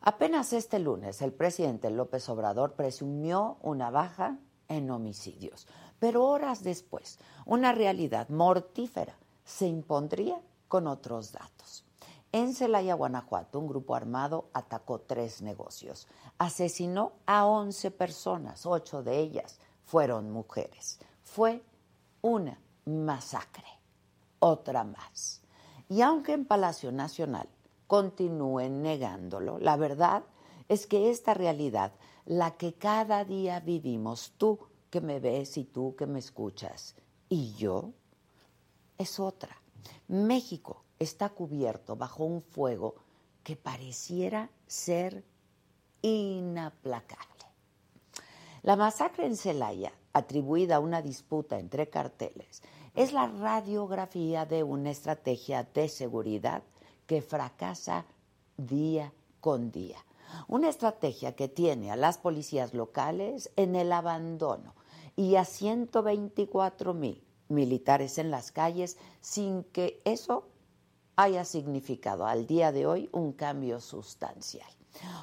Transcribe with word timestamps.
Apenas 0.00 0.52
este 0.52 0.78
lunes 0.78 1.20
el 1.22 1.32
presidente 1.32 1.90
López 1.90 2.28
Obrador 2.28 2.74
presumió 2.74 3.58
una 3.62 3.90
baja 3.90 4.38
en 4.68 4.90
homicidios, 4.90 5.66
pero 5.98 6.24
horas 6.24 6.62
después 6.62 7.18
una 7.46 7.72
realidad 7.72 8.28
mortífera 8.28 9.18
se 9.44 9.66
impondría 9.66 10.40
con 10.68 10.86
otros 10.86 11.32
datos. 11.32 11.84
En 12.30 12.54
Celaya, 12.54 12.94
Guanajuato, 12.94 13.58
un 13.58 13.68
grupo 13.68 13.94
armado 13.94 14.50
atacó 14.52 15.00
tres 15.00 15.40
negocios, 15.40 16.06
asesinó 16.36 17.12
a 17.24 17.46
11 17.46 17.90
personas, 17.90 18.66
ocho 18.66 19.02
de 19.02 19.18
ellas 19.18 19.58
fueron 19.84 20.30
mujeres. 20.30 20.98
Fue 21.22 21.64
una 22.20 22.60
masacre, 22.84 23.66
otra 24.38 24.84
más. 24.84 25.40
Y 25.88 26.02
aunque 26.02 26.34
en 26.34 26.44
Palacio 26.44 26.92
Nacional 26.92 27.48
continúen 27.88 28.82
negándolo. 28.82 29.58
La 29.58 29.76
verdad 29.76 30.22
es 30.68 30.86
que 30.86 31.10
esta 31.10 31.34
realidad, 31.34 31.92
la 32.26 32.56
que 32.56 32.74
cada 32.74 33.24
día 33.24 33.58
vivimos, 33.58 34.34
tú 34.36 34.60
que 34.90 35.00
me 35.00 35.18
ves 35.18 35.56
y 35.56 35.64
tú 35.64 35.96
que 35.96 36.06
me 36.06 36.20
escuchas, 36.20 36.94
y 37.28 37.54
yo, 37.54 37.92
es 38.98 39.18
otra. 39.18 39.60
México 40.06 40.84
está 40.98 41.30
cubierto 41.30 41.96
bajo 41.96 42.24
un 42.24 42.42
fuego 42.42 42.94
que 43.42 43.56
pareciera 43.56 44.50
ser 44.66 45.24
inaplacable. 46.02 47.26
La 48.62 48.76
masacre 48.76 49.24
en 49.24 49.36
Celaya, 49.36 49.92
atribuida 50.12 50.76
a 50.76 50.80
una 50.80 51.00
disputa 51.00 51.58
entre 51.58 51.88
carteles, 51.88 52.62
es 52.94 53.12
la 53.12 53.28
radiografía 53.28 54.44
de 54.44 54.62
una 54.62 54.90
estrategia 54.90 55.62
de 55.62 55.88
seguridad 55.88 56.62
que 57.08 57.22
fracasa 57.22 58.04
día 58.56 59.12
con 59.40 59.72
día. 59.72 59.96
Una 60.46 60.68
estrategia 60.68 61.34
que 61.34 61.48
tiene 61.48 61.90
a 61.90 61.96
las 61.96 62.18
policías 62.18 62.74
locales 62.74 63.50
en 63.56 63.74
el 63.74 63.90
abandono 63.92 64.74
y 65.16 65.36
a 65.36 65.44
124 65.44 66.92
mil 66.94 67.24
militares 67.48 68.18
en 68.18 68.30
las 68.30 68.52
calles 68.52 68.98
sin 69.22 69.64
que 69.64 70.02
eso 70.04 70.44
haya 71.16 71.46
significado 71.46 72.26
al 72.26 72.46
día 72.46 72.72
de 72.72 72.86
hoy 72.86 73.08
un 73.10 73.32
cambio 73.32 73.80
sustancial. 73.80 74.68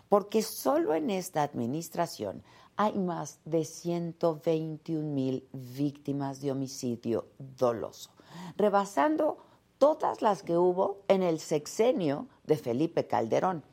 Porque 0.09 0.41
solo 0.41 0.95
en 0.95 1.11
esta 1.11 1.43
administración 1.43 2.41
hay 2.77 2.97
más 2.97 3.39
de 3.45 3.63
121 3.63 5.07
mil 5.07 5.47
víctimas 5.53 6.41
de 6.41 6.51
homicidio 6.51 7.27
doloso, 7.37 8.09
rebasando 8.57 9.37
todas 9.85 10.23
las 10.23 10.41
que 10.41 10.57
hubo 10.57 11.03
en 11.07 11.21
el 11.21 11.39
sexenio 11.39 12.27
de 12.43 12.57
Felipe 12.57 13.05
Calderón, 13.05 13.63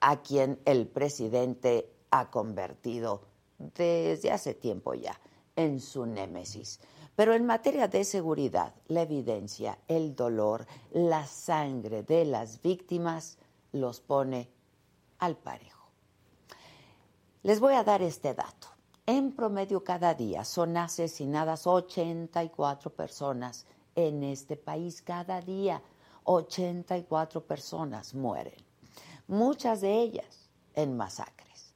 a 0.00 0.22
quien 0.22 0.58
el 0.64 0.86
presidente 0.86 1.92
ha 2.10 2.30
convertido 2.30 3.20
desde 3.58 4.30
hace 4.30 4.54
tiempo 4.54 4.94
ya 4.94 5.20
en 5.56 5.80
su 5.80 6.06
némesis. 6.06 6.80
Pero 7.14 7.34
en 7.34 7.44
materia 7.44 7.86
de 7.86 8.04
seguridad, 8.04 8.72
la 8.86 9.02
evidencia, 9.02 9.78
el 9.88 10.16
dolor, 10.16 10.64
la 10.90 11.26
sangre 11.26 12.02
de 12.02 12.24
las 12.24 12.62
víctimas 12.62 13.36
los 13.72 14.00
pone 14.00 14.48
al 15.18 15.36
parejo. 15.36 15.90
Les 17.42 17.60
voy 17.60 17.74
a 17.74 17.84
dar 17.84 18.00
este 18.00 18.32
dato. 18.32 18.68
En 19.04 19.32
promedio 19.32 19.84
cada 19.84 20.14
día 20.14 20.46
son 20.46 20.78
asesinadas 20.78 21.66
84 21.66 22.88
personas 22.88 23.66
en 23.98 24.22
este 24.22 24.56
país. 24.56 25.02
Cada 25.02 25.40
día 25.40 25.82
84 26.22 27.44
personas 27.44 28.14
mueren, 28.14 28.64
muchas 29.26 29.80
de 29.80 30.00
ellas 30.00 30.50
en 30.74 30.96
masacres. 30.96 31.74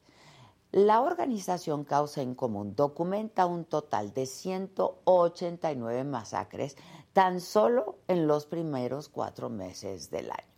La 0.70 1.00
organización 1.02 1.84
Causa 1.84 2.22
en 2.22 2.34
Común 2.34 2.76
documenta 2.76 3.44
un 3.46 3.64
total 3.64 4.14
de 4.14 4.26
189 4.26 6.04
masacres 6.04 6.76
tan 7.12 7.40
solo 7.40 7.98
en 8.06 8.26
los 8.26 8.46
primeros 8.46 9.08
cuatro 9.08 9.50
meses 9.50 10.08
del 10.10 10.30
año. 10.30 10.54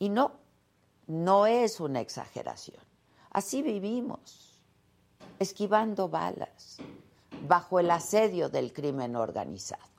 Y 0.00 0.10
no, 0.10 0.32
no 1.06 1.46
es 1.46 1.80
una 1.80 2.00
exageración. 2.00 2.82
Así 3.30 3.62
vivimos, 3.62 4.60
esquivando 5.38 6.08
balas, 6.08 6.78
bajo 7.46 7.78
el 7.78 7.90
asedio 7.90 8.48
del 8.48 8.72
crimen 8.72 9.16
organizado. 9.16 9.97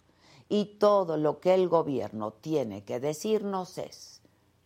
Y 0.50 0.66
todo 0.80 1.16
lo 1.16 1.40
que 1.40 1.54
el 1.54 1.70
gobierno 1.70 2.34
tiene 2.34 2.84
que 2.84 3.00
decirnos 3.00 3.78
es 3.78 4.22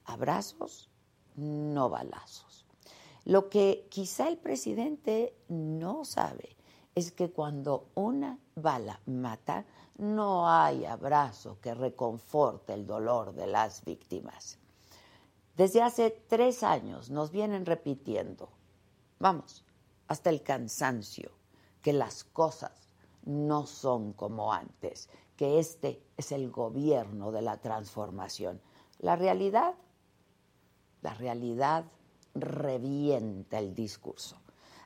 abrazos, 0.06 0.90
no 1.36 1.90
balazos. 1.90 2.66
Lo 3.26 3.50
que 3.50 3.88
quizá 3.90 4.28
el 4.28 4.38
presidente 4.38 5.36
no 5.50 6.06
sabe 6.06 6.56
es 6.96 7.12
que 7.12 7.32
cuando 7.32 7.90
una 7.96 8.40
bala 8.56 9.00
mata, 9.06 9.66
no 9.98 10.50
hay 10.50 10.86
abrazo 10.86 11.60
que 11.62 11.74
reconforte 11.74 12.74
el 12.74 12.86
dolor 12.86 13.34
de 13.34 13.48
las 13.48 13.84
víctimas. 13.86 14.58
Desde 15.56 15.82
hace 15.82 16.10
tres 16.10 16.64
años 16.64 17.10
nos 17.10 17.32
vienen 17.32 17.66
repitiendo, 17.66 18.50
vamos, 19.20 19.64
hasta 20.08 20.30
el 20.30 20.42
cansancio, 20.42 21.32
que 21.82 21.94
las 21.94 22.24
cosas 22.24 22.90
no 23.26 23.66
son 23.66 24.14
como 24.14 24.52
antes, 24.52 25.10
que 25.44 25.60
este 25.60 26.02
es 26.16 26.32
el 26.32 26.50
gobierno 26.52 27.34
de 27.34 27.42
la 27.42 27.58
transformación. 27.58 28.62
La 29.00 29.18
realidad, 29.18 29.74
la 31.02 31.14
realidad 31.16 31.84
revienta 32.34 33.60
el 33.60 33.76
discurso. 33.76 34.38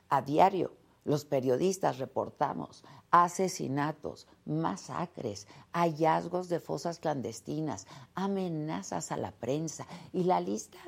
A 0.08 0.20
diario 0.20 0.72
Los 1.04 1.24
periodistas 1.24 1.98
reportamos 1.98 2.82
asesinatos, 3.12 4.26
masacres, 4.46 5.46
hallazgos 5.72 6.48
de 6.48 6.58
fosas 6.58 6.98
clandestinas, 6.98 7.86
amenazas 8.16 9.12
a 9.12 9.16
la 9.16 9.30
prensa 9.30 9.86
y 10.12 10.24
la 10.24 10.40
lista, 10.40 10.80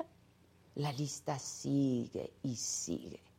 la 0.75 0.91
lista 0.91 1.39
sigue 1.39 2.33
y 2.43 2.57
sigue. 2.57 3.30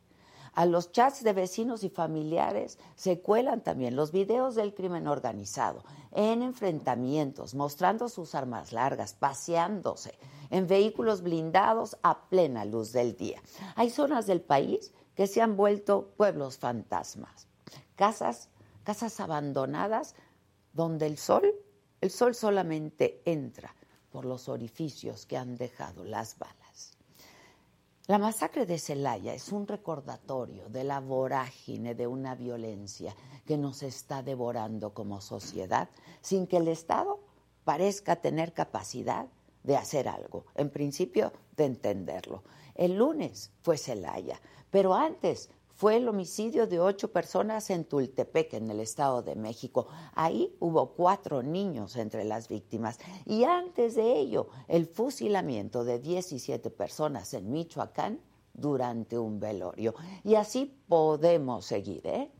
A 0.54 0.66
los 0.66 0.92
chats 0.92 1.24
de 1.24 1.32
vecinos 1.32 1.82
y 1.82 1.88
familiares 1.88 2.78
se 2.94 3.20
cuelan 3.20 3.62
también 3.62 3.96
los 3.96 4.12
videos 4.12 4.54
del 4.54 4.74
crimen 4.74 5.08
organizado 5.08 5.82
en 6.10 6.42
enfrentamientos, 6.42 7.54
mostrando 7.54 8.10
sus 8.10 8.34
armas 8.34 8.70
largas, 8.72 9.14
paseándose 9.14 10.18
en 10.50 10.66
vehículos 10.66 11.22
blindados 11.22 11.96
a 12.02 12.28
plena 12.28 12.66
luz 12.66 12.92
del 12.92 13.16
día. 13.16 13.40
Hay 13.76 13.88
zonas 13.88 14.26
del 14.26 14.42
país 14.42 14.92
que 15.14 15.26
se 15.26 15.40
han 15.40 15.56
vuelto 15.56 16.12
pueblos 16.18 16.58
fantasmas, 16.58 17.48
casas, 17.96 18.50
casas 18.84 19.20
abandonadas 19.20 20.14
donde 20.74 21.06
el 21.06 21.16
sol, 21.16 21.54
el 22.02 22.10
sol 22.10 22.34
solamente 22.34 23.22
entra 23.24 23.74
por 24.10 24.26
los 24.26 24.50
orificios 24.50 25.24
que 25.24 25.38
han 25.38 25.56
dejado 25.56 26.04
las 26.04 26.38
balas. 26.38 26.61
La 28.08 28.18
masacre 28.18 28.66
de 28.66 28.80
Celaya 28.80 29.32
es 29.32 29.52
un 29.52 29.68
recordatorio 29.68 30.68
de 30.68 30.82
la 30.82 30.98
vorágine 30.98 31.94
de 31.94 32.08
una 32.08 32.34
violencia 32.34 33.14
que 33.46 33.56
nos 33.56 33.84
está 33.84 34.24
devorando 34.24 34.92
como 34.92 35.20
sociedad 35.20 35.88
sin 36.20 36.48
que 36.48 36.56
el 36.56 36.66
Estado 36.66 37.20
parezca 37.62 38.16
tener 38.16 38.54
capacidad 38.54 39.26
de 39.62 39.76
hacer 39.76 40.08
algo, 40.08 40.46
en 40.56 40.70
principio 40.70 41.32
de 41.56 41.66
entenderlo. 41.66 42.42
El 42.74 42.96
lunes 42.96 43.52
fue 43.62 43.78
Celaya, 43.78 44.40
pero 44.72 44.94
antes 44.94 45.48
fue 45.82 45.96
el 45.96 46.06
homicidio 46.06 46.68
de 46.68 46.78
ocho 46.78 47.10
personas 47.10 47.68
en 47.70 47.86
Tultepec, 47.86 48.54
en 48.54 48.70
el 48.70 48.78
Estado 48.78 49.20
de 49.20 49.34
México. 49.34 49.88
Ahí 50.14 50.54
hubo 50.60 50.92
cuatro 50.92 51.42
niños 51.42 51.96
entre 51.96 52.22
las 52.22 52.46
víctimas. 52.46 53.00
Y 53.26 53.42
antes 53.42 53.96
de 53.96 54.16
ello, 54.16 54.46
el 54.68 54.86
fusilamiento 54.86 55.82
de 55.82 55.98
17 55.98 56.70
personas 56.70 57.34
en 57.34 57.50
Michoacán 57.50 58.20
durante 58.54 59.18
un 59.18 59.40
velorio. 59.40 59.96
Y 60.22 60.36
así 60.36 60.72
podemos 60.86 61.66
seguir, 61.66 62.06
¿eh? 62.06 62.30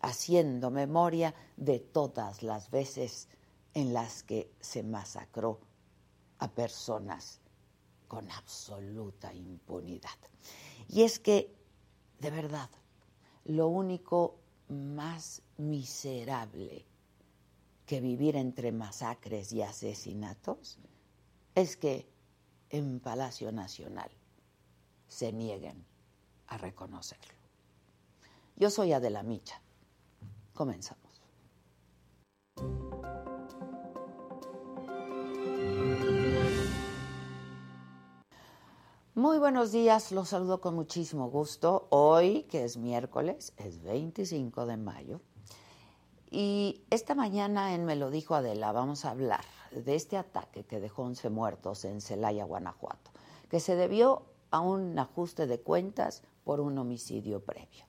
Haciendo 0.00 0.72
memoria 0.72 1.36
de 1.56 1.78
todas 1.78 2.42
las 2.42 2.72
veces 2.72 3.28
en 3.74 3.94
las 3.94 4.24
que 4.24 4.50
se 4.58 4.82
masacró 4.82 5.60
a 6.40 6.50
personas 6.50 7.40
con 8.08 8.28
absoluta 8.32 9.32
impunidad. 9.32 10.18
Y 10.88 11.02
es 11.02 11.20
que 11.20 11.55
de 12.18 12.30
verdad, 12.30 12.70
lo 13.44 13.68
único 13.68 14.38
más 14.68 15.42
miserable 15.56 16.84
que 17.86 18.00
vivir 18.00 18.36
entre 18.36 18.72
masacres 18.72 19.52
y 19.52 19.62
asesinatos 19.62 20.78
es 21.54 21.76
que 21.76 22.08
en 22.70 23.00
Palacio 23.00 23.52
Nacional 23.52 24.10
se 25.06 25.32
nieguen 25.32 25.86
a 26.48 26.58
reconocerlo. 26.58 27.34
Yo 28.56 28.70
soy 28.70 28.92
Adela 28.92 29.22
Micha. 29.22 29.60
Comenzamos. 30.54 31.06
Muy 39.16 39.38
buenos 39.38 39.72
días, 39.72 40.12
los 40.12 40.28
saludo 40.28 40.60
con 40.60 40.74
muchísimo 40.74 41.30
gusto. 41.30 41.86
Hoy, 41.88 42.42
que 42.50 42.64
es 42.64 42.76
miércoles, 42.76 43.54
es 43.56 43.82
25 43.82 44.66
de 44.66 44.76
mayo. 44.76 45.22
Y 46.30 46.82
esta 46.90 47.14
mañana 47.14 47.74
en 47.74 47.86
Me 47.86 47.96
lo 47.96 48.10
dijo 48.10 48.34
Adela 48.34 48.72
vamos 48.72 49.06
a 49.06 49.12
hablar 49.12 49.40
de 49.70 49.94
este 49.94 50.18
ataque 50.18 50.64
que 50.64 50.80
dejó 50.80 51.04
11 51.04 51.30
muertos 51.30 51.86
en 51.86 52.02
Celaya, 52.02 52.44
Guanajuato, 52.44 53.10
que 53.48 53.58
se 53.58 53.74
debió 53.74 54.24
a 54.50 54.60
un 54.60 54.98
ajuste 54.98 55.46
de 55.46 55.60
cuentas 55.60 56.22
por 56.44 56.60
un 56.60 56.76
homicidio 56.76 57.42
previo. 57.42 57.86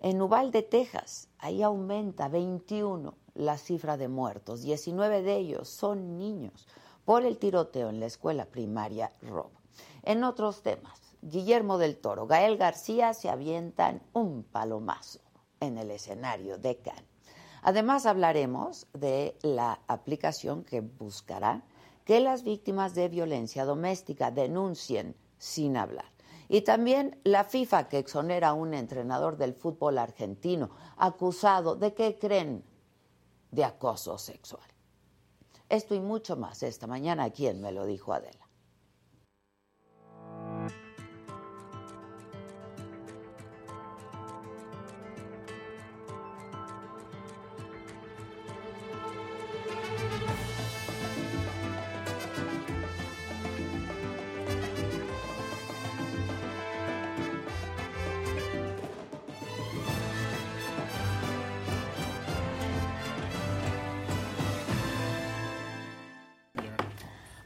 En 0.00 0.20
Uvalde, 0.20 0.62
Texas, 0.62 1.28
ahí 1.38 1.62
aumenta 1.62 2.26
21 2.26 3.14
la 3.34 3.56
cifra 3.56 3.96
de 3.96 4.08
muertos, 4.08 4.62
19 4.62 5.22
de 5.22 5.36
ellos 5.36 5.68
son 5.68 6.18
niños 6.18 6.66
por 7.04 7.24
el 7.24 7.38
tiroteo 7.38 7.88
en 7.88 8.00
la 8.00 8.06
escuela 8.06 8.46
primaria 8.46 9.12
Rob. 9.22 9.63
En 10.06 10.22
otros 10.22 10.60
temas, 10.60 11.00
Guillermo 11.22 11.78
del 11.78 11.96
Toro, 11.96 12.26
Gael 12.26 12.58
García 12.58 13.14
se 13.14 13.30
avientan 13.30 14.02
un 14.12 14.42
palomazo 14.44 15.20
en 15.60 15.78
el 15.78 15.90
escenario 15.90 16.58
de 16.58 16.76
Cannes. 16.76 17.08
Además 17.62 18.04
hablaremos 18.04 18.86
de 18.92 19.38
la 19.40 19.80
aplicación 19.86 20.62
que 20.62 20.82
buscará 20.82 21.62
que 22.04 22.20
las 22.20 22.44
víctimas 22.44 22.94
de 22.94 23.08
violencia 23.08 23.64
doméstica 23.64 24.30
denuncien 24.30 25.16
sin 25.38 25.78
hablar. 25.78 26.12
Y 26.50 26.60
también 26.60 27.18
la 27.24 27.44
FIFA 27.44 27.88
que 27.88 27.96
exonera 27.96 28.48
a 28.48 28.52
un 28.52 28.74
entrenador 28.74 29.38
del 29.38 29.54
fútbol 29.54 29.96
argentino 29.96 30.68
acusado 30.98 31.76
de 31.76 31.94
que 31.94 32.18
creen 32.18 32.62
de 33.50 33.64
acoso 33.64 34.18
sexual. 34.18 34.68
Esto 35.70 35.94
y 35.94 36.00
mucho 36.00 36.36
más 36.36 36.62
esta 36.62 36.86
mañana, 36.86 37.30
¿quién 37.30 37.62
me 37.62 37.72
lo 37.72 37.86
dijo 37.86 38.12
Adela? 38.12 38.43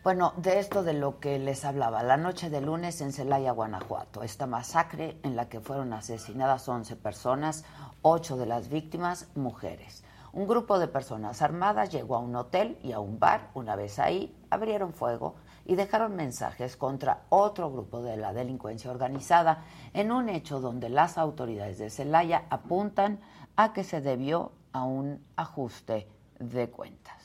Bueno, 0.09 0.33
de 0.39 0.59
esto 0.59 0.83
de 0.83 0.95
lo 0.95 1.21
que 1.21 1.39
les 1.39 1.67
hablaba, 1.67 2.03
la 2.03 2.17
noche 2.17 2.49
de 2.49 2.63
lunes 2.63 3.03
en 3.03 3.13
Celaya, 3.13 3.53
Guanajuato, 3.53 4.23
esta 4.23 4.47
masacre 4.47 5.21
en 5.23 5.37
la 5.37 5.51
que 5.51 5.61
fueron 5.61 5.93
asesinadas 5.93 6.67
11 6.67 6.97
personas, 6.97 7.67
8 8.01 8.39
de 8.39 8.47
las 8.47 8.71
víctimas 8.71 9.29
mujeres. 9.35 10.05
Un 10.33 10.49
grupo 10.49 10.79
de 10.79 10.89
personas 10.89 11.43
armadas 11.43 11.93
llegó 11.93 12.17
a 12.17 12.21
un 12.21 12.35
hotel 12.37 12.79
y 12.83 12.93
a 12.93 13.01
un 13.01 13.19
bar, 13.19 13.51
una 13.53 13.77
vez 13.77 13.99
ahí, 13.99 14.35
abrieron 14.49 14.95
fuego 14.95 15.35
y 15.67 15.75
dejaron 15.75 16.17
mensajes 16.17 16.79
contra 16.79 17.25
otro 17.29 17.71
grupo 17.71 18.01
de 18.01 18.17
la 18.17 18.33
delincuencia 18.33 18.91
organizada 18.91 19.67
en 19.93 20.11
un 20.11 20.31
hecho 20.31 20.59
donde 20.59 20.89
las 20.89 21.19
autoridades 21.19 21.77
de 21.77 21.91
Celaya 21.91 22.47
apuntan 22.49 23.21
a 23.57 23.75
que 23.75 23.85
se 23.85 24.01
debió 24.01 24.53
a 24.73 24.85
un 24.85 25.23
ajuste 25.37 26.09
de 26.39 26.71
cuentas. 26.71 27.19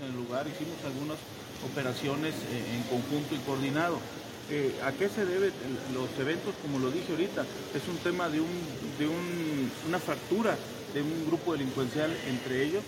En 0.00 0.06
el 0.06 0.16
lugar, 0.16 0.46
hicimos 0.46 0.78
operaciones 1.64 2.34
eh, 2.34 2.76
en 2.76 2.82
conjunto 2.84 3.34
y 3.34 3.38
coordinado. 3.38 3.98
Eh, 4.50 4.80
¿A 4.84 4.92
qué 4.92 5.08
se 5.08 5.24
deben 5.24 5.52
los 5.94 6.10
eventos? 6.18 6.54
Como 6.62 6.78
lo 6.78 6.90
dije 6.90 7.12
ahorita, 7.12 7.42
es 7.74 7.88
un 7.88 7.96
tema 7.98 8.28
de, 8.28 8.40
un, 8.40 8.50
de 8.98 9.06
un, 9.06 9.70
una 9.88 9.98
fractura 9.98 10.56
de 10.92 11.02
un 11.02 11.26
grupo 11.26 11.52
delincuencial 11.52 12.10
entre 12.28 12.64
ellos. 12.64 12.84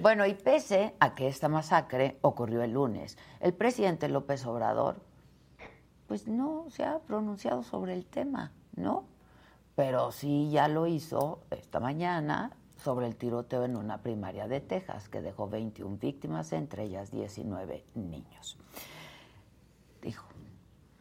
Bueno, 0.00 0.26
y 0.26 0.34
pese 0.34 0.94
a 1.00 1.14
que 1.14 1.26
esta 1.26 1.48
masacre 1.48 2.18
ocurrió 2.20 2.62
el 2.62 2.72
lunes, 2.72 3.18
el 3.40 3.54
presidente 3.54 4.08
López 4.08 4.46
Obrador, 4.46 4.96
pues 6.06 6.28
no 6.28 6.66
se 6.70 6.84
ha 6.84 6.98
pronunciado 7.00 7.62
sobre 7.62 7.94
el 7.94 8.06
tema, 8.06 8.52
¿no? 8.76 9.04
Pero 9.74 10.12
sí 10.12 10.50
ya 10.52 10.68
lo 10.68 10.86
hizo 10.86 11.40
esta 11.50 11.80
mañana 11.80 12.52
sobre 12.84 13.06
el 13.06 13.16
tiroteo 13.16 13.64
en 13.64 13.76
una 13.76 14.02
primaria 14.02 14.46
de 14.46 14.60
Texas 14.60 15.08
que 15.08 15.22
dejó 15.22 15.48
21 15.48 15.96
víctimas, 15.96 16.52
entre 16.52 16.84
ellas 16.84 17.10
19 17.10 17.84
niños. 17.94 18.58
Dijo, 20.02 20.26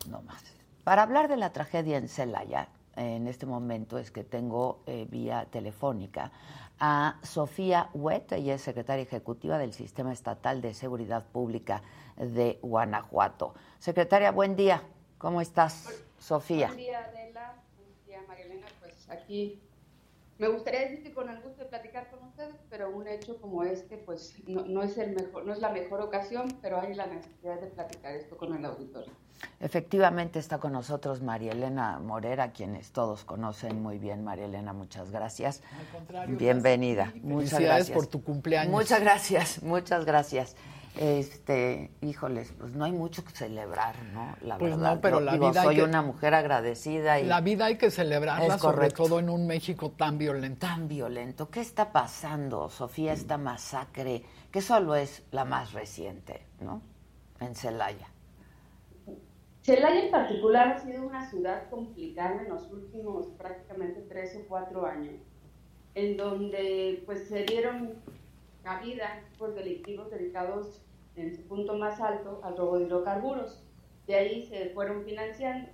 no 0.10 0.22
más. 0.22 0.42
Para 0.86 1.04
hablar 1.04 1.28
de 1.28 1.36
la 1.36 1.52
tragedia 1.52 1.98
en 1.98 2.08
Celaya, 2.08 2.70
en 2.96 3.28
este 3.28 3.46
momento 3.46 3.98
es 3.98 4.12
que 4.12 4.24
tengo 4.24 4.82
eh, 4.86 5.08
vía 5.10 5.46
telefónica 5.52 6.32
a 6.80 7.20
Sofía 7.22 7.90
Huet, 7.94 8.32
ella 8.32 8.56
es 8.56 8.62
secretaria 8.62 9.04
ejecutiva 9.04 9.58
del 9.58 9.74
Sistema 9.74 10.14
Estatal 10.14 10.62
de 10.62 10.74
Seguridad 10.74 11.26
Pública 11.26 11.82
de 12.18 12.60
Guanajuato. 12.62 13.56
Secretaria, 13.80 14.32
buen 14.32 14.56
día. 14.56 14.84
¿Cómo 15.18 15.42
estás, 15.42 16.04
Sofía? 16.18 16.68
Buen 16.68 16.78
día, 16.78 17.00
Adela. 17.00 17.56
Buen 17.78 18.06
día, 18.06 18.22
Marilena. 18.28 18.68
Pues 18.82 19.10
aquí 19.10 19.62
me 20.44 20.50
gustaría 20.50 20.82
decir 20.82 21.04
que 21.04 21.14
con 21.14 21.30
el 21.30 21.42
gusto 21.42 21.64
de 21.64 21.70
platicar 21.70 22.10
con 22.10 22.28
ustedes, 22.28 22.56
pero 22.70 22.90
un 22.90 23.08
hecho 23.08 23.40
como 23.40 23.64
este, 23.64 23.98
pues 23.98 24.36
no, 24.46 24.66
no, 24.66 24.84
es 24.84 24.98
el 24.98 25.16
mejor, 25.16 25.46
no 25.46 25.54
es 25.54 25.60
la 25.60 25.70
mejor 25.70 26.02
ocasión, 26.02 26.58
pero 26.62 26.82
hay 26.82 26.94
la 26.96 27.08
necesidad 27.08 27.60
de 27.62 27.68
platicar 27.68 28.14
esto 28.14 28.38
con 28.38 28.54
el 28.54 28.66
auditorio. 28.66 29.12
Efectivamente 29.60 30.40
está 30.40 30.58
con 30.58 30.74
nosotros 30.74 31.22
María 31.22 31.52
Elena 31.52 32.00
Morera, 32.00 32.52
quienes 32.52 32.92
todos 32.92 33.24
conocen 33.24 33.82
muy 33.82 34.00
bien. 34.00 34.24
María 34.24 34.46
Elena, 34.46 34.74
muchas 34.74 35.12
gracias. 35.12 35.62
Al 35.80 35.98
contrario. 35.98 36.38
Bienvenida. 36.38 37.14
Muchas 37.22 37.60
gracias 37.60 37.92
por 37.92 38.08
tu 38.08 38.24
cumpleaños. 38.24 38.72
Muchas 38.72 39.02
gracias, 39.02 39.64
muchas 39.64 40.06
gracias. 40.06 40.56
Este, 40.96 41.90
híjoles, 42.02 42.54
pues 42.60 42.76
no 42.76 42.86
hay 42.86 42.92
mucho 42.92 43.26
que 43.26 43.32
celebrar, 43.32 43.96
¿no? 44.14 44.36
La 44.42 44.60
pues 44.60 44.76
verdad. 44.76 44.96
No, 44.96 45.02
pero 45.02 45.20
la 45.20 45.38
vida 45.38 45.64
soy 45.64 45.82
una 45.82 46.04
mujer 46.04 46.36
agradecida 46.36 47.20
y 47.20 47.26
la 47.26 47.42
vida 47.42 47.66
hay 47.66 47.78
que 47.78 47.90
celebrarla, 47.90 48.60
sobre 48.60 48.92
todo 48.92 49.18
en 49.18 49.30
un 49.30 49.48
México 49.48 49.92
tan 49.92 50.20
violento. 50.20 50.68
Tan 50.68 50.88
violento. 50.88 51.50
¿Qué 51.50 51.62
está 51.62 51.92
pasando, 51.92 52.70
Sofía? 52.70 53.14
Esta 53.14 53.40
masacre, 53.40 54.24
que 54.52 54.62
solo 54.62 54.96
es 54.96 55.24
la 55.32 55.46
más 55.46 55.74
reciente, 55.74 56.46
¿no? 56.62 56.84
En 57.40 57.56
Celaya. 57.56 58.10
Celaya 59.64 60.06
en 60.06 60.12
particular 60.12 60.68
ha 60.68 60.80
sido 60.80 61.08
una 61.08 61.28
ciudad 61.28 61.70
complicada 61.70 62.44
en 62.44 62.50
los 62.50 62.70
últimos 62.70 63.28
prácticamente 63.38 64.02
tres 64.02 64.36
o 64.36 64.48
cuatro 64.48 64.86
años, 64.86 65.16
en 65.96 66.18
donde 66.18 67.02
pues 67.08 67.28
se 67.30 67.44
dieron 67.46 67.94
cabida 68.62 69.22
por 69.38 69.56
delictivos 69.56 70.12
dedicados 70.12 70.83
en 71.16 71.36
su 71.36 71.44
punto 71.48 71.78
más 71.78 72.00
alto 72.02 72.40
al 72.44 72.58
robo 72.58 72.78
de 72.78 72.86
hidrocarburos. 72.86 73.64
De 74.08 74.16
ahí 74.16 74.46
se 74.46 74.70
fueron 74.70 75.04
financiando. 75.04 75.70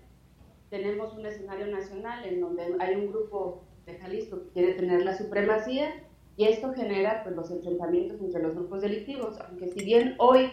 Tenemos 0.69 1.13
un 1.13 1.25
escenario 1.25 1.67
nacional 1.67 2.25
en 2.25 2.41
donde 2.41 2.75
hay 2.79 2.95
un 2.95 3.11
grupo 3.11 3.63
de 3.85 3.95
Jalisco 3.95 4.43
que 4.43 4.49
quiere 4.49 4.73
tener 4.73 5.03
la 5.03 5.17
supremacía 5.17 6.03
y 6.39 6.45
esto 6.45 6.73
genera 6.73 7.23
pues, 7.23 7.35
los 7.35 7.51
enfrentamientos 7.51 8.21
entre 8.21 8.41
los 8.41 8.55
grupos 8.55 8.81
delictivos, 8.81 9.39
aunque 9.41 9.67
si 9.67 9.83
bien 9.83 10.15
hoy 10.19 10.51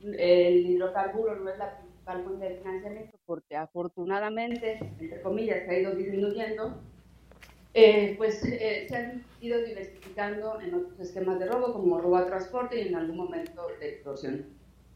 el 0.00 0.66
hidrocarburo 0.66 1.36
no 1.36 1.50
es 1.50 1.58
la 1.58 1.78
principal 1.78 2.22
fuente 2.22 2.44
de 2.44 2.56
financiamiento, 2.58 3.18
porque 3.26 3.56
afortunadamente, 3.56 4.78
entre 5.00 5.22
comillas, 5.22 5.64
se 5.64 5.70
ha 5.70 5.78
ido 5.80 5.94
disminuyendo, 5.96 6.80
eh, 7.74 8.14
pues 8.16 8.40
eh, 8.44 8.86
se 8.88 8.96
han 8.96 9.24
ido 9.40 9.60
diversificando 9.62 10.60
en 10.60 10.74
otros 10.74 11.00
esquemas 11.00 11.40
de 11.40 11.46
robo, 11.46 11.72
como 11.72 12.00
robo 12.00 12.16
a 12.16 12.26
transporte 12.26 12.80
y 12.80 12.88
en 12.88 12.94
algún 12.94 13.16
momento 13.16 13.66
de 13.80 13.88
extorsión. 13.88 14.46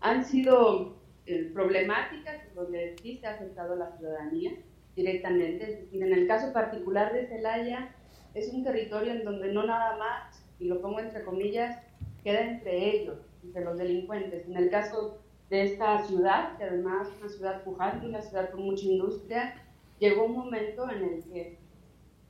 Han 0.01 0.25
sido 0.25 0.97
eh, 1.27 1.51
problemáticas 1.53 2.37
donde 2.55 2.95
sí 3.03 3.19
se 3.19 3.27
ha 3.27 3.35
afectado 3.35 3.75
a 3.75 3.77
la 3.77 3.97
ciudadanía 3.97 4.53
directamente. 4.95 5.89
en 5.93 6.13
el 6.13 6.27
caso 6.29 6.53
particular 6.53 7.13
de 7.13 7.27
Celaya, 7.27 7.95
es 8.35 8.53
un 8.53 8.63
territorio 8.63 9.13
en 9.13 9.25
donde 9.25 9.53
no 9.53 9.65
nada 9.65 9.97
más, 9.97 10.45
y 10.61 10.67
lo 10.67 10.81
pongo 10.81 11.01
entre 11.01 11.25
comillas, 11.25 11.83
queda 12.23 12.43
entre 12.43 12.91
ellos, 12.91 13.19
entre 13.43 13.65
los 13.65 13.77
delincuentes. 13.77 14.47
En 14.47 14.57
el 14.57 14.71
caso 14.71 15.19
de 15.51 15.65
esta 15.65 16.05
ciudad, 16.05 16.57
que 16.57 16.65
además 16.65 17.09
es 17.09 17.21
una 17.21 17.29
ciudad 17.29 17.65
pujante, 17.65 18.07
una 18.07 18.23
ciudad 18.23 18.51
con 18.51 18.63
mucha 18.63 18.85
industria, 18.85 19.55
llegó 19.99 20.27
un 20.27 20.37
momento 20.37 20.89
en 20.91 21.03
el 21.03 21.25
que 21.25 21.59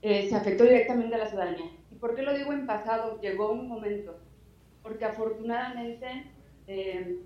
eh, 0.03 0.29
se 0.29 0.35
afectó 0.37 0.65
directamente 0.65 1.15
a 1.15 1.19
la 1.19 1.27
ciudadanía. 1.27 1.71
¿Y 1.91 1.97
por 1.97 2.15
qué 2.15 2.23
lo 2.23 2.37
digo 2.37 2.53
en 2.53 2.67
pasado? 2.67 3.21
Llegó 3.21 3.51
un 3.51 3.69
momento, 3.69 4.19
porque 4.83 5.05
afortunadamente 5.05 6.25
eh, 6.67 7.19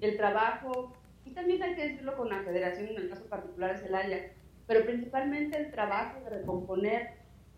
el 0.00 0.16
trabajo, 0.16 0.92
y 1.24 1.30
también 1.30 1.62
hay 1.62 1.74
que 1.74 1.88
decirlo 1.88 2.16
con 2.16 2.28
la 2.28 2.42
federación 2.42 2.88
en 2.88 2.96
el 2.96 3.08
caso 3.08 3.24
particular 3.26 3.74
de 3.74 3.82
Celaya, 3.82 4.32
pero 4.66 4.84
principalmente 4.84 5.58
el 5.58 5.70
trabajo 5.70 6.20
de 6.24 6.30
recomponer 6.30 7.10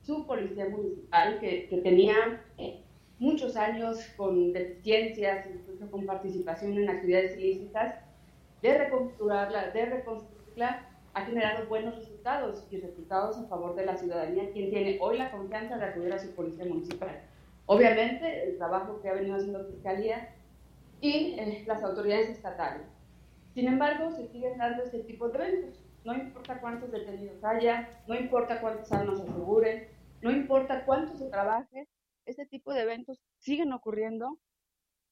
su 0.03 0.27
policía 0.27 0.69
municipal, 0.69 1.39
que, 1.41 1.67
que 1.69 1.79
tenía 1.79 2.43
eh, 2.59 2.83
muchos 3.19 3.57
años 3.57 3.99
con 4.17 4.53
deficiencias, 4.53 5.47
incluso 5.47 5.91
con 5.91 6.07
participación 6.07 6.79
en 6.79 6.89
actividades 6.89 7.37
ilícitas, 7.39 7.97
de 8.63 8.79
reconstruirla, 8.79 9.71
de 9.71 9.87
reconstruirla, 9.87 10.89
ha 11.17 11.25
generado 11.25 11.67
buenos 11.67 11.97
resultados 11.97 12.67
y 12.71 12.77
resultados 12.79 13.39
a 13.39 13.47
favor 13.47 13.75
de 13.75 13.87
la 13.87 13.97
ciudadanía, 13.97 14.51
quien 14.51 14.69
tiene 14.69 14.99
hoy 15.01 15.17
la 15.17 15.31
confianza 15.31 15.79
de 15.79 15.87
acudir 15.87 16.13
a 16.13 16.19
su 16.19 16.35
policía 16.35 16.67
municipal. 16.67 17.23
Obviamente, 17.65 18.45
el 18.45 18.59
trabajo 18.59 19.01
que 19.01 19.09
ha 19.09 19.15
venido 19.15 19.37
haciendo 19.37 19.65
Fiscalía 19.65 20.35
y 21.01 21.37
eh, 21.39 21.65
las 21.67 21.83
autoridades 21.83 22.29
estatales. 22.29 22.87
Sin 23.55 23.67
embargo, 23.67 24.11
se 24.11 24.29
siguen 24.29 24.59
dando 24.59 24.83
este 24.83 24.99
tipo 25.05 25.31
de 25.31 25.39
eventos. 25.39 25.83
No 26.05 26.13
importa 26.13 26.61
cuántos 26.61 26.93
detenidos 26.93 27.43
haya, 27.43 27.89
no 28.07 28.15
importa 28.15 28.61
cuántas 28.61 28.93
armas 28.93 29.19
se 29.19 29.27
aseguren, 29.27 29.89
no 30.21 30.31
importa 30.31 30.85
cuánto 30.85 31.17
se 31.17 31.31
trabaje, 31.31 31.89
este 32.27 32.45
tipo 32.45 32.75
de 32.75 32.83
eventos 32.83 33.23
siguen 33.39 33.73
ocurriendo 33.73 34.39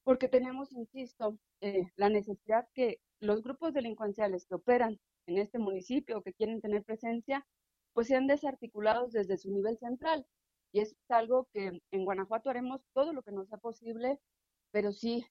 porque 0.02 0.28
tenemos, 0.28 0.70
insisto, 0.72 1.38
eh, 1.62 1.86
la 1.96 2.10
necesidad 2.10 2.68
que 2.74 3.00
los 3.20 3.42
grupos 3.42 3.72
delincuenciales 3.72 4.44
que 4.44 4.56
operan 4.56 5.00
en 5.26 5.38
este 5.38 5.58
municipio 5.58 6.22
que 6.22 6.32
quieren 6.32 6.60
tener 6.60 6.84
presencia, 6.84 7.46
pues 7.92 8.08
sean 8.08 8.26
desarticulados 8.26 9.12
desde 9.12 9.36
su 9.36 9.50
nivel 9.50 9.78
central. 9.78 10.26
Y 10.72 10.80
es 10.80 10.96
algo 11.08 11.46
que 11.52 11.80
en 11.92 12.04
Guanajuato 12.04 12.50
haremos 12.50 12.80
todo 12.92 13.12
lo 13.12 13.22
que 13.22 13.32
nos 13.32 13.48
sea 13.48 13.58
posible, 13.58 14.18
pero 14.72 14.92
sí 14.92 15.24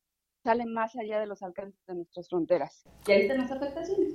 sale 0.43 0.65
más 0.65 0.95
allá 0.95 1.19
de 1.19 1.25
los 1.25 1.41
alcances 1.41 1.79
de 1.87 1.95
nuestras 1.95 2.27
fronteras. 2.29 2.83
Y 3.07 3.11
ahí 3.11 3.21
están 3.23 3.37
las 3.39 3.51
afectaciones. 3.51 4.13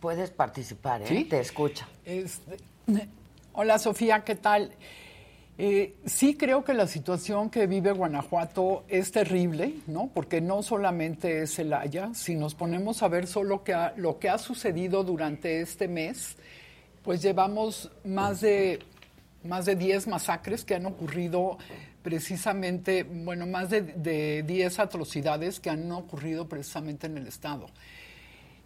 Puedes 0.00 0.30
participar, 0.30 1.02
¿eh? 1.02 1.06
¿Sí? 1.06 1.24
Te 1.24 1.40
escucha. 1.40 1.88
Este, 2.04 2.58
hola 3.52 3.78
Sofía, 3.78 4.24
¿qué 4.24 4.34
tal? 4.34 4.72
Eh, 5.62 5.96
sí 6.06 6.36
creo 6.38 6.64
que 6.64 6.72
la 6.72 6.86
situación 6.86 7.50
que 7.50 7.66
vive 7.66 7.92
Guanajuato 7.92 8.84
es 8.88 9.12
terrible, 9.12 9.74
¿no? 9.86 10.10
Porque 10.14 10.40
no 10.40 10.62
solamente 10.62 11.42
es 11.42 11.58
el 11.58 11.74
Haya, 11.74 12.14
si 12.14 12.34
nos 12.34 12.54
ponemos 12.54 13.02
a 13.02 13.08
ver 13.08 13.26
solo 13.26 13.62
que 13.62 13.76
lo 13.96 14.18
que 14.18 14.30
ha 14.30 14.38
sucedido 14.38 15.04
durante 15.04 15.60
este 15.60 15.86
mes, 15.86 16.36
pues 17.02 17.20
llevamos 17.20 17.90
más 18.04 18.40
de 18.40 18.78
más 19.44 19.66
de 19.66 19.76
10 19.76 20.06
masacres 20.06 20.64
que 20.64 20.76
han 20.76 20.86
ocurrido 20.86 21.58
precisamente, 22.02 23.02
bueno, 23.02 23.46
más 23.46 23.68
de, 23.68 23.82
de 23.82 24.42
10 24.42 24.78
atrocidades 24.78 25.60
que 25.60 25.68
han 25.68 25.92
ocurrido 25.92 26.48
precisamente 26.48 27.06
en 27.06 27.18
el 27.18 27.26
Estado. 27.26 27.66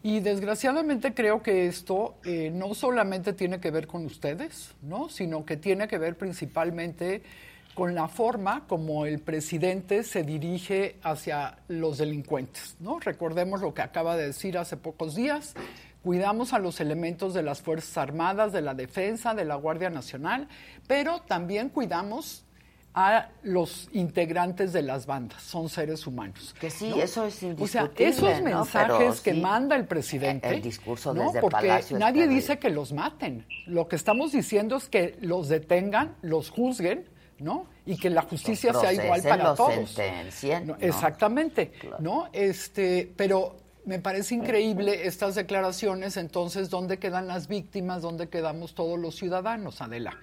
Y 0.06 0.20
desgraciadamente 0.20 1.14
creo 1.14 1.42
que 1.42 1.66
esto 1.66 2.16
eh, 2.26 2.50
no 2.52 2.75
solamente 2.75 3.32
tiene 3.32 3.58
que 3.58 3.70
ver 3.70 3.87
con 3.87 4.04
ustedes, 4.04 4.75
¿no? 4.82 5.08
sino 5.08 5.46
que 5.46 5.56
tiene 5.56 5.88
que 5.88 5.96
ver 5.96 6.18
principalmente 6.18 7.23
con 7.73 7.94
la 7.94 8.08
forma 8.08 8.66
como 8.66 9.06
el 9.06 9.20
presidente 9.20 10.02
se 10.02 10.23
dirige 10.23 10.96
hacia 11.02 11.56
los 11.68 11.96
delincuentes. 11.96 12.76
¿no? 12.80 13.00
Recordemos 13.00 13.62
lo 13.62 13.73
que 13.73 13.80
acaba 13.80 14.14
de 14.14 14.26
decir 14.26 14.58
hace 14.58 14.76
pocos 14.76 15.14
días. 15.14 15.54
Cuidamos 16.02 16.52
a 16.52 16.58
los 16.58 16.80
elementos 16.80 17.32
de 17.32 17.42
las 17.42 17.62
Fuerzas 17.62 17.96
Armadas, 17.96 18.52
de 18.52 18.61
la 18.61 18.75
Defensa, 18.75 19.32
de 19.32 19.46
la 19.46 19.54
Guardia 19.54 19.88
Nacional, 19.88 20.49
pero 20.87 21.23
también 21.23 21.70
cuidamos 21.70 22.44
a 22.95 23.31
los 23.43 23.89
integrantes 23.93 24.73
de 24.73 24.83
las 24.83 25.05
bandas, 25.07 25.43
son 25.43 25.69
seres 25.69 26.07
humanos. 26.07 26.55
Que 26.61 26.71
sí, 26.71 26.93
eso 26.97 27.27
es 27.27 27.43
indiscutible. 27.43 27.65
O 27.65 27.93
sea, 27.93 28.09
esos 28.09 28.43
mensajes 28.43 29.21
que 29.21 29.35
manda 29.35 29.75
el 29.75 29.87
presidente. 29.87 30.49
El 30.49 30.63
discurso 30.63 31.13
¿no? 31.13 31.25
desde 31.25 31.41
Porque 31.41 31.57
Palacio 31.57 31.99
nadie 31.99 32.29
dice 32.29 32.59
que 32.61 32.71
los 32.71 32.93
maten. 32.93 33.47
Lo 33.67 33.89
que 33.89 33.97
estamos 33.97 34.31
diciendo 34.31 34.77
es 34.77 34.89
que 34.89 35.17
los 35.21 35.49
detengan, 35.49 36.15
los 36.23 36.51
juzguen, 36.51 37.09
¿no? 37.41 37.67
Y 37.85 37.97
que 37.97 38.11
la 38.11 38.23
justicia 38.23 38.73
sea 38.73 38.93
igual 38.93 39.23
para 39.23 39.45
los 39.45 39.57
todos. 39.57 39.99
Exactamente, 40.79 41.73
¿no? 41.99 42.29
Este, 42.33 43.13
pero 43.17 43.57
me 43.85 43.99
parece 43.99 44.37
increíble 44.37 45.07
estas 45.07 45.35
declaraciones, 45.35 46.17
entonces, 46.17 46.71
¿dónde 46.71 46.99
quedan 46.99 47.27
las 47.27 47.49
víctimas? 47.49 48.03
¿Dónde 48.03 48.29
quedamos 48.29 48.75
todos 48.75 48.99
los 48.99 49.17
ciudadanos, 49.17 49.83
Adela? 49.83 50.17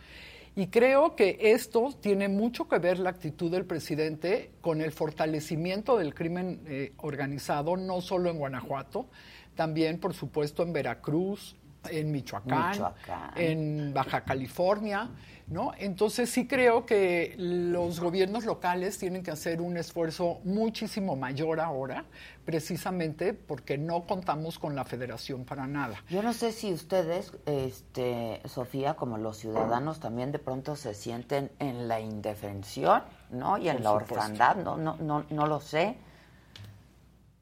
Y 0.55 0.67
creo 0.67 1.15
que 1.15 1.38
esto 1.39 1.89
tiene 2.01 2.27
mucho 2.27 2.67
que 2.67 2.77
ver 2.77 3.00
la 3.00 3.10
actitud 3.10 3.50
del 3.50 3.65
presidente 3.65 4.51
con 4.60 4.81
el 4.81 4.91
fortalecimiento 4.91 5.98
del 5.98 6.13
crimen 6.13 6.62
eh, 6.65 6.93
organizado, 6.98 7.77
no 7.77 8.01
solo 8.01 8.29
en 8.29 8.38
Guanajuato, 8.38 9.08
también, 9.55 10.00
por 10.00 10.13
supuesto, 10.13 10.63
en 10.63 10.74
Veracruz, 10.74 11.55
en 11.89 12.12
Michoacán, 12.12 12.93
en 13.36 13.93
Baja 13.93 14.22
California, 14.24 15.10
¿no? 15.51 15.74
Entonces 15.77 16.29
sí 16.29 16.48
creo 16.48 16.86
que 16.86 17.36
los 17.38 18.00
gobiernos 18.00 18.46
locales 18.46 18.98
tienen 18.98 19.22
que 19.22 19.31
hacer 19.31 19.62
un 19.62 19.75
esfuerzo 19.75 20.39
muchísimo 20.46 21.17
mayor 21.17 21.60
ahora, 21.60 22.05
precisamente 22.46 23.34
porque 23.34 23.77
no 23.77 24.08
contamos 24.08 24.58
con 24.58 24.75
la 24.75 24.86
federación 24.86 25.43
para 25.43 25.67
nada. 25.67 26.03
Yo 26.10 26.24
no 26.24 26.31
sé 26.31 26.53
si 26.53 26.72
ustedes, 26.72 27.34
este, 27.46 28.41
Sofía, 28.46 28.96
como 28.96 29.17
los 29.17 29.38
ciudadanos, 29.38 30.00
también 30.00 30.31
de 30.31 30.39
pronto 30.39 30.77
se 30.77 30.93
sienten 30.93 31.51
en 31.60 31.89
la 31.89 32.00
indefensión, 32.00 33.03
¿no? 33.29 33.58
Y 33.58 33.67
en 33.67 33.84
la 33.84 33.91
orfandad, 33.91 34.55
no, 34.55 34.77
no, 34.77 34.96
no, 34.98 35.25
no 35.29 35.48
lo 35.48 35.60
sé. 35.60 35.98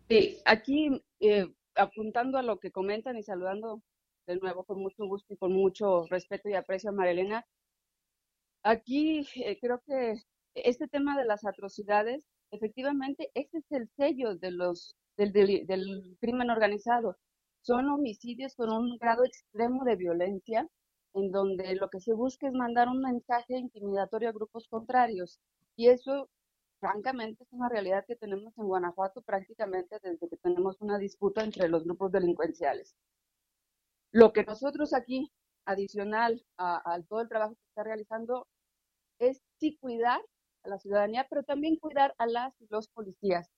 Sí, 0.09 0.39
aquí 0.45 1.03
eh, 1.19 1.47
apuntando 1.75 2.39
a 2.39 2.41
lo 2.41 2.59
que 2.59 2.71
comentan 2.71 3.17
y 3.17 3.23
saludando 3.23 3.83
de 4.25 4.37
nuevo 4.37 4.63
con 4.63 4.79
mucho 4.79 5.05
gusto 5.05 5.31
y 5.31 5.37
con 5.37 5.53
mucho 5.53 6.05
respeto 6.09 6.49
y 6.49 6.55
aprecio 6.55 6.89
a 6.89 6.93
Marilena, 6.93 7.45
aquí 8.63 9.27
eh, 9.35 9.57
creo 9.59 9.81
que 9.85 10.15
este 10.55 10.87
tema 10.87 11.17
de 11.17 11.25
las 11.25 11.45
atrocidades, 11.45 12.23
efectivamente, 12.51 13.31
ese 13.33 13.59
es 13.59 13.71
el 13.71 13.89
sello 13.97 14.35
de 14.35 14.51
los, 14.51 14.95
del, 15.17 15.31
del 15.33 16.17
crimen 16.19 16.49
organizado. 16.49 17.17
Son 17.61 17.89
homicidios 17.89 18.55
con 18.55 18.71
un 18.71 18.97
grado 18.97 19.25
extremo 19.25 19.83
de 19.83 19.95
violencia, 19.95 20.67
en 21.13 21.31
donde 21.31 21.75
lo 21.75 21.89
que 21.89 21.99
se 21.99 22.13
busca 22.13 22.47
es 22.47 22.53
mandar 22.53 22.87
un 22.87 23.01
mensaje 23.01 23.57
intimidatorio 23.57 24.29
a 24.29 24.33
grupos 24.33 24.67
contrarios. 24.67 25.39
Y 25.75 25.87
eso, 25.87 26.29
francamente, 26.79 27.43
es 27.43 27.51
una 27.51 27.69
realidad 27.69 28.05
que 28.07 28.15
tenemos 28.15 28.57
en 28.57 28.65
Guanajuato 28.65 29.21
prácticamente 29.21 29.97
desde 30.01 30.29
que 30.29 30.37
tenemos 30.37 30.79
una 30.81 30.97
disputa 30.97 31.43
entre 31.43 31.67
los 31.67 31.83
grupos 31.83 32.11
delincuenciales. 32.11 32.95
Lo 34.11 34.33
que 34.33 34.43
nosotros 34.43 34.93
aquí, 34.93 35.31
adicional 35.69 36.43
a, 36.57 36.99
todo 37.07 37.21
el 37.21 37.29
trabajo 37.29 37.53
que 37.53 37.67
está 37.69 37.83
realizando, 37.83 38.47
es 39.19 39.41
sí 39.59 39.77
cuidar 39.79 40.19
a 40.63 40.69
la 40.69 40.79
ciudadanía, 40.79 41.27
pero 41.29 41.43
también 41.43 41.77
cuidar 41.77 42.15
a 42.17 42.25
las 42.25 42.53
y 42.59 42.67
los 42.69 42.87
policías. 42.89 43.49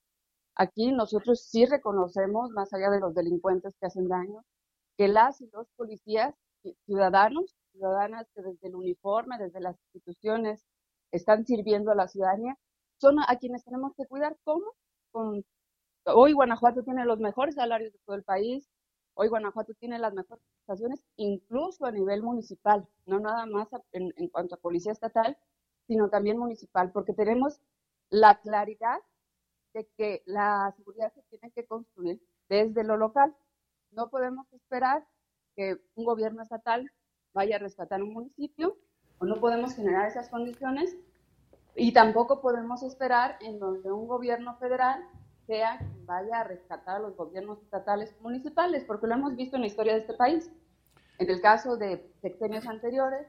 Aquí 0.56 0.92
nosotros 0.92 1.42
sí 1.42 1.66
reconocemos, 1.66 2.52
más 2.52 2.74
allá 2.74 2.90
de 2.90 3.00
los 3.00 3.16
delincuentes 3.16 3.76
que 3.80 3.88
hacen 3.88 4.10
daño, 4.10 4.44
que 4.98 5.08
las 5.08 5.40
y 5.42 5.50
los 5.54 5.68
policías, 5.78 6.36
ciudadanos, 6.86 7.56
ciudadanas 7.72 8.28
que 8.36 8.42
desde 8.42 8.68
el 8.68 8.76
uniforme, 8.76 9.38
desde 9.38 9.62
las 9.62 9.78
instituciones, 9.94 10.66
están 11.12 11.46
sirviendo 11.46 11.92
a 11.92 11.96
la 11.96 12.08
ciudadanía, 12.10 12.58
son 13.00 13.20
a 13.20 13.38
quienes 13.38 13.64
tenemos 13.64 13.94
que 13.96 14.06
cuidar. 14.06 14.38
¿Cómo? 14.44 14.66
Hoy 16.06 16.34
Guanajuato 16.34 16.84
tiene 16.84 17.06
los 17.06 17.20
mejores 17.20 17.56
salarios 17.56 17.94
de 17.94 18.00
todo 18.06 18.16
el 18.18 18.24
país, 18.24 18.70
Hoy 19.14 19.28
Guanajuato 19.28 19.74
tiene 19.74 20.00
las 20.00 20.14
mejores 20.14 20.44
prestaciones, 20.56 21.04
incluso 21.18 21.86
a 21.86 21.92
nivel 21.92 22.24
municipal, 22.24 22.88
no 23.06 23.20
nada 23.20 23.46
más 23.46 23.68
en, 23.92 24.12
cuanto 24.30 24.56
a 24.56 24.60
policía 24.60 24.92
estatal, 24.92 25.38
sino 25.88 26.10
también 26.10 26.38
municipal, 26.38 26.92
porque 26.92 27.14
tenemos 27.14 27.60
la 28.10 28.40
claridad 28.40 29.00
de 29.74 29.88
que 29.98 30.24
la 30.26 30.74
seguridad 30.76 31.14
se 31.14 31.22
tiene 31.24 31.52
que 31.52 31.66
construir 31.66 32.22
desde 32.50 32.84
lo 32.84 32.98
local. 32.98 33.36
No 33.92 34.10
podemos 34.10 34.52
esperar 34.54 35.06
que 35.56 35.78
un 35.96 36.06
gobierno 36.06 36.42
estatal 36.42 36.90
vaya 37.34 37.58
a 37.58 37.60
rescatar 37.60 38.02
un 38.02 38.14
municipio 38.14 38.78
o 39.20 39.26
no 39.26 39.40
podemos 39.40 39.76
generar 39.76 40.08
esas 40.08 40.30
condiciones 40.30 40.96
y 41.76 41.94
tampoco 41.94 42.42
podemos 42.42 42.84
esperar 42.84 43.38
en 43.42 43.60
donde 43.60 43.92
un 43.92 44.08
gobierno 44.08 44.56
federal 44.58 45.06
sea 45.52 45.78
quien 45.80 46.06
vaya 46.06 46.40
a 46.40 46.44
rescatar 46.46 46.96
a 46.96 47.00
los 47.00 47.18
gobiernos 47.18 47.62
estatales 47.62 48.16
municipales, 48.22 48.86
porque 48.86 49.06
lo 49.06 49.16
hemos 49.16 49.36
visto 49.36 49.58
en 49.58 49.64
la 49.64 49.68
historia 49.68 49.94
de 49.94 50.00
este 50.00 50.14
país. 50.14 50.50
En 51.20 51.30
el 51.30 51.42
caso 51.42 51.76
de 51.76 52.10
sexenios 52.22 52.66
anteriores, 52.68 53.28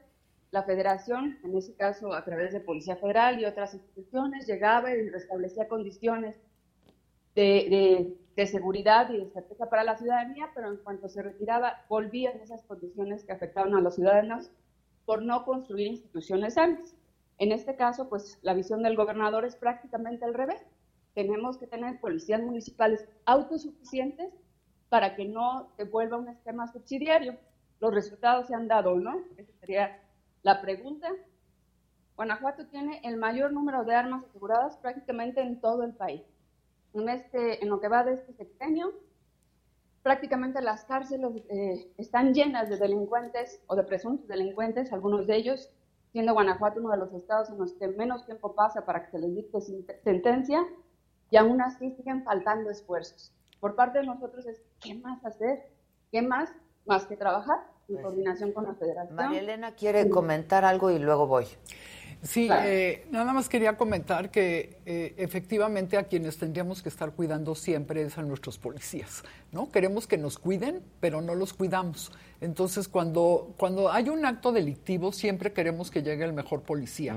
la 0.51 0.63
federación, 0.63 1.37
en 1.43 1.57
ese 1.57 1.75
caso 1.75 2.13
a 2.13 2.23
través 2.23 2.53
de 2.53 2.61
Policía 2.61 2.95
Federal 2.95 3.41
y 3.41 3.45
otras 3.45 3.73
instituciones, 3.73 4.47
llegaba 4.47 4.95
y 4.95 5.09
restablecía 5.09 5.67
condiciones 5.67 6.37
de, 7.35 8.15
de, 8.37 8.47
seguridad 8.47 9.09
y 9.09 9.17
de 9.17 9.29
certeza 9.31 9.69
para 9.69 9.83
la 9.83 9.97
ciudadanía, 9.97 10.49
pero 10.55 10.69
en 10.69 10.77
cuanto 10.77 11.09
se 11.09 11.23
retiraba, 11.23 11.83
volvían 11.89 12.39
esas 12.39 12.63
condiciones 12.63 13.25
que 13.25 13.33
afectaban 13.33 13.75
a 13.75 13.81
los 13.81 13.95
ciudadanos 13.95 14.49
por 15.03 15.23
no 15.23 15.43
construir 15.43 15.87
instituciones 15.87 16.53
sanas. 16.53 16.95
En 17.37 17.51
este 17.51 17.75
caso, 17.75 18.07
pues 18.07 18.39
la 18.43 18.53
visión 18.53 18.81
del 18.81 18.95
gobernador 18.95 19.43
es 19.43 19.57
prácticamente 19.57 20.23
al 20.23 20.33
revés 20.33 20.63
tenemos 21.13 21.57
que 21.57 21.67
tener 21.67 21.99
policías 21.99 22.41
municipales 22.41 23.07
autosuficientes 23.25 24.33
para 24.89 25.15
que 25.15 25.25
no 25.25 25.71
se 25.75 25.85
vuelva 25.85 26.17
un 26.17 26.27
esquema 26.27 26.71
subsidiario. 26.71 27.37
Los 27.79 27.93
resultados 27.93 28.47
se 28.47 28.55
han 28.55 28.67
dado, 28.67 28.95
¿no? 28.95 29.23
Esa 29.37 29.51
sería 29.59 29.99
la 30.43 30.61
pregunta. 30.61 31.09
Guanajuato 32.15 32.67
tiene 32.67 33.01
el 33.03 33.17
mayor 33.17 33.51
número 33.51 33.83
de 33.83 33.95
armas 33.95 34.23
aseguradas 34.25 34.77
prácticamente 34.77 35.41
en 35.41 35.59
todo 35.59 35.83
el 35.83 35.93
país. 35.93 36.21
En, 36.93 37.09
este, 37.09 37.63
en 37.63 37.69
lo 37.69 37.79
que 37.79 37.87
va 37.87 38.03
de 38.03 38.13
este 38.13 38.33
sexenio, 38.33 38.93
prácticamente 40.03 40.61
las 40.61 40.85
cárceles 40.85 41.31
eh, 41.49 41.91
están 41.97 42.33
llenas 42.33 42.69
de 42.69 42.77
delincuentes 42.77 43.61
o 43.67 43.75
de 43.75 43.83
presuntos 43.83 44.27
delincuentes, 44.27 44.93
algunos 44.93 45.25
de 45.25 45.35
ellos, 45.37 45.71
siendo 46.11 46.33
Guanajuato 46.33 46.79
uno 46.79 46.91
de 46.91 46.97
los 46.97 47.13
estados 47.13 47.49
en 47.49 47.57
los 47.57 47.73
que 47.73 47.87
menos 47.87 48.25
tiempo 48.25 48.53
pasa 48.53 48.85
para 48.85 49.05
que 49.05 49.11
se 49.11 49.19
les 49.19 49.33
dicte 49.33 49.59
sentencia, 50.03 50.63
y 51.33 51.37
aún 51.37 51.59
así 51.61 51.89
siguen 51.97 52.23
faltando 52.23 52.69
esfuerzos. 52.69 53.33
Por 53.59 53.75
parte 53.75 53.97
de 53.97 54.05
nosotros 54.05 54.45
es, 54.45 54.61
¿qué 54.79 54.93
más 54.93 55.25
hacer? 55.25 55.63
¿Qué 56.11 56.21
más? 56.21 56.51
Más 56.85 57.07
que 57.07 57.17
trabajar 57.17 57.57
en 57.89 57.95
pues 57.95 58.05
coordinación 58.05 58.51
con 58.51 58.65
la 58.65 58.75
federación. 58.75 59.15
María 59.15 59.39
Elena 59.39 59.71
quiere 59.73 60.07
comentar 60.09 60.63
algo 60.63 60.91
y 60.91 60.99
luego 60.99 61.25
voy. 61.25 61.45
Sí, 62.21 62.49
eh, 62.51 63.07
nada 63.09 63.33
más 63.33 63.49
quería 63.49 63.75
comentar 63.77 64.29
que 64.29 64.77
eh, 64.85 65.15
efectivamente 65.17 65.97
a 65.97 66.03
quienes 66.03 66.37
tendríamos 66.37 66.83
que 66.83 66.89
estar 66.89 67.13
cuidando 67.13 67.55
siempre 67.55 68.03
es 68.03 68.15
a 68.19 68.21
nuestros 68.21 68.59
policías, 68.59 69.23
¿no? 69.51 69.71
Queremos 69.71 70.05
que 70.05 70.19
nos 70.19 70.37
cuiden, 70.37 70.83
pero 70.99 71.19
no 71.21 71.33
los 71.33 71.53
cuidamos. 71.53 72.11
Entonces, 72.41 72.87
cuando, 72.87 73.55
cuando 73.57 73.91
hay 73.91 74.07
un 74.07 74.23
acto 74.23 74.51
delictivo, 74.51 75.11
siempre 75.11 75.51
queremos 75.51 75.89
que 75.89 76.03
llegue 76.03 76.25
el 76.25 76.33
mejor 76.33 76.61
policía 76.61 77.15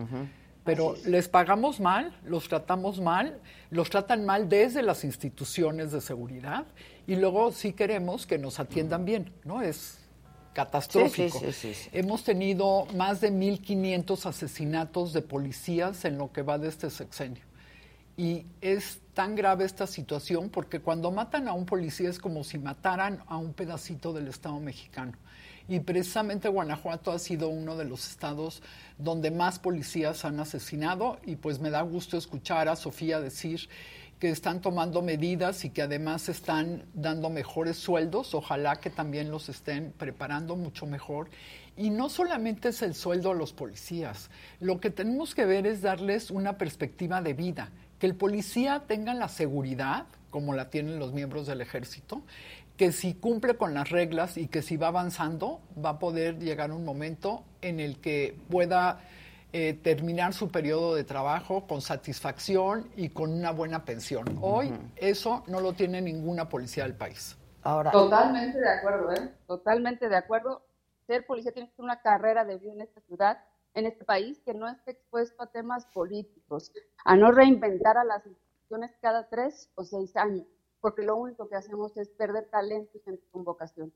pero 0.66 0.96
les 1.06 1.28
pagamos 1.28 1.78
mal, 1.78 2.12
los 2.24 2.48
tratamos 2.48 3.00
mal, 3.00 3.40
los 3.70 3.88
tratan 3.88 4.26
mal 4.26 4.48
desde 4.48 4.82
las 4.82 5.04
instituciones 5.04 5.92
de 5.92 6.00
seguridad 6.00 6.66
y 7.06 7.14
luego 7.14 7.52
sí 7.52 7.72
queremos 7.72 8.26
que 8.26 8.36
nos 8.36 8.58
atiendan 8.58 9.04
bien, 9.04 9.32
¿no? 9.44 9.62
Es 9.62 9.98
catastrófico. 10.52 11.40
Hemos 11.92 12.24
tenido 12.24 12.86
más 12.96 13.20
de 13.20 13.30
1.500 13.30 14.26
asesinatos 14.26 15.12
de 15.12 15.22
policías 15.22 16.04
en 16.04 16.18
lo 16.18 16.32
que 16.32 16.42
va 16.42 16.58
de 16.58 16.68
este 16.68 16.90
sexenio. 16.90 17.44
Y 18.16 18.44
es 18.60 19.00
tan 19.14 19.36
grave 19.36 19.64
esta 19.64 19.86
situación 19.86 20.48
porque 20.48 20.80
cuando 20.80 21.12
matan 21.12 21.46
a 21.46 21.52
un 21.52 21.64
policía 21.64 22.10
es 22.10 22.18
como 22.18 22.42
si 22.42 22.58
mataran 22.58 23.22
a 23.28 23.36
un 23.36 23.52
pedacito 23.52 24.12
del 24.12 24.26
Estado 24.26 24.58
mexicano 24.58 25.12
y 25.68 25.80
precisamente 25.80 26.48
Guanajuato 26.48 27.10
ha 27.10 27.18
sido 27.18 27.48
uno 27.48 27.76
de 27.76 27.84
los 27.84 28.08
estados 28.08 28.62
donde 28.98 29.30
más 29.30 29.58
policías 29.58 30.24
han 30.24 30.38
asesinado. 30.38 31.18
Y 31.24 31.36
pues 31.36 31.58
me 31.58 31.70
da 31.70 31.82
gusto 31.82 32.16
escuchar 32.16 32.68
a 32.68 32.76
Sofía 32.76 33.20
decir 33.20 33.68
que 34.20 34.30
están 34.30 34.60
tomando 34.60 35.02
medidas 35.02 35.64
y 35.64 35.70
que 35.70 35.82
además 35.82 36.28
están 36.28 36.84
dando 36.94 37.28
mejores 37.28 37.76
sueldos, 37.76 38.34
ojalá 38.34 38.76
que 38.76 38.88
también 38.88 39.30
los 39.30 39.48
estén 39.48 39.92
preparando 39.98 40.56
mucho 40.56 40.86
mejor. 40.86 41.28
Y 41.76 41.90
no 41.90 42.08
solamente 42.08 42.70
es 42.70 42.80
el 42.80 42.94
sueldo 42.94 43.32
a 43.32 43.34
los 43.34 43.52
policías, 43.52 44.30
lo 44.60 44.80
que 44.80 44.90
tenemos 44.90 45.34
que 45.34 45.44
ver 45.44 45.66
es 45.66 45.82
darles 45.82 46.30
una 46.30 46.56
perspectiva 46.56 47.20
de 47.20 47.34
vida, 47.34 47.70
que 47.98 48.06
el 48.06 48.14
policía 48.14 48.84
tenga 48.86 49.12
la 49.12 49.28
seguridad, 49.28 50.06
como 50.30 50.54
la 50.54 50.70
tienen 50.70 50.98
los 50.98 51.12
miembros 51.12 51.46
del 51.46 51.60
ejército, 51.60 52.22
que 52.76 52.92
si 52.92 53.14
cumple 53.14 53.56
con 53.56 53.74
las 53.74 53.90
reglas 53.90 54.36
y 54.36 54.48
que 54.48 54.62
si 54.62 54.76
va 54.76 54.88
avanzando, 54.88 55.60
va 55.82 55.90
a 55.90 55.98
poder 55.98 56.38
llegar 56.38 56.72
un 56.72 56.84
momento 56.84 57.44
en 57.62 57.80
el 57.80 58.00
que 58.00 58.38
pueda 58.50 59.00
eh, 59.52 59.74
terminar 59.74 60.34
su 60.34 60.50
periodo 60.50 60.94
de 60.94 61.04
trabajo 61.04 61.66
con 61.66 61.80
satisfacción 61.80 62.90
y 62.96 63.08
con 63.08 63.32
una 63.32 63.50
buena 63.50 63.84
pensión. 63.84 64.38
Hoy 64.42 64.72
eso 64.96 65.42
no 65.46 65.60
lo 65.60 65.72
tiene 65.72 66.02
ninguna 66.02 66.48
policía 66.48 66.84
del 66.84 66.94
país. 66.94 67.36
Ahora, 67.62 67.90
Totalmente 67.90 68.58
de 68.58 68.68
acuerdo, 68.68 69.12
¿eh? 69.12 69.34
Totalmente 69.46 70.08
de 70.08 70.16
acuerdo. 70.16 70.62
Ser 71.06 71.24
policía 71.24 71.52
tiene 71.52 71.68
que 71.68 71.76
ser 71.76 71.84
una 71.84 72.00
carrera 72.00 72.44
de 72.44 72.58
vida 72.58 72.72
en 72.72 72.82
esta 72.82 73.00
ciudad, 73.00 73.38
en 73.74 73.86
este 73.86 74.04
país, 74.04 74.40
que 74.44 74.54
no 74.54 74.68
esté 74.68 74.92
expuesto 74.92 75.42
a 75.42 75.46
temas 75.46 75.86
políticos, 75.86 76.72
a 77.04 77.16
no 77.16 77.30
reinventar 77.30 77.96
a 77.96 78.04
las 78.04 78.26
instituciones 78.26 78.90
cada 79.00 79.28
tres 79.28 79.70
o 79.76 79.84
seis 79.84 80.16
años 80.16 80.46
porque 80.86 81.02
lo 81.02 81.16
único 81.16 81.48
que 81.48 81.56
hacemos 81.56 81.96
es 81.96 82.06
perder 82.10 82.48
talento 82.48 82.96
y 82.96 83.00
gente 83.00 83.24
con 83.32 83.42
vocación. 83.42 83.92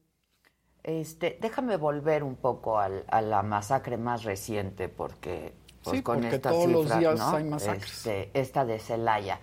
Este, 0.83 1.39
déjame 1.41 1.77
volver 1.77 2.25
un 2.25 2.35
poco 2.35 2.81
al, 2.81 3.05
a 3.07 3.23
la 3.23 3.45
masacre 3.45 3.97
más 3.97 4.25
reciente, 4.25 4.89
porque 4.89 5.55
pues, 5.85 6.03
con 6.03 6.25
esta 6.25 6.51
todos 6.51 6.69
los 6.69 6.99
días 6.99 7.21
hay 7.21 7.45
masacres. 7.45 7.93
Este, 7.93 8.31
esta 8.35 8.65
de 8.65 8.81
Celaya. 8.81 9.39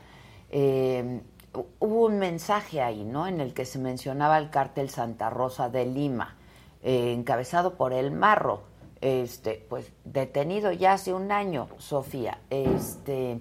Eh, 0.49 1.21
hubo 1.79 2.07
un 2.07 2.19
mensaje 2.19 2.81
ahí, 2.81 3.05
¿no? 3.05 3.27
En 3.27 3.39
el 3.39 3.53
que 3.53 3.63
se 3.63 3.79
mencionaba 3.79 4.37
el 4.39 4.49
cártel 4.49 4.89
Santa 4.89 5.29
Rosa 5.29 5.69
de 5.69 5.85
Lima, 5.85 6.35
eh, 6.83 7.13
encabezado 7.13 7.77
por 7.77 7.93
el 7.93 8.11
Marro, 8.11 8.63
este, 8.99 9.65
pues 9.69 9.93
detenido 10.03 10.73
ya 10.73 10.91
hace 10.91 11.13
un 11.13 11.31
año, 11.31 11.69
Sofía. 11.77 12.41
Este, 12.49 13.39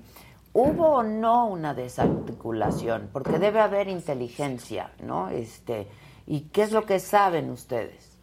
¿Hubo 0.58 0.88
o 0.88 1.02
no 1.02 1.48
una 1.50 1.74
desarticulación? 1.74 3.10
Porque 3.12 3.38
debe 3.38 3.60
haber 3.60 3.88
inteligencia, 3.88 4.90
¿no? 5.02 5.28
Este, 5.28 5.86
¿Y 6.26 6.48
qué 6.48 6.62
es 6.62 6.72
lo 6.72 6.86
que 6.86 6.98
saben 6.98 7.50
ustedes? 7.50 8.18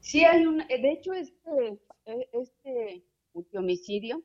Sí, 0.00 0.24
hay 0.24 0.44
un, 0.46 0.58
de 0.58 0.92
hecho, 0.92 1.12
este, 1.12 1.80
este 2.34 3.56
homicidio, 3.56 4.20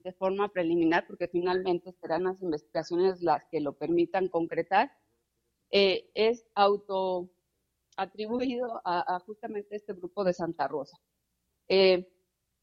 de 0.00 0.12
forma 0.12 0.50
preliminar, 0.50 1.06
porque 1.06 1.26
finalmente 1.26 1.92
serán 2.02 2.24
las 2.24 2.42
investigaciones 2.42 3.22
las 3.22 3.42
que 3.46 3.60
lo 3.60 3.72
permitan 3.72 4.28
concretar, 4.28 4.92
eh, 5.70 6.10
es 6.12 6.46
auto 6.54 7.30
atribuido 7.96 8.82
a, 8.84 9.18
justamente 9.20 9.74
este 9.74 9.94
grupo 9.94 10.22
de 10.22 10.34
Santa 10.34 10.68
Rosa. 10.68 10.98
Eh, 11.66 12.06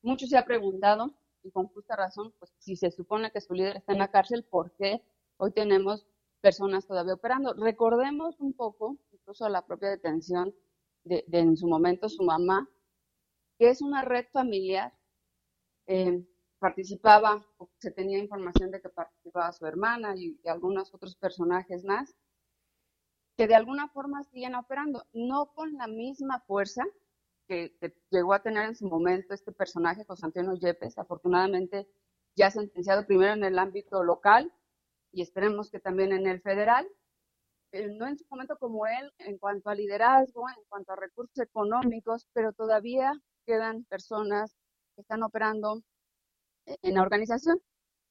mucho 0.04 0.28
se 0.28 0.38
ha 0.38 0.46
preguntado, 0.46 1.18
y 1.44 1.52
con 1.52 1.68
justa 1.68 1.96
razón, 1.96 2.34
pues 2.40 2.54
si 2.58 2.76
se 2.76 2.92
supone 2.92 3.32
que 3.32 3.42
su 3.42 3.54
líder 3.54 3.78
está 3.78 3.94
en 3.94 4.00
la 4.00 4.12
cárcel, 4.12 4.44
¿por 4.44 4.72
qué 4.72 5.04
hoy 5.38 5.52
tenemos 5.52 6.08
personas 6.42 6.88
todavía 6.88 7.14
operando? 7.14 7.54
Recordemos 7.54 8.40
un 8.40 8.54
poco, 8.54 8.98
incluso 9.12 9.48
la 9.50 9.66
propia 9.66 9.90
detención 9.90 10.56
de, 11.04 11.26
en 11.32 11.58
su 11.58 11.68
momento 11.68 12.10
su 12.10 12.24
mamá, 12.24 12.70
que 13.60 13.70
es 13.70 13.82
una 13.82 14.04
red 14.04 14.26
familiar. 14.32 14.94
Eh, 15.88 16.26
participaba, 16.60 17.46
se 17.78 17.92
tenía 17.92 18.20
información 18.20 18.72
de 18.72 18.82
que 18.82 18.88
participaba 18.88 19.52
su 19.52 19.66
hermana 19.66 20.16
y, 20.16 20.40
y 20.42 20.48
algunos 20.48 20.94
otros 20.94 21.16
personajes 21.16 21.84
más, 21.84 22.16
que 23.36 23.48
de 23.48 23.56
alguna 23.56 23.90
forma 23.90 24.24
siguen 24.24 24.56
operando, 24.56 25.06
no 25.12 25.54
con 25.54 25.74
la 25.74 25.88
misma 25.88 26.40
fuerza 26.42 26.86
que, 27.48 27.76
llegó 28.10 28.34
a 28.34 28.42
tener 28.42 28.66
en 28.66 28.76
su 28.76 28.88
momento 28.88 29.34
este 29.34 29.52
personaje, 29.52 30.06
José 30.06 30.26
Antonio 30.26 30.54
Yepes, 30.54 30.98
afortunadamente 30.98 31.88
ya 32.36 32.50
sentenciado 32.50 33.06
primero 33.06 33.34
en 33.34 33.44
el 33.44 33.60
ámbito 33.60 34.04
local 34.04 34.52
y 35.12 35.22
esperemos 35.22 35.70
que 35.70 35.80
también 35.80 36.12
en 36.12 36.28
el 36.28 36.42
federal, 36.42 36.88
no 37.72 38.08
en 38.08 38.18
su 38.18 38.26
momento 38.30 38.58
como 38.58 38.86
él 38.86 39.12
en 39.20 39.38
cuanto 39.38 39.70
a 39.70 39.76
liderazgo, 39.76 40.48
en 40.50 40.64
cuanto 40.68 40.94
a 40.94 40.96
recursos 40.96 41.38
económicos, 41.40 42.28
pero 42.34 42.54
todavía 42.54 43.14
quedan 43.46 43.84
personas 43.86 44.56
que 44.96 45.02
están 45.02 45.24
operando 45.24 45.82
en 46.66 46.94
la 46.96 47.02
organización 47.02 47.60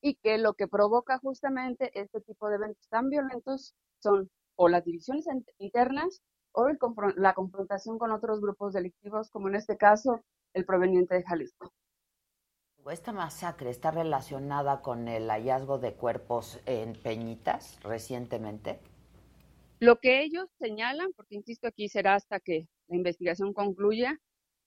y 0.00 0.16
que 0.16 0.38
lo 0.38 0.54
que 0.54 0.68
provoca 0.68 1.18
justamente 1.18 1.90
este 1.98 2.20
tipo 2.20 2.48
de 2.48 2.56
eventos 2.56 2.88
tan 2.88 3.08
violentos 3.08 3.74
son 4.00 4.30
o 4.56 4.68
las 4.68 4.84
divisiones 4.84 5.26
internas 5.58 6.20
o 6.52 6.68
la 7.16 7.34
confrontación 7.34 7.98
con 7.98 8.12
otros 8.12 8.40
grupos 8.40 8.72
delictivos, 8.72 9.30
como 9.30 9.48
en 9.48 9.56
este 9.56 9.76
caso 9.76 10.20
el 10.54 10.64
proveniente 10.64 11.14
de 11.14 11.22
Jalisco. 11.22 11.72
¿Esta 12.90 13.12
masacre 13.12 13.70
está 13.70 13.92
relacionada 13.92 14.82
con 14.82 15.06
el 15.06 15.28
hallazgo 15.28 15.78
de 15.78 15.94
cuerpos 15.94 16.60
en 16.66 16.94
Peñitas 16.94 17.78
recientemente? 17.82 18.80
Lo 19.78 19.98
que 19.98 20.22
ellos 20.22 20.48
señalan, 20.58 21.12
porque 21.16 21.36
insisto 21.36 21.68
aquí 21.68 21.88
será 21.88 22.14
hasta 22.14 22.40
que 22.40 22.66
la 22.88 22.96
investigación 22.96 23.52
concluya, 23.52 24.18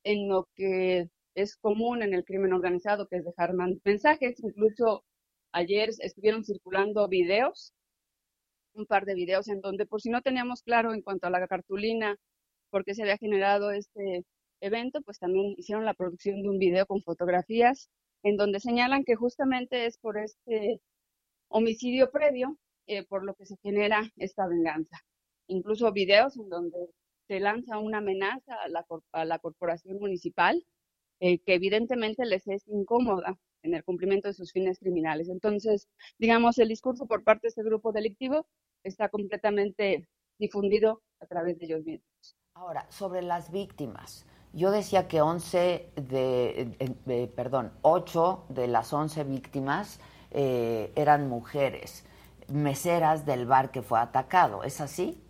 en 0.04 0.30
lo 0.30 0.48
que 0.56 1.10
es 1.36 1.58
común 1.58 2.04
en 2.04 2.14
el 2.14 2.24
crimen 2.24 2.54
organizado, 2.54 3.08
que 3.08 3.18
es 3.18 3.26
dejar 3.26 3.54
mensajes. 3.84 4.40
Incluso 4.40 5.04
ayer 5.52 5.90
estuvieron 6.00 6.44
circulando 6.44 7.08
videos 7.08 7.74
un 8.76 8.86
par 8.86 9.06
de 9.06 9.16
videos 9.16 9.48
en 9.48 9.62
donde 9.62 9.86
por 9.86 10.02
si 10.02 10.10
no 10.10 10.22
teníamos 10.22 10.62
claro 10.64 10.94
en 10.94 11.02
cuanto 11.02 11.28
a 11.28 11.30
la 11.30 11.48
cartulina 11.48 12.18
por 12.70 12.84
qué 12.84 12.94
se 12.94 13.04
había 13.04 13.18
generado 13.18 13.72
este 13.72 14.26
evento, 14.62 15.02
pues 15.02 15.20
también 15.20 15.56
hicieron 15.58 15.86
la 15.86 15.94
producción 15.94 16.42
de 16.42 16.50
un 16.50 16.58
video 16.60 16.86
con 16.86 17.02
fotografías 17.02 17.90
en 18.24 18.38
donde 18.38 18.60
señalan 18.60 19.04
que 19.04 19.16
justamente 19.16 19.86
es 19.86 19.98
por 19.98 20.18
este 20.18 20.82
homicidio 21.50 22.12
previo 22.12 22.58
eh, 22.88 23.04
por 23.06 23.24
lo 23.24 23.36
que 23.36 23.46
se 23.46 23.58
genera 23.62 24.12
esta 24.18 24.48
venganza. 24.48 24.98
Incluso 25.48 25.92
videos 25.92 26.38
en 26.38 26.50
donde 26.50 26.90
se 27.28 27.40
lanza 27.40 27.78
una 27.80 28.00
amenaza 28.00 28.56
a 28.56 28.68
la, 28.70 28.86
a 29.12 29.26
la 29.26 29.40
corporación 29.40 29.98
municipal 30.00 30.64
eh, 31.20 31.40
que 31.40 31.54
evidentemente 31.54 32.26
les 32.26 32.48
es 32.48 32.68
incómoda 32.68 33.38
en 33.64 33.74
el 33.74 33.84
cumplimiento 33.84 34.28
de 34.28 34.34
sus 34.34 34.52
fines 34.52 34.80
criminales. 34.80 35.30
Entonces, 35.30 35.88
digamos, 36.20 36.58
el 36.58 36.68
discurso 36.68 37.08
por 37.08 37.24
parte 37.24 37.42
de 37.44 37.50
este 37.50 37.64
grupo 37.64 37.92
delictivo 37.92 38.48
está 38.86 39.10
completamente 39.10 40.08
difundido 40.40 41.02
a 41.20 41.26
través 41.26 41.58
de 41.60 41.66
ellos 41.66 41.84
mismos. 41.84 42.38
Ahora, 42.54 42.86
sobre 42.90 43.22
las 43.22 43.52
víctimas. 43.52 44.26
Yo 44.54 44.72
decía 44.72 45.10
que 45.10 45.20
11 45.20 45.90
de, 45.96 47.32
perdón, 47.36 47.74
8 47.82 48.46
de 48.50 48.68
las 48.68 48.94
11 48.94 49.26
víctimas 49.26 50.00
eh, 50.32 50.94
eran 50.96 51.28
mujeres, 51.28 52.06
meseras 52.48 53.26
del 53.26 53.46
bar 53.46 53.72
que 53.72 53.82
fue 53.82 54.00
atacado. 54.00 54.64
¿Es 54.64 54.80
así? 54.80 55.22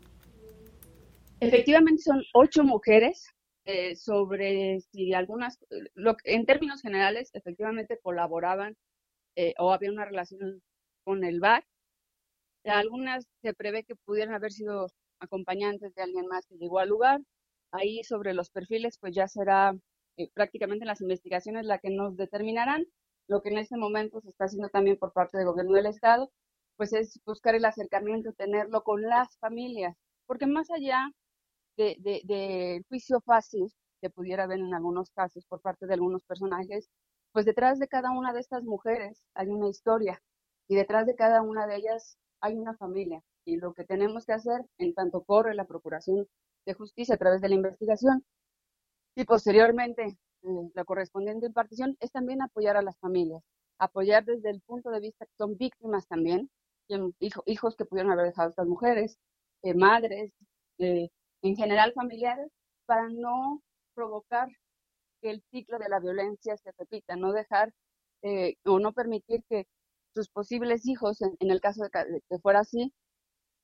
Efectivamente 1.39 2.03
son 2.03 2.23
8 2.33 2.63
mujeres. 2.63 3.31
Eh, 3.67 3.95
sobre 3.95 4.79
si 4.91 5.11
algunas, 5.15 5.57
lo, 5.95 6.15
en 6.23 6.45
términos 6.45 6.83
generales, 6.83 7.31
efectivamente 7.33 7.97
colaboraban 7.99 8.77
eh, 9.35 9.55
o 9.57 9.73
había 9.73 9.91
una 9.91 10.05
relación 10.05 10.61
con 11.03 11.23
el 11.23 11.39
bar 11.39 11.65
algunas 12.71 13.25
se 13.41 13.53
prevé 13.53 13.83
que 13.83 13.95
pudieran 13.95 14.33
haber 14.33 14.51
sido 14.51 14.87
acompañantes 15.19 15.93
de 15.95 16.03
alguien 16.03 16.27
más 16.27 16.45
que 16.47 16.57
llegó 16.57 16.79
al 16.79 16.89
lugar. 16.89 17.21
Ahí 17.71 18.03
sobre 18.03 18.33
los 18.33 18.49
perfiles, 18.49 18.97
pues 18.99 19.13
ya 19.15 19.27
será 19.27 19.75
eh, 20.17 20.29
prácticamente 20.33 20.85
las 20.85 21.01
investigaciones 21.01 21.65
la 21.65 21.79
que 21.79 21.89
nos 21.89 22.15
determinarán. 22.17 22.85
Lo 23.27 23.41
que 23.41 23.49
en 23.49 23.57
este 23.57 23.77
momento 23.77 24.21
se 24.21 24.29
está 24.29 24.45
haciendo 24.45 24.69
también 24.69 24.97
por 24.97 25.13
parte 25.13 25.37
del 25.37 25.47
gobierno 25.47 25.73
del 25.73 25.87
Estado, 25.87 26.31
pues 26.77 26.93
es 26.93 27.19
buscar 27.25 27.55
el 27.55 27.65
acercamiento, 27.65 28.33
tenerlo 28.33 28.83
con 28.83 29.01
las 29.01 29.37
familias, 29.39 29.95
porque 30.25 30.47
más 30.47 30.69
allá 30.71 31.09
del 31.77 32.01
de, 32.03 32.83
juicio 32.89 33.21
fácil 33.21 33.71
que 34.01 34.09
pudiera 34.09 34.43
haber 34.43 34.59
en 34.59 34.73
algunos 34.73 35.09
casos 35.11 35.45
por 35.45 35.61
parte 35.61 35.87
de 35.87 35.93
algunos 35.93 36.23
personajes, 36.23 36.89
pues 37.31 37.45
detrás 37.45 37.79
de 37.79 37.87
cada 37.87 38.11
una 38.11 38.33
de 38.33 38.39
estas 38.41 38.63
mujeres 38.63 39.23
hay 39.33 39.47
una 39.47 39.69
historia 39.69 40.21
y 40.67 40.75
detrás 40.75 41.05
de 41.05 41.15
cada 41.15 41.41
una 41.41 41.67
de 41.67 41.77
ellas 41.77 42.17
hay 42.45 42.55
una 42.55 42.75
familia 42.77 43.21
y 43.43 43.57
lo 43.57 43.73
que 43.73 43.85
tenemos 43.85 44.25
que 44.25 44.33
hacer 44.33 44.61
en 44.77 44.93
tanto 44.93 45.23
corre 45.23 45.55
la 45.55 45.65
Procuración 45.65 46.27
de 46.65 46.73
Justicia 46.73 47.15
a 47.15 47.17
través 47.17 47.41
de 47.41 47.49
la 47.49 47.55
investigación 47.55 48.23
y 49.15 49.23
posteriormente 49.25 50.03
eh, 50.43 50.69
la 50.75 50.83
correspondiente 50.83 51.47
impartición 51.47 51.97
es 51.99 52.11
también 52.11 52.43
apoyar 52.43 52.77
a 52.77 52.83
las 52.83 52.99
familias, 52.99 53.41
apoyar 53.79 54.25
desde 54.25 54.51
el 54.51 54.61
punto 54.61 54.91
de 54.91 54.99
vista 54.99 55.25
que 55.25 55.33
son 55.37 55.57
víctimas 55.57 56.07
también, 56.07 56.51
hijos 57.45 57.75
que 57.75 57.85
pudieron 57.85 58.11
haber 58.11 58.27
dejado 58.27 58.49
estas 58.49 58.67
mujeres, 58.67 59.17
eh, 59.63 59.73
madres, 59.73 60.31
eh, 60.77 61.09
en 61.41 61.55
general 61.55 61.93
familiares, 61.93 62.51
para 62.85 63.09
no 63.09 63.61
provocar 63.95 64.49
que 65.21 65.31
el 65.31 65.41
ciclo 65.49 65.79
de 65.79 65.89
la 65.89 65.99
violencia 65.99 66.57
se 66.57 66.71
repita, 66.77 67.15
no 67.15 67.33
dejar 67.33 67.73
o 68.65 68.79
no 68.79 68.91
permitir 68.91 69.43
que 69.47 69.67
sus 70.15 70.29
posibles 70.29 70.87
hijos, 70.87 71.21
en, 71.21 71.51
el 71.51 71.59
caso 71.59 71.83
de 71.83 71.89
que, 71.91 72.39
fuera 72.39 72.61
así, 72.61 72.93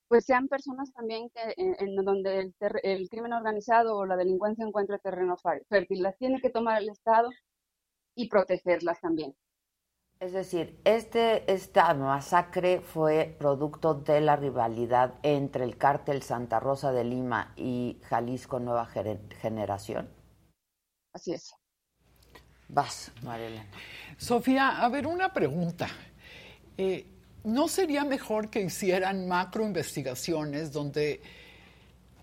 pues 0.09 0.25
sean 0.25 0.49
personas 0.49 0.91
también 0.91 1.29
que 1.29 1.53
en, 1.57 1.95
donde 1.95 2.39
el, 2.39 2.55
el, 2.83 3.09
crimen 3.09 3.31
organizado 3.31 3.95
o 3.95 4.05
la 4.05 4.17
delincuencia 4.17 4.65
encuentre 4.65 4.99
terreno 4.99 5.37
fértil. 5.69 6.03
Las 6.03 6.17
tiene 6.17 6.41
que 6.41 6.49
tomar 6.49 6.81
el 6.81 6.89
Estado 6.89 7.29
y 8.15 8.27
protegerlas 8.27 8.99
también. 8.99 9.33
Es 10.19 10.33
decir, 10.33 10.79
este, 10.83 11.51
esta 11.51 11.93
masacre 11.93 12.81
fue 12.81 13.35
producto 13.39 13.95
de 13.95 14.21
la 14.21 14.35
rivalidad 14.35 15.15
entre 15.23 15.63
el 15.63 15.77
cártel 15.77 16.21
Santa 16.21 16.59
Rosa 16.59 16.91
de 16.91 17.05
Lima 17.05 17.53
y 17.55 17.97
Jalisco 18.03 18.59
Nueva 18.59 18.85
Generación. 18.85 20.09
Así 21.13 21.31
es. 21.31 21.55
Vas, 22.67 23.11
Marilena. 23.23 23.65
Sofía, 24.17 24.83
a 24.83 24.89
ver, 24.89 25.07
una 25.07 25.33
pregunta. 25.33 25.87
Eh, 26.77 27.05
¿no 27.43 27.67
sería 27.67 28.03
mejor 28.03 28.49
que 28.49 28.61
hicieran 28.61 29.27
macro 29.27 29.65
investigaciones 29.65 30.71
donde 30.71 31.21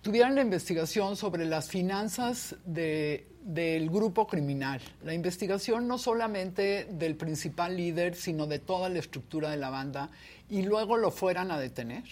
tuvieran 0.02 0.34
la 0.34 0.42
investigación 0.42 1.16
sobre 1.16 1.44
las 1.44 1.68
finanzas 1.68 2.56
del 2.64 3.90
grupo 3.90 4.26
criminal, 4.26 4.80
la 5.02 5.14
investigación 5.14 5.88
no 5.88 5.98
solamente 5.98 6.86
del 6.90 7.16
principal 7.16 7.76
líder, 7.76 8.14
sino 8.14 8.46
de 8.46 8.58
toda 8.58 8.88
la 8.88 9.00
estructura 9.00 9.50
de 9.50 9.56
la 9.56 9.70
banda, 9.70 10.10
y 10.48 10.62
luego 10.62 10.96
lo 10.96 11.10
fueran 11.10 11.50
a 11.50 11.58
detener? 11.58 12.04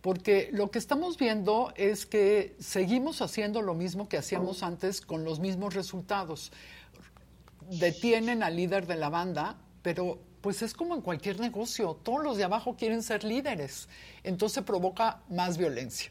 Porque 0.00 0.48
lo 0.52 0.70
que 0.70 0.80
estamos 0.80 1.16
viendo 1.16 1.72
es 1.76 2.06
que 2.06 2.56
seguimos 2.58 3.22
haciendo 3.22 3.62
lo 3.62 3.74
mismo 3.74 4.08
que 4.08 4.18
hacíamos 4.18 4.64
antes 4.64 5.00
con 5.00 5.22
los 5.22 5.38
mismos 5.38 5.74
resultados. 5.74 6.50
Detienen 7.70 8.42
al 8.42 8.56
líder 8.56 8.88
de 8.88 8.96
la 8.96 9.10
banda, 9.10 9.58
pero 9.82 10.18
pues 10.42 10.60
es 10.60 10.74
como 10.74 10.94
en 10.94 11.00
cualquier 11.00 11.40
negocio, 11.40 11.96
todos 12.02 12.22
los 12.22 12.36
de 12.36 12.44
abajo 12.44 12.76
quieren 12.76 13.02
ser 13.02 13.24
líderes, 13.24 13.88
entonces 14.24 14.62
provoca 14.64 15.20
más 15.30 15.56
violencia. 15.56 16.10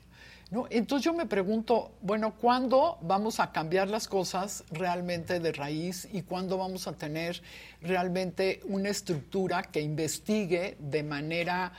¿no? 0.49 0.67
Entonces 0.69 1.05
yo 1.05 1.13
me 1.13 1.25
pregunto, 1.25 1.91
bueno, 2.01 2.33
¿cuándo 2.33 2.97
vamos 3.01 3.39
a 3.39 3.51
cambiar 3.51 3.89
las 3.89 4.07
cosas 4.07 4.63
realmente 4.71 5.39
de 5.39 5.51
raíz 5.51 6.07
y 6.11 6.23
cuándo 6.23 6.57
vamos 6.57 6.87
a 6.87 6.93
tener 6.93 7.41
realmente 7.81 8.61
una 8.65 8.89
estructura 8.89 9.63
que 9.63 9.81
investigue 9.81 10.77
de 10.79 11.03
manera 11.03 11.73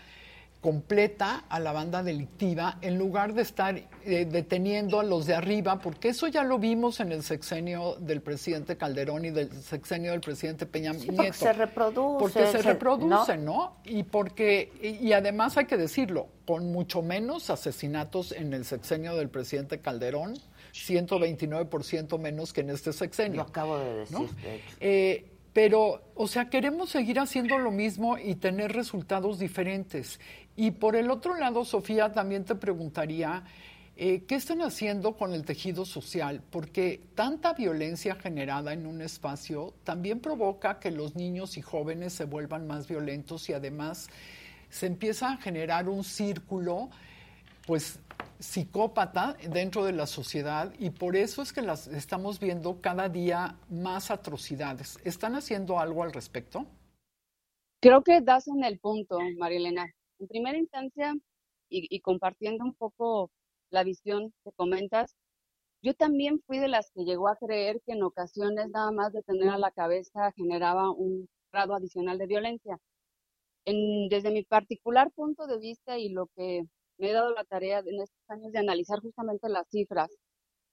completa 0.62 1.44
a 1.48 1.59
la 1.59 1.72
banda 1.72 2.05
delictiva 2.05 2.79
en 2.83 2.96
lugar 2.96 3.35
de 3.35 3.42
estar 3.42 3.77
eh, 3.77 4.27
deteniendo 4.31 5.01
a 5.01 5.03
los 5.03 5.27
de 5.27 5.35
arriba, 5.35 5.81
porque 5.81 6.11
eso 6.11 6.29
ya 6.29 6.44
lo 6.44 6.61
vimos 6.61 7.01
en 7.01 7.11
el 7.11 7.25
sexenio 7.25 7.96
del 7.96 8.22
presidente 8.22 8.77
Calderón 8.77 9.25
y 9.25 9.31
del 9.31 9.51
sexenio 9.61 10.12
del 10.12 10.20
presidente 10.20 10.64
Peña 10.64 10.92
Nieto. 10.92 11.16
Porque 11.16 11.33
se 11.33 11.53
reproduce. 11.53 12.18
Porque 12.20 12.46
se, 12.46 12.62
reproduce, 12.62 13.37
¿no? 13.38 13.77
Y 13.85 14.05
porque, 14.05 14.98
y, 15.01 15.12
además 15.12 15.59
hay 15.59 15.66
que 15.66 15.77
decirlo, 15.77 16.29
con 16.46 16.70
mucho 16.70 17.03
menos 17.03 17.51
asesinatos 17.51 18.31
en 18.31 18.55
el 18.55 18.64
sexenio 18.64 19.16
del 19.16 19.31
presidente 19.31 19.81
Calderón, 19.81 20.35
129% 20.75 22.20
menos 22.20 22.53
que 22.53 22.61
en 22.61 22.70
este 22.70 22.92
sexenio. 22.92 23.38
Lo 23.38 23.48
acabo 23.48 23.79
de 23.79 23.94
decir. 23.94 24.29
Eh, 24.79 25.31
pero, 25.52 26.02
o 26.14 26.26
sea, 26.26 26.48
queremos 26.48 26.90
seguir 26.90 27.18
haciendo 27.18 27.58
lo 27.58 27.70
mismo 27.70 28.16
y 28.16 28.36
tener 28.36 28.72
resultados 28.72 29.38
diferentes. 29.38 30.18
Y 30.56 30.70
por 30.72 30.96
el 30.96 31.10
otro 31.10 31.36
lado, 31.36 31.64
Sofía, 31.64 32.12
también 32.12 32.44
te 32.44 32.54
preguntaría, 32.54 33.44
eh, 33.96 34.24
¿qué 34.26 34.36
están 34.36 34.62
haciendo 34.62 35.16
con 35.16 35.34
el 35.34 35.44
tejido 35.44 35.84
social? 35.84 36.42
Porque 36.50 37.02
tanta 37.14 37.52
violencia 37.52 38.14
generada 38.14 38.72
en 38.72 38.86
un 38.86 39.02
espacio 39.02 39.74
también 39.84 40.20
provoca 40.20 40.78
que 40.78 40.90
los 40.90 41.14
niños 41.14 41.58
y 41.58 41.62
jóvenes 41.62 42.14
se 42.14 42.24
vuelvan 42.24 42.66
más 42.66 42.88
violentos 42.88 43.48
y 43.50 43.52
además 43.52 44.08
se 44.70 44.86
empieza 44.86 45.32
a 45.32 45.36
generar 45.36 45.90
un 45.90 46.02
círculo, 46.02 46.88
pues 47.66 47.98
psicópata 48.42 49.37
dentro 49.50 49.85
de 49.85 49.92
la 49.92 50.07
sociedad 50.07 50.74
y 50.78 50.90
por 50.90 51.14
eso 51.14 51.42
es 51.42 51.52
que 51.52 51.62
las 51.62 51.87
estamos 51.87 52.40
viendo 52.40 52.81
cada 52.81 53.09
día 53.09 53.57
más 53.70 54.11
atrocidades. 54.11 54.98
¿Están 55.05 55.37
haciendo 55.37 55.78
algo 55.78 56.02
al 56.02 56.12
respecto? 56.12 56.66
Creo 57.81 58.02
que 58.02 58.20
das 58.20 58.48
en 58.48 58.64
el 58.64 58.78
punto, 58.81 59.18
Marilena. 59.38 59.92
En 60.18 60.26
primera 60.26 60.59
instancia, 60.59 61.14
y, 61.68 62.00
compartiendo 62.00 62.64
un 62.64 62.74
poco 62.74 63.31
la 63.70 63.83
visión 63.85 64.35
que 64.44 64.52
comentas, 64.52 65.16
yo 65.83 65.94
también 65.94 66.40
fui 66.46 66.59
de 66.59 66.68
las 66.68 66.90
que 66.90 67.05
llegó 67.05 67.28
a 67.28 67.37
creer 67.37 67.81
que 67.87 67.92
en 67.92 68.02
ocasiones 68.02 68.68
nada 68.70 68.92
más 68.92 69.12
de 69.12 69.22
tener 69.22 69.48
a 69.48 69.59
la 69.59 69.70
cabeza 69.70 70.33
generaba 70.33 70.90
un 70.90 71.28
grado 71.52 71.74
adicional 71.74 72.18
de 72.18 72.26
violencia. 72.26 72.78
desde 73.64 74.31
mi 74.33 74.42
particular 74.42 75.11
punto 75.12 75.46
de 75.46 75.59
vista 75.59 75.96
y 75.96 76.09
lo 76.09 76.26
que 76.37 76.66
me 76.98 77.11
he 77.11 77.12
dado 77.12 77.33
la 77.33 77.44
tarea 77.44 77.81
en 77.81 78.00
estos 78.00 78.18
años 78.28 78.52
de 78.52 78.59
analizar 78.59 79.00
justamente 79.00 79.48
las 79.48 79.68
cifras 79.68 80.11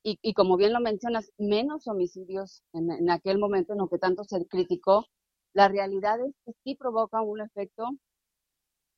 y, 0.04 0.34
como 0.34 0.56
bien 0.58 0.74
lo 0.74 0.80
mencionas, 0.80 1.32
menos 1.38 1.88
homicidios 1.88 2.64
en, 2.74 2.92
en, 2.92 3.10
aquel 3.10 3.38
momento 3.38 3.74
en 3.74 3.80
lo 3.80 3.90
que 3.90 3.98
tanto 4.00 4.24
se 4.24 4.46
criticó, 4.48 5.06
la 5.54 5.68
realidad 5.68 6.20
es 6.22 6.34
que 6.46 6.54
sí 6.64 6.76
provoca 6.76 7.22
un 7.22 7.42
efecto 7.42 7.90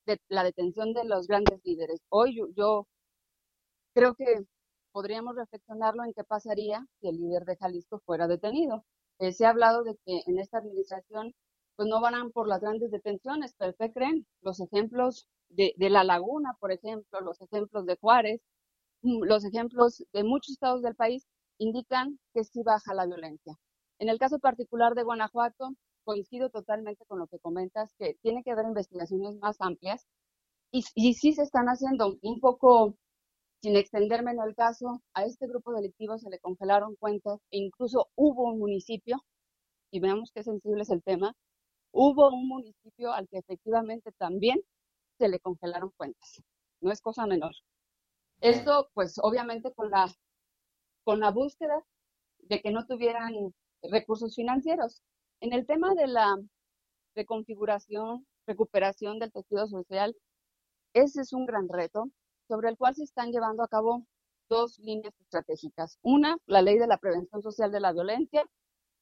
de 0.05 0.19
la 0.29 0.43
detención 0.43 0.93
de 0.93 1.05
los 1.05 1.27
grandes 1.27 1.59
líderes. 1.63 2.01
Hoy 2.09 2.35
yo, 2.55 2.87
creo 3.93 4.15
que 4.15 4.45
podríamos 4.91 5.35
reflexionarlo 5.35 6.03
en 6.03 6.13
qué 6.13 6.23
pasaría 6.23 6.85
si 6.99 7.07
el 7.09 7.17
líder 7.17 7.45
de 7.45 7.57
Jalisco 7.57 7.99
fuera 8.05 8.27
detenido. 8.27 8.85
Eh, 9.19 9.31
se 9.33 9.45
ha 9.45 9.49
hablado 9.49 9.83
de 9.83 9.95
que 10.05 10.21
en 10.27 10.39
esta 10.39 10.59
administración 10.59 11.33
pues 11.75 11.87
no 11.89 12.01
van 12.01 12.31
por 12.31 12.47
las 12.47 12.61
grandes 12.61 12.91
detenciones, 12.91 13.55
pero 13.57 13.73
¿qué 13.79 13.91
creen? 13.91 14.27
Los 14.41 14.59
ejemplos 14.59 15.27
de, 15.51 15.73
La 15.89 16.03
Laguna, 16.03 16.55
por 16.59 16.71
ejemplo, 16.71 17.21
los 17.21 17.41
ejemplos 17.41 17.85
de 17.85 17.97
Juárez, 17.97 18.41
mm, 19.03 19.23
los 19.23 19.45
ejemplos 19.45 20.03
de 20.13 20.23
muchos 20.23 20.53
estados 20.53 20.81
del 20.81 20.95
país 20.95 21.27
indican 21.57 22.19
que 22.33 22.43
sí 22.43 22.61
baja 22.63 22.93
la 22.93 23.05
violencia. 23.05 23.57
En 23.99 24.09
el 24.09 24.19
caso 24.19 24.39
particular 24.39 24.95
de 24.95 25.03
Guanajuato, 25.03 25.75
coincido 26.03 26.49
totalmente 26.49 27.05
con 27.05 27.19
lo 27.19 27.27
que 27.27 27.39
comentas, 27.39 27.93
que 27.99 28.15
tiene 28.21 28.43
que 28.43 28.51
haber 28.51 28.65
investigaciones 28.65 29.37
más 29.37 29.57
amplias 29.59 30.07
y, 30.71 30.83
y 30.95 31.13
sí 31.15 31.33
se 31.33 31.43
están 31.43 31.67
haciendo 31.67 32.17
un 32.21 32.39
poco, 32.39 32.95
sin 33.61 33.75
extenderme 33.75 34.31
en 34.31 34.41
el 34.41 34.55
caso, 34.55 35.01
a 35.13 35.25
este 35.25 35.47
grupo 35.47 35.73
delictivo 35.73 36.17
se 36.17 36.29
le 36.29 36.39
congelaron 36.39 36.95
cuentas 36.95 37.39
e 37.51 37.59
incluso 37.59 38.09
hubo 38.15 38.45
un 38.45 38.59
municipio, 38.59 39.17
y 39.91 39.99
veamos 39.99 40.31
qué 40.33 40.43
sensible 40.43 40.83
es 40.83 40.89
el 40.89 41.03
tema, 41.03 41.35
hubo 41.91 42.29
un 42.29 42.47
municipio 42.47 43.13
al 43.13 43.27
que 43.29 43.39
efectivamente 43.39 44.11
también 44.13 44.61
se 45.21 45.29
le 45.29 45.39
congelaron 45.39 45.91
cuentas. 45.97 46.41
No 46.81 46.91
es 46.91 46.99
cosa 46.99 47.27
menor. 47.27 47.51
Esto, 48.39 48.89
pues, 48.95 49.19
obviamente 49.21 49.71
con 49.71 49.91
la, 49.91 50.11
con 51.03 51.19
la 51.19 51.29
búsqueda 51.29 51.85
de 52.39 52.59
que 52.59 52.71
no 52.71 52.87
tuvieran 52.87 53.53
recursos 53.83 54.35
financieros. 54.35 55.03
En 55.39 55.53
el 55.53 55.67
tema 55.67 55.93
de 55.93 56.07
la 56.07 56.35
reconfiguración, 57.13 58.25
recuperación 58.47 59.19
del 59.19 59.31
tejido 59.31 59.67
social, 59.67 60.17
ese 60.93 61.21
es 61.21 61.33
un 61.33 61.45
gran 61.45 61.69
reto 61.69 62.09
sobre 62.47 62.69
el 62.69 62.77
cual 62.77 62.95
se 62.95 63.03
están 63.03 63.31
llevando 63.31 63.61
a 63.61 63.67
cabo 63.67 64.07
dos 64.49 64.79
líneas 64.79 65.13
estratégicas. 65.19 65.99
Una, 66.01 66.35
la 66.47 66.63
ley 66.63 66.79
de 66.79 66.87
la 66.87 66.97
prevención 66.97 67.43
social 67.43 67.71
de 67.71 67.79
la 67.79 67.93
violencia, 67.93 68.43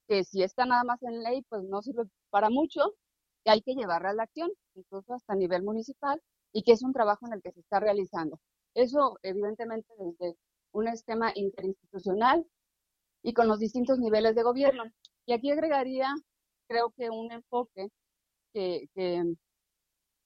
que 0.09 0.25
si 0.25 0.43
está 0.43 0.65
nada 0.65 0.83
más 0.83 1.01
en 1.01 1.23
ley, 1.23 1.43
pues 1.43 1.63
no 1.63 1.81
sirve 1.81 2.03
para 2.29 2.49
mucho, 2.49 2.93
y 3.49 3.51
hay 3.51 3.61
que 3.61 3.73
llevarla 3.73 4.11
a 4.11 4.13
la 4.13 4.23
acción, 4.23 4.51
incluso 4.75 5.13
hasta 5.13 5.33
a 5.33 5.35
nivel 5.35 5.63
municipal, 5.63 6.21
y 6.53 6.61
que 6.63 6.73
es 6.73 6.83
un 6.83 6.93
trabajo 6.93 7.25
en 7.25 7.33
el 7.33 7.41
que 7.41 7.51
se 7.51 7.61
está 7.61 7.79
realizando. 7.79 8.39
Eso, 8.75 9.17
evidentemente, 9.23 9.91
desde 9.97 10.37
un 10.71 10.87
esquema 10.87 11.31
interinstitucional 11.33 12.45
y 13.23 13.33
con 13.33 13.47
los 13.47 13.59
distintos 13.59 13.97
niveles 13.97 14.35
de 14.35 14.43
gobierno. 14.43 14.83
Y 15.25 15.33
aquí 15.33 15.49
agregaría 15.49 16.13
creo 16.67 16.91
que 16.95 17.09
un 17.09 17.31
enfoque 17.31 17.89
que, 18.53 18.87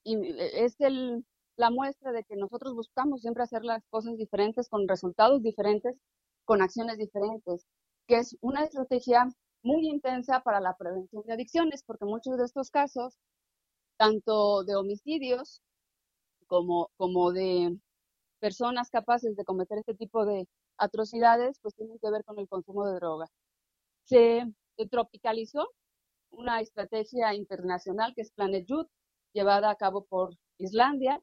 es 0.04 0.76
el, 0.82 1.26
la 1.56 1.70
muestra 1.70 2.12
de 2.12 2.26
que 2.26 2.36
nosotros 2.36 2.74
buscamos 2.76 3.22
siempre 3.22 3.44
hacer 3.44 3.64
las 3.64 3.86
cosas 3.90 4.18
diferentes, 4.18 4.68
con 4.68 4.86
resultados 4.86 5.42
diferentes, 5.42 5.96
con 6.44 6.62
acciones 6.62 6.98
diferentes, 6.98 7.66
que 8.06 8.18
es 8.18 8.36
una 8.42 8.64
estrategia 8.66 9.30
muy 9.64 9.88
intensa 9.88 10.42
para 10.42 10.60
la 10.60 10.76
prevención 10.76 11.24
de 11.26 11.34
adicciones, 11.34 11.84
porque 11.84 12.06
muchos 12.06 12.38
de 12.38 12.46
estos 12.46 12.70
casos, 12.70 13.18
tanto 13.98 14.64
de 14.64 14.76
homicidios 14.76 15.62
como, 16.48 16.90
como 16.98 17.32
de 17.32 17.78
personas 18.40 18.90
capaces 18.90 19.36
de 19.36 19.46
cometer 19.46 19.80
este 19.80 19.96
tipo 19.96 20.26
de 20.26 20.48
atrocidades, 20.78 21.60
pues 21.62 21.76
tienen 21.76 21.98
que 22.00 22.12
ver 22.12 22.24
con 22.26 22.38
el 22.40 22.48
consumo 22.48 22.86
de 22.86 22.96
droga. 22.96 23.28
Se 24.04 24.44
tropicalizó 24.92 25.70
una 26.32 26.60
estrategia 26.62 27.34
internacional 27.34 28.14
que 28.16 28.22
es 28.22 28.32
Planet 28.32 28.66
Youth, 28.68 28.90
llevada 29.34 29.70
a 29.70 29.76
cabo 29.76 30.06
por 30.06 30.36
Islandia. 30.58 31.22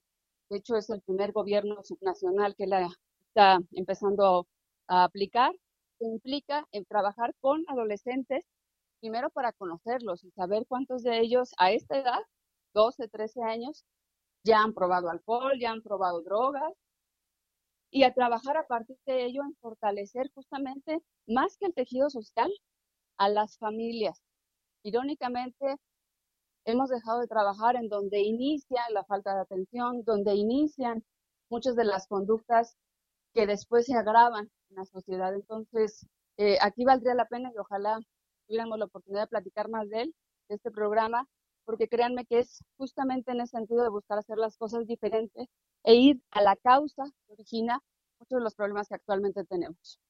De 0.49 0.59
hecho, 0.59 0.77
es 0.77 0.89
el 0.91 1.03
primer 1.03 1.33
gobierno 1.33 1.83
subnacional 1.85 2.55
que 2.57 2.67
la 2.67 2.89
está 3.29 3.59
empezando 3.73 4.47
a 4.89 5.05
aplicar. 5.05 5.53
Implica 6.01 6.67
en 6.73 6.85
trabajar 6.85 7.35
con 7.41 7.65
adolescentes, 7.69 8.45
primero 9.01 9.31
para 9.31 9.53
conocerlos 9.53 10.25
y 10.25 10.31
saber 10.33 10.67
cuántos 10.67 11.03
de 11.03 11.21
ellos 11.21 11.53
a 11.59 11.73
esta 11.73 11.99
edad, 11.99 12.21
12, 12.75 13.09
13 13.09 13.43
años, 13.43 13.85
ya 14.45 14.63
han 14.63 14.75
probado 14.75 15.11
alcohol, 15.11 15.59
ya 15.61 15.71
han 15.71 15.83
probado 15.83 16.23
drogas, 16.23 16.73
y 17.91 18.05
a 18.05 18.15
trabajar 18.15 18.57
a 18.57 18.67
partir 18.67 18.97
de 19.07 19.25
ello 19.25 19.43
en 19.43 19.55
fortalecer 19.57 20.31
justamente 20.35 21.03
más 21.27 21.57
que 21.59 21.67
el 21.67 21.75
tejido 21.75 22.11
social 22.11 22.51
a 23.19 23.29
las 23.29 23.59
familias, 23.59 24.23
Irónicamente, 24.83 25.77
hemos 26.65 26.89
dejado 26.89 27.21
de 27.21 27.27
trabajar 27.27 27.77
en 27.77 27.89
donde 27.89 28.21
inicia 28.21 28.83
la 28.91 29.05
falta 29.05 29.35
de 29.35 29.43
atención, 29.43 30.03
donde 30.05 30.35
inician 30.35 31.05
muchas 31.51 31.77
de 31.77 31.85
las 31.85 32.07
conductas 32.07 32.77
que 33.35 33.47
después 33.47 33.87
se 33.87 33.95
agravan 33.95 34.51
en 34.71 34.77
la 34.77 34.85
sociedad. 34.85 35.35
Entonces, 35.35 36.07
eh, 36.37 36.59
aquí 36.61 36.85
valdría 36.85 37.15
la 37.15 37.27
pena 37.27 37.51
y 37.55 37.59
ojalá 37.59 38.01
tuviéramos 38.47 38.79
la 38.79 38.87
oportunidad 38.87 39.23
de 39.23 39.29
platicar 39.29 39.69
más 39.69 39.89
de 39.89 40.03
él, 40.03 40.15
de 40.49 40.57
este 40.57 40.71
programa, 40.71 41.29
porque 41.65 41.89
créanme 41.89 42.25
que 42.27 42.41
es 42.41 42.65
justamente 42.77 43.33
en 43.33 43.41
ese 43.41 43.59
sentido 43.59 43.83
de 43.83 43.91
buscar 43.91 44.19
hacer 44.19 44.39
las 44.39 44.57
cosas 44.57 44.87
diferentes 44.87 45.49
e 45.85 45.95
ir 45.95 46.23
a 46.31 46.43
la 46.43 46.57
causa 46.57 47.05
que 47.27 47.33
origina 47.35 47.81
muchos 48.19 48.39
de 48.39 48.45
los 48.45 48.55
problemas 48.55 48.89
que 48.89 48.95
actualmente 48.95 49.45
tenemos. 49.45 50.01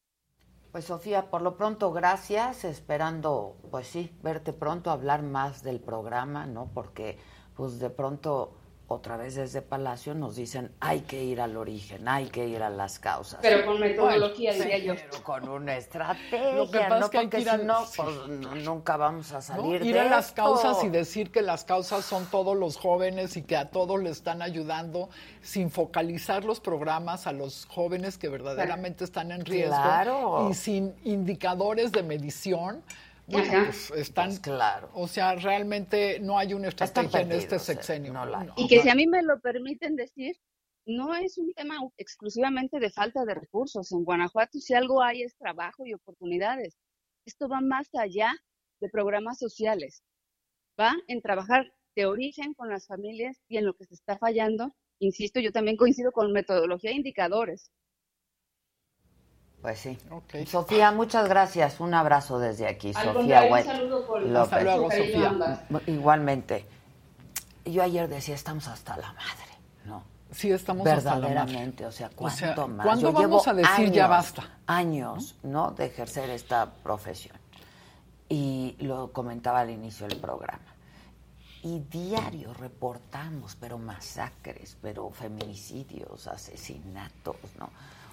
Pues 0.73 0.85
Sofía, 0.85 1.31
por 1.31 1.42
lo 1.42 1.57
pronto 1.57 1.92
gracias, 1.92 2.64
esperando, 2.64 3.57
pues 3.70 3.88
sí, 3.88 4.16
verte 4.23 4.53
pronto, 4.53 4.90
hablar 4.90 5.23
más 5.23 5.62
del 5.62 5.81
programa, 5.81 6.46
¿no? 6.46 6.70
Porque 6.73 7.18
pues 7.57 7.81
de 7.81 7.90
pronto 7.90 8.55
otra 8.92 9.16
vez 9.16 9.37
desde 9.37 9.62
Palacio 9.62 10.14
nos 10.14 10.35
dicen 10.35 10.72
hay 10.81 11.03
que 11.03 11.22
ir 11.22 11.40
al 11.40 11.57
origen, 11.57 12.09
hay 12.09 12.26
que 12.26 12.48
ir 12.48 12.61
a 12.61 12.70
las 12.70 12.98
causas. 12.98 13.38
Pero 13.40 13.64
con 13.64 13.79
metodología, 13.79 14.53
diría 14.53 14.79
yo. 14.79 14.94
con 15.22 15.48
una 15.48 15.76
estrategia, 15.76 16.55
Lo 16.55 16.68
que 16.68 16.81
pasa 16.81 16.98
no, 16.98 17.05
es 17.05 17.11
que 17.11 17.18
hay 17.18 17.29
que 17.29 17.40
ir 17.40 17.50
a... 17.50 17.57
no, 17.57 17.87
pues 17.96 18.26
nunca 18.64 18.96
vamos 18.96 19.31
a 19.31 19.42
salir 19.42 19.87
ir 19.87 19.96
a 19.96 20.07
las 20.07 20.33
causas 20.33 20.83
y 20.83 20.88
decir 20.88 21.31
que 21.31 21.40
las 21.40 21.62
causas 21.64 22.05
son 22.05 22.26
todos 22.26 22.57
los 22.57 22.76
jóvenes 22.76 23.37
y 23.37 23.42
que 23.42 23.57
a 23.57 23.70
todos 23.70 24.03
le 24.03 24.11
están 24.11 24.42
ayudando 24.42 25.09
sin 25.40 25.70
focalizar 25.70 26.44
los 26.44 26.59
programas 26.59 27.29
a 27.29 27.33
los 27.33 27.66
jóvenes 27.66 28.18
que 28.18 28.29
verdaderamente 28.29 29.05
están 29.05 29.31
en 29.31 29.44
riesgo 29.44 30.48
y 30.50 30.55
sin 30.55 30.96
indicadores 31.05 31.92
de 31.92 32.03
medición 32.03 32.83
pues 33.31 33.90
están, 33.93 34.29
pues 34.29 34.40
claro. 34.40 34.90
O 34.95 35.09
sea, 35.09 35.35
realmente 35.35 36.21
no 36.21 36.38
hay 36.38 36.55
una 36.55 36.69
estrategia 36.69 37.21
en 37.21 37.33
este 37.33 37.59
sexenio. 37.59 38.14
y 38.57 38.69
que 38.69 38.81
si 38.83 38.88
a 38.88 38.95
mí 38.95 39.07
me 39.07 39.23
lo 39.23 39.40
permiten 39.40 39.97
decir, 39.97 40.37
no 40.87 41.14
es 41.14 41.38
un 41.38 41.53
tema 41.53 41.77
exclusivamente 41.97 42.79
de 42.81 42.90
falta 42.90 43.25
de 43.25 43.35
recursos. 43.35 43.93
En 43.93 44.05
Guanajuato, 44.05 44.59
si 44.59 44.75
algo 44.75 45.03
hay, 45.03 45.23
es 45.23 45.37
trabajo 45.37 45.87
y 45.87 45.95
oportunidades. 45.95 46.77
Esto 47.25 47.49
va 47.49 47.61
más 47.61 47.88
allá 47.95 48.33
de 48.81 48.88
programas 48.88 49.38
sociales. 49.38 50.03
Va 50.79 50.95
en 51.07 51.21
trabajar 51.21 51.73
de 51.95 52.07
origen 52.07 52.55
con 52.55 52.71
las 52.71 52.87
familias 52.87 53.40
y 53.49 53.59
en 53.59 53.66
lo 53.66 53.75
que 53.75 53.85
se 53.85 53.95
está 53.95 54.19
fallando. 54.19 54.75
Insisto, 54.99 55.40
yo 55.40 55.53
también 55.53 55.77
coincido 55.77 56.12
con 56.12 56.33
metodología 56.33 56.90
e 56.90 56.95
indicadores. 56.95 57.71
Pues 59.62 59.79
sí. 59.79 59.99
Sofía, 60.46 60.90
muchas 60.90 61.29
gracias. 61.29 61.81
Un 61.81 61.92
abrazo 61.92 62.38
desde 62.38 62.66
aquí. 62.66 62.94
Sofía 62.94 63.42
Un 63.44 63.64
saludo 63.64 64.07
por 64.07 64.37
Hasta 64.37 64.61
luego, 64.62 64.90
Sofía. 64.90 65.66
Igualmente. 65.87 66.66
Yo 67.64 67.83
ayer 67.83 68.09
decía, 68.09 68.35
estamos 68.35 68.66
hasta 68.68 68.96
la 68.96 69.12
madre, 69.12 69.53
¿no? 69.85 70.03
Sí, 70.33 70.51
estamos 70.51 70.85
Verdaderamente, 70.85 71.85
o 71.85 71.92
sea, 71.92 72.09
¿cuánto 72.14 72.68
más? 72.68 72.87
¿Cuándo 72.87 73.12
vamos 73.12 73.46
a 73.46 73.53
decir 73.53 73.90
ya 73.90 74.07
basta? 74.07 74.59
Años, 74.66 75.37
¿no? 75.42 75.73
De 75.73 75.87
ejercer 75.87 76.31
esta 76.31 76.70
profesión. 76.83 77.37
Y 78.29 78.77
lo 78.81 79.12
comentaba 79.12 79.61
al 79.61 79.70
inicio 79.70 80.07
del 80.07 80.18
programa. 80.18 80.75
Y 81.62 81.81
diario 81.81 82.55
reportamos, 82.55 83.57
pero 83.57 83.77
masacres, 83.77 84.79
pero 84.81 85.11
feminicidios, 85.11 86.27
asesinatos, 86.29 87.37
¿no? 87.59 87.68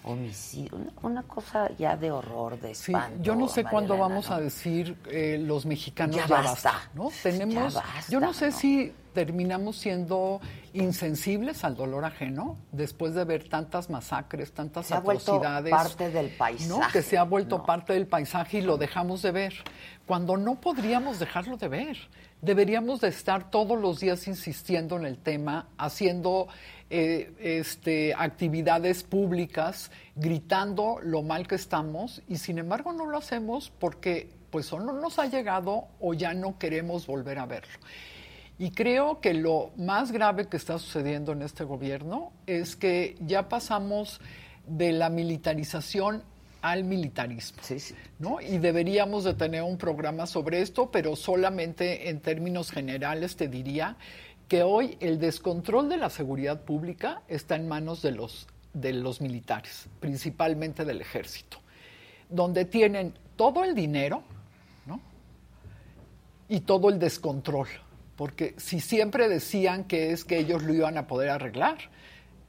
Homicidio, 0.08 0.78
una, 1.02 1.24
cosa 1.24 1.70
ya 1.78 1.96
de 1.96 2.12
horror, 2.12 2.60
de 2.60 2.72
espanto. 2.72 3.22
yo 3.22 3.36
no 3.36 3.48
sé 3.48 3.64
cuándo 3.64 3.98
vamos 3.98 4.32
a 4.32 4.40
decir 4.40 4.98
eh, 5.10 5.38
los 5.42 5.66
mexicanos 5.66 6.16
ya, 6.16 6.28
basta, 6.28 6.90
¿no? 6.94 7.10
Tenemos, 7.24 7.78
yo 8.10 8.20
no 8.20 8.34
sé 8.34 8.52
si 8.52 8.94
terminamos 9.18 9.78
siendo 9.78 10.40
insensibles 10.74 11.64
al 11.64 11.76
dolor 11.76 12.06
ajeno 12.06 12.56
después 12.72 13.16
de 13.16 13.26
ver 13.26 13.50
tantas 13.50 13.90
masacres, 13.90 14.52
tantas 14.52 14.86
se 14.86 14.94
atrocidades. 14.94 15.74
Ha 15.74 15.78
vuelto 15.78 15.98
parte 15.98 16.10
del 16.12 16.30
paisaje. 16.30 16.70
¿no? 16.70 16.88
Que 16.94 17.02
se 17.02 17.18
ha 17.18 17.24
vuelto 17.24 17.64
parte 17.64 17.94
del 17.94 18.06
paisaje 18.06 18.60
y 18.60 18.62
lo 18.62 18.78
dejamos 18.78 19.24
de 19.24 19.32
ver. 19.32 19.54
Cuando 20.06 20.38
no 20.38 20.62
podríamos 20.62 21.18
dejarlo 21.18 21.58
de 21.58 21.68
ver. 21.68 21.98
Deberíamos 22.44 23.02
de 23.02 23.08
estar 23.08 23.50
todos 23.50 23.82
los 23.82 24.00
días 24.00 24.28
insistiendo 24.28 24.98
en 24.98 25.06
el 25.06 25.18
tema, 25.18 25.66
haciendo 25.80 26.48
eh, 26.90 27.34
este, 27.40 28.14
actividades 28.14 29.04
públicas, 29.04 29.92
gritando 30.16 31.00
lo 31.02 31.22
mal 31.22 31.48
que 31.48 31.56
estamos 31.56 32.22
y 32.28 32.38
sin 32.38 32.60
embargo 32.60 32.94
no 32.94 33.06
lo 33.06 33.18
hacemos 33.18 33.72
porque 33.78 34.30
pues 34.50 34.72
o 34.72 34.80
no 34.80 34.94
nos 34.94 35.20
ha 35.20 35.26
llegado 35.26 35.86
o 36.00 36.14
ya 36.14 36.34
no 36.34 36.58
queremos 36.58 37.06
volver 37.06 37.40
a 37.40 37.46
verlo. 37.46 37.74
Y 38.60 38.72
creo 38.72 39.20
que 39.20 39.34
lo 39.34 39.72
más 39.76 40.12
grave 40.12 40.48
que 40.48 40.58
está 40.58 40.80
sucediendo 40.80 41.32
en 41.34 41.44
este 41.44 41.64
gobierno 41.64 42.32
es 42.48 42.76
que 42.76 43.16
ya 43.20 43.50
pasamos 43.50 44.20
de 44.66 44.94
la 44.94 45.10
militarización 45.10 46.24
al 46.62 46.84
militarismo. 46.84 47.62
¿no? 48.20 48.42
Y 48.42 48.58
deberíamos 48.58 49.24
de 49.24 49.34
tener 49.36 49.62
un 49.62 49.78
programa 49.78 50.26
sobre 50.26 50.62
esto, 50.62 50.90
pero 50.92 51.16
solamente 51.16 52.10
en 52.10 52.20
términos 52.20 52.72
generales 52.72 53.36
te 53.36 53.48
diría 53.48 53.98
que 54.48 54.64
hoy 54.64 54.98
el 55.00 55.20
descontrol 55.20 55.90
de 55.90 55.98
la 55.98 56.10
seguridad 56.10 56.62
pública 56.62 57.22
está 57.28 57.56
en 57.56 57.68
manos 57.68 58.02
de 58.02 58.12
los, 58.12 58.48
de 58.74 58.94
los 58.94 59.22
militares, 59.22 59.88
principalmente 60.00 60.86
del 60.86 61.02
ejército, 61.02 61.58
donde 62.30 62.66
tienen 62.66 63.14
todo 63.36 63.64
el 63.64 63.76
dinero 63.76 64.24
¿no? 64.86 65.02
y 66.48 66.62
todo 66.62 66.90
el 66.90 67.00
descontrol, 67.00 67.68
porque 68.16 68.56
si 68.58 68.80
siempre 68.80 69.28
decían 69.28 69.84
que 69.84 70.12
es 70.12 70.24
que 70.24 70.38
ellos 70.40 70.64
lo 70.64 70.74
iban 70.74 70.98
a 70.98 71.08
poder 71.08 71.30
arreglar, 71.30 71.78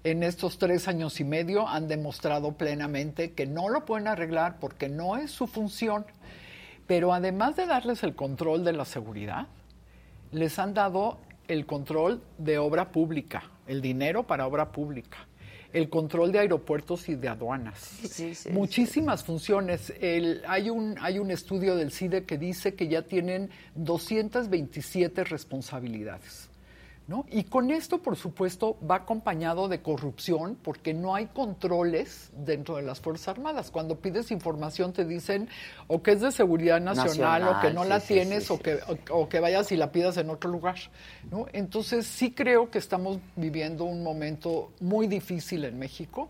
en 0.04 0.22
estos 0.22 0.58
tres 0.58 0.86
años 0.88 1.18
y 1.20 1.24
medio 1.24 1.68
han 1.68 1.88
demostrado 1.88 2.52
plenamente 2.52 3.32
que 3.32 3.46
no 3.46 3.68
lo 3.68 3.84
pueden 3.84 4.06
arreglar 4.06 4.58
porque 4.60 4.88
no 4.88 5.16
es 5.16 5.30
su 5.30 5.46
función. 5.46 6.06
Pero 6.86 7.12
además 7.12 7.56
de 7.56 7.66
darles 7.66 8.02
el 8.02 8.14
control 8.14 8.64
de 8.64 8.72
la 8.72 8.84
seguridad, 8.84 9.48
les 10.30 10.58
han 10.58 10.72
dado 10.72 11.18
el 11.48 11.66
control 11.66 12.22
de 12.36 12.58
obra 12.58 12.92
pública, 12.92 13.50
el 13.66 13.80
dinero 13.80 14.26
para 14.26 14.46
obra 14.46 14.70
pública, 14.70 15.26
el 15.72 15.88
control 15.88 16.32
de 16.32 16.38
aeropuertos 16.40 17.08
y 17.08 17.14
de 17.14 17.28
aduanas. 17.28 17.98
Muchísimas 18.50 19.24
funciones. 19.24 19.92
hay, 20.46 20.70
un, 20.70 20.96
hay 21.00 21.18
un 21.18 21.30
estudio 21.30 21.74
del 21.74 21.90
CIDE 21.90 22.24
que 22.24 22.38
dice 22.38 22.74
que 22.74 22.88
ya 22.88 23.02
tienen 23.02 23.50
227 23.74 25.24
responsabilidades. 25.24 26.47
Y 27.30 27.44
con 27.44 27.70
esto, 27.70 28.02
por 28.02 28.16
supuesto, 28.16 28.76
va 28.88 28.96
acompañado 28.96 29.68
de 29.68 29.80
corrupción 29.80 30.58
porque 30.62 30.92
no 30.92 31.14
hay 31.14 31.26
controles 31.26 32.30
dentro 32.36 32.76
de 32.76 32.82
las 32.82 33.00
Fuerzas 33.00 33.28
Armadas. 33.28 33.70
Cuando 33.70 33.96
pides 33.96 34.30
información 34.30 34.92
te 34.92 35.06
dicen 35.06 35.48
o 35.86 36.02
que 36.02 36.12
es 36.12 36.20
de 36.20 36.30
seguridad 36.32 36.82
nacional, 36.82 37.48
o 37.48 37.60
que 37.60 37.72
no 37.72 37.84
la 37.84 38.00
tienes 38.00 38.50
o, 38.50 38.58
que, 38.58 38.80
o, 39.10 39.26
que 39.26 39.40
vayas 39.40 39.72
y 39.72 39.76
la 39.76 39.90
pidas 39.90 40.18
en 40.18 40.28
otro 40.28 40.50
lugar. 40.50 40.76
¿no? 41.30 41.46
Entonces 41.54 42.06
sí 42.06 42.32
creo 42.32 42.70
que 42.70 42.76
estamos 42.76 43.18
viviendo 43.36 43.84
un 43.84 44.02
momento 44.02 44.72
muy 44.80 45.06
difícil 45.06 45.64
en 45.64 45.78
México 45.78 46.28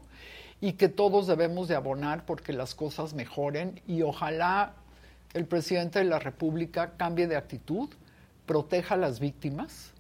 y 0.61 0.75
que 0.75 0.89
todos 0.89 1.27
debemos 1.27 1.67
de 1.67 1.75
abonar 1.75 2.25
porque 2.25 2.53
las 2.53 2.77
cosas 2.77 3.15
mejoren 3.15 3.81
y 3.89 4.03
ojalá 4.03 4.75
el 5.35 5.45
presidente 5.45 5.99
de 5.99 6.05
la 6.05 6.21
República 6.21 6.93
cambie 6.97 7.27
de 7.27 7.37
actitud, 7.37 7.89
proteja 8.47 8.95
a 8.95 8.99
las 8.99 9.19
víctimas 9.19 9.93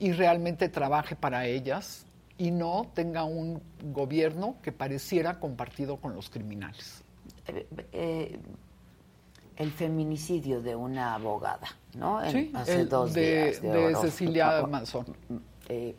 y 0.00 0.12
realmente 0.12 0.68
trabaje 0.68 1.14
para 1.14 1.46
ellas 1.46 2.06
y 2.38 2.50
no 2.50 2.90
tenga 2.94 3.24
un 3.24 3.62
gobierno 3.92 4.56
que 4.62 4.72
pareciera 4.72 5.38
compartido 5.38 5.98
con 5.98 6.14
los 6.14 6.30
criminales. 6.30 7.04
Eh, 7.46 7.66
eh, 7.92 8.40
el 9.56 9.70
feminicidio 9.70 10.62
de 10.62 10.74
una 10.74 11.14
abogada, 11.14 11.68
¿no? 11.94 12.18
hace 12.18 12.86
dos 12.86 13.12
días. 13.12 13.60
De, 13.60 13.94
Cecilia 14.00 14.66
Manzón. 14.66 15.14
Eh, 15.68 15.94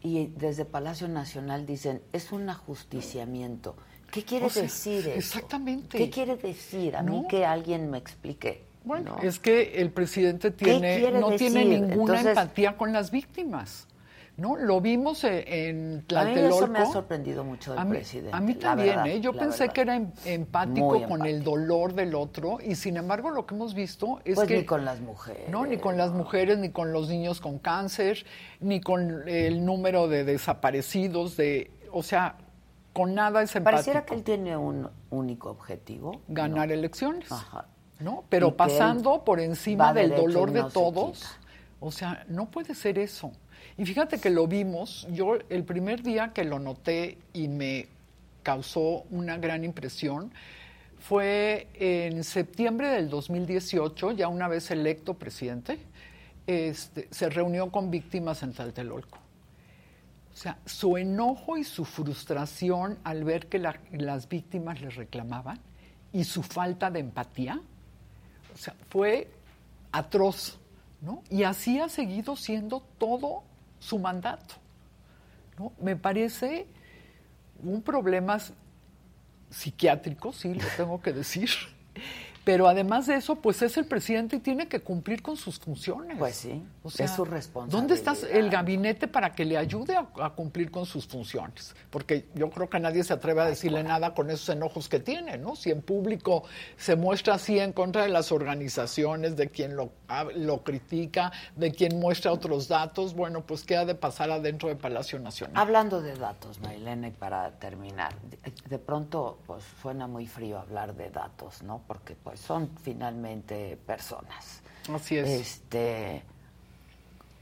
y 0.00 0.28
desde 0.28 0.64
Palacio 0.64 1.06
Nacional 1.06 1.66
dicen, 1.66 2.00
es 2.14 2.32
un 2.32 2.48
ajusticiamiento. 2.48 3.76
¿Qué 4.10 4.24
quiere 4.24 4.48
decir 4.48 5.00
eso? 5.08 5.10
Exactamente. 5.10 5.98
¿Qué 5.98 6.08
quiere 6.08 6.36
decir? 6.36 6.96
A 6.96 7.02
mí 7.02 7.26
que 7.28 7.44
alguien 7.44 7.90
me 7.90 7.98
explique. 7.98 8.64
Bueno, 8.86 9.16
es 9.20 9.40
que 9.40 9.82
el 9.82 9.90
presidente 9.90 10.52
tiene, 10.52 11.10
no 11.10 11.32
tiene 11.32 11.64
ninguna 11.64 12.20
empatía 12.20 12.76
con 12.76 12.92
las 12.92 13.10
víctimas. 13.10 13.88
¿no? 14.36 14.54
Lo 14.54 14.80
vimos 14.80 15.24
e, 15.24 15.68
en 15.68 16.04
Tlatelolco. 16.06 16.38
A 16.38 16.50
mí 16.50 16.56
eso 16.56 16.66
me 16.68 16.78
ha 16.78 16.86
sorprendido 16.86 17.42
mucho 17.42 17.74
del 17.74 17.88
presidente. 17.88 18.30
A 18.32 18.40
mí 18.40 18.54
también, 18.54 19.04
¿eh? 19.06 19.20
Yo 19.20 19.32
pensé 19.32 19.70
que 19.70 19.80
era 19.80 19.96
em, 19.96 20.12
empático 20.24 21.02
con 21.08 21.26
el 21.26 21.42
dolor 21.42 21.94
del 21.94 22.14
otro 22.14 22.58
y 22.62 22.76
sin 22.76 22.96
embargo 22.96 23.30
lo 23.30 23.44
que 23.44 23.56
hemos 23.56 23.74
visto 23.74 24.20
es 24.24 24.36
pues 24.36 24.46
que... 24.46 24.58
ni 24.58 24.64
con 24.64 24.84
las 24.84 25.00
mujeres. 25.00 25.48
No, 25.48 25.66
ni 25.66 25.78
con 25.78 25.96
las 25.96 26.12
mujeres, 26.12 26.58
ni 26.58 26.70
con 26.70 26.92
los 26.92 27.08
niños 27.08 27.40
con 27.40 27.58
cáncer, 27.58 28.24
ni 28.60 28.80
con 28.80 29.28
el 29.28 29.64
número 29.64 30.06
de 30.06 30.22
desaparecidos, 30.22 31.36
de... 31.36 31.72
O 31.90 32.04
sea, 32.04 32.36
con 32.92 33.16
nada 33.16 33.42
es 33.42 33.56
empático. 33.56 33.78
Pareciera 33.78 34.04
que 34.04 34.14
él 34.14 34.22
tiene 34.22 34.56
un 34.56 34.88
único 35.10 35.50
objetivo. 35.50 36.20
Ganar 36.28 36.70
elecciones. 36.70 37.32
Ajá. 37.32 37.66
¿No? 38.00 38.24
Pero 38.28 38.56
pasando 38.56 39.24
por 39.24 39.40
encima 39.40 39.92
del 39.92 40.14
dolor 40.14 40.50
de 40.50 40.64
todos. 40.64 41.24
O 41.80 41.90
sea, 41.90 42.24
no 42.28 42.46
puede 42.46 42.74
ser 42.74 42.98
eso. 42.98 43.32
Y 43.76 43.84
fíjate 43.84 44.18
que 44.18 44.30
lo 44.30 44.46
vimos, 44.46 45.06
yo 45.10 45.36
el 45.48 45.64
primer 45.64 46.02
día 46.02 46.32
que 46.32 46.44
lo 46.44 46.58
noté 46.58 47.18
y 47.32 47.48
me 47.48 47.88
causó 48.42 49.04
una 49.10 49.36
gran 49.36 49.64
impresión 49.64 50.32
fue 50.98 51.68
en 51.74 52.24
septiembre 52.24 52.88
del 52.88 53.10
2018, 53.10 54.12
ya 54.12 54.28
una 54.28 54.48
vez 54.48 54.70
electo 54.70 55.14
presidente, 55.14 55.78
este, 56.46 57.08
se 57.10 57.28
reunió 57.28 57.70
con 57.70 57.90
víctimas 57.90 58.42
en 58.42 58.52
Taltelolco. 58.52 59.18
O 60.32 60.36
sea, 60.36 60.58
su 60.64 60.96
enojo 60.96 61.56
y 61.56 61.64
su 61.64 61.84
frustración 61.84 62.98
al 63.04 63.24
ver 63.24 63.46
que 63.46 63.58
las 63.58 64.28
víctimas 64.28 64.80
le 64.80 64.90
reclamaban 64.90 65.58
y 66.12 66.24
su 66.24 66.42
falta 66.42 66.90
de 66.90 67.00
empatía, 67.00 67.60
o 68.56 68.58
sea, 68.58 68.74
fue 68.88 69.28
atroz, 69.92 70.58
¿no? 71.02 71.22
Y 71.28 71.42
así 71.42 71.78
ha 71.78 71.90
seguido 71.90 72.36
siendo 72.36 72.82
todo 72.96 73.42
su 73.78 73.98
mandato, 73.98 74.54
¿no? 75.58 75.72
Me 75.78 75.94
parece 75.94 76.66
un 77.62 77.82
problema 77.82 78.38
psiquiátrico, 79.50 80.32
sí, 80.32 80.54
lo 80.54 80.66
tengo 80.74 81.02
que 81.02 81.12
decir, 81.12 81.50
Pero 82.46 82.68
además 82.68 83.08
de 83.08 83.16
eso, 83.16 83.34
pues 83.34 83.60
es 83.62 83.76
el 83.76 83.86
presidente 83.86 84.36
y 84.36 84.38
tiene 84.38 84.68
que 84.68 84.78
cumplir 84.78 85.20
con 85.20 85.36
sus 85.36 85.58
funciones. 85.58 86.16
Pues 86.16 86.36
sí, 86.36 86.62
es 86.96 87.10
su 87.10 87.24
responsabilidad. 87.24 87.76
¿Dónde 87.76 87.94
está 87.94 88.14
el 88.30 88.50
gabinete 88.50 89.08
para 89.08 89.34
que 89.34 89.44
le 89.44 89.58
ayude 89.58 89.96
a, 89.96 90.30
cumplir 90.30 90.70
con 90.70 90.86
sus 90.86 91.08
funciones? 91.08 91.74
Porque 91.90 92.28
yo 92.36 92.48
creo 92.50 92.70
que 92.70 92.78
nadie 92.78 93.02
se 93.02 93.14
atreve 93.14 93.40
a 93.40 93.46
decirle 93.46 93.82
nada 93.82 94.14
con 94.14 94.30
esos 94.30 94.48
enojos 94.50 94.88
que 94.88 95.00
tiene, 95.00 95.38
¿no? 95.38 95.56
Si 95.56 95.72
en 95.72 95.82
público 95.82 96.44
se 96.76 96.94
muestra 96.94 97.34
así 97.34 97.58
en 97.58 97.72
contra 97.72 98.04
de 98.04 98.10
las 98.10 98.30
organizaciones, 98.30 99.34
de 99.34 99.50
quien 99.50 99.74
lo, 99.74 99.90
lo 100.36 100.62
critica, 100.62 101.32
de 101.56 101.72
quien 101.72 101.98
muestra 101.98 102.30
otros 102.30 102.68
datos, 102.68 103.14
bueno, 103.14 103.40
pues 103.40 103.64
qué 103.64 103.76
ha 103.76 103.84
de 103.84 103.96
pasar 103.96 104.30
adentro 104.30 104.68
de 104.68 104.76
Palacio 104.76 105.18
Nacional. 105.18 105.56
Hablando 105.56 106.00
de 106.00 106.14
datos, 106.14 106.60
Marilena, 106.60 107.08
y 107.08 107.10
para 107.10 107.50
terminar, 107.58 108.14
de 108.70 108.78
pronto 108.78 109.40
pues 109.48 109.64
suena 109.82 110.06
muy 110.06 110.28
frío 110.28 110.60
hablar 110.60 110.94
de 110.94 111.10
datos, 111.10 111.64
¿no? 111.64 111.82
Porque 111.88 112.14
pues 112.14 112.35
son 112.36 112.70
finalmente 112.82 113.78
personas. 113.86 114.62
Así 114.92 115.16
es. 115.16 115.28
Este, 115.28 116.22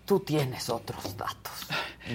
tú 0.04 0.20
tienes 0.20 0.68
otros 0.70 1.16
datos, 1.16 1.52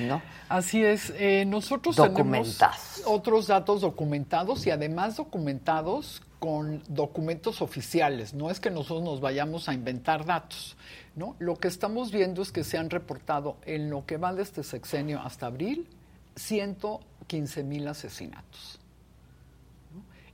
¿no? 0.07 0.21
Así 0.47 0.83
es. 0.83 1.11
Eh, 1.15 1.45
nosotros 1.45 1.95
tenemos 1.95 2.59
otros 3.05 3.47
datos 3.47 3.81
documentados 3.81 4.65
y 4.65 4.71
además 4.71 5.17
documentados 5.17 6.21
con 6.39 6.81
documentos 6.87 7.61
oficiales. 7.61 8.33
No 8.33 8.49
es 8.49 8.59
que 8.59 8.71
nosotros 8.71 9.03
nos 9.03 9.21
vayamos 9.21 9.67
a 9.69 9.73
inventar 9.73 10.25
datos, 10.25 10.77
¿no? 11.15 11.35
Lo 11.39 11.57
que 11.57 11.67
estamos 11.67 12.11
viendo 12.11 12.41
es 12.41 12.51
que 12.51 12.63
se 12.63 12.77
han 12.77 12.89
reportado 12.89 13.57
en 13.65 13.89
lo 13.89 14.05
que 14.05 14.17
va 14.17 14.33
de 14.33 14.43
este 14.43 14.63
sexenio 14.63 15.21
hasta 15.21 15.47
abril 15.47 15.87
115 16.35 17.63
mil 17.63 17.87
asesinatos. 17.87 18.78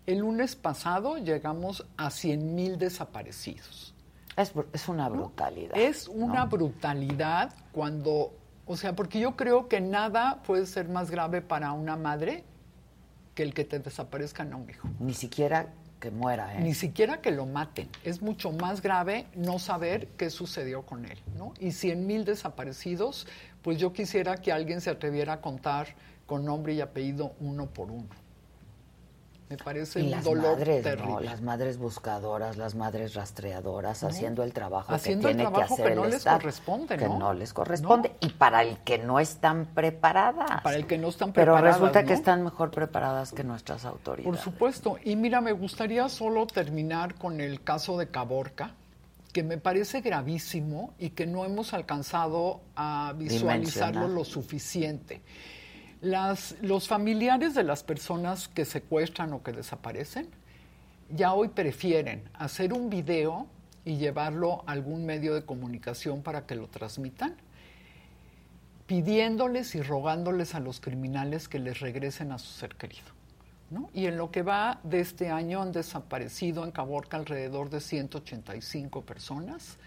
El 0.05 0.19
lunes 0.19 0.55
pasado 0.55 1.17
llegamos 1.17 1.85
a 1.97 2.11
100 2.11 2.53
mil 2.53 2.77
desaparecidos. 2.77 3.95
Es, 4.37 4.87
una 4.87 5.09
brutalidad. 5.09 5.75
Es 5.77 6.07
una 6.07 6.45
brutalidad 6.45 7.53
cuando, 7.71 8.33
o 8.65 8.77
sea, 8.77 8.95
porque 8.95 9.19
yo 9.19 9.35
creo 9.35 9.67
que 9.67 9.81
nada 9.81 10.43
puede 10.43 10.65
ser 10.65 10.89
más 10.89 11.09
grave 11.09 11.41
para 11.41 11.71
una 11.71 11.95
madre 11.95 12.43
que 13.33 13.43
el 13.43 13.53
que 13.53 13.63
te 13.63 13.79
desaparezcan 13.79 14.53
a 14.53 14.57
un 14.57 14.69
hijo. 14.69 14.89
Ni 14.99 15.13
siquiera 15.13 15.69
que 15.99 16.11
muera, 16.11 16.53
¿eh? 16.53 16.61
Ni 16.61 16.73
siquiera 16.75 17.21
que 17.21 17.31
lo 17.31 17.45
maten. 17.45 17.89
Es 18.03 18.21
mucho 18.21 18.51
más 18.51 18.81
grave 18.81 19.25
no 19.35 19.57
saber 19.57 20.09
qué 20.17 20.29
sucedió 20.29 20.83
con 20.83 21.05
él, 21.05 21.17
¿no? 21.35 21.53
Y 21.59 21.71
100 21.71 22.05
mil 22.05 22.25
desaparecidos, 22.25 23.25
pues 23.63 23.79
yo 23.79 23.93
quisiera 23.93 24.35
que 24.37 24.51
alguien 24.51 24.81
se 24.81 24.89
atreviera 24.91 25.33
a 25.33 25.41
contar 25.41 25.87
con 26.25 26.45
nombre 26.45 26.73
y 26.73 26.81
apellido 26.81 27.33
uno 27.39 27.67
por 27.67 27.89
uno. 27.89 28.24
Me 29.49 29.57
parece 29.57 30.01
un 30.01 30.23
dolor 30.23 30.57
madres, 30.57 30.83
terrible. 30.83 31.25
Las 31.25 31.41
madres 31.41 31.77
buscadoras, 31.77 32.57
las 32.57 32.73
madres 32.73 33.13
rastreadoras, 33.13 34.03
haciendo 34.03 34.41
el 34.41 34.53
trabajo 34.53 34.91
haciendo 34.93 35.27
que 35.27 35.35
tiene 35.35 35.43
el 35.43 35.53
trabajo 35.53 35.75
que 35.75 35.83
hacer 35.83 35.93
que 35.93 35.95
no 35.95 36.05
les 36.07 36.23
corresponde, 36.23 36.97
Que 36.97 37.09
no 37.09 37.33
les 37.33 37.53
corresponde. 37.53 38.11
Y 38.21 38.29
para 38.29 38.63
el 38.63 38.79
que 38.79 38.97
no 38.97 39.19
están 39.19 39.67
preparadas. 39.67 40.61
Para 40.61 40.77
el 40.77 40.87
que 40.87 40.97
no 40.97 41.09
están 41.09 41.31
preparadas. 41.31 41.61
Pero 41.61 41.73
resulta 41.73 42.03
que 42.03 42.13
están 42.13 42.43
mejor 42.43 42.71
preparadas 42.71 43.33
que 43.33 43.43
nuestras 43.43 43.85
autoridades. 43.85 44.25
Por 44.25 44.43
supuesto. 44.43 44.97
Y 45.03 45.15
mira, 45.15 45.41
me 45.41 45.51
gustaría 45.51 46.09
solo 46.09 46.47
terminar 46.47 47.13
con 47.13 47.39
el 47.39 47.61
caso 47.61 47.97
de 47.99 48.07
Caborca 48.07 48.73
que 49.35 49.43
me 49.43 49.57
parece 49.57 49.99
gravísimo 49.99 50.93
y 50.97 51.09
que 51.09 51.27
no 51.27 51.43
hemos 51.43 51.73
alcanzado 51.73 52.61
a 52.73 53.13
visualizarlo 53.17 54.07
lo 54.07 54.23
suficiente. 54.23 55.21
Los 56.05 56.87
familiares 56.87 57.55
de 57.55 57.63
las 57.63 57.81
personas 57.81 58.47
que 58.47 58.63
secuestran 58.63 59.33
o 59.33 59.41
que 59.41 59.51
desaparecen 59.51 60.27
ya 61.09 61.33
hoy 61.33 61.47
prefieren 61.47 62.29
hacer 62.35 62.73
un 62.73 62.91
video 62.91 63.47
y 63.85 63.97
llevarlo 63.97 64.63
a 64.67 64.73
algún 64.73 65.07
medio 65.07 65.33
de 65.33 65.43
comunicación 65.45 66.21
para 66.21 66.45
que 66.45 66.53
lo 66.53 66.67
transmitan, 66.67 67.35
pidiéndoles 68.85 69.73
y 69.73 69.81
rogándoles 69.81 70.53
a 70.53 70.59
los 70.59 70.79
criminales 70.79 71.47
que 71.47 71.57
les 71.57 71.79
regresen 71.79 72.31
a 72.31 72.37
su 72.37 72.51
ser 72.51 72.75
querido. 72.75 73.07
Y 73.95 74.05
en 74.05 74.17
lo 74.17 74.29
que 74.29 74.43
va 74.43 74.79
de 74.83 74.99
este 74.99 75.31
año 75.31 75.59
han 75.59 75.71
desaparecido 75.71 76.65
en 76.65 76.71
Caborca 76.71 77.17
alrededor 77.17 77.71
de 77.71 77.81
185 77.81 79.01
personas 79.01 79.79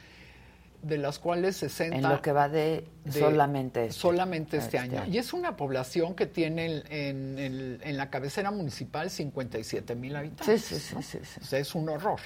de 0.82 0.98
las 0.98 1.18
cuales 1.18 1.56
60... 1.56 1.96
En 1.96 2.02
lo 2.02 2.22
que 2.22 2.32
va 2.32 2.48
de, 2.48 2.86
solamente 3.10 3.86
este, 3.86 4.00
solamente 4.00 4.56
este, 4.58 4.76
este, 4.76 4.96
año. 4.96 5.04
Y 5.06 5.18
es 5.18 5.32
una 5.32 5.56
población 5.56 6.14
que 6.14 6.26
tiene 6.26 6.82
en, 6.88 7.80
en, 7.82 7.96
la 7.96 8.10
cabecera 8.10 8.50
municipal 8.50 9.10
57 9.10 9.94
mil 9.94 10.14
habitantes. 10.16 10.62
Sí, 10.62 10.76
sí, 10.78 11.02
sí, 11.02 11.40
O 11.40 11.44
sea, 11.44 11.58
es 11.58 11.74
un 11.74 11.88
horror. 11.88 12.20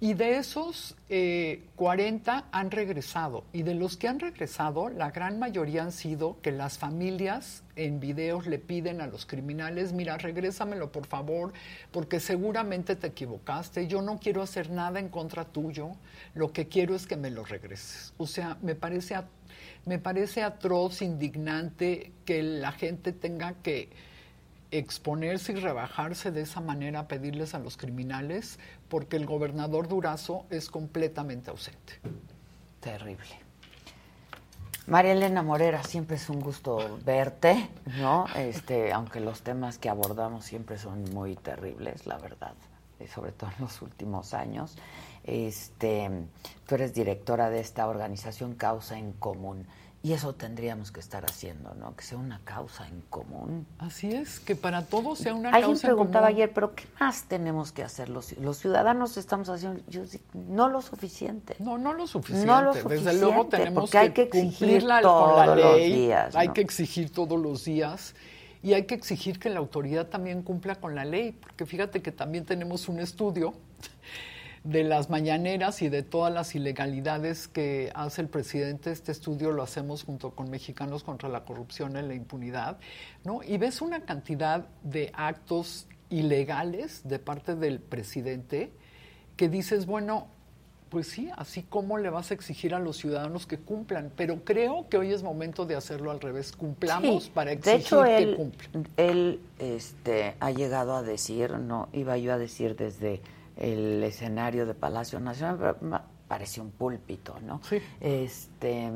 Y 0.00 0.14
de 0.14 0.38
esos 0.38 0.94
40 1.74 2.38
eh, 2.38 2.42
han 2.52 2.70
regresado. 2.70 3.44
Y 3.52 3.62
de 3.62 3.74
los 3.74 3.96
que 3.96 4.06
han 4.06 4.20
regresado, 4.20 4.88
la 4.90 5.10
gran 5.10 5.40
mayoría 5.40 5.82
han 5.82 5.92
sido 5.92 6.40
que 6.40 6.52
las 6.52 6.78
familias 6.78 7.64
en 7.78 8.00
videos 8.00 8.46
le 8.46 8.58
piden 8.58 9.00
a 9.00 9.06
los 9.06 9.24
criminales, 9.24 9.92
mira, 9.92 10.18
regrésamelo 10.18 10.90
por 10.90 11.06
favor, 11.06 11.52
porque 11.92 12.18
seguramente 12.20 12.96
te 12.96 13.06
equivocaste. 13.06 13.86
Yo 13.86 14.02
no 14.02 14.18
quiero 14.18 14.42
hacer 14.42 14.70
nada 14.70 14.98
en 14.98 15.08
contra 15.08 15.44
tuyo. 15.44 15.92
Lo 16.34 16.52
que 16.52 16.68
quiero 16.68 16.94
es 16.94 17.06
que 17.06 17.16
me 17.16 17.30
lo 17.30 17.44
regreses. 17.44 18.12
O 18.18 18.26
sea, 18.26 18.58
me 18.62 18.74
parece, 18.74 19.16
me 19.86 19.98
parece 19.98 20.42
atroz, 20.42 21.02
indignante 21.02 22.12
que 22.24 22.42
la 22.42 22.72
gente 22.72 23.12
tenga 23.12 23.54
que 23.62 23.90
exponerse 24.70 25.52
y 25.52 25.56
rebajarse 25.56 26.30
de 26.30 26.42
esa 26.42 26.60
manera 26.60 27.00
a 27.00 27.08
pedirles 27.08 27.54
a 27.54 27.58
los 27.58 27.76
criminales 27.76 28.58
porque 28.88 29.16
el 29.16 29.24
gobernador 29.24 29.88
Durazo 29.88 30.46
es 30.50 30.68
completamente 30.68 31.50
ausente. 31.50 31.94
Terrible. 32.80 33.47
María 34.88 35.12
Elena 35.12 35.42
Morera, 35.42 35.84
siempre 35.84 36.16
es 36.16 36.30
un 36.30 36.40
gusto 36.40 36.98
verte, 37.04 37.68
¿no? 37.98 38.24
Este, 38.34 38.90
aunque 38.90 39.20
los 39.20 39.42
temas 39.42 39.76
que 39.76 39.90
abordamos 39.90 40.46
siempre 40.46 40.78
son 40.78 41.04
muy 41.12 41.36
terribles, 41.36 42.06
la 42.06 42.16
verdad, 42.16 42.54
sobre 43.14 43.32
todo 43.32 43.50
en 43.50 43.64
los 43.64 43.82
últimos 43.82 44.32
años. 44.32 44.78
Este, 45.24 46.10
tú 46.66 46.74
eres 46.76 46.94
directora 46.94 47.50
de 47.50 47.60
esta 47.60 47.86
organización 47.86 48.54
Causa 48.54 48.98
en 48.98 49.12
Común. 49.12 49.66
Y 50.00 50.12
eso 50.12 50.32
tendríamos 50.32 50.92
que 50.92 51.00
estar 51.00 51.24
haciendo, 51.24 51.74
¿no? 51.74 51.96
Que 51.96 52.04
sea 52.04 52.18
una 52.18 52.40
causa 52.44 52.86
en 52.86 53.00
común. 53.10 53.66
Así 53.78 54.12
es, 54.12 54.38
que 54.38 54.54
para 54.54 54.84
todos 54.84 55.18
sea 55.18 55.34
una 55.34 55.50
causa 55.50 55.58
en 55.58 55.62
común. 55.62 55.74
Alguien 55.74 55.80
preguntaba 55.80 56.26
ayer, 56.28 56.52
¿pero 56.52 56.74
qué 56.76 56.84
más 57.00 57.24
tenemos 57.24 57.72
que 57.72 57.82
hacer? 57.82 58.08
Los, 58.08 58.38
los 58.38 58.58
ciudadanos 58.58 59.16
estamos 59.16 59.48
haciendo, 59.48 59.82
yo, 59.88 60.02
no 60.34 60.68
lo 60.68 60.82
suficiente. 60.82 61.56
No, 61.58 61.78
no 61.78 61.94
lo 61.94 62.06
suficiente. 62.06 62.46
No 62.46 62.62
lo 62.62 62.74
suficiente. 62.74 63.10
Desde 63.10 63.20
luego 63.20 63.46
tenemos 63.46 63.90
que, 63.90 63.98
hay 63.98 64.10
que 64.12 64.28
cumplir 64.28 64.84
la 64.84 65.00
ley. 65.00 65.64
Los 65.64 65.76
días, 65.76 66.36
Hay 66.36 66.50
que 66.50 66.60
exigir 66.60 67.10
todos 67.10 67.38
los 67.38 67.64
días. 67.64 68.14
Y 68.62 68.74
hay 68.74 68.86
que 68.86 68.94
exigir 68.94 69.38
que 69.38 69.50
la 69.50 69.58
autoridad 69.58 70.06
también 70.06 70.42
cumpla 70.42 70.76
con 70.76 70.94
la 70.94 71.04
ley, 71.04 71.32
porque 71.32 71.64
fíjate 71.64 72.02
que 72.02 72.10
también 72.12 72.44
tenemos 72.44 72.88
un 72.88 72.98
estudio 72.98 73.54
de 74.68 74.84
las 74.84 75.08
mañaneras 75.08 75.80
y 75.80 75.88
de 75.88 76.02
todas 76.02 76.32
las 76.32 76.54
ilegalidades 76.54 77.48
que 77.48 77.90
hace 77.94 78.20
el 78.20 78.28
presidente. 78.28 78.92
Este 78.92 79.12
estudio 79.12 79.50
lo 79.50 79.62
hacemos 79.62 80.04
junto 80.04 80.32
con 80.32 80.50
Mexicanos 80.50 81.02
contra 81.04 81.30
la 81.30 81.46
Corrupción 81.46 81.96
y 81.96 82.02
la 82.02 82.12
Impunidad, 82.12 82.76
¿no? 83.24 83.40
Y 83.42 83.56
ves 83.56 83.80
una 83.80 84.00
cantidad 84.00 84.66
de 84.82 85.10
actos 85.14 85.86
ilegales 86.10 87.00
de 87.08 87.18
parte 87.18 87.54
del 87.54 87.80
presidente 87.80 88.70
que 89.36 89.48
dices, 89.48 89.86
bueno, 89.86 90.26
pues 90.90 91.08
sí, 91.08 91.30
así 91.36 91.62
como 91.62 91.96
le 91.96 92.10
vas 92.10 92.30
a 92.30 92.34
exigir 92.34 92.74
a 92.74 92.78
los 92.78 92.98
ciudadanos 92.98 93.46
que 93.46 93.56
cumplan, 93.56 94.12
pero 94.16 94.44
creo 94.44 94.86
que 94.90 94.98
hoy 94.98 95.12
es 95.12 95.22
momento 95.22 95.64
de 95.64 95.76
hacerlo 95.76 96.10
al 96.10 96.20
revés, 96.20 96.52
cumplamos 96.52 97.30
para 97.30 97.52
exigir 97.52 97.98
que 98.04 98.34
cumplan. 98.36 98.88
Él 98.98 99.40
este, 99.58 100.34
ha 100.40 100.50
llegado 100.50 100.94
a 100.94 101.02
decir, 101.02 101.52
no, 101.52 101.88
iba 101.94 102.18
yo 102.18 102.34
a 102.34 102.38
decir 102.38 102.76
desde 102.76 103.22
el 103.58 104.02
escenario 104.04 104.66
de 104.66 104.74
Palacio 104.74 105.20
Nacional, 105.20 105.76
parece 106.28 106.60
un 106.60 106.70
púlpito, 106.70 107.36
¿no? 107.40 107.60
Sí. 107.68 107.78
Este, 108.00 108.90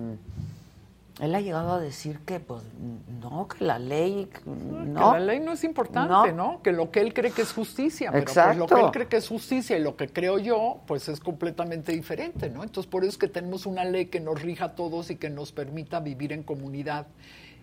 él 1.20 1.34
ha 1.34 1.40
llegado 1.40 1.72
a 1.72 1.80
decir 1.80 2.20
que, 2.20 2.40
pues, 2.40 2.62
no, 3.20 3.48
que 3.48 3.64
la 3.64 3.78
ley, 3.78 4.30
no. 4.46 5.12
Que 5.12 5.18
la 5.18 5.24
ley 5.24 5.40
no 5.40 5.52
es 5.52 5.64
importante, 5.64 6.32
no. 6.32 6.62
Que 6.62 6.72
lo 6.72 6.90
que 6.90 7.00
él 7.00 7.12
cree 7.12 7.32
que 7.32 7.42
es 7.42 7.52
justicia, 7.52 8.10
pero 8.12 8.24
pues, 8.24 8.56
lo 8.56 8.66
que 8.66 8.80
él 8.80 8.90
cree 8.92 9.08
que 9.08 9.16
es 9.16 9.28
justicia 9.28 9.76
y 9.76 9.82
lo 9.82 9.96
que 9.96 10.08
creo 10.08 10.38
yo, 10.38 10.80
pues 10.86 11.08
es 11.08 11.20
completamente 11.20 11.92
diferente, 11.92 12.48
¿no? 12.48 12.62
Entonces, 12.62 12.90
por 12.90 13.02
eso 13.02 13.10
es 13.10 13.18
que 13.18 13.28
tenemos 13.28 13.66
una 13.66 13.84
ley 13.84 14.06
que 14.06 14.20
nos 14.20 14.40
rija 14.40 14.66
a 14.66 14.74
todos 14.74 15.10
y 15.10 15.16
que 15.16 15.28
nos 15.28 15.52
permita 15.52 16.00
vivir 16.00 16.32
en 16.32 16.42
comunidad 16.44 17.06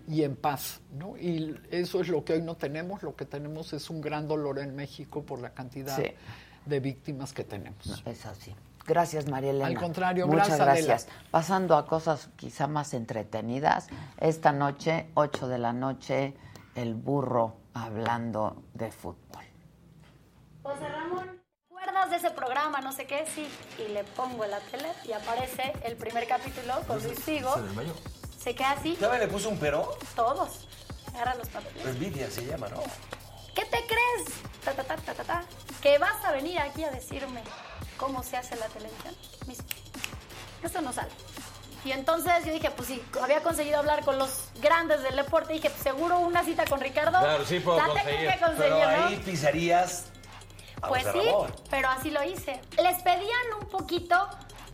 y 0.07 0.23
en 0.23 0.35
paz, 0.35 0.81
¿no? 0.97 1.17
Y 1.17 1.55
eso 1.71 2.01
es 2.01 2.07
lo 2.07 2.23
que 2.23 2.33
hoy 2.33 2.41
no 2.41 2.55
tenemos, 2.55 3.03
lo 3.03 3.15
que 3.15 3.25
tenemos 3.25 3.73
es 3.73 3.89
un 3.89 4.01
gran 4.01 4.27
dolor 4.27 4.59
en 4.59 4.75
México 4.75 5.23
por 5.23 5.39
la 5.39 5.51
cantidad 5.51 5.97
de 6.69 6.79
víctimas 6.79 7.33
que 7.33 7.43
tenemos. 7.43 8.03
es 8.05 8.25
así. 8.25 8.55
Gracias, 8.85 9.27
María 9.27 9.51
Elena. 9.51 9.67
Al 9.67 9.77
contrario, 9.77 10.25
Muchas 10.27 10.57
gracias. 10.57 11.07
Pasando 11.29 11.75
a 11.75 11.85
cosas 11.85 12.29
quizá 12.37 12.67
más 12.67 12.93
entretenidas, 12.93 13.87
esta 14.17 14.51
noche, 14.51 15.09
8 15.13 15.47
de 15.47 15.57
la 15.59 15.73
noche, 15.73 16.33
el 16.75 16.95
burro 16.95 17.57
hablando 17.73 18.63
de 18.73 18.91
fútbol. 18.91 19.43
José 20.63 20.87
Ramón, 20.87 21.39
¿recuerdas 21.69 22.09
de 22.09 22.15
ese 22.15 22.31
programa, 22.31 22.81
no 22.81 22.91
sé 22.91 23.05
qué, 23.05 23.25
sí. 23.27 23.47
Y 23.77 23.91
le 23.91 24.03
pongo 24.03 24.43
en 24.43 24.51
la 24.51 24.59
tele 24.59 24.89
y 25.07 25.11
aparece 25.11 25.73
el 25.83 25.95
primer 25.95 26.27
capítulo 26.27 26.73
con 26.87 27.01
Luis 27.03 27.19
Figo. 27.19 27.53
Se 27.55 27.61
desmayó. 27.61 27.93
Se 28.39 28.55
queda 28.55 28.71
así, 28.71 28.95
¿Sabe 28.95 29.19
le 29.19 29.27
puso 29.27 29.49
un 29.49 29.57
pero? 29.59 29.97
todos. 30.15 30.67
Agarra 31.13 31.35
los 31.35 31.49
papeles. 31.49 31.85
Envidia 31.85 32.29
se 32.31 32.45
llama, 32.45 32.69
¿no? 32.69 32.77
¿Qué 33.59 33.65
te 33.65 33.85
crees? 33.87 34.39
Ta, 34.63 34.71
ta, 34.71 34.83
ta, 34.83 34.95
ta, 34.95 35.13
ta, 35.13 35.23
ta. 35.23 35.43
Que 35.81 35.97
vas 35.97 36.23
a 36.23 36.31
venir 36.31 36.57
aquí 36.59 36.85
a 36.85 36.91
decirme 36.91 37.43
cómo 37.97 38.23
se 38.23 38.37
hace 38.37 38.55
la 38.55 38.67
televisión. 38.67 39.13
Eso 40.63 40.81
no 40.81 40.93
sale. 40.93 41.11
Y 41.83 41.91
entonces 41.91 42.45
yo 42.45 42.53
dije, 42.53 42.71
pues 42.71 42.87
sí, 42.87 43.03
había 43.21 43.41
conseguido 43.41 43.79
hablar 43.79 44.05
con 44.05 44.17
los 44.17 44.45
grandes 44.61 45.03
del 45.03 45.17
deporte. 45.17 45.53
Dije, 45.53 45.69
pues 45.69 45.81
seguro 45.81 46.19
una 46.19 46.45
cita 46.45 46.63
con 46.65 46.79
Ricardo. 46.79 47.19
Claro, 47.19 47.45
sí 47.45 47.59
puedo 47.59 47.79
la 47.79 47.87
conseguir. 47.87 48.31
que 48.31 48.39
conseguir, 48.39 48.73
pero 48.73 48.97
¿no? 48.97 49.07
ahí 49.07 49.21
pisarías. 49.25 50.05
Pues 50.87 51.03
sí, 51.11 51.29
pero 51.69 51.89
así 51.89 52.11
lo 52.11 52.23
hice. 52.23 52.61
Les 52.81 53.01
pedían 53.01 53.53
un 53.59 53.67
poquito 53.67 54.15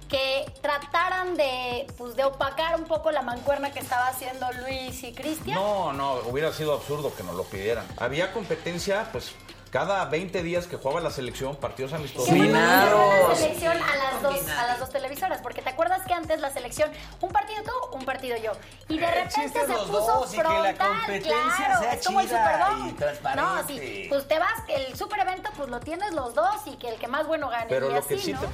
que 0.10 0.45
trataran 0.62 1.36
de, 1.36 1.88
pues, 1.97 2.16
de 2.16 2.24
opacar 2.24 2.76
un 2.76 2.86
poco 2.86 3.12
la 3.12 3.22
mancuerna 3.22 3.72
que 3.72 3.80
estaba 3.80 4.08
haciendo 4.08 4.51
Luis 4.53 5.03
y 5.03 5.14
Cristian. 5.14 5.56
No, 5.56 5.93
no, 5.93 6.14
hubiera 6.28 6.51
sido 6.53 6.74
absurdo 6.74 7.14
que 7.16 7.24
nos 7.24 7.36
lo 7.36 7.43
pidieran. 7.43 7.86
Había 7.97 8.32
competencia, 8.32 9.08
pues, 9.12 9.32
cada 9.72 10.06
20 10.06 10.41
días 10.41 10.68
que 10.68 10.78
jugaba 10.78 11.01
la 11.01 11.10
selección, 11.12 11.58
partidos 11.58 11.91
amistosos. 11.91 12.30
Hicieron 12.30 12.53
la 12.53 13.36
selección 13.36 13.78
a 13.82 13.95
las 13.97 14.22
dos 14.22 14.47
a 14.47 14.68
las 14.68 14.80
dos 14.80 14.89
televisoras, 14.89 15.41
porque 15.41 15.62
te 15.62 15.70
acuerdas 15.70 16.01
que 16.08 16.14
antes 16.14 16.39
la 16.39 16.49
selección 16.49 16.89
un 17.20 17.30
partido 17.32 17.62
tú, 17.64 17.97
un 17.97 18.06
partido 18.06 18.38
yo, 18.38 18.51
y 18.88 18.97
de 18.99 19.06
El 19.06 19.14
repente 19.26 19.60
se 19.60 19.74
puso 19.74 19.91
dos 19.91 20.34
y 20.34 20.38
que 20.38 20.43
la 20.43 20.49
frontal, 20.53 20.88
competencia 20.99 21.66
claro, 21.66 21.82
sea 21.82 21.93
es 21.93 22.06
como 22.06 22.22
el 22.22 22.28
Super 22.30 22.58
Bowl. 22.60 23.36
No, 23.36 23.56
así, 23.56 24.06
pues 24.08 24.28
te 24.30 24.39
vas, 24.39 24.53
el 24.70 24.95
super 24.95 25.20
evento 25.20 25.49
pues 25.58 25.68
lo 25.68 25.80
tienes 25.82 26.14
los 26.14 26.34
dos 26.34 26.56
y 26.68 26.78
que 26.78 26.88
el 26.89 26.95
que 26.97 27.08
más 27.08 27.28
bueno 27.28 27.49
gane 27.49 27.66
Pero 27.68 27.89
y 27.89 27.93
lo 27.93 27.99
así, 27.99 28.16
que 28.16 28.18
sí 28.22 28.32
¿no? 28.34 28.39
te- 28.41 28.47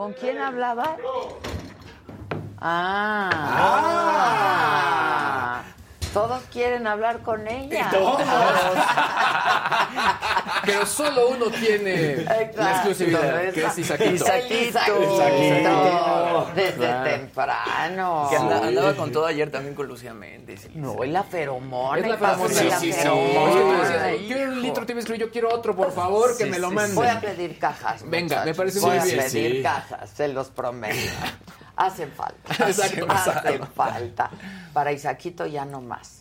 ¿Con 0.00 0.14
quién 0.14 0.40
hablaba? 0.40 0.96
Ah. 2.58 3.28
Todos 6.14 6.42
quieren 6.44 6.86
hablar 6.86 7.20
con 7.20 7.46
ella. 7.46 7.90
Pero 10.72 10.86
solo 10.86 11.28
uno 11.28 11.46
tiene 11.50 12.12
Exacto, 12.12 12.62
la 12.62 12.70
exclusividad, 12.72 13.52
que 13.52 13.64
es 13.64 13.78
Isaquito. 13.78 14.14
Isaquito. 14.14 14.62
Isaquito. 15.14 16.50
Desde 16.54 16.72
Claro. 16.76 17.10
temprano. 17.10 18.26
Que 18.30 18.36
anda- 18.36 18.66
andaba 18.66 18.94
con 18.94 19.12
todo 19.12 19.26
ayer 19.26 19.50
también 19.50 19.74
con 19.74 19.86
Lucía 19.86 20.14
Méndez. 20.14 20.68
No, 20.74 21.04
y 21.04 21.08
la 21.10 21.22
feromona. 21.24 22.00
Es 22.00 22.06
la 22.08 22.16
feromona. 22.16 22.54
Sí, 22.54 22.70
sí, 22.80 22.92
sí. 22.92 22.98
Es 22.98 24.26
quiero 24.26 24.52
un 24.52 24.62
litro, 24.62 24.86
tienes 24.86 25.04
que 25.04 25.18
yo 25.18 25.30
quiero 25.30 25.52
otro, 25.52 25.74
por 25.74 25.92
favor, 25.92 26.36
que 26.36 26.44
Sí, 26.44 26.50
me 26.50 26.58
lo 26.58 26.70
manden. 26.70 26.94
Voy 26.94 27.06
a 27.08 27.20
pedir 27.20 27.58
cajas. 27.58 28.02
Venga, 28.08 28.44
me 28.44 28.54
parece 28.54 28.80
Voy 28.80 28.90
muy 28.90 28.98
a 28.98 29.04
bien. 29.04 29.16
pedir 29.18 29.56
Sí. 29.56 29.62
cajas, 29.62 30.10
se 30.10 30.28
los 30.28 30.48
prometo. 30.48 30.96
Hacen 31.76 32.12
falta. 32.12 32.66
Exacto, 32.68 33.06
Hacen 33.08 33.66
falta. 33.74 34.30
Para 34.72 34.92
Isaquito 34.92 35.46
ya 35.46 35.64
no 35.64 35.80
más. 35.80 36.19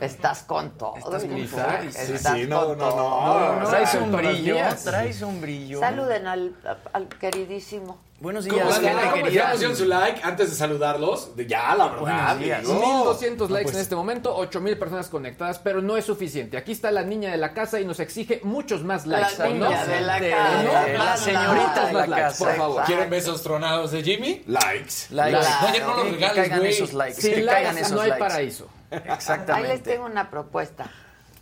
Estás 0.00 0.42
con 0.42 0.76
todo. 0.76 0.96
Estás 0.96 1.22
Sí, 1.22 2.18
sí, 2.18 2.46
no, 2.46 2.66
con 2.66 2.78
no, 2.78 2.84
no, 2.86 2.94
todo. 2.94 3.20
no, 3.20 3.60
no, 3.60 3.68
traes 3.68 3.94
un 3.94 4.12
brillo, 4.12 4.56
traes 4.84 5.22
un 5.22 5.40
brillo. 5.40 5.80
Saluden 5.80 6.26
al, 6.26 6.54
al 6.92 7.08
queridísimo. 7.08 7.98
Buenos 8.18 8.46
¿Cómo 8.46 8.56
días, 8.62 8.76
están? 8.76 8.84
gente 8.94 9.02
¿Cómo 9.10 9.14
querida. 9.24 9.40
están? 9.40 9.52
pusieron 9.52 9.76
su 9.76 9.84
like 9.84 10.20
antes 10.24 10.48
de 10.50 10.56
saludarlos. 10.56 11.36
De- 11.36 11.46
Ya, 11.46 11.74
la 11.74 11.88
verdad. 11.88 12.00
Buenos 12.00 12.38
días. 12.38 12.62
digo. 12.62 12.74
1200 13.04 13.50
likes 13.50 13.64
pues- 13.64 13.76
en 13.76 13.82
este 13.82 13.94
momento, 13.94 14.34
8000 14.34 14.78
personas 14.78 15.08
conectadas, 15.08 15.58
pero 15.58 15.82
no 15.82 15.98
es 15.98 16.06
suficiente. 16.06 16.56
Aquí 16.56 16.72
está 16.72 16.90
la 16.90 17.02
niña 17.02 17.30
de 17.30 17.36
la 17.36 17.52
casa 17.52 17.78
y 17.78 17.84
nos 17.84 18.00
exige 18.00 18.40
muchos 18.42 18.82
más 18.82 19.06
likes. 19.06 19.36
La 19.38 19.44
¿o 19.44 19.52
niña 19.52 19.68
no? 19.84 19.86
de 19.92 20.00
la 20.00 20.16
¿O 20.16 20.20
casa. 20.30 20.62
no? 20.62 20.72
La 20.72 20.98
Más 21.04 21.20
señorita 21.20 21.52
likes, 21.74 21.86
de 21.88 21.92
más 21.92 22.08
la 22.08 22.16
likes, 22.16 22.38
por 22.38 22.56
favor. 22.56 22.84
¿Quieren 22.84 23.10
besos 23.10 23.42
tronados 23.42 23.90
de 23.90 24.02
Jimmy? 24.02 24.42
Likes. 24.46 24.94
Likes. 25.10 25.38
Oye, 25.68 25.80
no 25.80 25.96
los 25.96 26.04
Que 26.06 26.10
regales, 26.12 26.36
caigan 26.36 26.66
esos 26.66 26.92
likes. 26.94 27.20
Sin 27.20 27.34
que 27.34 27.42
likes 27.42 27.54
caigan 27.64 27.78
esos 27.78 27.92
no 27.92 28.00
hay 28.00 28.08
likes. 28.10 28.24
paraíso. 28.24 28.68
Ahí 28.90 29.00
les 29.04 29.12
Exactamente. 29.14 29.78
tengo 29.90 30.06
una 30.06 30.30
propuesta 30.30 30.90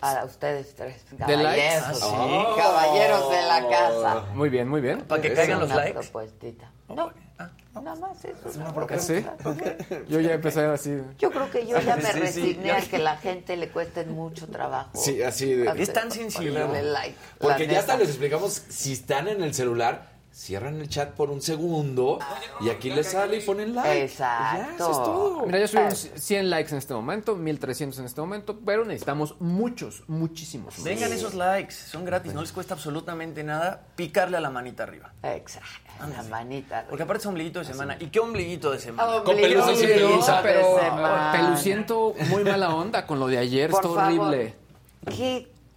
a 0.01 0.25
ustedes 0.25 0.75
tres. 0.75 1.03
¿De 1.11 1.37
likes? 1.37 1.63
Caballeros. 1.63 1.85
Ah, 1.89 1.95
sí. 1.95 2.03
Oh. 2.11 2.57
Caballeros 2.57 3.31
de 3.31 3.43
la 3.43 3.69
casa. 3.69 4.25
Muy 4.35 4.49
bien, 4.49 4.69
muy 4.69 4.81
bien. 4.81 5.01
Para 5.03 5.23
que 5.23 5.29
Es 5.29 5.35
caigan 5.35 5.61
los 5.61 5.71
una 5.71 5.77
likes. 5.77 5.99
propuestita. 6.01 6.71
No, 6.89 7.11
nada 7.81 7.97
más 7.97 8.25
eso. 8.25 8.49
Es 8.49 8.57
una 8.57 8.73
¿Sí? 9.01 9.25
Yo 10.09 10.21
ya 10.21 10.35
empecé 10.35 10.65
así. 10.67 11.01
Yo 11.19 11.31
creo 11.31 11.51
que 11.51 11.67
yo 11.67 11.81
ya 11.81 11.97
me 11.97 12.03
Sí, 12.03 12.09
sí, 12.13 12.21
resigné 12.21 12.67
ya. 12.69 12.77
a 12.77 12.81
que 12.83 12.99
la 12.99 13.17
gente 13.17 13.57
le 13.57 13.71
cueste 13.71 14.05
mucho 14.05 14.47
trabajo. 14.49 14.91
Sí, 14.95 15.23
así 15.23 15.53
de- 15.55 15.83
Es 15.83 15.93
tan 15.93 16.11
ponerle 16.11 16.83
like, 16.93 17.17
Porque 17.39 17.67
ya 17.67 17.81
hasta 17.81 17.95
neta. 17.95 18.01
les 18.05 18.11
explicamos, 18.11 18.63
si 18.69 18.93
están 18.93 19.29
en 19.29 19.43
el 19.43 19.55
celular, 19.55 20.14
cierran 20.35 20.81
el 20.81 20.89
chat 20.89 21.13
por 21.13 21.31
un 21.31 21.41
segundo 21.41 22.19
y 22.61 22.69
aquí 22.69 22.91
les 22.91 23.13
sale 23.13 23.37
y 23.37 23.41
ponen 23.41 23.75
like. 23.75 24.03
Exacto. 24.03 24.59
Ya, 24.59 24.75
eso 24.75 24.91
es 24.91 24.97
todo. 24.99 25.47
Mira, 25.47 25.61
ya 25.61 25.69
subimos 25.69 26.11
100 26.17 26.51
likes 26.51 26.73
en 26.73 26.79
este 26.79 26.93
momento, 26.93 27.37
1300 27.37 28.01
en 28.01 28.05
este 28.07 28.21
momento, 28.21 28.59
pero 28.67 28.85
necesitamos 28.85 29.37
muchos, 29.41 30.03
muchísimos. 30.09 30.83
Vengan 30.83 31.13
esos 31.13 31.35
likes, 31.35 31.73
son 31.75 32.05
gratis, 32.05 32.35
no 32.35 32.41
les 32.41 32.51
cuesta 32.51 32.75
absolutamente 32.75 33.45
nada 33.45 33.87
picarle 33.95 34.37
a 34.37 34.41
la 34.41 34.51
manita 34.51 34.83
arriba. 34.83 35.13
Exacto. 35.23 35.69
La 36.01 36.23
manita. 36.25 36.87
Porque 36.89 37.05
aparte 37.05 37.21
es 37.23 37.27
ombliguito 37.27 37.61
de 37.61 37.67
semana. 37.67 37.97
¿Y 38.01 38.07
qué 38.09 38.19
ombliguito 38.19 38.73
de 38.73 38.81
semana? 38.81 39.23
Con 39.23 39.37
pelusa 39.37 39.75
sin 39.77 39.87
Pero, 39.87 40.09
pelusa. 40.09 40.43
pero 40.43 40.79
peluciento 41.33 42.15
muy 42.29 42.43
mala 42.43 42.75
onda 42.75 43.07
con 43.07 43.21
lo 43.21 43.29
de 43.29 43.39
ayer, 43.39 43.71
Por 43.71 43.85
está 43.85 43.95
favor. 43.95 44.27
horrible. 44.27 44.57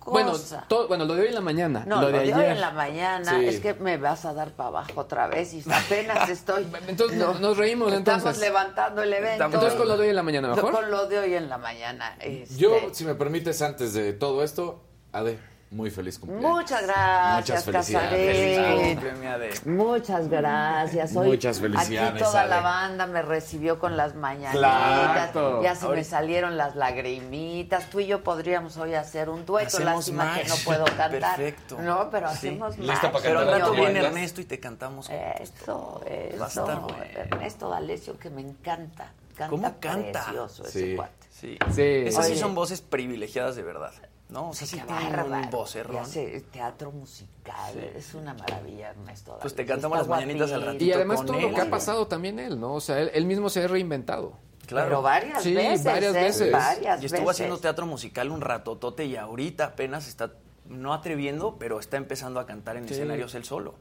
¿Qué 0.07 0.11
Bueno, 0.11 0.31
cosa? 0.31 0.63
todo- 0.69 0.87
bueno, 0.87 1.03
lo 1.03 1.15
de 1.15 1.23
hoy 1.23 1.27
en 1.27 1.33
la 1.35 1.41
mañana, 1.41 1.83
no, 1.85 1.99
lo 2.01 2.07
de 2.07 2.19
hoy 2.19 2.31
ayer. 2.31 2.51
en 2.51 2.61
la 2.61 2.71
mañana 2.71 3.29
Sí. 3.39 3.45
es 3.45 3.59
que 3.59 3.73
me 3.73 3.97
vas 3.97 4.23
a 4.23 4.33
dar 4.33 4.51
para 4.51 4.69
abajo 4.69 5.01
otra 5.01 5.27
vez 5.27 5.53
y 5.53 5.61
apenas 5.69 6.29
estoy. 6.29 6.65
Entonces 6.87 7.17
no- 7.17 7.33
nos 7.39 7.57
reímos 7.57 7.91
Estamos 7.91 8.19
entonces. 8.19 8.39
levantando 8.41 9.03
el 9.03 9.11
evento. 9.13 9.43
Entonces 9.45 9.73
con 9.73 9.87
lo 9.89 9.97
de 9.97 10.03
hoy 10.03 10.09
en 10.11 10.15
la 10.15 10.23
mañana, 10.23 10.47
¿mejor? 10.47 10.71
Con 10.71 10.89
lo 10.89 11.07
de 11.07 11.19
hoy 11.19 11.33
en 11.33 11.49
la 11.49 11.57
mañana. 11.57 12.15
este, 12.21 12.55
Yo, 12.55 12.71
si 12.93 13.03
me 13.03 13.15
permites, 13.15 13.61
antes 13.61 13.93
de 13.93 14.13
todo 14.13 14.43
esto, 14.43 14.81
Ade, 15.11 15.37
muy 15.69 15.91
feliz 15.91 16.17
cumpleaños. 16.17 16.49
Muchas 16.49 16.81
gracias, 16.83 17.65
Muchas 17.65 17.65
felicidades. 17.65 19.65
Muchas 19.65 20.29
gracias. 20.29 21.15
Hoy 21.15 21.27
Muchas 21.27 21.59
felicidades, 21.59 22.13
Aquí 22.13 22.23
toda 22.23 22.41
Ale. 22.41 22.49
la 22.49 22.59
banda 22.61 23.07
me 23.07 23.21
recibió 23.21 23.77
con 23.77 23.97
las 23.97 24.15
mañanitas. 24.15 24.55
Claro. 24.55 25.61
Ya 25.61 25.75
se 25.75 25.87
me 25.89 26.03
salieron 26.03 26.57
las 26.57 26.75
lagrimitas. 26.75 27.89
Tú 27.89 27.99
y 27.99 28.07
yo 28.07 28.23
podríamos 28.23 28.77
hoy 28.77 28.93
hacer 28.93 29.29
un 29.29 29.45
dueto. 29.45 29.67
Hacemos 29.67 29.95
Lástima 30.09 30.39
que 30.41 30.47
no 30.47 30.55
puedo 30.63 30.85
cantar. 30.97 31.35
Perfecto. 31.35 31.77
No, 31.81 32.09
pero 32.09 32.29
Sí. 32.29 32.35
hacemos 32.37 32.77
¿Lista 32.77 32.93
match. 32.93 33.11
para 33.11 33.23
Pero 33.23 33.39
al 33.39 33.45
cantar? 33.45 33.61
rato 33.61 33.73
¿No 33.75 33.81
viene? 33.81 33.99
Ernesto 33.99 34.41
y 34.41 34.45
te 34.45 34.59
cantamos. 34.59 35.09
Eso, 35.09 36.01
eso. 36.05 36.39
Va 36.39 36.45
a 36.45 36.47
estar 36.47 36.79
bueno. 36.79 36.97
Ernesto 37.15 37.69
D'Alessio, 37.69 38.17
que 38.17 38.29
me 38.29 38.41
encanta. 38.41 39.11
Canta 39.35 39.49
¿Cómo 39.49 39.79
canta? 39.79 40.23
precioso 40.23 40.63
ese 40.65 40.79
Sí. 40.79 40.95
cuate. 40.95 41.13
Sí. 41.29 41.57
Sí. 41.71 41.81
Esas 42.07 42.27
sí 42.27 42.37
son 42.37 42.55
voces 42.55 42.81
privilegiadas 42.81 43.55
de 43.55 43.63
verdad. 43.63 43.91
¿No? 44.29 44.49
O 44.49 44.53
sea, 44.53 44.67
sí 44.67 44.77
bárbaro. 44.85 45.45
un 45.45 45.49
vocerrón. 45.49 45.97
Hace 46.03 46.41
teatro 46.51 46.91
musical. 46.91 47.77
Es 47.95 48.13
una 48.13 48.33
maravilla, 48.33 48.89
Ernesto. 48.89 49.37
Pues 49.41 49.55
te 49.55 49.65
cantamos 49.65 49.97
las 49.97 50.07
mañanitas 50.07 50.51
al 50.51 50.63
guapísimo. 50.63 50.89
Y 50.89 50.91
además 50.93 51.17
con 51.17 51.25
todo 51.27 51.39
lo 51.39 51.53
que 51.55 51.61
ha 51.61 51.69
pasado 51.69 52.07
también 52.07 52.37
él, 52.39 52.59
¿no? 52.59 52.73
O 52.73 52.81
sea, 52.81 52.99
él, 52.99 53.09
él 53.13 53.25
mismo 53.25 53.49
se 53.49 53.63
ha 53.63 53.67
reinventado. 53.67 54.33
Claro. 54.65 54.87
Pero 54.89 55.01
varias 55.01 55.41
Sí, 55.43 55.53
veces. 55.53 55.85
varias 55.85 56.13
¿eh? 56.13 56.19
veces. 56.19 56.51
Varias 56.51 57.01
Y 57.01 57.05
estuvo 57.05 57.21
veces. 57.21 57.35
haciendo 57.35 57.57
teatro 57.57 57.85
musical 57.85 58.29
un 58.31 58.41
ratotote 58.41 59.05
y 59.05 59.15
ahorita 59.15 59.63
apenas 59.67 60.09
está, 60.09 60.33
no 60.65 60.93
atreviendo, 60.93 61.55
pero 61.57 61.79
está 61.79 61.95
empezando 61.95 62.41
a 62.41 62.45
cantar 62.45 62.75
en 62.75 62.85
Sí. 62.85 62.95
escenarios 62.95 63.33
él 63.33 63.45
solo. 63.45 63.75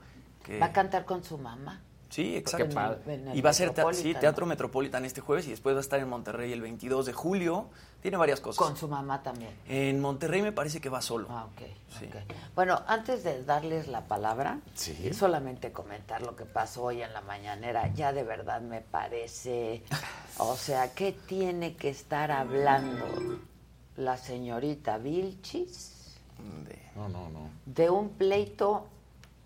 Que- 0.44 0.60
Va 0.60 0.66
a 0.66 0.72
cantar 0.72 1.04
con 1.04 1.24
su 1.24 1.38
mamá. 1.38 1.82
Sí, 2.08 2.36
exacto. 2.36 2.78
En 3.08 3.36
Y 3.36 3.40
va 3.40 3.50
a 3.50 3.52
ser 3.52 3.70
te- 3.74 3.82
sí, 3.94 4.14
Teatro 4.14 4.46
¿no? 4.46 4.50
Metropolitan 4.50 5.04
este 5.04 5.20
jueves 5.20 5.48
y 5.48 5.50
después 5.50 5.74
va 5.74 5.78
a 5.78 5.80
estar 5.80 5.98
en 5.98 6.08
Monterrey 6.08 6.52
el 6.52 6.60
22 6.60 7.04
de 7.04 7.12
julio. 7.12 7.68
Tiene 8.02 8.16
varias 8.18 8.40
cosas. 8.40 8.58
Con 8.64 8.76
su 8.76 8.86
mamá 8.88 9.22
también. 9.22 9.50
En 9.66 10.00
Monterrey 10.00 10.40
me 10.42 10.52
parece 10.52 10.80
que 10.80 10.88
va 10.88 11.02
solo. 11.02 11.26
Ah, 11.30 11.46
ok. 11.46 11.62
Sí. 11.98 12.06
ok. 12.06 12.16
Bueno, 12.54 12.80
antes 12.86 13.24
de 13.24 13.42
darles 13.42 13.88
la 13.88 14.02
palabra, 14.06 14.60
Sí. 14.74 15.12
solamente 15.12 15.72
comentar 15.72 16.22
lo 16.22 16.36
que 16.36 16.44
pasó 16.44 16.84
hoy 16.84 17.02
en 17.02 17.12
la 17.12 17.20
mañanera. 17.22 17.92
Ya 17.94 18.12
de 18.12 18.22
verdad 18.22 18.60
me 18.60 18.80
parece. 18.80 19.82
O 20.38 20.54
sea, 20.56 20.94
¿qué 20.94 21.12
tiene 21.12 21.74
que 21.74 21.88
estar 21.88 22.30
hablando 22.30 23.06
la 23.96 24.16
señorita 24.18 24.98
Vilchis 24.98 26.14
De- 26.68 26.78
No, 26.94 27.08
no, 27.08 27.28
no. 27.30 27.50
de 27.64 27.88
un 27.90 28.10
pleito 28.10 28.86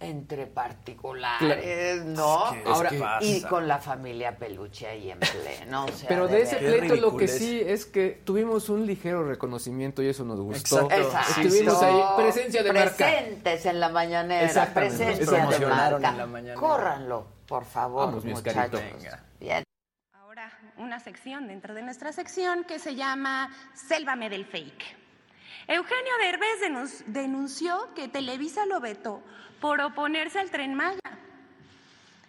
entre 0.01 0.47
particulares, 0.47 2.05
¿no? 2.07 2.47
Es 2.47 2.53
que- 2.53 2.61
es 2.63 2.67
Ahora, 2.75 3.19
y 3.21 3.43
con 3.43 3.69
la 3.69 3.79
familia 3.79 4.37
Peluche 4.37 4.87
ahí 4.87 5.11
en 5.11 5.19
pleno. 5.21 5.85
o 5.85 5.89
sea, 5.89 6.09
Pero 6.09 6.27
de 6.27 6.43
ese 6.43 6.57
pleito 6.57 6.97
lo 6.97 7.17
que 7.17 7.29
sí 7.29 7.61
es 7.61 7.85
que 7.85 8.21
tuvimos 8.25 8.71
un 8.71 8.87
ligero 8.87 9.27
reconocimiento 9.29 10.03
y 10.03 10.09
eso 10.09 10.25
nos 10.25 10.41
gustó. 10.41 10.91
Exacto. 10.91 11.41
Estuvimos 11.43 11.83
ahí, 11.83 12.01
presencia 12.17 12.63
de 12.63 12.73
marca. 12.73 12.97
Presentes 12.97 13.67
en 13.67 13.81
la 13.81 13.89
mañanera, 13.91 14.73
presencia 14.75 15.27
de 15.27 15.67
marca. 15.67 16.09
en 16.11 16.17
la 16.17 16.27
mañanera. 16.27 16.55
Córranlo, 16.55 17.27
por 17.47 17.65
favor, 17.67 18.07
Vamos, 18.07 18.25
muchachos. 18.25 18.81
Venga. 18.81 19.23
Bien. 19.39 19.63
Ahora, 20.15 20.51
una 20.79 20.99
sección 21.01 21.47
dentro 21.47 21.75
de 21.75 21.83
nuestra 21.83 22.13
sección 22.13 22.65
que 22.65 22.79
se 22.79 22.95
llama 22.95 23.51
Sélvame 23.75 24.31
del 24.31 24.47
Fake. 24.47 24.97
Eugenio 25.69 26.13
Derbez 26.21 26.61
denun- 26.63 27.05
denunció 27.07 27.91
que 27.95 28.09
Televisa 28.09 28.65
lo 28.67 28.81
vetó 28.81 29.23
por 29.61 29.81
oponerse 29.81 30.39
al 30.39 30.51
tren 30.51 30.75
Maya, 30.75 30.99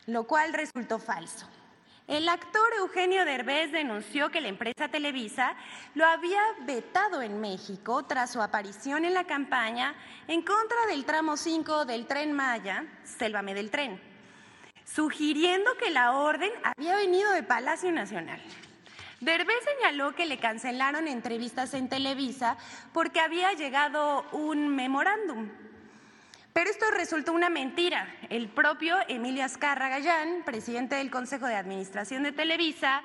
lo 0.08 0.26
cual 0.26 0.54
resultó 0.54 1.00
falso. 1.00 1.48
El 2.08 2.28
actor 2.28 2.74
Eugenio 2.80 3.24
Derbez 3.24 3.72
denunció 3.72 4.30
que 4.30 4.42
la 4.42 4.50
empresa 4.50 4.90
Televisa 4.90 5.56
lo 5.96 6.06
había 6.06 6.42
vetado 6.66 7.22
en 7.22 7.40
México 7.40 8.04
tras 8.04 8.32
su 8.32 8.42
aparición 8.42 9.06
en 9.06 9.14
la 9.14 9.24
campaña 9.24 9.96
en 10.28 10.42
contra 10.42 10.86
del 10.90 11.06
tramo 11.06 11.38
5 11.38 11.86
del 11.86 12.08
tren 12.08 12.34
Maya, 12.34 12.86
Sélvame 13.04 13.54
del 13.54 13.72
Tren 13.72 14.12
sugiriendo 14.94 15.76
que 15.78 15.90
la 15.90 16.14
orden 16.14 16.52
había 16.64 16.96
venido 16.96 17.32
de 17.32 17.44
Palacio 17.44 17.92
Nacional. 17.92 18.42
Derbez 19.20 19.58
señaló 19.64 20.16
que 20.16 20.26
le 20.26 20.40
cancelaron 20.40 21.08
entrevistas 21.08 21.74
en 21.74 21.88
Televisa 21.88 22.58
porque 22.92 23.20
había 23.20 23.54
llegado 23.54 24.26
un 24.32 24.76
memorándum. 24.76 25.50
Pero 26.54 26.70
esto 26.70 26.86
resultó 26.92 27.34
una 27.34 27.50
mentira. 27.50 28.08
El 28.30 28.50
propio 28.50 28.96
Emilio 29.08 29.44
Azcarra 29.46 29.90
Gallán, 29.90 30.44
presidente 30.46 30.96
del 30.96 31.10
Consejo 31.10 31.48
de 31.48 31.56
Administración 31.56 32.24
de 32.24 32.32
Televisa, 32.32 33.02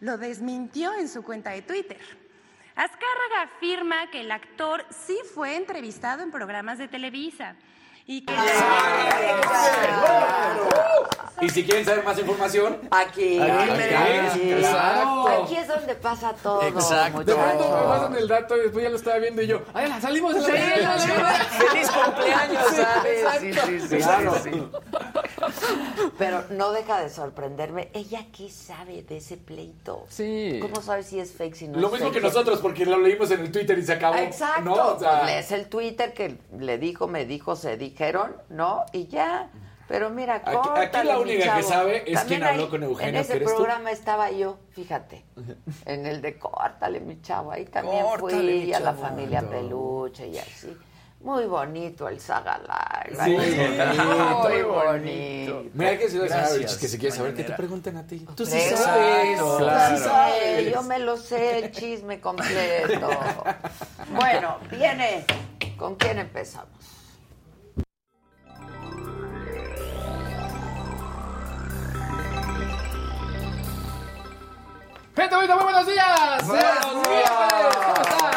lo 0.00 0.18
desmintió 0.18 0.92
en 0.94 1.08
su 1.08 1.22
cuenta 1.22 1.50
de 1.50 1.62
Twitter. 1.62 2.00
Azcárraga 2.74 3.42
afirma 3.42 4.10
que 4.10 4.20
el 4.20 4.30
actor 4.30 4.84
sí 4.90 5.16
fue 5.34 5.56
entrevistado 5.56 6.22
en 6.22 6.30
programas 6.30 6.78
de 6.78 6.88
Televisa 6.88 7.56
y 8.06 8.24
que... 8.24 8.34
Y 11.40 11.48
si 11.50 11.64
quieren 11.64 11.84
saber 11.84 12.04
más 12.04 12.16
información, 12.20 12.78
Aquí, 12.92 13.40
Aquí, 13.40 13.70
aquí, 13.72 14.52
exacto. 14.52 15.28
Aquí 15.28 15.56
es 15.56 15.66
donde 15.66 15.94
pasa 15.96 16.32
todo. 16.40 16.60
De 16.60 16.70
pronto 16.70 17.34
me 17.34 17.82
pasan 17.88 18.16
el 18.16 18.28
dato 18.28 18.56
y 18.56 18.60
después 18.60 18.84
ya 18.84 18.90
lo 18.90 18.96
estaba 18.96 19.18
viendo 19.18 19.42
y 19.42 19.48
yo, 19.48 19.60
¡ay, 19.74 19.88
la 19.88 20.00
salimos 20.00 20.34
de 20.34 20.40
la 20.40 20.98
Sí. 21.00 21.08
¡Feliz 21.68 21.90
cumpleaños! 21.90 22.62
Sí, 22.70 22.76
¿sabes? 22.76 23.40
sí, 23.40 23.52
sí, 23.54 23.80
sí, 23.88 23.96
Claro. 23.96 24.34
sí, 24.40 24.50
sí. 24.52 24.68
Pero 26.16 26.44
no 26.50 26.70
deja 26.70 27.00
de 27.00 27.10
sorprenderme. 27.10 27.90
¿Ella 27.92 28.24
qué 28.36 28.48
sabe 28.48 29.02
de 29.02 29.16
ese 29.16 29.36
pleito? 29.36 30.06
Sí. 30.08 30.60
¿Cómo 30.62 30.80
sabe 30.80 31.02
si 31.02 31.18
es 31.18 31.32
fake, 31.32 31.54
si 31.56 31.66
no 31.68 31.80
lo 31.80 31.88
es 31.88 31.92
mismo 31.94 32.08
fake? 32.08 32.20
que 32.20 32.28
nosotros, 32.28 32.60
porque 32.60 32.86
lo 32.86 32.98
leímos 32.98 33.30
en 33.32 33.40
el 33.40 33.50
Twitter 33.50 33.76
y 33.78 33.82
se 33.82 33.94
acabó. 33.94 34.14
Exacto. 34.14 34.62
¿no? 34.62 34.74
O 34.94 34.98
sea, 35.00 35.20
Pues 35.22 35.26
lees 35.26 35.50
el 35.52 35.68
Twitter 35.68 36.14
que 36.14 36.38
le 36.56 36.78
dijo, 36.78 37.08
me 37.08 37.24
dijo, 37.26 37.56
se 37.56 37.76
dijeron, 37.92 38.36
¿no? 38.48 38.84
Y 38.92 39.06
ya. 39.06 39.48
Pero 39.88 40.08
mira, 40.08 40.36
Aquí- 40.36 40.52
córtale, 40.56 40.86
aquí 40.86 41.06
la 41.06 41.18
única 41.18 41.56
que 41.56 41.62
sabe 41.62 41.96
es 42.06 42.14
También 42.18 42.40
quién 42.40 42.44
habló 42.44 42.70
con 42.70 42.82
Eugenio, 42.82 43.10
En 43.10 43.16
ese 43.16 43.36
eres 43.36 43.48
tú. 43.48 43.56
programa 43.56 43.90
estaba 43.90 44.30
yo, 44.30 44.58
fíjate. 44.70 45.24
En 45.84 46.06
el 46.06 46.22
de 46.22 46.38
Córtale, 46.38 47.00
mi 47.00 47.20
chavo. 47.20 47.52
Ahí 47.52 47.66
también 47.66 48.02
Córtale, 48.04 48.62
fui 48.62 48.72
a 48.72 48.80
la 48.80 48.94
familia 48.94 49.42
Peluche 49.42 50.28
y 50.28 50.38
así. 50.38 50.74
Muy 51.20 51.44
bonito 51.46 52.08
el 52.08 52.18
Saga 52.18 52.58
Live. 52.58 53.24
Sí. 53.24 53.36
Muy 53.36 54.62
bonito. 54.62 55.64
Mira, 55.74 55.90
hay 55.90 55.98
que 55.98 56.04
decirle 56.04 56.28
que 56.28 56.88
si 56.88 56.98
quieres 56.98 57.14
saber 57.16 57.34
que 57.34 57.44
te 57.44 57.52
pregunten 57.52 57.96
a 57.98 58.06
ti. 58.06 58.26
Tú 58.34 58.44
sí 58.46 58.58
sabes. 58.60 59.38
Claro. 59.38 59.58
tú 59.58 59.64
sí 59.96 60.02
sabes, 60.02 60.02
Sabes. 60.02 60.72
yo 60.72 60.82
me 60.82 60.98
lo 61.00 61.16
sé, 61.16 61.58
el 61.58 61.70
chisme 61.70 62.20
completo. 62.20 63.10
Bueno, 64.14 64.58
viene. 64.70 65.24
¿Con 65.76 65.94
quién 65.96 66.18
empezamos? 66.18 66.68
Gente 75.22 75.36
bonita, 75.36 75.54
muy 75.54 75.62
buenos 75.64 75.86
días. 75.86 76.46
Buenos 76.48 77.08
días. 77.08 77.30
¿Cómo 77.30 77.94
están? 78.02 78.32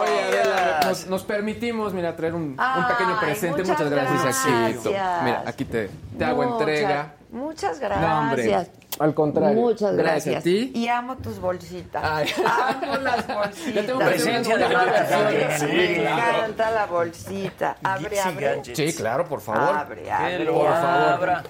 Oye, 0.00 0.40
Adela, 0.40 0.80
nos, 0.84 1.06
nos 1.06 1.22
permitimos, 1.22 1.94
mira, 1.94 2.16
traer 2.16 2.34
un, 2.34 2.42
un 2.42 2.86
pequeño 2.88 3.16
Ay, 3.20 3.24
presente. 3.26 3.62
muchas 3.62 3.78
Muchas 3.78 3.90
gracias, 3.92 4.22
gracias. 4.44 5.22
Mira, 5.22 5.44
aquí 5.46 5.64
te, 5.64 5.90
te 6.18 6.24
hago 6.24 6.42
Muchas- 6.42 6.58
entrega. 6.58 7.14
Muchas 7.30 7.80
No, 7.80 8.18
hombre, 8.18 8.46
gracias. 8.48 8.81
Al 9.02 9.14
contrario. 9.14 9.60
Muchas 9.60 9.94
Gracias 9.96 10.24
gracias. 10.26 10.40
a 10.40 10.42
ti. 10.42 10.72
Y 10.74 10.88
amo 10.88 11.16
tus 11.16 11.38
bolsitas. 11.40 12.02
Ay. 12.04 12.28
Amo 12.46 12.96
las 12.98 13.26
bolsitas. 13.34 13.74
Ya 13.74 13.86
tengo 13.86 13.98
presencia 13.98 14.56
de 14.56 14.68
marca. 14.68 15.58
Sí, 15.58 15.66
me 15.66 15.94
claro. 15.96 16.36
encanta 16.38 16.70
la 16.70 16.86
bolsita. 16.86 17.76
Abre, 17.82 18.08
Dixie 18.10 18.20
abre. 18.30 18.46
Gadgets. 18.46 18.78
Sí, 18.78 18.92
claro, 18.96 19.24
por 19.28 19.40
favor. 19.40 19.76
Abre, 19.76 20.10
abre. 20.10 20.44
lo 20.44 20.68
abra. 20.68 21.42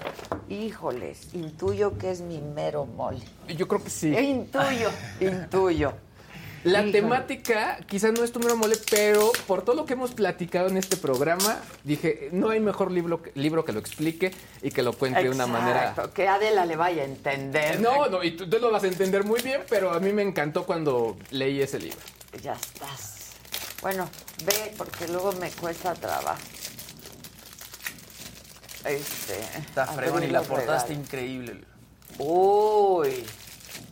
Híjoles, 0.49 1.33
intuyo 1.33 1.97
que 1.97 2.11
es 2.11 2.21
mi 2.21 2.39
mero 2.39 2.85
mole. 2.85 3.19
Yo 3.47 3.67
creo 3.67 3.83
que 3.83 3.89
sí. 3.89 4.15
Intuyo, 4.17 4.89
intuyo. 5.19 5.93
La 6.63 6.79
Híjole. 6.79 6.91
temática 6.93 7.77
quizás 7.87 8.13
no 8.13 8.23
es 8.23 8.31
tu 8.31 8.39
mero 8.39 8.55
mole, 8.55 8.77
pero 8.89 9.31
por 9.47 9.63
todo 9.63 9.75
lo 9.75 9.85
que 9.85 9.93
hemos 9.93 10.11
platicado 10.13 10.69
en 10.69 10.77
este 10.77 10.95
programa, 10.95 11.59
dije, 11.83 12.29
no 12.31 12.49
hay 12.49 12.59
mejor 12.61 12.89
libro, 12.91 13.21
que- 13.21 13.31
libro 13.35 13.65
que 13.65 13.73
lo 13.73 13.79
explique 13.79 14.31
y 14.61 14.71
que 14.71 14.81
lo 14.81 14.93
cuente 14.93 15.21
de 15.23 15.29
una 15.29 15.45
manera... 15.45 15.89
Exacto, 15.89 16.13
que 16.13 16.27
Adela 16.27 16.65
le 16.65 16.75
vaya 16.77 17.01
a 17.01 17.05
entender. 17.05 17.81
No, 17.81 18.07
no, 18.07 18.23
y 18.23 18.31
tú, 18.37 18.49
tú 18.49 18.59
lo 18.59 18.71
vas 18.71 18.83
a 18.83 18.87
entender 18.87 19.25
muy 19.25 19.41
bien, 19.41 19.61
pero 19.69 19.91
a 19.91 19.99
mí 19.99 20.13
me 20.13 20.21
encantó 20.21 20.65
cuando 20.65 21.17
leí 21.31 21.61
ese 21.61 21.79
libro. 21.79 21.99
Ya 22.41 22.53
estás. 22.53 23.33
Bueno, 23.81 24.09
ve, 24.45 24.73
porque 24.77 25.07
luego 25.09 25.33
me 25.33 25.49
cuesta 25.51 25.93
trabajo. 25.93 26.39
Este. 28.85 29.39
Está 29.59 29.85
fregón 29.87 30.23
y 30.23 30.27
la 30.27 30.41
portada 30.41 30.77
está 30.77 30.93
increíble. 30.93 31.61
Uy. 32.17 33.25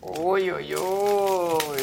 Uy, 0.01 0.51
uy, 0.51 0.75
uy. 0.75 1.81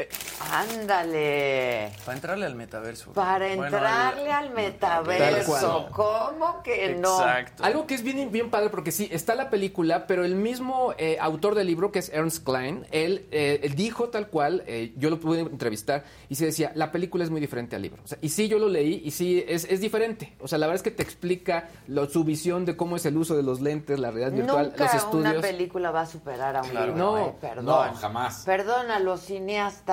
Eh, 0.00 0.08
ándale. 0.52 1.92
Para 2.04 2.16
entrarle 2.16 2.46
al 2.46 2.54
metaverso. 2.54 3.12
Para 3.12 3.46
Bueno, 3.48 3.64
entrarle 3.66 4.32
al 4.32 4.50
metaverso. 4.50 5.88
¿Cómo 5.92 6.62
que 6.62 6.94
no? 6.96 7.20
Exacto. 7.20 7.64
Algo 7.64 7.86
que 7.86 7.94
es 7.94 8.02
bien, 8.02 8.30
bien 8.30 8.50
padre, 8.50 8.70
porque 8.70 8.92
sí, 8.92 9.08
está 9.10 9.34
la 9.34 9.50
película, 9.50 10.06
pero 10.06 10.24
el 10.24 10.34
mismo 10.34 10.94
eh, 10.98 11.18
autor 11.20 11.54
del 11.54 11.66
libro, 11.66 11.92
que 11.92 11.98
es 12.00 12.08
Ernst 12.10 12.44
Klein, 12.44 12.86
él, 12.90 13.26
eh, 13.30 13.60
él 13.62 13.74
dijo 13.74 14.08
tal 14.08 14.28
cual, 14.28 14.62
eh, 14.66 14.92
yo 14.96 15.10
lo 15.10 15.20
pude 15.20 15.40
entrevistar, 15.40 16.04
y 16.28 16.34
se 16.34 16.46
decía, 16.46 16.72
la 16.74 16.92
película 16.92 17.24
es 17.24 17.30
muy 17.30 17.40
diferente 17.40 17.76
al 17.76 17.82
libro. 17.82 18.02
O 18.04 18.08
sea, 18.08 18.18
y 18.20 18.28
sí, 18.30 18.48
yo 18.48 18.58
lo 18.58 18.68
leí, 18.68 19.02
y 19.04 19.10
sí, 19.10 19.44
es, 19.46 19.64
es 19.64 19.80
diferente. 19.80 20.34
O 20.40 20.48
sea, 20.48 20.58
la 20.58 20.66
verdad 20.66 20.76
es 20.76 20.82
que 20.82 20.90
te 20.90 21.02
explica 21.02 21.68
lo- 21.86 22.08
su 22.08 22.24
visión 22.24 22.64
de 22.64 22.76
cómo 22.76 22.96
es 22.96 23.06
el 23.06 23.16
uso 23.16 23.36
de 23.36 23.42
los 23.42 23.60
lentes, 23.60 23.98
la 23.98 24.10
realidad 24.10 24.32
virtual, 24.32 24.66
Nunca 24.70 24.84
los 24.84 24.92
una 24.94 25.02
estudios. 25.30 25.42
película 25.42 25.90
va 25.90 26.02
a 26.02 26.06
superar 26.06 26.56
a 26.56 26.62
un 26.62 26.68
Claro. 26.70 26.86
libro. 26.86 26.98
No, 27.04 27.18
eh, 27.18 27.34
perdón. 27.40 27.64
No, 27.66 27.94
jamás. 27.94 28.42
Perdón 28.44 28.90
a 28.90 28.98
los 28.98 29.20
cineastas 29.20 29.89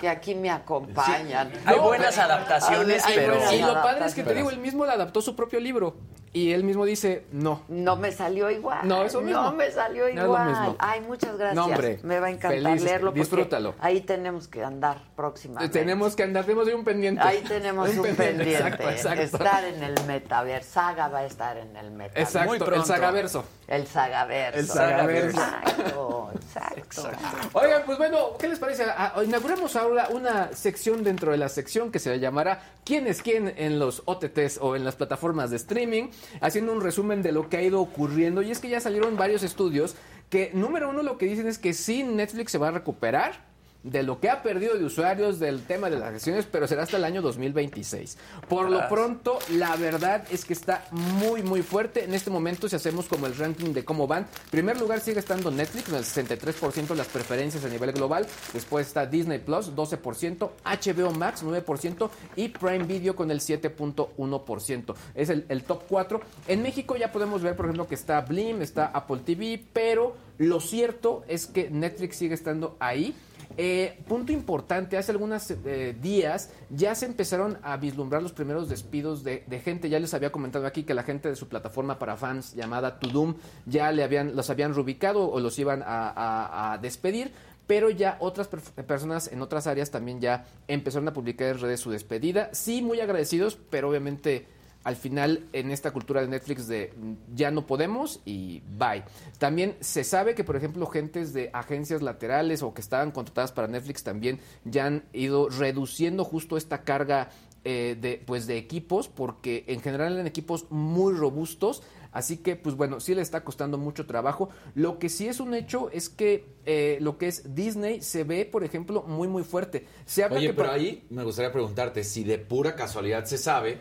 que 0.00 0.08
aquí 0.08 0.34
me 0.34 0.50
acompañan. 0.50 1.52
Hay 1.66 1.76
No, 1.76 1.82
buenas 1.82 2.14
pero- 2.14 2.26
adaptaciones, 2.26 3.04
hay 3.04 3.14
pero... 3.16 3.34
buenas 3.34 3.52
Y 3.52 3.60
lo 3.60 3.74
padre 3.74 4.06
es 4.06 4.14
que 4.14 4.22
te 4.22 4.34
digo, 4.34 4.50
él 4.50 4.58
mismo 4.58 4.84
le 4.86 4.92
adaptó 4.92 5.20
su 5.22 5.34
propio 5.36 5.60
libro. 5.60 5.96
Y 6.32 6.52
él 6.52 6.62
mismo 6.62 6.84
dice, 6.84 7.24
no. 7.32 7.62
No 7.66 7.96
me 7.96 8.12
salió 8.12 8.50
igual. 8.50 8.86
No, 8.86 9.02
eso 9.02 9.20
mismo. 9.20 9.42
No 9.42 9.52
me 9.52 9.68
salió 9.72 10.04
No 10.04 10.08
es 10.10 10.14
lo 10.16 10.24
igual. 10.26 10.48
mismo. 10.48 10.76
Ay, 10.78 11.00
muchas 11.00 11.36
gracias. 11.36 11.56
No, 11.56 11.64
hombre. 11.64 11.98
Me 12.04 12.20
va 12.20 12.28
a 12.28 12.30
encantar 12.30 12.62
Feliz. 12.62 12.82
leerlo. 12.84 13.10
Disfrútalo. 13.10 13.74
Ahí 13.80 14.02
tenemos 14.02 14.46
que 14.46 14.62
andar 14.62 15.02
próximamente. 15.16 15.76
Tenemos 15.76 16.14
que 16.14 16.22
andar, 16.22 16.44
tenemos 16.44 16.68
ahí 16.68 16.74
un 16.74 16.84
pendiente. 16.84 17.20
Ahí 17.20 17.42
tenemos 17.42 17.88
un 17.96 18.02
pendiente. 18.14 18.52
Exacto, 18.52 18.88
exacto. 18.90 19.22
Estar 19.22 19.64
en 19.64 19.82
el 19.82 19.94
metaverso. 20.06 20.70
Saga 20.70 21.08
va 21.08 21.18
a 21.18 21.24
estar 21.26 21.56
en 21.56 21.76
el 21.76 21.90
metaverso. 21.90 22.38
Exacto, 22.38 22.64
Muy 22.66 22.76
el 22.78 22.84
sagaverso. 22.84 23.44
El 23.66 23.86
sagaverso. 23.88 24.58
El 24.60 24.66
sagaverso. 24.68 25.40
Exacto, 25.40 26.30
exacto. 26.36 27.10
Oigan, 27.54 27.82
pues 27.86 27.98
bueno, 27.98 28.36
¿qué 28.38 28.48
les 28.48 28.58
parece? 28.58 28.84
Ah, 28.84 29.14
inauguramos 29.24 29.74
ahora 29.76 30.08
una 30.10 30.52
sección 30.52 31.02
dentro 31.02 31.32
de 31.32 31.38
la 31.38 31.48
sección 31.48 31.90
que 31.90 31.98
se 31.98 32.18
llamará 32.18 32.62
¿Quién 32.84 33.06
es 33.06 33.22
quién 33.22 33.52
en 33.56 33.78
los 33.78 34.02
OTTs 34.06 34.58
o 34.60 34.74
en 34.76 34.84
las 34.84 34.96
plataformas 34.96 35.50
de 35.50 35.56
streaming? 35.56 36.08
Haciendo 36.40 36.72
un 36.72 36.80
resumen 36.80 37.22
de 37.22 37.32
lo 37.32 37.48
que 37.48 37.56
ha 37.56 37.62
ido 37.62 37.80
ocurriendo. 37.80 38.42
Y 38.42 38.50
es 38.50 38.58
que 38.58 38.68
ya 38.68 38.80
salieron 38.80 39.16
varios 39.16 39.42
estudios 39.42 39.96
que, 40.28 40.50
número 40.54 40.88
uno, 40.88 41.02
lo 41.02 41.18
que 41.18 41.26
dicen 41.26 41.46
es 41.48 41.58
que 41.58 41.72
sí, 41.72 42.02
Netflix 42.02 42.52
se 42.52 42.58
va 42.58 42.68
a 42.68 42.72
recuperar. 42.72 43.49
De 43.82 44.02
lo 44.02 44.20
que 44.20 44.28
ha 44.28 44.42
perdido 44.42 44.76
de 44.76 44.84
usuarios 44.84 45.38
del 45.38 45.62
tema 45.62 45.88
de 45.88 45.98
las 45.98 46.14
acciones, 46.14 46.46
pero 46.50 46.66
será 46.66 46.82
hasta 46.82 46.96
el 46.96 47.04
año 47.04 47.22
2026. 47.22 48.18
Por 48.48 48.70
lo 48.70 48.88
pronto, 48.88 49.38
la 49.50 49.76
verdad 49.76 50.24
es 50.30 50.44
que 50.44 50.52
está 50.52 50.84
muy, 50.90 51.42
muy 51.42 51.62
fuerte. 51.62 52.04
En 52.04 52.14
este 52.14 52.30
momento, 52.30 52.68
si 52.68 52.76
hacemos 52.76 53.06
como 53.06 53.26
el 53.26 53.36
ranking 53.36 53.72
de 53.72 53.84
cómo 53.84 54.06
van, 54.06 54.24
en 54.24 54.50
primer 54.50 54.78
lugar 54.78 55.00
sigue 55.00 55.20
estando 55.20 55.50
Netflix, 55.50 55.88
con 55.88 55.96
el 55.96 56.04
63% 56.04 56.88
de 56.88 56.96
las 56.96 57.08
preferencias 57.08 57.64
a 57.64 57.68
nivel 57.68 57.92
global. 57.92 58.26
Después 58.52 58.86
está 58.86 59.06
Disney 59.06 59.38
Plus, 59.38 59.74
12%, 59.74 60.50
HBO 60.64 61.10
Max, 61.12 61.42
9% 61.42 62.10
y 62.36 62.48
Prime 62.48 62.84
Video 62.84 63.16
con 63.16 63.30
el 63.30 63.40
7.1%. 63.40 64.94
Es 65.14 65.30
el, 65.30 65.46
el 65.48 65.64
top 65.64 65.84
4. 65.88 66.20
En 66.48 66.62
México 66.62 66.96
ya 66.96 67.12
podemos 67.12 67.42
ver, 67.42 67.56
por 67.56 67.66
ejemplo, 67.66 67.88
que 67.88 67.94
está 67.94 68.20
Blim, 68.20 68.62
está 68.62 68.86
Apple 68.86 69.20
TV, 69.24 69.62
pero 69.72 70.14
lo 70.38 70.60
cierto 70.60 71.22
es 71.28 71.46
que 71.46 71.70
Netflix 71.70 72.16
sigue 72.16 72.34
estando 72.34 72.76
ahí. 72.80 73.14
Eh, 73.62 73.98
punto 74.08 74.32
importante, 74.32 74.96
hace 74.96 75.12
algunos 75.12 75.50
eh, 75.50 75.94
días 76.00 76.48
ya 76.70 76.94
se 76.94 77.04
empezaron 77.04 77.58
a 77.62 77.76
vislumbrar 77.76 78.22
los 78.22 78.32
primeros 78.32 78.70
despidos 78.70 79.22
de, 79.22 79.44
gente. 79.62 79.90
Ya 79.90 80.00
les 80.00 80.14
había 80.14 80.32
comentado 80.32 80.66
aquí 80.66 80.82
que 80.84 80.94
la 80.94 81.02
gente 81.02 81.28
de 81.28 81.36
su 81.36 81.46
plataforma 81.46 81.98
para 81.98 82.16
fans 82.16 82.54
llamada 82.54 82.98
Tudum 82.98 83.34
ya 83.66 83.92
le 83.92 84.02
habían, 84.02 84.34
los 84.34 84.48
habían 84.48 84.74
reubicado 84.74 85.30
o 85.30 85.40
los 85.40 85.58
iban 85.58 85.82
a, 85.84 86.72
a- 86.72 86.78
despedir. 86.78 87.32
Pero 87.66 87.90
ya 87.90 88.16
otras 88.20 88.48
per- 88.48 88.62
personas 88.86 89.30
en 89.30 89.42
otras 89.42 89.66
áreas 89.66 89.90
también 89.90 90.22
ya 90.22 90.46
empezaron 90.66 91.06
a 91.08 91.12
publicar 91.12 91.48
en 91.48 91.60
redes 91.60 91.80
su 91.80 91.90
despedida. 91.90 92.48
Sí, 92.54 92.80
muy 92.80 93.00
agradecidos, 93.00 93.58
pero 93.68 93.90
obviamente 93.90 94.46
al 94.82 94.96
final 94.96 95.46
en 95.52 95.70
esta 95.70 95.90
cultura 95.92 96.22
de 96.22 96.28
Netflix 96.28 96.66
de 96.66 96.92
ya 97.34 97.50
no 97.50 97.66
podemos 97.66 98.20
y 98.24 98.62
bye. 98.78 99.04
También 99.38 99.76
se 99.80 100.04
sabe 100.04 100.34
que, 100.34 100.44
por 100.44 100.56
ejemplo, 100.56 100.86
gentes 100.86 101.32
de 101.32 101.50
agencias 101.52 102.02
laterales 102.02 102.62
o 102.62 102.72
que 102.72 102.80
estaban 102.80 103.10
contratadas 103.10 103.52
para 103.52 103.68
Netflix 103.68 104.02
también 104.02 104.40
ya 104.64 104.86
han 104.86 105.04
ido 105.12 105.48
reduciendo 105.48 106.24
justo 106.24 106.56
esta 106.56 106.82
carga 106.82 107.30
eh, 107.62 107.94
de, 108.00 108.22
pues, 108.24 108.46
de 108.46 108.56
equipos, 108.56 109.08
porque 109.08 109.64
en 109.66 109.82
general 109.82 110.14
eran 110.14 110.26
equipos 110.26 110.66
muy 110.70 111.12
robustos. 111.12 111.82
Así 112.10 112.38
que, 112.38 112.56
pues 112.56 112.74
bueno, 112.74 112.98
sí 112.98 113.14
le 113.14 113.22
está 113.22 113.44
costando 113.44 113.78
mucho 113.78 114.06
trabajo. 114.06 114.48
Lo 114.74 114.98
que 114.98 115.08
sí 115.08 115.28
es 115.28 115.38
un 115.38 115.54
hecho 115.54 115.90
es 115.92 116.08
que 116.08 116.46
eh, 116.66 116.98
lo 117.00 117.18
que 117.18 117.28
es 117.28 117.54
Disney 117.54 118.00
se 118.00 118.24
ve, 118.24 118.46
por 118.46 118.64
ejemplo, 118.64 119.02
muy, 119.02 119.28
muy 119.28 119.44
fuerte. 119.44 119.86
Se 120.06 120.24
habla 120.24 120.38
Oye, 120.38 120.48
que 120.48 120.54
pero 120.54 120.72
ahí 120.72 121.06
me 121.10 121.22
gustaría 121.22 121.52
preguntarte 121.52 122.02
si 122.02 122.24
de 122.24 122.38
pura 122.38 122.74
casualidad 122.74 123.26
se 123.26 123.38
sabe 123.38 123.78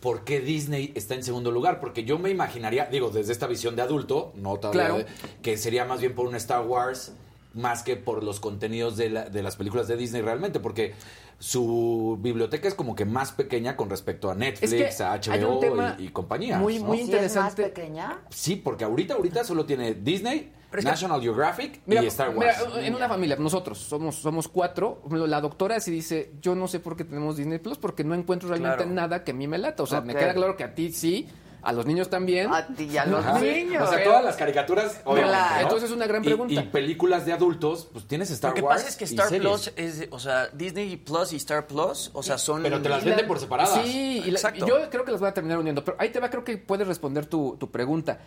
por 0.00 0.24
qué 0.24 0.40
Disney 0.40 0.92
está 0.94 1.14
en 1.14 1.22
segundo 1.22 1.50
lugar. 1.50 1.78
Porque 1.80 2.04
yo 2.04 2.18
me 2.18 2.30
imaginaría, 2.30 2.86
digo, 2.86 3.10
desde 3.10 3.32
esta 3.32 3.46
visión 3.46 3.76
de 3.76 3.82
adulto, 3.82 4.32
no 4.36 4.56
todavía, 4.56 4.80
Claro. 4.86 4.98
de- 4.98 5.06
que 5.42 5.56
sería 5.56 5.84
más 5.84 6.00
bien 6.00 6.14
por 6.14 6.26
un 6.26 6.34
Star 6.36 6.66
Wars 6.66 7.12
más 7.52 7.82
que 7.82 7.96
por 7.96 8.22
los 8.22 8.38
contenidos 8.40 8.96
de, 8.96 9.10
la- 9.10 9.28
de 9.28 9.42
las 9.42 9.56
películas 9.56 9.88
de 9.88 9.96
Disney 9.96 10.22
realmente, 10.22 10.60
porque 10.60 10.94
su 11.38 12.18
biblioteca 12.20 12.68
es 12.68 12.74
como 12.74 12.94
que 12.94 13.04
más 13.04 13.32
pequeña 13.32 13.76
con 13.76 13.90
respecto 13.90 14.30
a 14.30 14.34
Netflix, 14.34 14.72
Es 14.72 14.96
que 14.96 15.02
a 15.02 15.14
HBO 15.18 15.96
y, 15.98 16.04
y 16.04 16.08
compañía. 16.10 16.58
muy, 16.58 16.78
¿no? 16.78 16.84
muy 16.84 16.98
¿Sí 16.98 17.02
es 17.02 17.08
más 17.08 17.14
interesante. 17.18 17.62
pequeña? 17.64 18.20
Sí, 18.30 18.56
porque 18.56 18.84
ahorita, 18.84 19.14
ahorita 19.14 19.42
solo 19.44 19.64
tiene 19.66 19.94
Disney, 19.94 20.52
Pero 20.70 20.80
es 20.80 20.84
que- 20.84 20.90
National 20.92 21.20
Geographic 21.20 21.80
Mira, 21.86 22.02
y 22.02 22.06
Star 22.06 22.28
Wars. 22.30 22.56
mira, 22.70 22.86
en 22.86 22.94
una 22.94 23.08
familia, 23.08 23.36
nosotros 23.36 23.78
somos, 23.78 24.16
somos 24.16 24.46
cuatro. 24.48 25.02
La 25.10 25.40
doctora 25.40 25.80
sí 25.80 25.90
dice, 25.90 26.32
yo 26.40 26.54
no 26.54 26.68
sé 26.68 26.78
por 26.80 26.96
qué 26.96 27.04
tenemos 27.04 27.36
Disney 27.36 27.58
Plus, 27.58 27.78
porque 27.78 28.04
no 28.04 28.14
encuentro 28.14 28.48
realmente 28.48 28.76
Claro. 28.84 28.90
nada 28.92 29.24
que 29.24 29.32
a 29.32 29.34
mí 29.34 29.48
me 29.48 29.58
lata. 29.58 29.82
O 29.82 29.86
sea, 29.86 30.00
me 30.00 30.14
queda 30.14 30.32
claro 30.34 30.56
que 30.56 30.64
a 30.64 30.74
ti 30.74 30.92
sí, 30.92 31.28
a 31.62 31.72
los 31.74 31.84
niños 31.84 32.08
también. 32.08 32.50
A 32.54 32.66
ti 32.68 32.84
y 32.84 32.96
a 32.96 33.04
los 33.04 33.22
Ajá. 33.22 33.38
niños. 33.38 33.86
O 33.86 33.92
sea, 33.92 34.02
todas 34.02 34.24
las 34.24 34.36
caricaturas, 34.36 35.00
obviamente. 35.04 35.36
Claro. 35.36 35.54
¿no? 35.56 35.60
Entonces 35.62 35.90
es 35.90 35.96
una 35.96 36.06
gran 36.06 36.22
Y- 36.22 36.26
pregunta. 36.26 36.54
Y, 36.54 36.62
películas 36.68 37.26
de 37.26 37.32
adultos, 37.34 37.88
pues 37.92 38.06
tienes 38.06 38.30
Star 38.30 38.52
Lo 38.52 38.54
que 38.54 38.62
Wars. 38.62 38.76
pasa 38.78 38.88
es 38.88 38.96
que 38.96 39.04
Star. 39.04 39.28
Plus 39.28 39.72
es, 39.76 40.06
o 40.10 40.18
sea, 40.18 40.46
Disney 40.54 40.96
Plus 40.96 41.32
y 41.34 41.36
Star 41.36 41.66
Plus, 41.66 42.10
o 42.14 42.22
sea, 42.22 42.38
son... 42.38 42.62
Pero 42.62 42.80
te 42.80 42.88
las 42.88 43.02
la- 43.02 43.08
venden 43.10 43.26
por 43.26 43.38
separadas. 43.40 43.78
Sí, 43.84 44.22
y 44.24 44.30
la- 44.30 44.38
Exacto. 44.38 44.66
yo 44.66 44.88
creo 44.88 45.04
que 45.04 45.10
las 45.10 45.20
voy 45.20 45.28
a 45.28 45.34
terminar 45.34 45.58
uniendo. 45.58 45.84
Pero 45.84 45.96
ahí 46.00 46.08
te 46.10 46.18
va, 46.20 46.30
creo 46.30 46.44
que 46.44 46.56
puedes 46.56 46.86
responder 46.86 47.26
tu, 47.26 47.56
tu 47.58 47.70
pregunta. 47.70 48.20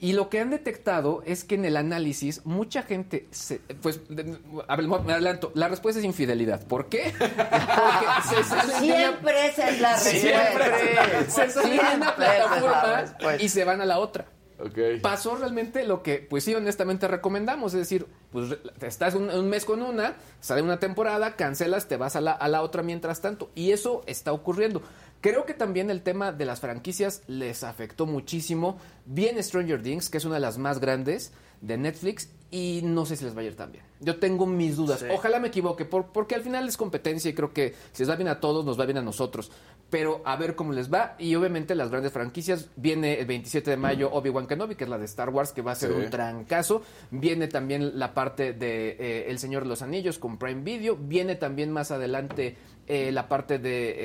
Y 0.00 0.12
lo 0.12 0.28
que 0.28 0.40
han 0.40 0.50
detectado 0.50 1.22
es 1.24 1.44
que 1.44 1.54
en 1.54 1.64
el 1.64 1.76
análisis 1.76 2.42
mucha 2.44 2.82
gente, 2.82 3.26
se- 3.30 3.60
pues, 3.80 4.00
de- 4.08 4.36
a 4.68 4.76
ver, 4.76 4.86
me 4.86 5.12
adelanto, 5.14 5.52
la 5.54 5.68
respuesta 5.68 5.98
es 6.00 6.04
infidelidad. 6.04 6.66
¿Por 6.66 6.88
qué? 6.88 7.14
Porque 7.18 8.28
se 8.28 8.44
salen 8.44 8.80
de 8.80 8.86
una- 8.86 8.96
Siempre 8.96 9.46
esa 9.46 9.68
es 9.70 9.80
la 9.80 9.96
Siempre. 9.96 10.68
respuesta. 10.68 11.30
Se 11.30 11.50
salen 11.50 11.70
de 11.78 11.96
una 11.96 12.14
plataforma 12.16 13.04
y 13.40 13.48
se 13.48 13.64
van 13.64 13.80
a 13.80 13.86
la 13.86 13.98
otra. 13.98 14.26
Ok. 14.58 14.78
Pasó 15.02 15.36
realmente 15.36 15.84
lo 15.84 16.02
que, 16.02 16.16
pues 16.18 16.44
sí, 16.44 16.54
honestamente 16.54 17.06
recomendamos. 17.08 17.74
Es 17.74 17.80
decir, 17.80 18.06
pues 18.32 18.56
estás 18.80 19.14
un, 19.14 19.28
un 19.28 19.48
mes 19.50 19.66
con 19.66 19.82
una, 19.82 20.14
sale 20.40 20.62
una 20.62 20.78
temporada, 20.78 21.36
cancelas, 21.36 21.88
te 21.88 21.98
vas 21.98 22.16
a 22.16 22.22
la, 22.22 22.32
a 22.32 22.48
la 22.48 22.62
otra 22.62 22.82
mientras 22.82 23.20
tanto. 23.20 23.50
Y 23.54 23.72
eso 23.72 24.02
está 24.06 24.32
ocurriendo. 24.32 24.82
Creo 25.28 25.44
que 25.44 25.54
también 25.54 25.90
el 25.90 26.02
tema 26.02 26.30
de 26.32 26.44
las 26.44 26.60
franquicias 26.60 27.22
les 27.26 27.64
afectó 27.64 28.06
muchísimo. 28.06 28.78
Viene 29.06 29.42
Stranger 29.42 29.82
Things, 29.82 30.08
que 30.08 30.18
es 30.18 30.24
una 30.24 30.34
de 30.36 30.40
las 30.40 30.56
más 30.58 30.78
grandes 30.78 31.32
de 31.60 31.76
Netflix, 31.78 32.28
y 32.50 32.80
no 32.84 33.06
sé 33.06 33.16
si 33.16 33.24
les 33.24 33.36
va 33.36 33.40
a 33.40 33.44
ir 33.44 33.56
tan 33.56 33.72
bien. 33.72 33.82
Yo 33.98 34.18
tengo 34.20 34.46
mis 34.46 34.76
dudas. 34.76 35.00
Sí. 35.00 35.06
Ojalá 35.12 35.40
me 35.40 35.48
equivoque, 35.48 35.84
por- 35.84 36.12
porque 36.12 36.34
al 36.36 36.42
final 36.42 36.68
es 36.68 36.76
competencia 36.76 37.28
y 37.30 37.34
creo 37.34 37.52
que 37.52 37.74
si 37.92 38.02
les 38.02 38.10
va 38.10 38.14
bien 38.14 38.28
a 38.28 38.38
todos, 38.40 38.64
nos 38.64 38.78
va 38.78 38.84
bien 38.84 38.98
a 38.98 39.02
nosotros. 39.02 39.50
Pero 39.90 40.20
a 40.24 40.36
ver 40.36 40.54
cómo 40.54 40.72
les 40.72 40.92
va. 40.92 41.16
Y 41.18 41.34
obviamente 41.34 41.74
las 41.74 41.90
grandes 41.90 42.12
franquicias. 42.12 42.68
Viene 42.76 43.18
el 43.20 43.26
27 43.26 43.70
de 43.70 43.76
mayo 43.76 44.10
Obi-Wan 44.12 44.46
Kenobi, 44.46 44.74
que 44.76 44.84
es 44.84 44.90
la 44.90 44.98
de 44.98 45.04
Star 45.06 45.30
Wars, 45.30 45.52
que 45.52 45.62
va 45.62 45.72
a 45.72 45.76
ser 45.76 45.90
Sí. 45.92 45.96
un 45.96 46.10
trancazo. 46.10 46.82
Viene 47.10 47.48
también 47.48 47.98
la 47.98 48.12
parte 48.14 48.52
de 48.52 48.96
eh, 48.98 49.26
El 49.28 49.38
Señor 49.38 49.62
de 49.64 49.68
los 49.70 49.82
Anillos 49.82 50.18
con 50.18 50.38
Prime 50.38 50.62
Video. 50.62 50.96
Viene 50.96 51.34
también 51.36 51.70
más 51.72 51.90
adelante 51.90 52.56
eh, 52.86 53.10
la 53.12 53.28
parte 53.28 53.58
de... 53.58 53.90
eh, 53.90 53.96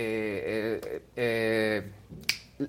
eh, 0.86 1.02
eh, 1.16 1.92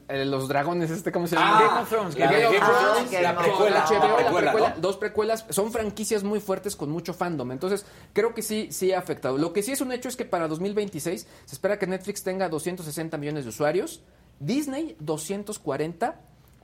eh, 0.09 0.25
los 0.25 0.49
dragones, 0.49 0.91
este, 0.91 1.13
¿cómo 1.13 1.27
se 1.27 1.37
llama? 1.37 1.59
Ah, 1.59 1.63
Game 1.67 1.83
of 1.83 1.89
Thrones, 1.91 2.19
la 2.19 2.27
Game 2.33 2.47
of 2.47 2.53
Game 2.55 2.65
of 2.65 2.81
Thrones, 2.81 3.23
la 3.23 3.37
precuela, 3.37 3.85
HBO, 3.87 3.99
la 4.01 4.09
la 4.09 4.53
precuela, 4.53 4.77
dos 4.79 4.97
precuelas, 4.97 5.45
son 5.51 5.71
franquicias 5.71 6.23
muy 6.25 6.41
fuertes 6.41 6.77
con 6.77 6.91
mucho 6.91 7.13
fandom. 7.13 7.53
Entonces, 7.53 7.85
creo 8.15 8.33
que 8.33 8.41
sí, 8.43 8.69
sí 8.71 8.93
ha 8.93 8.99
afectado. 8.99 9.37
Lo 9.37 9.53
que 9.53 9.63
sí 9.63 9.73
es 9.73 9.81
un 9.83 9.93
hecho 9.93 10.09
es 10.09 10.17
que 10.17 10.25
para 10.25 10.49
2026 10.49 11.27
se 11.45 11.55
espera 11.55 11.79
que 11.79 11.87
Netflix 11.87 12.23
tenga 12.23 12.49
260 12.49 13.19
millones 13.19 13.45
de 13.45 13.51
usuarios, 13.51 14.03
Disney 14.41 14.97
240, 15.01 16.19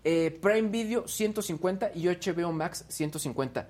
eh, 0.05 0.39
Prime 0.41 0.69
Video 0.71 1.07
150 1.07 1.91
y 1.95 2.07
HBO 2.09 2.53
Max 2.53 2.87
150. 2.89 3.69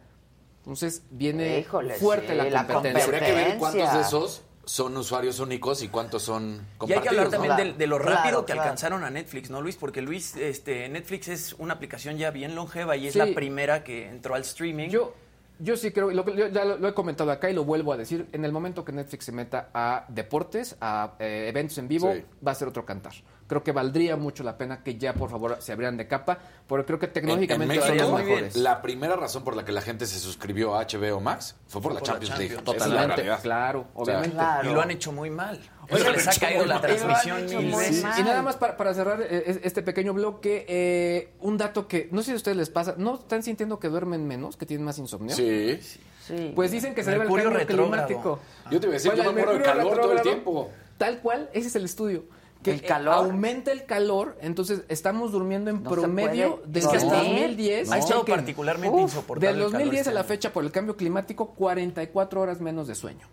Entonces, 0.58 1.02
viene 1.10 1.58
Híjole, 1.60 1.94
fuerte 1.94 2.28
sí, 2.28 2.36
la 2.36 2.44
la 2.44 2.66
competencia. 2.66 3.04
Habría 3.04 3.20
que 3.26 3.32
ver 3.32 3.58
cuántos 3.58 3.92
de 3.92 4.00
esos 4.02 4.42
son 4.68 4.94
usuarios 4.98 5.40
únicos 5.40 5.82
y 5.82 5.88
cuántos 5.88 6.22
son 6.24 6.42
Y 6.44 6.56
hay 6.56 6.76
compartidos. 6.76 7.02
que 7.02 7.08
hablar 7.08 7.30
también 7.30 7.54
Claro, 7.54 7.72
de, 7.72 7.78
de 7.78 7.86
lo 7.86 7.98
claro, 7.98 8.14
rápido 8.16 8.40
que 8.44 8.52
claro. 8.52 8.62
alcanzaron 8.62 9.02
a 9.02 9.10
Netflix, 9.10 9.48
¿no, 9.48 9.62
Luis? 9.62 9.76
Porque 9.76 10.02
Luis, 10.02 10.36
este, 10.36 10.88
Netflix 10.90 11.28
es 11.28 11.52
una 11.58 11.72
aplicación 11.74 12.18
ya 12.18 12.30
bien 12.30 12.54
longeva 12.54 12.94
y 12.96 13.06
es 13.06 13.14
Sí. 13.14 13.18
la 13.18 13.26
primera 13.34 13.82
que 13.82 14.06
entró 14.08 14.34
al 14.34 14.42
streaming. 14.42 14.90
Yo, 14.90 15.14
yo 15.58 15.76
sí 15.78 15.90
creo, 15.90 16.10
lo, 16.10 16.22
que- 16.24 16.36
yo 16.36 16.48
ya 16.48 16.66
lo, 16.66 16.76
lo 16.76 16.86
he 16.86 16.92
comentado 16.92 17.30
acá 17.30 17.48
y 17.48 17.54
lo 17.54 17.64
vuelvo 17.64 17.94
a 17.94 17.96
decir, 17.96 18.26
en 18.32 18.44
el 18.44 18.52
momento 18.52 18.84
que 18.84 18.92
Netflix 18.92 19.24
se 19.24 19.32
meta 19.32 19.70
a 19.72 20.04
deportes, 20.08 20.76
a 20.82 21.14
eh, 21.18 21.46
eventos 21.48 21.78
en 21.78 21.88
vivo, 21.88 22.12
Sí. 22.12 22.22
va 22.46 22.52
a 22.52 22.54
ser 22.54 22.68
otro 22.68 22.84
cantar. 22.84 23.14
Creo 23.48 23.64
que 23.64 23.72
valdría 23.72 24.16
mucho 24.16 24.44
la 24.44 24.56
pena 24.58 24.84
que 24.84 24.96
ya, 24.98 25.14
por 25.14 25.30
favor, 25.30 25.56
se 25.60 25.72
abrieran 25.72 25.96
de 25.96 26.06
capa, 26.06 26.38
porque 26.66 26.84
creo 26.86 26.98
que 26.98 27.06
En, 27.06 27.10
en 27.10 27.14
tecnológicamente 27.14 27.80
son 27.80 27.88
México, 27.96 28.10
los 28.10 28.20
mejores. 28.24 28.56
la 28.56 28.82
primera 28.82 29.16
razón 29.16 29.42
por 29.42 29.56
la 29.56 29.64
que 29.64 29.72
la 29.72 29.80
gente 29.80 30.06
se 30.06 30.18
suscribió 30.18 30.76
a 30.76 30.84
HBO 30.86 31.20
Max 31.20 31.56
fue 31.66 31.80
por 31.80 31.94
la 31.94 32.00
por 32.00 32.08
la 32.08 32.12
Champions 32.14 32.38
League. 32.38 32.54
La 32.56 32.62
Totalmente, 32.62 33.24
claro, 33.42 33.86
obviamente. 33.94 34.34
Claro. 34.36 34.70
Y 34.70 34.74
lo 34.74 34.82
han 34.82 34.90
hecho 34.90 35.12
muy 35.12 35.30
mal. 35.30 35.58
Oye, 35.90 36.02
Oye, 36.02 36.12
les 36.12 36.28
ha 36.28 36.38
caído 36.38 36.66
la 36.66 36.80
transmisión. 36.82 37.48
Y 37.50 38.22
nada 38.22 38.42
más 38.42 38.56
para, 38.56 38.76
para 38.76 38.92
cerrar 38.92 39.22
eh, 39.22 39.44
es- 39.46 39.60
este 39.62 39.82
pequeño 39.82 40.12
bloque, 40.12 40.66
eh, 40.68 41.32
un 41.40 41.56
dato 41.56 41.88
que 41.88 42.10
no 42.12 42.20
sé 42.20 42.26
si 42.26 42.32
a 42.32 42.36
ustedes 42.36 42.56
les 42.58 42.68
pasa, 42.68 42.94
¿no 42.98 43.14
están 43.14 43.42
sintiendo 43.42 43.78
que 43.78 43.88
duermen 43.88 44.26
menos, 44.26 44.58
que 44.58 44.66
tienen 44.66 44.84
más 44.84 44.98
insomnio? 44.98 45.34
Sí. 45.34 45.80
Sí. 46.26 46.52
Pues 46.54 46.70
dicen 46.70 46.94
que 46.94 47.02
se 47.02 47.10
debe 47.12 47.22
al 47.22 47.28
cambio 47.28 47.48
retrógrado. 47.48 48.06
climático. 48.06 48.40
Yo 48.70 48.78
te 48.78 48.86
iba 48.86 48.92
a 48.92 48.98
decir, 48.98 49.14
yo 49.14 49.24
me 49.24 49.32
muero 49.32 49.54
de 49.54 49.62
calor 49.62 49.98
todo 49.98 50.12
el 50.12 50.20
tiempo. 50.20 50.70
Tal 50.98 51.20
cual, 51.20 51.48
ese 51.54 51.68
es 51.68 51.76
el 51.76 51.86
estudio. 51.86 52.24
Que 52.62 52.72
¿El 52.72 52.78
eh, 52.80 52.82
calor? 52.82 53.14
aumenta 53.14 53.70
el 53.70 53.84
calor, 53.86 54.36
entonces 54.40 54.82
estamos 54.88 55.30
durmiendo 55.30 55.70
en 55.70 55.82
No 55.84 55.90
promedio 55.90 56.60
desde 56.66 56.96
el 56.96 57.02
dormir. 57.08 57.32
2010. 57.40 57.92
Ha 57.92 57.98
estado 57.98 58.24
particularmente 58.24 58.96
Uf, 58.96 59.02
insoportable 59.02 59.46
Del 59.48 59.56
el 59.56 59.62
calor 59.66 59.72
2010 59.80 60.00
este 60.00 60.10
a 60.10 60.14
la 60.14 60.24
fecha 60.24 60.52
por 60.52 60.64
el 60.64 60.72
cambio 60.72 60.96
climático, 60.96 61.50
44 61.54 62.40
horas 62.40 62.60
menos 62.60 62.88
de 62.88 62.94
sueño. 62.96 63.28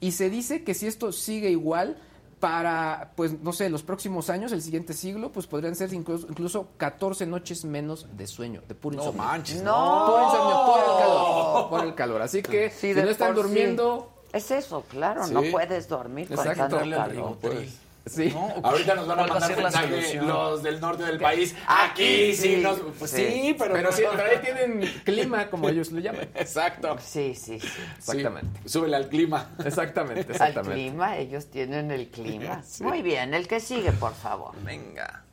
Y 0.00 0.12
se 0.12 0.28
dice 0.28 0.64
que 0.64 0.74
si 0.74 0.86
esto 0.86 1.12
sigue 1.12 1.48
igual, 1.50 1.96
para, 2.40 3.12
pues, 3.14 3.40
no 3.40 3.52
sé, 3.52 3.70
los 3.70 3.84
próximos 3.84 4.28
años, 4.28 4.50
el 4.52 4.60
siguiente 4.60 4.92
siglo, 4.94 5.30
pues 5.30 5.46
podrían 5.46 5.76
ser 5.76 5.92
incluso, 5.94 6.26
incluso 6.28 6.68
14 6.76 7.24
noches 7.24 7.64
menos 7.64 8.08
de 8.16 8.26
sueño, 8.26 8.62
de 8.66 8.74
puro 8.74 8.96
No 8.96 9.02
insomnio. 9.02 9.22
manches. 9.24 9.62
No. 9.62 10.06
Por 10.10 10.22
insomnio, 10.24 10.66
por 10.66 10.78
el 10.80 10.98
calor. 10.98 11.70
Por 11.70 11.84
el 11.84 11.94
calor. 11.94 12.22
Así 12.22 12.42
que 12.42 12.68
Sí, 12.70 12.92
si 12.94 13.00
no 13.00 13.08
están 13.08 13.34
por 13.34 13.44
sí. 13.44 13.48
durmiendo, 13.48 14.08
Es 14.32 14.50
eso, 14.50 14.82
claro, 14.90 15.24
Sí. 15.24 15.32
no 15.34 15.42
puedes 15.52 15.88
dormir 15.88 16.26
con 16.28 16.38
Exacto. 16.38 16.58
tanto 16.62 16.76
Darle 16.76 16.96
al 16.96 17.08
calor. 17.10 17.36
Sí. 18.06 18.30
¿no? 18.32 18.46
¿O 18.46 18.66
Ahorita 18.66 18.94
nos 18.94 19.06
van 19.06 19.18
a 19.20 19.22
va 19.22 19.28
mandar 19.28 19.56
mensaje 19.56 19.88
solución? 19.88 20.26
los 20.28 20.62
del 20.62 20.80
norte 20.80 21.04
del 21.04 21.20
país. 21.20 21.54
Aquí 21.66 22.02
Aquí 22.02 22.34
sí, 22.34 22.56
sí. 22.56 22.56
nos- 22.62 22.80
pues 22.98 23.10
Sí. 23.10 23.16
sí, 23.26 23.56
pero, 23.58 23.74
Pero, 23.74 23.90
no- 23.90 23.96
sí, 23.96 24.02
pero 24.10 24.22
ahí 24.28 24.38
tienen 24.38 24.80
clima, 25.04 25.48
como 25.48 25.68
ellos 25.68 25.92
lo 25.92 26.00
llaman. 26.00 26.28
Exacto. 26.34 26.96
Sí, 27.00 27.34
sí, 27.34 27.60
sí. 27.60 27.68
Exactamente. 27.98 28.60
Sí, 28.64 28.68
súbele 28.70 28.96
al 28.96 29.08
clima. 29.08 29.50
Exactamente, 29.64 30.20
Al 30.26 30.30
exactamente. 30.32 30.74
clima, 30.74 31.16
ellos 31.18 31.46
tienen 31.50 31.90
el 31.90 32.08
clima. 32.08 32.62
Sí. 32.66 32.82
Muy 32.84 33.02
bien, 33.02 33.34
el 33.34 33.46
que 33.46 33.60
sigue, 33.60 33.92
por 33.92 34.14
favor. 34.14 34.54
Venga. 34.62 35.24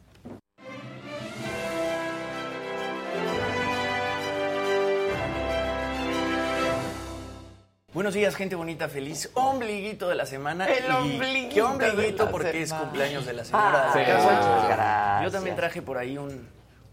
Buenos 7.93 8.13
días, 8.13 8.35
gente 8.35 8.55
bonita, 8.55 8.87
feliz 8.87 9.31
ombliguito 9.33 10.07
de 10.09 10.15
la 10.15 10.25
semana. 10.27 10.65
El 10.67 10.91
ombliguito 10.91 11.55
¿Qué 11.55 11.61
ombliguito? 11.63 12.25
de 12.25 12.31
Porque 12.31 12.61
es 12.61 12.71
cumpleaños 12.71 13.25
de 13.25 13.33
la 13.33 13.43
señora. 13.43 13.91
Ah, 13.91 13.97
de 13.97 14.05
sí. 14.05 14.11
la 14.11 14.17
casa. 14.17 14.31
muchas 14.31 14.67
gracias. 14.67 15.23
Yo 15.23 15.31
también 15.31 15.55
traje 15.55 15.81
por 15.81 15.97
ahí 15.97 16.17
un, 16.17 16.47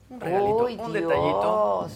un 0.09 0.21
regalito, 0.21 0.57
Uy, 0.65 0.73
un 0.73 0.77
Dios. 0.79 0.93
detallito. 0.95 1.89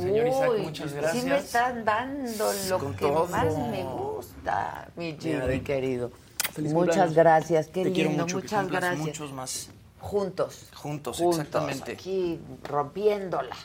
Señor 0.00 0.26
Isaac, 0.26 0.50
Uy, 0.50 0.60
muchas 0.62 0.90
Sí 0.90 0.96
gracias. 0.96 1.24
me 1.24 1.36
están 1.38 1.84
dando 1.84 2.52
lo 2.68 2.78
Con 2.78 2.94
que 2.94 3.06
todo. 3.06 3.26
más 3.26 3.44
me 3.58 3.82
gusta, 3.84 4.88
mi 4.96 5.16
Jimmy, 5.20 5.46
de- 5.46 5.62
querido. 5.62 6.10
Feliz 6.52 6.72
muchas 6.72 6.94
cumpleaños. 6.94 7.14
gracias, 7.14 7.66
qué 7.68 7.84
Te 7.84 7.92
quiero 7.92 8.08
lindo, 8.10 8.24
mucho, 8.24 8.36
muchas 8.36 8.68
gracias. 8.68 8.98
Muchos 8.98 9.32
más. 9.32 9.70
Juntos. 10.00 10.66
Juntos, 10.74 11.18
Juntos, 11.18 11.38
exactamente. 11.40 11.92
aquí 11.92 12.40
rompiéndola. 12.62 13.56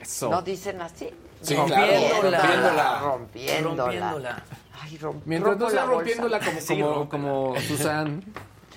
Eso. 0.00 0.28
¿No 0.28 0.42
dicen 0.42 0.80
así? 0.82 1.10
Sí, 1.42 1.54
claro, 1.54 1.92
rompiéndola. 2.22 2.98
Rompiéndola. 3.00 3.84
Rompiéndola. 3.84 4.42
Ay, 4.82 4.98
rom- 4.98 5.20
Mientras 5.24 5.56
no 5.58 5.70
sea 5.70 5.84
bolsa. 5.84 5.94
rompiéndola 5.96 6.40
como, 6.40 6.60
Sí, 6.60 6.80
como, 6.80 7.08
como 7.08 7.60
Susan. 7.60 8.22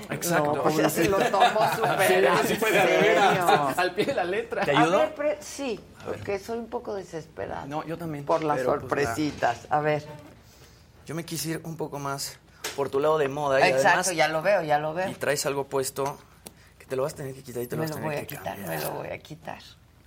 Exacto. 0.09 0.55
No, 0.55 0.63
pues 0.63 0.75
ya 0.77 0.89
se 0.89 1.07
lo 1.07 1.17
tomo 1.17 1.45
súper 1.75 2.29
sí 2.47 2.55
fue 2.55 2.71
de 2.71 2.79
a 2.79 2.85
veras, 2.85 3.77
al 3.77 3.91
pie 3.93 4.05
de 4.05 4.13
la 4.15 4.23
letra. 4.23 4.65
¿Te 4.65 4.75
A 4.75 4.81
ayudo? 4.81 4.97
ver, 4.99 5.15
pre- 5.15 5.37
sí, 5.39 5.79
porque 6.05 6.39
soy 6.39 6.57
un 6.57 6.67
poco 6.67 6.95
desesperada. 6.95 7.65
No, 7.67 7.85
yo 7.85 7.97
también. 7.97 8.25
Por 8.25 8.43
las 8.43 8.57
pero, 8.57 8.71
pues, 8.71 8.81
sorpresitas. 8.81 9.67
A 9.69 9.79
ver. 9.81 10.05
Yo 11.05 11.15
me 11.15 11.23
quise 11.25 11.49
ir 11.51 11.61
un 11.63 11.77
poco 11.77 11.99
más 11.99 12.37
por 12.75 12.89
tu 12.89 12.99
lado 12.99 13.17
de 13.17 13.27
moda. 13.29 13.59
Y 13.59 13.63
Exacto, 13.71 13.87
además, 13.89 14.15
ya 14.15 14.27
lo 14.29 14.41
veo, 14.41 14.63
ya 14.63 14.79
lo 14.79 14.93
veo. 14.93 15.09
Y 15.09 15.13
traes 15.15 15.45
algo 15.45 15.65
puesto 15.67 16.17
que 16.79 16.85
te 16.85 16.95
lo 16.95 17.03
vas 17.03 17.13
a 17.13 17.17
tener 17.17 17.33
que 17.35 17.43
quitar 17.43 17.61
y 17.63 17.67
te 17.67 17.75
lo 17.75 17.83
Me 17.83 17.87
vas 17.87 17.95
a 17.97 17.99
lo 17.99 18.01
tener 18.01 18.17
voy 18.17 18.23
a 18.23 18.27
que 18.27 18.35
quitar, 18.35 18.55
cambiar. 18.57 18.69
me 18.79 18.83
lo 18.83 18.91
voy 18.91 19.07
a 19.09 19.17
quitar. 19.19 19.59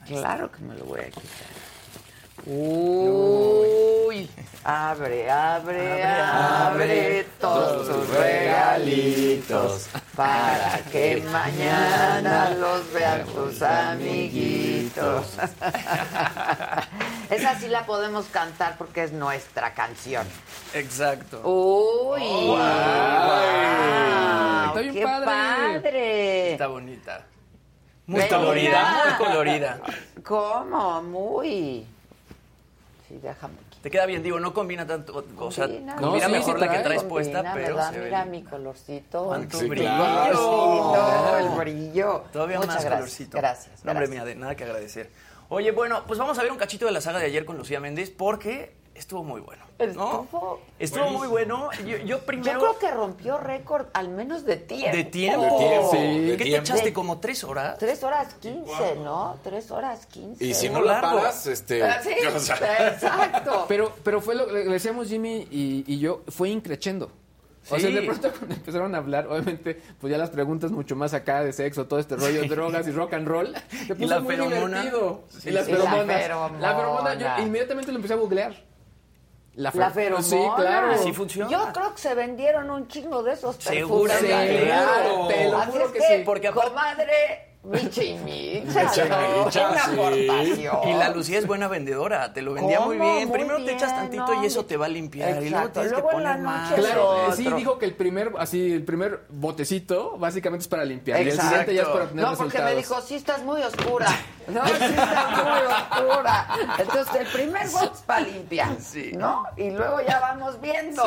Claro 0.06 0.50
que 0.52 0.58
me 0.62 0.74
lo 0.74 0.84
voy 0.84 1.00
a 1.00 1.04
quitar. 1.10 1.75
Uy, 2.44 4.30
abre, 4.62 5.30
abre, 5.30 6.04
abre 6.04 7.24
todos 7.40 7.88
tus 7.88 8.08
regalitos 8.10 9.88
para 10.14 10.80
que 10.92 11.24
mañana 11.32 12.50
los 12.50 12.92
vean 12.92 13.24
tus 13.26 13.62
amiguitos. 13.62 15.38
Esa 17.30 17.58
sí 17.58 17.68
la 17.68 17.86
podemos 17.86 18.26
cantar 18.26 18.76
porque 18.76 19.04
es 19.04 19.12
nuestra 19.12 19.72
canción. 19.74 20.26
Exacto. 20.74 21.40
Uy, 21.42 22.22
wow, 22.48 22.58
bien 24.82 24.94
qué 24.94 25.02
padre. 25.02 25.26
padre. 25.26 26.52
Está 26.52 26.66
bonita. 26.66 27.24
Muy 28.06 28.28
colorida, 28.28 29.04
muy 29.04 29.26
colorida. 29.26 29.80
¿Cómo? 30.22 31.02
Muy. 31.02 31.86
Sí, 33.08 33.18
déjame 33.22 33.54
aquí. 33.66 33.78
Te 33.82 33.90
queda 33.90 34.04
bien, 34.06 34.22
digo, 34.22 34.40
no 34.40 34.52
combina 34.52 34.84
tanto, 34.86 35.24
o 35.38 35.50
sea, 35.52 35.66
Combina, 35.66 35.94
combina 35.96 36.26
No, 36.26 36.32
mejor 36.34 36.54
sí 36.54 36.60
la 36.60 36.66
que 36.66 36.72
trae. 36.72 36.82
traes 36.84 37.02
Combina, 37.02 37.08
puesta, 37.42 37.52
pero 37.54 37.76
ve 37.76 38.04
Mira 38.04 38.24
mi 38.24 38.42
colorcito. 38.42 39.26
Cuánto 39.26 39.58
Sí, 39.58 39.68
brillo. 39.68 41.38
el 41.38 41.48
brillo. 41.58 42.24
Todavía 42.32 42.56
Muchas 42.56 42.74
más 42.74 42.84
gracias. 42.84 42.92
colorcito. 43.00 43.38
Gracias. 43.38 43.84
No, 43.84 43.92
hombre, 43.92 44.08
mira, 44.08 44.24
de 44.24 44.34
nada 44.34 44.54
que 44.56 44.64
agradecer. 44.64 45.10
Oye, 45.48 45.70
bueno, 45.70 46.02
pues 46.06 46.18
vamos 46.18 46.36
a 46.38 46.42
ver 46.42 46.50
un 46.50 46.58
cachito 46.58 46.86
de 46.86 46.92
la 46.92 47.00
saga 47.00 47.20
de 47.20 47.26
ayer 47.26 47.44
con 47.44 47.56
Lucía 47.56 47.78
Méndez 47.78 48.10
porque 48.10 48.74
estuvo 48.96 49.22
muy 49.24 49.40
bueno. 49.40 49.62
¿no? 49.94 50.22
Estuvo 50.22 50.60
Estuvo 50.78 51.10
muy 51.10 51.28
bueno. 51.28 51.68
Yo, 51.86 51.96
yo 51.98 52.20
primero... 52.20 52.52
Yo 52.52 52.58
creo 52.58 52.78
que 52.78 52.90
rompió 52.90 53.38
récord, 53.38 53.86
al 53.92 54.08
menos 54.08 54.44
de 54.44 54.56
tiempo. 54.56 54.96
¿De 54.96 55.04
tiempo? 55.04 55.42
De 55.42 55.50
tiempo, 55.68 55.90
Sí. 55.90 55.96
de 55.98 56.30
¿Qué 56.32 56.36
te 56.38 56.44
tiempo. 56.44 56.60
echaste? 56.62 56.92
¿Como 56.92 57.18
tres 57.18 57.44
horas? 57.44 57.78
Tres 57.78 58.02
horas 58.02 58.34
quince, 58.40 58.96
¿no? 59.04 59.38
Tres 59.44 59.70
horas 59.70 60.06
quince. 60.06 60.44
Y 60.44 60.54
si 60.54 60.68
no 60.70 60.80
la 60.80 61.00
paras, 61.00 61.46
este... 61.46 61.82
Ah, 61.82 62.00
Sí, 62.02 62.14
o 62.34 62.38
sea, 62.38 62.88
exacto. 62.88 63.64
Pero, 63.68 63.92
pero 64.02 64.20
fue 64.20 64.34
lo 64.34 64.46
que 64.46 64.52
le 64.52 64.64
decíamos 64.64 65.08
Jimmy 65.08 65.46
y, 65.50 65.84
y 65.86 65.98
yo, 65.98 66.22
fue 66.28 66.48
increchendo. 66.50 67.10
O 67.68 67.80
sea, 67.80 67.90
de 67.90 68.02
pronto 68.02 68.30
cuando 68.30 68.54
empezaron 68.54 68.94
a 68.94 68.98
hablar, 68.98 69.26
obviamente, 69.26 69.82
pues 70.00 70.08
ya 70.12 70.18
las 70.18 70.30
preguntas 70.30 70.70
mucho 70.70 70.94
más 70.94 71.14
acá 71.14 71.42
de 71.42 71.52
sexo, 71.52 71.86
todo 71.88 71.98
este 71.98 72.14
rollo, 72.14 72.46
drogas 72.48 72.86
y 72.86 72.92
rock 72.92 73.14
and 73.14 73.26
roll, 73.26 73.52
se 73.88 73.96
puso 73.96 74.08
la 74.08 74.20
muy 74.20 74.36
feromona. 74.36 74.82
divertido. 74.82 75.22
Sí, 75.28 75.48
y 75.48 75.52
las. 75.52 75.66
La 75.68 75.76
feromonas. 75.76 76.22
feromona. 76.22 76.58
La 76.60 76.76
feromona, 76.76 77.14
yo 77.14 77.42
inmediatamente 77.44 77.90
lo 77.90 77.96
empecé 77.96 78.14
a 78.14 78.18
googlear. 78.18 78.54
La, 79.56 79.70
La 79.74 79.90
feromona. 79.90 80.22
Sí, 80.22 80.38
claro. 80.56 80.90
Así 80.92 81.12
funciona. 81.12 81.50
Yo 81.50 81.72
creo 81.72 81.94
que 81.94 82.00
se 82.00 82.14
vendieron 82.14 82.70
un 82.70 82.86
chingo 82.88 83.22
de 83.22 83.32
esos 83.32 83.56
Seguramente. 83.58 84.28
perfumes. 84.28 84.64
Claro, 84.66 85.28
te 85.28 85.50
lo 85.50 85.58
Así 85.58 85.70
juro 85.72 85.84
es 85.86 85.92
que 85.92 85.98
que, 85.98 86.16
sí. 86.18 86.22
Porque 86.26 86.48
aparte- 86.48 86.68
comadre, 86.70 87.55
Micha 87.70 88.02
y 88.02 88.14
Micha, 88.18 88.82
Micha 88.84 89.04
y 89.04 89.72
Una 89.72 89.84
sí. 89.84 89.90
aportación. 90.66 90.88
Y 90.88 90.92
la 90.94 91.08
Lucía 91.10 91.38
es 91.38 91.46
buena 91.46 91.68
vendedora, 91.68 92.32
te 92.32 92.42
lo 92.42 92.54
vendía 92.54 92.80
muy 92.80 92.96
bien. 92.96 93.28
Muy 93.28 93.38
Primero 93.38 93.64
te 93.64 93.72
echas 93.72 93.94
tantito 93.94 94.26
no, 94.34 94.42
y 94.42 94.46
eso 94.46 94.64
te 94.64 94.76
va 94.76 94.86
a 94.86 94.88
limpiar. 94.88 95.42
Y 95.42 95.50
luego 95.50 95.66
Exacto. 95.66 95.72
tienes 95.80 95.92
Luego 95.92 96.08
que 96.10 96.16
en 96.16 96.22
la 96.22 96.32
poner 96.32 96.44
más. 96.46 96.70
noche 96.70 96.82
Claro, 96.82 97.08
otro. 97.08 97.32
sí 97.36 97.52
dijo 97.56 97.78
que 97.78 97.84
el 97.86 97.94
primer, 97.94 98.32
así, 98.38 98.72
el 98.72 98.84
primer 98.84 99.26
botecito 99.28 100.16
básicamente 100.18 100.62
es 100.62 100.68
para 100.68 100.84
limpiar. 100.84 101.18
Y 101.18 101.22
el 101.22 101.28
Exacto. 101.28 101.48
siguiente 101.50 101.74
ya 101.74 101.82
es 101.82 101.88
para 101.88 102.04
obtener 102.04 102.24
No, 102.24 102.36
porque 102.36 102.58
me 102.62 102.74
dijo, 102.76 103.00
sí 103.02 103.14
estás 103.16 103.42
muy 103.42 103.62
oscura. 103.62 104.06
No, 104.46 104.64
sí 104.64 104.72
estás 104.74 105.30
muy 105.44 106.06
oscura. 106.06 106.48
Entonces, 106.78 107.14
el 107.20 107.26
primer 107.26 107.68
bote 107.70 107.90
es 107.94 108.00
para 108.02 108.20
limpiar, 108.20 108.76
Sí. 108.80 109.10
¿no? 109.12 109.42
Y 109.56 109.70
luego 109.70 110.00
ya 110.06 110.20
vamos 110.20 110.60
viendo. 110.60 111.02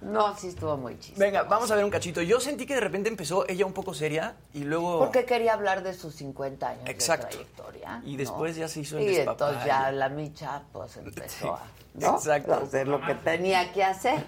No, 0.00 0.36
sí 0.36 0.48
estuvo 0.48 0.76
muy 0.76 0.98
chistoso. 0.98 1.18
Venga, 1.20 1.42
vamos 1.42 1.70
a 1.70 1.74
ver 1.74 1.84
un 1.84 1.90
cachito. 1.90 2.22
Yo 2.22 2.38
sentí 2.40 2.66
que 2.66 2.74
de 2.74 2.80
repente 2.80 3.08
empezó 3.08 3.48
ella 3.48 3.66
un 3.66 3.72
poco 3.72 3.94
seria 3.94 4.36
y 4.54 4.60
luego... 4.64 5.00
Porque 5.00 5.24
quería 5.24 5.54
hablar 5.54 5.82
de 5.82 5.92
sus 5.94 6.14
50 6.14 6.68
años 6.68 6.82
Exacto. 6.88 7.26
de 7.26 7.44
trayectoria. 7.44 8.00
Y 8.04 8.12
¿no? 8.12 8.18
después 8.18 8.54
ya 8.56 8.68
se 8.68 8.80
hizo 8.80 8.96
el 8.98 9.02
Y 9.04 9.06
despapalle. 9.16 9.50
entonces 9.52 9.66
ya 9.66 9.90
la 9.92 10.08
micha 10.08 10.62
pues 10.72 10.96
empezó 10.98 11.54
a 11.54 11.62
¿no? 11.94 12.14
Exacto. 12.14 12.54
a 12.54 12.58
hacer 12.58 12.86
lo 12.86 13.00
que 13.04 13.14
tenía 13.16 13.72
que 13.72 13.82
hacer. 13.84 14.24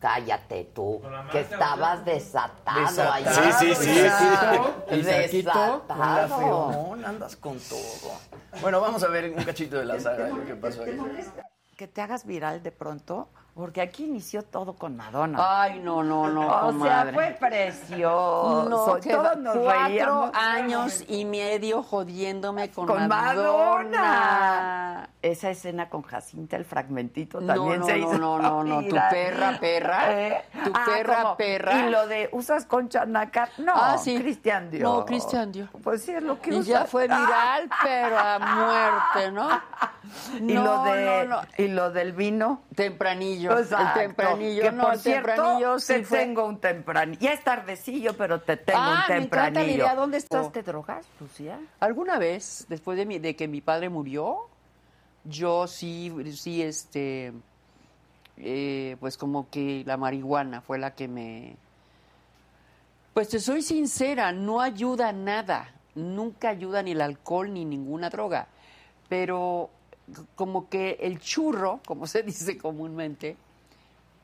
Cállate 0.00 0.62
tú, 0.72 1.02
que 1.32 1.40
estabas 1.40 2.04
desatado, 2.04 2.80
Desatado. 2.82 3.12
allá. 3.14 3.32
Sí, 3.58 3.74
sí, 3.74 3.74
sí. 3.74 3.90
El 4.90 5.04
saquito, 5.04 5.50
Con 5.88 5.98
la 5.98 6.22
Desatado. 6.22 6.92
andas 7.04 7.34
con 7.34 7.58
todo. 7.58 7.80
Bueno, 8.60 8.80
vamos 8.80 9.02
a 9.02 9.08
ver 9.08 9.32
un 9.36 9.42
cachito 9.42 9.76
de 9.76 9.86
la 9.86 9.98
saga. 9.98 10.30
¿Qué 10.46 10.54
pasó 10.54 10.84
ahí? 10.84 10.96
Que 11.76 11.88
te 11.88 12.00
hagas 12.00 12.26
viral 12.26 12.62
de 12.62 12.70
pronto, 12.70 13.28
porque 13.58 13.80
aquí 13.80 14.04
inició 14.04 14.44
todo 14.44 14.74
con 14.74 14.96
Madonna. 14.96 15.62
Ay, 15.62 15.80
no, 15.80 16.04
no, 16.04 16.28
no, 16.30 16.46
o 16.46 16.60
comadre. 16.66 17.10
sea, 17.10 17.12
fue 17.12 17.36
precioso. 17.48 18.66
No, 18.70 18.84
Todos 19.00 19.36
nos 19.38 19.56
cuatro 19.56 19.88
reíamos. 19.88 20.30
años 20.32 21.04
y 21.08 21.24
medio 21.24 21.82
jodiéndome 21.82 22.70
con, 22.70 22.86
con 22.86 23.08
Madonna. 23.08 23.98
Madonna. 24.00 25.08
Esa 25.20 25.50
escena 25.50 25.88
con 25.88 26.02
Jacinta, 26.02 26.56
el 26.56 26.64
fragmentito 26.64 27.40
No, 27.40 27.52
también 27.52 27.80
no, 27.80 27.86
se 27.86 27.92
no, 27.92 27.98
hizo 27.98 28.18
no, 28.18 28.38
no, 28.38 28.62
no, 28.62 28.78
tu 28.78 28.84
viral. 28.86 29.10
perra, 29.10 29.58
perra, 29.58 30.42
tu 30.64 30.72
perra, 30.72 31.22
¿cómo? 31.22 31.36
perra. 31.36 31.86
Y 31.86 31.90
lo 31.90 32.06
de 32.06 32.28
usas 32.30 32.64
concha 32.66 33.04
nácar. 33.04 33.48
No, 33.58 33.72
Ah, 33.74 33.98
sí. 33.98 34.16
Cristian 34.20 34.70
Dior. 34.70 34.82
No, 34.84 35.04
Cristian 35.04 35.50
Dior. 35.50 35.70
Pues 35.82 36.02
sí, 36.02 36.12
es 36.12 36.22
lo 36.22 36.40
que 36.40 36.50
Y 36.50 36.54
usas. 36.54 36.66
ya 36.66 36.84
fue 36.84 37.04
viral, 37.08 37.68
pero 37.82 38.16
a 38.16 38.38
muerte, 38.38 39.32
¿no? 39.32 39.48
Y, 40.38 40.52
No, 40.54 40.62
lo 40.64 40.82
de, 40.84 41.04
no, 41.04 41.24
no. 41.24 41.40
y 41.56 41.66
lo 41.68 41.90
del 41.90 42.12
vino. 42.12 42.62
Tempranillo. 42.76 43.58
Exacto. 43.58 43.98
El 44.00 44.06
tempranillo, 44.06 44.62
que 44.62 44.72
no, 44.72 44.84
por 44.84 44.92
el 44.94 45.00
cierto, 45.00 45.26
tempranillo 45.32 45.78
sí 45.80 45.92
te 45.94 46.04
fue. 46.04 46.18
tengo 46.20 46.44
un 46.46 46.60
tempranillo. 46.60 47.20
Ya 47.20 47.32
es 47.32 47.42
tardecillo, 47.42 48.14
pero 48.16 48.40
te 48.40 48.56
tengo 48.56 48.78
Ah, 48.80 49.04
un 49.08 49.14
me 49.16 49.22
encanta 49.24 49.36
la 49.36 49.42
tempranillo. 49.50 49.74
idea. 49.84 49.94
¿Dónde 49.96 50.18
está? 50.18 50.38
¿Estás 50.38 50.52
te 50.52 50.62
drogas, 50.62 51.04
Lucía? 51.18 51.58
¿Alguna 51.80 52.18
vez, 52.18 52.66
después 52.68 52.96
de, 52.96 53.04
mi, 53.04 53.18
de 53.18 53.34
que 53.34 53.48
mi 53.48 53.60
padre 53.60 53.88
murió, 53.88 54.47
yo 55.28 55.66
sí, 55.66 56.12
sí, 56.34 56.62
este, 56.62 57.32
eh, 58.36 58.96
pues 59.00 59.16
como 59.16 59.48
que 59.50 59.82
la 59.86 59.96
marihuana 59.96 60.60
fue 60.60 60.78
la 60.78 60.94
que 60.94 61.08
me... 61.08 61.56
Pues 63.14 63.28
te 63.28 63.40
soy 63.40 63.62
sincera, 63.62 64.32
no 64.32 64.60
ayuda 64.60 65.12
nada, 65.12 65.72
nunca 65.94 66.50
ayuda 66.50 66.82
ni 66.82 66.92
el 66.92 67.00
alcohol 67.00 67.52
ni 67.52 67.64
ninguna 67.64 68.10
droga, 68.10 68.46
pero 69.08 69.70
como 70.36 70.68
que 70.68 70.98
el 71.00 71.18
churro, 71.18 71.80
como 71.86 72.06
se 72.06 72.22
dice 72.24 72.56
comúnmente, 72.58 73.36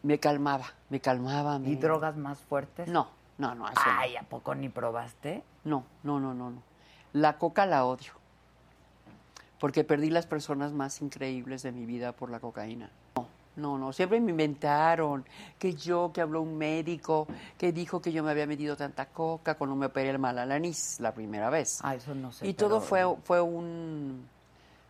me 0.03 0.19
calmaba, 0.19 0.67
me 0.91 1.01
calmaba. 1.01 1.59
¿Y 1.65 1.77
drogas 1.77 2.17
más 2.17 2.39
fuertes? 2.39 2.89
No, 2.89 3.09
no, 3.39 3.55
no, 3.55 3.67
eso 3.67 3.81
no. 3.85 3.99
Ay, 3.99 4.17
¿a 4.17 4.23
poco 4.23 4.55
ni 4.55 4.69
probaste? 4.69 5.43
No, 5.65 5.85
no, 6.03 6.21
no, 6.21 6.35
no, 6.35 6.51
no. 6.51 6.63
La 7.13 7.39
coca 7.39 7.67
la 7.67 7.85
odio. 7.85 8.13
Porque 9.65 9.83
perdí 9.83 10.11
las 10.11 10.27
personas 10.27 10.75
más 10.75 11.01
increíbles 11.01 11.63
de 11.63 11.73
mi 11.73 11.87
vida 11.87 12.13
por 12.13 12.29
la 12.29 12.39
cocaína. 12.39 12.91
No, 13.17 13.27
No, 13.57 13.79
no, 13.79 13.95
siempre 13.95 14.21
me 14.21 14.33
inventaron 14.33 15.25
que 15.59 15.73
yo, 15.73 16.11
que 16.13 16.21
habló 16.21 16.43
un 16.43 16.59
médico, 16.59 17.27
que 17.57 17.73
dijo 17.73 18.03
que 18.03 18.13
yo 18.13 18.23
me 18.23 18.31
había 18.31 18.47
metido 18.47 18.77
tanta 18.77 19.07
coca 19.07 19.55
cuando 19.55 19.75
me 19.75 19.87
operé 19.87 20.11
el 20.11 20.19
mal 20.19 20.39
a 20.39 20.45
la 20.45 20.57
anís 20.57 21.01
la 21.01 21.15
primera 21.15 21.49
vez. 21.49 21.79
Ah, 21.83 21.95
eso 21.95 22.15
no 22.15 22.31
sé. 22.31 22.47
y 22.47 22.53
todo 22.53 22.83
fue, 22.83 23.07
fue 23.25 23.41
un 23.41 24.29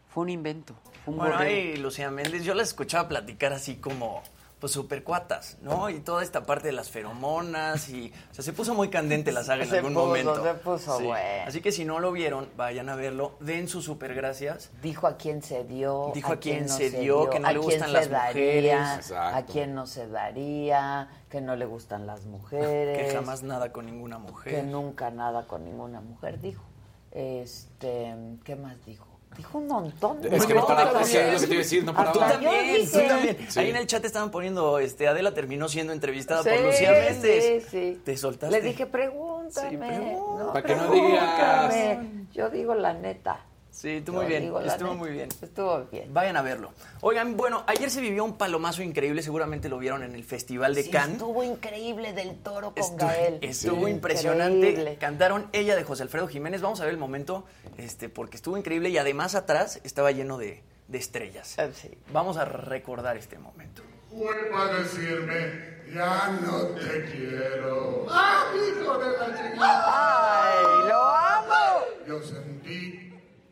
fue 0.09 0.25
un 0.25 0.31
invento. 0.31 0.75
Un 1.07 1.19
Bueno, 1.19 1.37
ahí 1.37 1.77
Lucía 1.77 2.11
Méndez, 2.11 2.43
yo 2.43 2.55
la 2.55 2.65
escuchaba 2.65 3.07
platicar 3.07 3.53
así 3.53 3.77
como, 3.77 4.25
pues 4.65 4.73
super 4.73 5.05
cuatas, 5.05 5.59
¿no? 5.61 5.91
Y 5.91 6.01
toda 6.01 6.23
esta 6.23 6.45
parte 6.47 6.69
de 6.69 6.73
las 6.73 6.89
feromonas 6.89 7.87
y, 7.91 8.11
o 8.31 8.35
sea, 8.35 8.43
se 8.43 8.55
puso 8.55 8.73
muy 8.73 8.89
candente 8.89 9.31
la 9.31 9.45
saga 9.45 9.65
en 9.65 9.69
Se 9.69 9.77
algún 9.77 9.93
puso, 9.93 10.07
momento. 10.07 10.43
se 10.43 10.55
puso 10.55 10.99
Sí. 11.01 11.11
Así 11.47 11.61
que 11.61 11.71
si 11.71 11.85
no 11.85 12.01
lo 12.01 12.13
vieron, 12.13 12.49
vayan 12.57 12.89
a 12.89 12.97
verlo, 12.97 13.37
den 13.41 13.69
sus 13.69 13.85
super 13.85 14.15
gracias. 14.15 14.71
Dijo 14.81 15.07
a 15.07 15.19
quién 15.19 15.43
se 15.43 15.65
dio. 15.65 16.13
Dijo 16.15 16.33
a 16.33 16.37
quién 16.39 16.65
no 16.65 16.75
se 16.75 16.89
dio, 16.89 17.29
que 17.29 17.41
no 17.41 17.53
le 17.53 17.59
gustan 17.59 17.93
las 17.93 18.09
daría, 18.09 18.79
mujeres. 18.79 18.97
Exacto. 18.97 19.37
A 19.37 19.43
quién 19.43 19.75
no 19.75 19.87
se 19.87 20.09
daría, 20.09 21.09
que 21.29 21.43
no 21.43 21.57
le 21.57 21.67
gustan 21.67 22.07
las 22.07 22.25
mujeres. 22.25 23.07
Que 23.07 23.15
jamás 23.15 23.43
nada 23.43 23.71
con 23.71 23.85
ninguna 23.85 24.17
mujer. 24.17 24.55
Que 24.55 24.63
nunca 24.63 25.11
nada 25.11 25.47
con 25.47 25.67
ninguna 25.67 26.01
mujer, 26.01 26.41
dijo. 26.41 26.65
Este, 27.11 28.15
¿qué 28.45 28.57
más 28.57 28.83
dijo? 28.87 29.14
Dijo 29.37 29.59
un 29.59 29.67
montón 29.67 30.21
de 30.23 30.37
Es 30.37 30.47
que 30.47 30.55
no 30.55 30.67
paraba, 30.67 31.01
es 31.03 31.13
lo 31.13 31.41
que 31.41 31.47
te 31.47 31.53
iba 31.53 31.55
a 31.55 31.59
decir, 31.59 31.85
no 31.85 31.91
Hasta 31.93 32.13
paraba. 32.13 32.27
Tú 32.27 32.33
también, 32.45 32.91
tú 32.91 32.99
también. 33.09 33.39
Sí. 33.49 33.61
Ahí 33.61 33.71
en 33.71 33.77
el 33.77 33.87
chat 33.87 34.05
estaban 34.05 34.31
poniendo, 34.31 34.79
este, 34.79 35.09
Adela 35.09 35.35
terminó 35.35 35.69
siendo 35.69 35.93
entrevistada 35.93 36.43
Sí, 36.43 36.51
por 36.51 36.61
Lucía 36.67 36.93
Méndez. 36.93 37.65
sí, 37.65 37.69
sí. 37.71 38.01
Te 38.05 38.17
soltaste. 38.17 38.57
Le 38.57 38.63
dije, 38.63 38.87
pregúntame. 38.87 39.71
Sí, 39.71 39.77
pregúntame. 39.77 40.53
Para 40.53 40.63
que 40.63 40.77
no 40.77 40.91
pregúntame. 40.91 42.27
Yo 42.33 42.51
digo 42.51 42.75
la 42.75 42.93
neta. 42.95 43.41
Sí, 43.75 43.89
estuvo 43.97 44.19
Yo 44.19 44.23
muy 44.23 44.27
bien, 44.31 44.45
estuvo 44.45 44.61
neta. 44.63 44.85
muy 44.95 45.11
bien. 45.11 45.29
Estuvo 45.43 45.85
bien. 45.91 46.15
Vayan 46.15 46.37
a 46.37 46.43
verlo. 46.43 46.71
Oigan, 47.01 47.37
bueno, 47.37 47.65
ayer 47.67 47.91
se 47.91 48.01
vivió 48.01 48.25
un 48.25 48.39
palomazo 48.39 48.83
increíble, 48.85 49.21
seguramente 49.21 49.69
lo 49.69 49.79
vieron 49.79 50.05
en 50.05 50.15
el 50.15 50.23
Festival 50.25 50.75
de 50.77 50.85
Sí, 50.85 50.91
Cannes. 50.91 51.17
Estuvo 51.17 51.43
increíble 51.43 52.13
del 52.13 52.37
toro 52.39 52.73
con 52.73 52.83
Estuvo, 52.83 53.09
Gael. 53.09 53.39
estuvo 53.43 53.87
Sí. 53.87 53.91
impresionante. 53.91 54.69
Increíble. 54.71 54.97
Cantaron 55.01 55.49
ella 55.53 55.75
de 55.75 55.83
José 55.83 56.05
Alfredo 56.05 56.29
Jiménez. 56.29 56.63
Vamos 56.63 56.81
a 56.81 56.85
ver 56.85 56.93
el 56.95 56.99
momento, 57.01 57.45
este, 57.77 58.09
porque 58.09 58.37
estuvo 58.37 58.57
increíble 58.57 58.91
y 58.91 58.97
además 58.99 59.35
atrás 59.35 59.81
estaba 59.83 60.13
lleno 60.13 60.39
de, 60.39 60.63
de 60.87 60.99
estrellas. 60.99 61.57
Ah, 61.59 61.67
Vamos 62.13 62.37
a 62.37 62.45
recordar 62.45 63.17
este 63.17 63.39
momento. 63.39 63.83
Fue 64.17 64.35
para 64.53 64.79
decirme, 64.79 65.83
ya 65.93 66.39
no 66.41 66.59
te 66.69 67.05
quiero. 67.11 68.07
¡Ah, 68.09 68.45
hijo 68.55 68.99
de 68.99 69.19
la 69.19 69.27
chingada! 69.27 70.45
¡Ay, 70.53 70.89
lo 70.89 71.03
amo! 71.05 71.85
Yo 72.07 72.23
sentí 72.23 73.04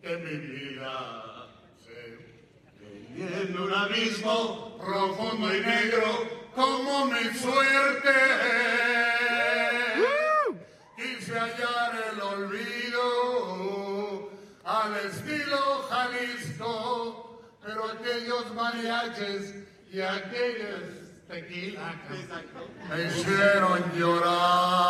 que 0.03 0.17
mi 0.17 0.37
vida 0.37 1.47
se 1.85 2.19
en 3.17 3.57
un 3.57 3.73
abismo 3.73 4.77
profundo 4.77 5.55
y 5.55 5.61
negro 5.61 6.29
como 6.57 7.07
mi 7.07 7.23
suerte. 7.39 8.13
Quise 10.97 11.39
hallar 11.39 11.93
el 12.13 12.21
olvido 12.21 13.05
al 14.65 14.97
estilo 15.07 15.87
Jalisco, 15.89 17.41
pero 17.65 17.85
aquellos 17.93 18.53
mariachis 18.55 19.55
y 19.93 20.01
aquellas 20.01 20.83
tequilas 21.29 21.95
me 22.91 23.05
hicieron 23.05 23.93
llorar. 23.97 24.83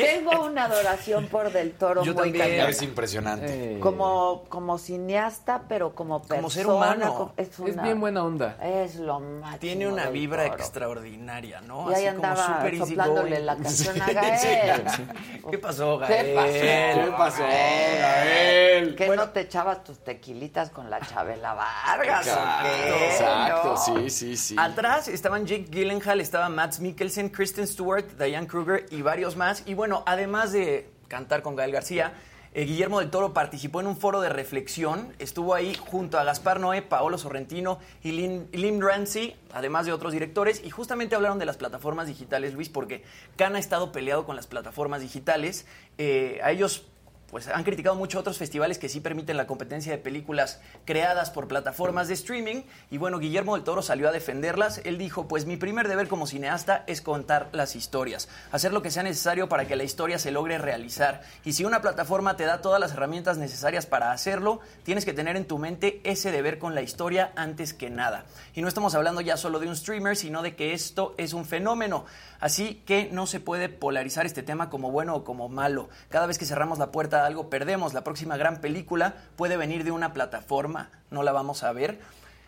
Tengo 0.00 0.44
una 0.44 0.64
adoración 0.64 1.26
por 1.26 1.52
Del 1.52 1.72
Toro 1.72 2.02
Yo 2.04 2.14
muy 2.14 2.32
también. 2.32 2.66
Es 2.68 2.82
impresionante. 2.82 3.78
Como, 3.80 4.44
como 4.48 4.78
cineasta, 4.78 5.62
pero 5.68 5.94
como 5.94 6.20
persona. 6.20 6.38
Como 6.40 6.50
ser 6.50 6.66
humano. 6.66 7.14
como- 7.14 7.32
es, 7.36 7.82
bien 7.82 8.00
buena 8.00 8.24
onda. 8.24 8.56
Es 8.62 8.96
lo 8.96 9.20
máximo. 9.20 9.58
Tiene 9.58 9.88
una 9.88 10.04
del 10.04 10.12
vibra 10.12 10.44
Toro. 10.44 10.54
extraordinaria, 10.56 11.60
¿no? 11.62 11.90
Y 11.90 11.94
ahí 11.94 12.06
Así 12.06 12.16
como 12.16 12.28
andaba 12.28 12.56
súper 12.58 12.74
easy 12.74 12.88
soplándole 12.90 13.40
la 13.40 13.56
canción 13.56 13.94
Sí, 13.94 14.00
a 14.00 14.12
Gael. 14.12 14.82
sí. 14.90 15.06
¿Qué 15.50 15.58
pasó, 15.58 15.98
¿Qué 16.00 16.06
Gael? 16.06 16.34
pasó? 16.34 17.04
¿Qué 17.04 17.14
pasó, 17.16 17.42
Gael? 17.42 18.94
¿Que 18.96 19.08
no 19.08 19.28
te 19.30 19.40
echabas 19.40 19.84
tus 19.84 19.98
tequilitas 19.98 20.70
con 20.70 20.90
la 20.90 21.00
Chabela 21.00 21.54
Vargas 21.54 22.26
Exacto, 22.26 22.68
qué? 22.68 23.06
exacto, 23.06 23.68
No. 23.70 23.76
sí, 23.76 24.10
sí, 24.10 24.36
sí. 24.36 24.56
Atrás 24.58 25.08
estaban 25.08 25.46
Jake 25.46 25.66
Gyllenhaal, 25.70 26.20
estaba 26.20 26.48
Matt 26.48 26.78
Mikkelsen, 26.78 27.28
Kristen 27.30 27.66
Stewart, 27.66 28.06
Diane 28.18 28.46
Kruger 28.46 28.86
y 28.90 29.02
varios 29.02 29.36
más. 29.36 29.62
Y 29.66 29.74
bueno, 29.74 29.89
además 30.06 30.52
de 30.52 30.88
cantar 31.08 31.42
con 31.42 31.56
Gael 31.56 31.72
García, 31.72 32.14
eh, 32.52 32.64
Guillermo 32.64 32.98
del 32.98 33.10
Toro 33.10 33.32
participó 33.32 33.80
en 33.80 33.86
un 33.86 33.96
foro 33.96 34.20
de 34.20 34.28
reflexión. 34.28 35.14
Estuvo 35.20 35.54
ahí 35.54 35.74
junto 35.74 36.18
a 36.18 36.24
Gaspar 36.24 36.58
Noé, 36.58 36.82
Paolo 36.82 37.16
Sorrentino 37.16 37.78
y 38.02 38.10
Lin, 38.10 38.48
Lim 38.52 38.80
Ramsey, 38.80 39.36
además 39.52 39.86
de 39.86 39.92
otros 39.92 40.12
directores. 40.12 40.60
Y 40.64 40.70
justamente 40.70 41.14
hablaron 41.14 41.38
de 41.38 41.46
las 41.46 41.56
plataformas 41.56 42.08
digitales, 42.08 42.52
Luis, 42.54 42.68
porque 42.68 43.04
Cannes 43.36 43.58
ha 43.58 43.60
estado 43.60 43.92
peleado 43.92 44.26
con 44.26 44.34
las 44.34 44.48
plataformas 44.48 45.00
digitales. 45.00 45.64
Eh, 45.96 46.40
a 46.42 46.50
ellos 46.50 46.89
pues 47.30 47.48
han 47.48 47.64
criticado 47.64 47.94
mucho 47.96 48.18
otros 48.18 48.38
festivales 48.38 48.78
que 48.78 48.88
sí 48.88 49.00
permiten 49.00 49.36
la 49.36 49.46
competencia 49.46 49.92
de 49.92 49.98
películas 49.98 50.60
creadas 50.84 51.30
por 51.30 51.48
plataformas 51.48 52.08
de 52.08 52.14
streaming 52.14 52.62
y 52.90 52.98
bueno, 52.98 53.18
Guillermo 53.18 53.54
del 53.54 53.64
Toro 53.64 53.82
salió 53.82 54.08
a 54.08 54.12
defenderlas. 54.12 54.80
Él 54.84 54.98
dijo, 54.98 55.28
pues 55.28 55.46
mi 55.46 55.56
primer 55.56 55.88
deber 55.88 56.08
como 56.08 56.26
cineasta 56.26 56.84
es 56.86 57.00
contar 57.00 57.48
las 57.52 57.76
historias, 57.76 58.28
hacer 58.50 58.72
lo 58.72 58.82
que 58.82 58.90
sea 58.90 59.02
necesario 59.02 59.48
para 59.48 59.66
que 59.66 59.76
la 59.76 59.84
historia 59.84 60.18
se 60.18 60.30
logre 60.30 60.58
realizar. 60.58 61.22
Y 61.44 61.52
si 61.52 61.64
una 61.64 61.80
plataforma 61.80 62.36
te 62.36 62.44
da 62.44 62.60
todas 62.60 62.80
las 62.80 62.92
herramientas 62.92 63.38
necesarias 63.38 63.86
para 63.86 64.12
hacerlo, 64.12 64.60
tienes 64.82 65.04
que 65.04 65.12
tener 65.12 65.36
en 65.36 65.46
tu 65.46 65.58
mente 65.58 66.00
ese 66.04 66.32
deber 66.32 66.58
con 66.58 66.74
la 66.74 66.82
historia 66.82 67.32
antes 67.36 67.74
que 67.74 67.90
nada. 67.90 68.24
Y 68.54 68.62
no 68.62 68.68
estamos 68.68 68.94
hablando 68.94 69.20
ya 69.20 69.36
solo 69.36 69.60
de 69.60 69.68
un 69.68 69.76
streamer, 69.76 70.16
sino 70.16 70.42
de 70.42 70.56
que 70.56 70.72
esto 70.72 71.14
es 71.16 71.32
un 71.32 71.44
fenómeno. 71.44 72.04
Así 72.40 72.82
que 72.86 73.10
no 73.12 73.26
se 73.26 73.38
puede 73.38 73.68
polarizar 73.68 74.26
este 74.26 74.42
tema 74.42 74.70
como 74.70 74.90
bueno 74.90 75.14
o 75.14 75.24
como 75.24 75.48
malo. 75.48 75.90
Cada 76.08 76.26
vez 76.26 76.38
que 76.38 76.46
cerramos 76.46 76.78
la 76.78 76.90
puerta 76.90 77.19
algo, 77.26 77.50
perdemos. 77.50 77.94
La 77.94 78.04
próxima 78.04 78.36
gran 78.36 78.60
película 78.60 79.14
puede 79.36 79.56
venir 79.56 79.84
de 79.84 79.90
una 79.90 80.12
plataforma, 80.12 80.90
no 81.10 81.22
la 81.22 81.32
vamos 81.32 81.62
a 81.62 81.72
ver. 81.72 82.00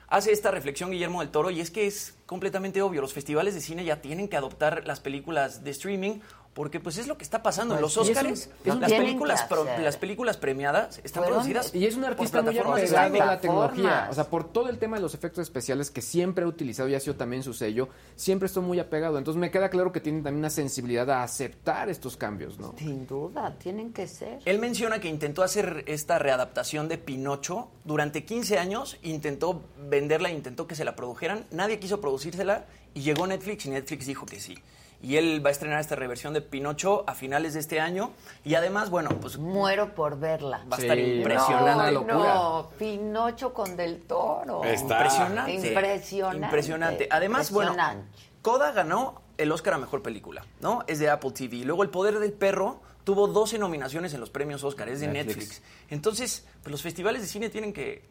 Hace 0.08 0.30
esta 0.32 0.50
reflexión 0.50 0.90
Guillermo 0.90 1.20
del 1.20 1.30
Toro 1.30 1.50
y 1.50 1.60
es 1.60 1.70
que 1.70 1.86
es 1.86 2.14
completamente 2.26 2.82
obvio, 2.82 3.00
los 3.00 3.14
festivales 3.14 3.54
de 3.54 3.62
cine 3.62 3.84
ya 3.84 4.02
tienen 4.02 4.28
que 4.28 4.36
adoptar 4.36 4.86
las 4.86 5.00
películas 5.00 5.64
de 5.64 5.70
streaming 5.70 6.20
porque 6.55 6.80
pues 6.80 6.98
es 6.98 7.07
lo 7.07 7.16
que 7.16 7.24
está 7.24 7.42
pasando 7.42 7.74
en 7.74 7.80
Pues, 7.80 7.96
los 7.96 8.07
y 8.09 8.11
es 8.11 8.16
un- 8.18 8.26
Oscars. 8.26 8.50
es 8.64 8.72
un- 8.74 8.80
las, 8.80 8.92
películas 8.92 9.42
pro- 9.44 9.64
las 9.64 9.96
películas 9.96 10.36
premiadas 10.36 11.00
están 11.03 11.22
Fueron- 11.22 11.40
producidas 11.40 11.74
y 11.74 11.86
es 11.86 11.96
un 11.96 12.05
artista 12.05 12.42
muy 12.42 12.59
apegado 12.59 13.22
a 13.22 13.26
la 13.26 13.40
tecnología. 13.40 14.09
O 14.11 14.14
sea, 14.14 14.24
por 14.24 14.44
todo 14.53 14.68
el 14.68 14.78
tema 14.78 14.96
de 14.96 15.03
los 15.03 15.14
efectos 15.14 15.42
especiales 15.42 15.90
que 15.90 16.03
siempre 16.03 16.44
ha 16.44 16.46
utilizado 16.46 16.88
y 16.90 16.94
ha 16.94 17.00
sido 17.00 17.16
también 17.16 17.42
su 17.42 17.55
sello, 17.55 17.88
siempre 18.16 18.46
estoy 18.46 18.62
muy 18.62 18.78
apegado. 18.80 19.16
Entonces 19.18 19.40
me 19.40 19.50
queda 19.50 19.70
claro 19.70 19.92
que 19.92 20.00
tienen 20.00 20.22
también 20.22 20.40
una 20.40 20.50
sensibilidad 20.50 21.09
a 21.11 21.22
aceptar 21.22 21.88
estos 21.88 22.16
cambios, 22.18 22.59
¿no? 22.59 22.74
Sin 22.78 23.07
duda, 23.07 23.57
tienen 23.59 23.92
que 23.92 24.07
ser. 24.07 24.40
Él 24.44 24.59
menciona 24.59 24.98
que 25.00 25.09
intentó 25.09 25.42
hacer 25.42 25.84
esta 25.86 26.18
readaptación 26.18 26.88
de 26.88 26.98
Pinocho 26.98 27.68
durante 27.84 28.24
15 28.24 28.59
años, 28.59 28.98
intentó 29.03 29.62
venderla, 29.88 30.30
intentó 30.30 30.66
que 30.66 30.74
se 30.74 30.84
la 30.84 30.94
produjeran, 30.96 31.46
nadie 31.50 31.78
quiso 31.78 32.00
producírsela 32.00 32.66
y 32.94 33.00
llegó 33.00 33.26
Netflix 33.26 33.64
y 33.66 33.70
Netflix 33.70 34.07
dijo 34.07 34.26
que 34.26 34.38
sí. 34.38 34.59
Y 35.03 35.16
él 35.16 35.44
va 35.44 35.48
a 35.48 35.53
estrenar 35.53 35.80
esta 35.80 35.96
reversión 35.96 36.32
de 36.32 36.40
Pinocho 36.42 37.03
a 37.09 37.14
finales 37.14 37.55
de 37.55 37.61
este 37.61 37.80
año 37.80 38.12
y 38.44 38.55
además, 38.55 38.88
bueno, 38.88 39.11
pues 39.20 39.36
Muero 39.36 39.94
por 39.94 40.18
verla. 40.18 40.64
va 40.72 40.76
a 40.76 40.80
estar 40.80 40.96
impresionante. 40.98 41.92
No, 41.92 42.05
no, 42.05 42.70
Pinocho 42.78 43.53
con 43.53 43.76
Del 43.76 44.03
Toro. 44.03 44.62
Impresionante. 44.64 45.53
Impresionante. 45.55 46.44
Impresionante. 46.44 47.09
Además, 47.11 47.50
bueno, 47.50 47.72
Impresionante. 47.72 48.18
Coda 48.42 48.72
ganó 48.72 49.22
el 49.38 49.50
Oscar 49.50 49.74
a 49.74 49.78
Mejor 49.78 50.03
Película, 50.03 50.44
¿no? 50.61 50.84
Es 50.86 50.98
de 50.98 51.11
Apple 51.11 51.32
TV. 51.32 51.64
Luego 51.64 51.82
El 51.82 51.90
Poder 51.90 52.18
del 52.18 52.32
Perro 52.32 52.80
tuvo 53.05 53.26
12 53.26 53.59
nominaciones 53.59 54.14
en 54.14 54.20
los 54.20 54.30
premios 54.30 54.62
Oscar, 54.62 54.88
es 54.88 55.00
de 55.00 55.09
Netflix. 55.09 55.36
Netflix. 55.36 55.62
Entonces, 55.90 56.46
pues 56.62 56.70
los 56.70 56.82
festivales 56.82 57.22
de 57.22 57.28
cine 57.28 57.48
tienen 57.50 57.72
que 57.72 58.05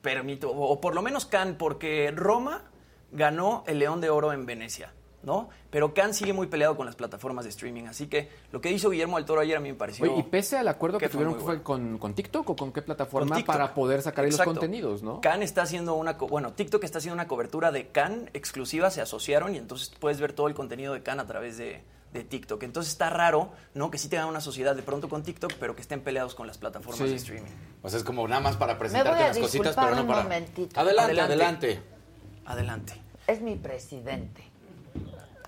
permitir, 0.00 0.46
o, 0.46 0.52
o 0.52 0.80
por 0.80 0.94
lo 0.94 1.02
menos 1.02 1.26
Cannes, 1.26 1.56
porque 1.58 2.10
Roma 2.14 2.64
ganó 3.12 3.64
el 3.66 3.78
León 3.78 4.00
de 4.00 4.10
Oro 4.10 4.32
en 4.32 4.46
Venecia. 4.46 4.92
¿No? 5.22 5.48
Pero 5.70 5.92
Cannes 5.94 6.16
sigue 6.16 6.32
muy 6.32 6.46
peleado 6.46 6.76
con 6.76 6.86
las 6.86 6.94
plataformas 6.96 7.44
de 7.44 7.50
streaming, 7.50 7.84
así 7.84 8.06
que 8.06 8.28
lo 8.52 8.60
que 8.60 8.70
hizo 8.70 8.88
Guillermo 8.90 9.16
del 9.16 9.26
Toro 9.26 9.40
ayer 9.40 9.56
a 9.56 9.60
mí 9.60 9.68
me 9.70 9.74
pareció... 9.74 10.10
Oye, 10.10 10.20
y 10.20 10.22
pese 10.22 10.56
al 10.56 10.68
acuerdo 10.68 10.98
que, 10.98 11.08
tuvieron 11.08 11.34
fue 11.40 11.62
con, 11.62 11.98
con 11.98 12.14
TikTok 12.14 12.48
o 12.50 12.56
con 12.56 12.72
qué 12.72 12.82
plataforma 12.82 13.36
Con 13.36 13.44
para 13.44 13.74
poder 13.74 14.00
sacar 14.02 14.24
ahí 14.24 14.30
los 14.30 14.40
contenidos, 14.40 15.02
¿no? 15.02 15.20
Cannes 15.20 15.50
está 15.50 15.62
haciendo 15.62 15.94
una, 15.94 16.12
bueno, 16.12 16.52
TikTok 16.52 16.84
está 16.84 16.98
haciendo 16.98 17.14
una 17.14 17.26
cobertura 17.28 17.70
de 17.72 17.88
Cannes 17.88 18.30
exclusiva, 18.32 18.90
se 18.90 19.00
asociaron 19.00 19.54
y 19.54 19.58
entonces 19.58 19.92
puedes 19.98 20.20
ver 20.20 20.32
todo 20.32 20.48
el 20.48 20.54
contenido 20.54 20.94
de 20.94 21.02
Cannes 21.02 21.24
a 21.24 21.28
través 21.28 21.58
de, 21.58 21.82
de 22.12 22.24
TikTok. 22.24 22.62
Entonces 22.62 22.92
está 22.92 23.10
raro, 23.10 23.50
¿no? 23.74 23.90
Que 23.90 23.98
sí 23.98 24.08
tengan 24.08 24.28
una 24.28 24.40
sociedad 24.40 24.74
de 24.76 24.82
pronto 24.82 25.08
con 25.08 25.22
TikTok, 25.24 25.52
pero 25.60 25.74
que 25.74 25.82
estén 25.82 26.00
peleados 26.00 26.34
con 26.34 26.46
las 26.46 26.56
plataformas 26.58 27.00
Sí. 27.00 27.08
de 27.08 27.16
streaming. 27.16 27.50
O 27.82 27.88
sea, 27.90 27.98
es 27.98 28.04
como 28.04 28.26
nada 28.28 28.40
más 28.40 28.56
para 28.56 28.78
presentarte 28.78 29.20
las 29.24 29.38
cositas, 29.38 29.74
pero 29.74 29.94
no 29.96 30.02
un 30.02 30.06
para. 30.08 30.22
momentito. 30.22 30.78
Adelante, 30.80 31.20
adelante. 31.20 31.82
Adelante. 32.46 32.94
Es 33.26 33.42
mi 33.42 33.56
presidente. 33.56 34.42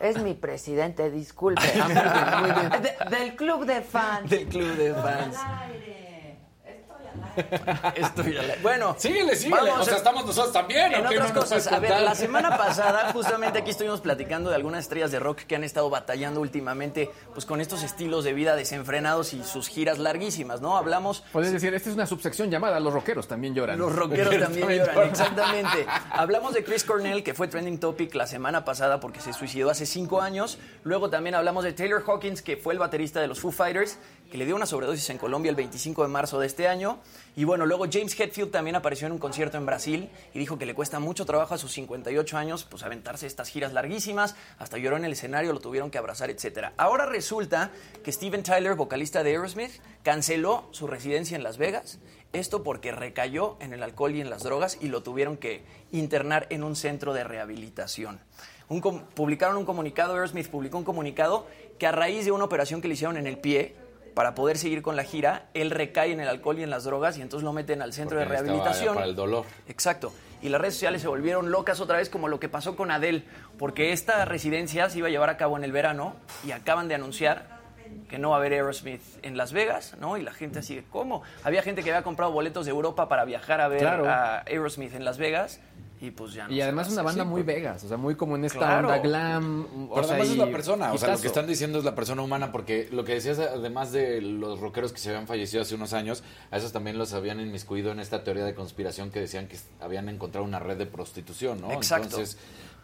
Es 0.00 0.18
mi 0.22 0.34
presidente, 0.34 1.10
disculpe. 1.10 1.60
Muy 1.74 1.92
bien, 1.92 2.04
muy 2.40 2.50
bien. 2.70 2.82
De- 2.82 3.16
del 3.16 3.36
club 3.36 3.66
de 3.66 3.82
fans. 3.82 4.30
Del 4.30 4.46
club 4.48 4.74
de 4.76 4.94
fans. 4.94 5.36
Al 5.36 5.70
aire. 5.72 6.38
Es 6.64 7.29
Esto 7.96 8.22
ya 8.24 8.42
la- 8.42 8.54
Bueno, 8.62 8.94
Síguele, 8.98 9.36
síguele. 9.36 9.70
vamos 9.70 9.80
o 9.80 9.84
sea, 9.84 9.94
a- 9.94 9.96
estamos 9.98 10.24
nosotros 10.26 10.52
también. 10.52 10.92
En 10.92 11.06
¿o 11.06 11.08
qué 11.08 11.16
otras 11.16 11.34
no 11.34 11.40
cosas, 11.40 11.66
a 11.68 11.78
ver, 11.78 12.00
la 12.00 12.14
semana 12.14 12.50
pasada 12.56 13.12
justamente 13.12 13.58
aquí 13.58 13.70
estuvimos 13.70 14.00
platicando 14.00 14.50
de 14.50 14.56
algunas 14.56 14.80
estrellas 14.84 15.10
de 15.10 15.18
rock 15.18 15.40
que 15.40 15.56
han 15.56 15.64
estado 15.64 15.90
batallando 15.90 16.40
últimamente 16.40 17.10
pues 17.32 17.46
con 17.46 17.60
estos 17.60 17.82
estilos 17.82 18.24
de 18.24 18.32
vida 18.32 18.56
desenfrenados 18.56 19.32
y 19.32 19.42
sus 19.44 19.68
giras 19.68 19.98
larguísimas, 19.98 20.60
¿no? 20.60 20.76
Hablamos 20.76 21.22
Puedes 21.32 21.52
decir, 21.52 21.72
esta 21.74 21.88
es 21.90 21.94
una 21.94 22.06
subsección 22.06 22.50
llamada 22.50 22.80
Los 22.80 22.92
Rockeros 22.92 23.28
también 23.28 23.54
lloran. 23.54 23.78
Los 23.78 23.94
rockeros 23.94 24.38
también 24.40 24.68
lloran, 24.68 25.08
exactamente. 25.08 25.86
Hablamos 26.12 26.54
de 26.54 26.64
Chris 26.64 26.84
Cornell, 26.84 27.22
que 27.22 27.34
fue 27.34 27.48
trending 27.48 27.78
topic 27.78 28.14
la 28.14 28.26
semana 28.26 28.64
pasada 28.64 29.00
porque 29.00 29.20
se 29.20 29.32
suicidó 29.32 29.70
hace 29.70 29.86
cinco 29.86 30.20
años. 30.20 30.58
Luego 30.84 31.10
también 31.10 31.34
hablamos 31.34 31.64
de 31.64 31.72
Taylor 31.72 32.02
Hawkins, 32.06 32.42
que 32.42 32.56
fue 32.56 32.72
el 32.74 32.78
baterista 32.78 33.20
de 33.20 33.26
los 33.28 33.40
Foo 33.40 33.52
Fighters, 33.52 33.98
que 34.30 34.38
le 34.38 34.46
dio 34.46 34.54
una 34.56 34.66
sobredosis 34.66 35.08
en 35.10 35.18
Colombia 35.18 35.50
el 35.50 35.56
25 35.56 36.02
de 36.02 36.08
marzo 36.08 36.38
de 36.38 36.46
este 36.46 36.68
año. 36.68 36.98
Y 37.36 37.44
bueno, 37.44 37.66
luego 37.66 37.86
James 37.90 38.18
Hetfield 38.18 38.50
también 38.50 38.76
apareció 38.76 39.06
en 39.06 39.12
un 39.12 39.18
concierto 39.18 39.56
en 39.56 39.66
Brasil 39.66 40.10
y 40.34 40.38
dijo 40.38 40.58
que 40.58 40.66
le 40.66 40.74
cuesta 40.74 40.98
mucho 40.98 41.24
trabajo 41.24 41.54
a 41.54 41.58
sus 41.58 41.72
58 41.72 42.36
años 42.36 42.64
pues 42.64 42.82
aventarse 42.82 43.26
estas 43.26 43.48
giras 43.48 43.72
larguísimas, 43.72 44.36
hasta 44.58 44.78
lloró 44.78 44.96
en 44.96 45.04
el 45.04 45.12
escenario, 45.12 45.52
lo 45.52 45.60
tuvieron 45.60 45.90
que 45.90 45.98
abrazar, 45.98 46.30
etcétera. 46.30 46.72
Ahora 46.76 47.06
resulta 47.06 47.70
que 48.02 48.12
Steven 48.12 48.42
Tyler, 48.42 48.74
vocalista 48.74 49.22
de 49.22 49.30
Aerosmith, 49.30 49.80
canceló 50.02 50.68
su 50.72 50.86
residencia 50.86 51.36
en 51.36 51.42
Las 51.42 51.58
Vegas 51.58 51.98
esto 52.32 52.62
porque 52.62 52.92
recayó 52.92 53.56
en 53.60 53.72
el 53.72 53.82
alcohol 53.82 54.14
y 54.14 54.20
en 54.20 54.30
las 54.30 54.44
drogas 54.44 54.78
y 54.80 54.88
lo 54.88 55.02
tuvieron 55.02 55.36
que 55.36 55.64
internar 55.90 56.46
en 56.50 56.62
un 56.62 56.76
centro 56.76 57.12
de 57.12 57.24
rehabilitación. 57.24 58.20
Un 58.68 58.80
publicaron 58.80 59.56
un 59.56 59.64
comunicado, 59.64 60.14
Aerosmith 60.14 60.48
publicó 60.48 60.78
un 60.78 60.84
comunicado 60.84 61.46
que 61.78 61.88
a 61.88 61.92
raíz 61.92 62.24
de 62.24 62.30
una 62.30 62.44
operación 62.44 62.80
que 62.80 62.86
le 62.86 62.94
hicieron 62.94 63.16
en 63.16 63.26
el 63.26 63.38
pie, 63.38 63.74
para 64.14 64.34
poder 64.34 64.58
seguir 64.58 64.82
con 64.82 64.96
la 64.96 65.04
gira, 65.04 65.46
él 65.54 65.70
recae 65.70 66.12
en 66.12 66.20
el 66.20 66.28
alcohol 66.28 66.58
y 66.58 66.62
en 66.62 66.70
las 66.70 66.84
drogas 66.84 67.16
y 67.18 67.22
entonces 67.22 67.44
lo 67.44 67.52
meten 67.52 67.82
al 67.82 67.92
centro 67.92 68.18
Porque 68.18 68.28
de 68.32 68.38
rehabilitación. 68.40 68.94
Para 68.94 69.06
el 69.06 69.14
dolor. 69.14 69.44
Exacto. 69.68 70.12
Y 70.42 70.48
las 70.48 70.60
redes 70.60 70.74
sociales 70.74 71.02
se 71.02 71.08
volvieron 71.08 71.50
locas 71.50 71.80
otra 71.80 71.98
vez 71.98 72.08
como 72.08 72.28
lo 72.28 72.40
que 72.40 72.48
pasó 72.48 72.74
con 72.76 72.90
Adele, 72.90 73.24
porque 73.58 73.92
esta 73.92 74.24
residencia 74.24 74.88
se 74.88 74.98
iba 74.98 75.08
a 75.08 75.10
llevar 75.10 75.28
a 75.30 75.36
cabo 75.36 75.56
en 75.56 75.64
el 75.64 75.72
verano 75.72 76.14
y 76.46 76.52
acaban 76.52 76.88
de 76.88 76.94
anunciar 76.94 77.60
que 78.08 78.18
no 78.18 78.30
va 78.30 78.36
a 78.36 78.38
haber 78.38 78.52
Aerosmith 78.52 79.02
en 79.22 79.36
Las 79.36 79.52
Vegas, 79.52 79.96
¿no? 80.00 80.16
Y 80.16 80.22
la 80.22 80.32
gente 80.32 80.60
así 80.60 80.76
de, 80.76 80.84
¿cómo? 80.84 81.22
Había 81.44 81.62
gente 81.62 81.82
que 81.82 81.90
había 81.90 82.02
comprado 82.04 82.30
boletos 82.32 82.64
de 82.64 82.70
Europa 82.70 83.08
para 83.08 83.24
viajar 83.24 83.60
a 83.60 83.68
ver 83.68 83.80
Claro. 83.80 84.08
a 84.08 84.38
Aerosmith 84.46 84.94
en 84.94 85.04
Las 85.04 85.18
Vegas 85.18 85.60
y 86.02 86.10
pues 86.12 86.32
ya 86.32 86.46
no 86.48 86.52
Y 86.52 86.56
se 86.56 86.62
además 86.62 86.90
una 86.90 87.02
banda 87.02 87.24
muy 87.24 87.42
pues. 87.42 87.56
Vegas, 87.56 87.84
o 87.84 87.88
sea, 87.88 87.96
muy 87.98 88.14
como 88.14 88.36
en 88.36 88.44
esta 88.46 88.58
Claro. 88.58 88.88
onda 88.88 88.98
glam. 89.00 89.66
o 89.90 89.94
Pero 89.94 90.06
sea, 90.06 90.14
además 90.16 90.32
es 90.32 90.38
la 90.38 90.50
persona, 90.50 90.92
o 90.92 90.98
sea, 90.98 91.14
lo 91.14 91.20
que 91.20 91.26
están 91.26 91.46
diciendo 91.46 91.78
es 91.78 91.84
la 91.84 91.94
persona 91.94 92.22
humana, 92.22 92.52
porque 92.52 92.88
lo 92.90 93.04
que 93.04 93.14
decías, 93.14 93.38
además 93.38 93.92
de 93.92 94.20
los 94.22 94.60
rockeros 94.60 94.92
que 94.92 94.98
se 94.98 95.10
habían 95.10 95.26
fallecido 95.26 95.62
hace 95.62 95.74
unos 95.74 95.92
años, 95.92 96.22
a 96.50 96.56
esos 96.56 96.72
también 96.72 96.96
los 96.96 97.12
habían 97.12 97.38
inmiscuido 97.40 97.92
en 97.92 98.00
esta 98.00 98.24
teoría 98.24 98.44
de 98.44 98.54
conspiración 98.54 99.10
que 99.10 99.20
decían 99.20 99.46
que 99.46 99.58
habían 99.80 100.08
encontrado 100.08 100.44
una 100.46 100.58
red 100.58 100.78
de 100.78 100.86
prostitución, 100.86 101.60
¿no? 101.60 101.70
Exacto. 101.72 102.06
Entonces, 102.06 102.38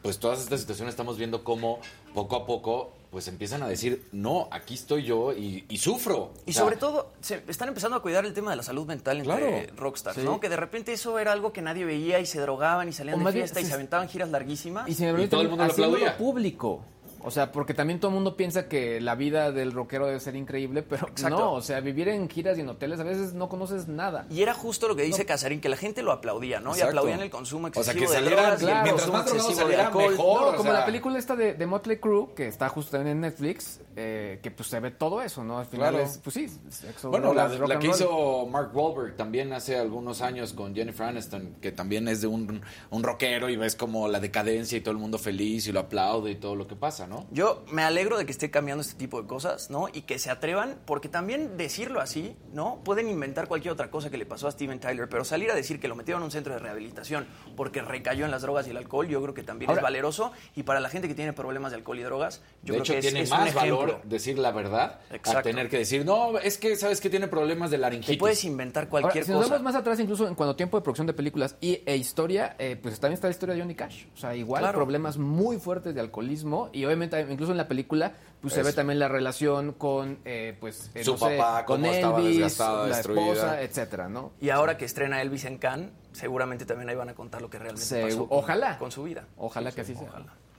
pues 0.07 0.19
todas 0.21 0.41
estas 0.41 0.61
situaciones 0.61 0.93
estamos 0.93 1.19
viendo 1.19 1.43
cómo 1.43 1.81
poco 2.15 2.37
a 2.37 2.47
poco 2.47 2.93
pues 3.11 3.27
empiezan 3.29 3.63
a 3.63 3.69
decir, 3.69 4.07
no, 4.13 4.47
aquí 4.53 4.75
estoy 4.75 5.03
yo 5.05 5.33
y, 5.33 5.65
y 5.69 5.79
sufro. 5.79 6.33
Y 6.45 6.51
O 6.51 6.55
sea, 6.55 6.63
sobre 6.65 6.77
todo, 6.77 7.13
se 7.21 7.43
están 7.49 7.69
empezando 7.69 7.97
a 7.97 8.03
cuidar 8.03 8.25
el 8.27 8.35
tema 8.35 8.51
de 8.51 8.57
la 8.59 8.63
salud 8.63 8.87
mental 8.87 9.19
entre 9.19 9.37
Claro. 9.37 9.77
rockstars, 9.77 10.17
Sí. 10.17 10.23
¿no? 10.23 10.39
Que 10.39 10.49
de 10.49 10.57
repente 10.57 10.93
eso 10.93 11.19
era 11.19 11.33
algo 11.33 11.53
que 11.53 11.61
nadie 11.63 11.85
veía 11.85 12.21
y 12.21 12.27
se 12.27 12.39
drogaban 12.41 12.89
y 12.89 12.93
salían 12.93 13.15
O 13.17 13.19
de 13.19 13.25
bien, 13.33 13.45
fiesta 13.45 13.61
y 13.61 13.65
se 13.65 13.73
aventaban 13.75 14.09
giras 14.09 14.29
larguísimas. 14.31 14.89
Y, 14.89 14.93
me 15.03 15.09
permiten, 15.09 15.31
todo 15.31 15.41
el 15.41 15.49
mundo 15.49 15.65
lo 15.65 15.73
aplaudía. 15.73 16.17
público. 16.17 16.83
O 17.27 17.31
sea, 17.33 17.51
porque 17.51 17.75
también 17.75 17.99
todo 17.99 18.11
el 18.11 18.15
mundo 18.15 18.37
piensa 18.37 18.69
que 18.69 19.01
la 19.01 19.17
vida 19.17 19.51
del 19.51 19.73
rockero 19.73 20.07
debe 20.07 20.21
ser 20.21 20.37
increíble, 20.37 20.83
pero 20.83 21.09
Exacto. 21.09 21.37
no, 21.39 21.53
o 21.55 21.61
sea, 21.61 21.81
vivir 21.81 22.09
en 22.09 22.29
giras 22.31 22.57
y 22.57 22.61
en 22.61 22.69
hoteles 22.69 23.01
a 23.01 23.03
veces 23.03 23.33
no 23.35 23.49
conoces 23.49 23.89
nada. 23.89 24.27
Y 24.31 24.43
era 24.43 24.55
justo 24.55 24.87
lo 24.87 24.95
que 24.95 25.03
dice 25.03 25.27
Casarín, 25.27 25.61
que 25.61 25.69
la 25.69 25.77
gente 25.77 26.03
lo 26.03 26.13
aplaudía, 26.13 26.61
¿no? 26.61 26.71
Exacto. 26.71 26.87
Y 26.87 26.89
aplaudían 26.99 27.21
el 27.23 27.31
consumo 27.31 27.67
O 27.67 27.73
sea, 27.73 27.81
excesivo 27.83 28.07
que 28.13 28.13
de 28.13 28.23
salieran, 28.23 28.45
drogas 28.45 28.63
y 28.63 28.65
el 28.65 28.71
claro, 28.71 28.85
mientras 28.85 29.11
consumo 29.11 29.23
excesivo 29.39 29.49
de 29.59 29.63
salieran, 29.65 29.87
alcohol. 29.87 30.11
mejor. 30.13 30.41
No, 30.43 30.47
o 30.49 30.57
como 30.57 30.71
sea- 30.71 30.81
la 30.81 30.87
película 30.87 31.19
esta 31.19 31.35
de, 31.37 31.55
de 31.55 31.67
Motley 31.67 31.97
Crue, 31.99 32.29
que 32.37 32.47
está 32.47 32.69
justo 32.69 32.97
en 32.97 33.21
Netflix, 33.21 33.81
eh, 33.97 34.41
que 34.43 34.51
pues 34.51 34.69
se 34.69 34.79
ve 34.79 34.91
todo 34.91 35.23
eso, 35.23 35.43
¿no? 35.43 35.59
Al 35.59 35.67
final 35.67 35.91
Claro. 35.95 36.05
es, 36.05 36.19
pues 36.19 36.35
sí, 36.35 36.49
sexo, 36.69 37.11
Bueno, 37.11 37.33
la, 37.33 37.49
rock 37.49 37.69
que 37.79 37.87
roll. 37.87 37.87
hizo 37.87 38.47
Mark 38.47 38.71
Wahlberg 38.77 39.17
también 39.17 39.53
hace 39.55 39.79
algunos 39.79 40.21
años 40.21 40.53
con 40.53 40.75
Jennifer 40.75 41.07
Aniston, 41.07 41.57
que 41.63 41.73
también 41.73 42.07
es 42.09 42.21
de 42.21 42.27
un, 42.27 42.61
un 42.91 43.03
rockero 43.03 43.49
y 43.49 43.57
ves 43.57 43.75
como 43.75 44.07
la 44.09 44.21
decadencia 44.21 44.77
y 44.77 44.81
todo 44.83 44.93
el 44.93 44.99
mundo 44.99 45.19
feliz 45.19 45.67
y 45.67 45.73
lo 45.73 45.81
aplaude 45.81 46.31
y 46.33 46.37
todo 46.37 46.55
lo 46.57 46.67
que 46.67 46.77
pasa, 46.77 47.07
¿no? 47.07 47.27
Yo 47.31 47.65
me 47.73 47.83
alegro 47.83 48.19
de 48.19 48.27
que 48.27 48.33
esté 48.33 48.51
cambiando 48.51 48.83
este 48.83 48.95
tipo 48.97 49.21
de 49.23 49.27
cosas, 49.27 49.71
¿no? 49.71 49.89
Y 49.93 50.03
que 50.03 50.19
se 50.19 50.31
atrevan, 50.31 50.79
porque 50.85 51.09
también 51.09 51.57
decirlo 51.57 52.01
así, 52.01 52.37
¿no? 52.53 52.81
Pueden 52.85 53.09
inventar 53.09 53.49
cualquier 53.49 53.73
otra 53.73 53.91
cosa 53.91 54.11
que 54.11 54.19
le 54.19 54.27
pasó 54.27 54.47
a 54.47 54.51
Steven 54.53 54.79
Tyler, 54.79 55.09
pero 55.09 55.25
salir 55.25 55.51
a 55.51 55.55
decir 55.55 55.81
que 55.81 55.89
lo 55.89 55.97
metieron 55.97 56.23
en 56.23 56.27
un 56.27 56.31
centro 56.31 56.53
de 56.53 56.59
rehabilitación 56.59 57.27
porque 57.57 57.81
recayó 57.81 58.27
en 58.27 58.31
las 58.31 58.43
drogas 58.43 58.67
y 58.67 58.71
el 58.71 58.77
alcohol, 58.77 59.09
yo 59.09 59.23
creo 59.23 59.33
que 59.33 59.43
también 59.43 59.71
Ahora- 59.71 59.81
es 59.81 59.83
valeroso. 59.85 60.33
Y 60.55 60.65
para 60.65 60.81
la 60.81 60.91
gente 60.91 61.09
que 61.09 61.15
tiene 61.15 61.33
problemas 61.33 61.73
de 61.73 61.79
alcohol 61.79 61.99
y 61.99 62.03
drogas, 62.03 62.43
yo 62.63 62.75
creo 62.75 62.81
hecho, 62.83 62.93
que 62.93 62.99
es, 62.99 63.05
tiene 63.07 63.21
es 63.23 63.31
un 63.31 63.39
más 63.39 63.49
ejemplo. 63.49 63.77
valor 63.79 63.86
decir 64.05 64.39
la 64.39 64.51
verdad 64.53 65.01
a 65.11 65.15
Exacto. 65.17 65.43
tener 65.43 65.69
que 65.69 65.79
decir, 65.79 66.05
no, 66.05 66.39
es 66.39 66.59
que 66.59 66.77
sabes 66.77 67.01
que 67.01 67.11
tiene 67.11 67.29
problemas 67.29 67.71
de 67.71 67.79
laringitis. 67.79 68.17
Te 68.17 68.21
puedes 68.21 68.45
inventar 68.45 68.85
Ahora, 68.85 68.91
cualquier 69.03 69.25
si 69.25 69.31
nos 69.33 69.43
cosa. 69.43 69.55
vemos 69.55 69.65
más 69.65 69.75
atrás, 69.75 69.99
incluso 70.01 70.27
en 70.29 70.35
cuanto 70.35 70.53
a 70.53 70.57
tiempo 70.57 70.77
de 70.77 70.83
producción 70.83 71.07
de 71.07 71.13
películas 71.13 71.57
y, 71.61 71.83
e 71.87 71.97
historia, 71.97 72.57
eh, 72.59 72.77
pues 72.81 72.99
también 73.01 73.15
está 73.15 73.27
la 73.29 73.33
historia 73.33 73.55
de 73.55 73.61
Johnny 73.63 73.75
Cash. 73.75 74.05
O 74.15 74.17
sea, 74.19 74.35
igual 74.37 74.63
Claro. 74.63 74.79
problemas 74.79 75.19
muy 75.19 75.59
fuertes 75.59 75.95
de 75.95 76.01
alcoholismo 76.01 76.71
y 76.73 76.85
obviamente 76.85 77.21
incluso 77.31 77.53
en 77.53 77.59
la 77.59 77.69
película 77.69 78.15
pues 78.41 78.53
se 78.55 78.63
ve 78.63 78.73
también 78.73 78.99
la 78.99 79.09
relación 79.09 79.73
con 79.73 80.19
pues 80.61 80.91
eh, 80.95 81.03
Su 81.03 81.13
no 81.13 81.19
sé, 81.19 81.37
papá, 81.37 81.65
con 81.65 81.85
Elvis, 81.85 82.59
la 82.59 82.87
destruida. 82.87 83.01
esposa, 83.01 83.63
etcétera, 83.63 84.09
¿no? 84.09 84.33
Y 84.41 84.51
ahora 84.51 84.77
que 84.77 84.85
estrena 84.85 85.21
Elvis 85.23 85.45
en 85.47 85.59
Cannes, 85.59 85.91
seguramente 86.13 86.65
también 86.65 86.89
ahí 86.89 86.95
van 86.95 87.09
a 87.09 87.15
contar 87.15 87.43
lo 87.43 87.51
que 87.51 87.59
realmente 87.59 87.85
Se- 87.87 88.03
pasó 88.03 88.29
con, 88.29 88.39
ojalá. 88.39 88.79
con 88.79 88.93
su 88.93 89.03
vida. 89.03 89.25
Ojalá 89.37 89.73
que 89.73 89.81
así 89.81 89.95
sea. 89.95 90.11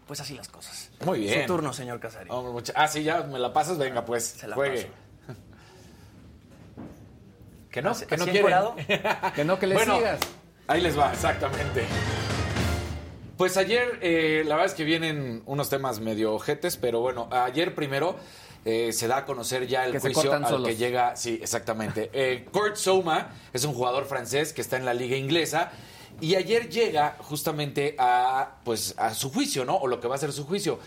Pues 0.07 0.21
así 0.21 0.35
las 0.35 0.47
cosas. 0.47 0.89
Muy 1.05 1.19
bien. 1.19 1.41
Su 1.41 1.47
turno, 1.47 1.73
señor. 1.73 1.99
Hombre, 2.29 2.53
mucha- 2.53 2.73
Ah, 2.75 2.87
sí, 2.87 3.03
ya 3.03 3.23
me 3.23 3.39
la 3.39 3.51
pasas, 3.53 3.77
venga, 3.77 4.05
pues. 4.05 4.41
la 4.43 4.55
juegue. 4.55 4.89
Que 7.71 7.81
no, 7.81 7.91
¿Así- 7.91 8.05
que 8.05 8.17
no 8.17 8.25
quieren. 8.25 8.53
Que 9.35 9.45
no, 9.45 9.59
que 9.59 9.67
le 9.67 9.75
Bueno, 9.75 9.97
sigas. 9.97 10.19
Ahí 10.67 10.81
les 10.81 10.97
va, 10.97 11.11
exactamente. 11.13 11.85
Pues 13.37 13.55
ayer, 13.57 13.99
eh, 14.01 14.43
la 14.45 14.55
verdad 14.55 14.71
es 14.71 14.73
que 14.73 14.83
vienen 14.83 15.43
unos 15.45 15.69
temas 15.69 15.99
medio 15.99 16.33
ojetes, 16.33 16.77
pero 16.77 17.01
bueno, 17.01 17.27
ayer 17.31 17.75
primero 17.75 18.15
eh, 18.65 18.91
se 18.93 19.07
da 19.07 19.17
a 19.17 19.25
conocer 19.25 19.67
ya 19.67 19.85
el 19.85 19.91
Que 19.91 19.99
se 19.99 20.11
juicio 20.11 20.33
al 20.33 20.47
solos. 20.47 20.67
que 20.67 20.75
llega, 20.75 21.15
sí, 21.15 21.39
exactamente. 21.41 22.09
Eh, 22.13 22.45
Kurt 22.51 22.77
Souma 22.77 23.29
es 23.53 23.63
un 23.63 23.73
jugador 23.73 24.05
francés 24.05 24.53
que 24.53 24.61
está 24.61 24.77
en 24.77 24.85
la 24.85 24.93
liga 24.95 25.15
inglesa 25.15 25.71
y 26.19 26.35
ayer 26.35 26.69
llega 26.69 27.17
justamente 27.19 27.95
a, 27.97 28.57
pues, 28.63 28.95
a 28.97 29.13
su 29.13 29.31
juicio, 29.31 29.65
¿no? 29.65 29.75
O 29.75 29.87
lo 29.87 29.99
que 29.99 30.07
va 30.07 30.15
a 30.15 30.17
ser 30.17 30.31
su 30.31 30.45
juicio. 30.45 30.79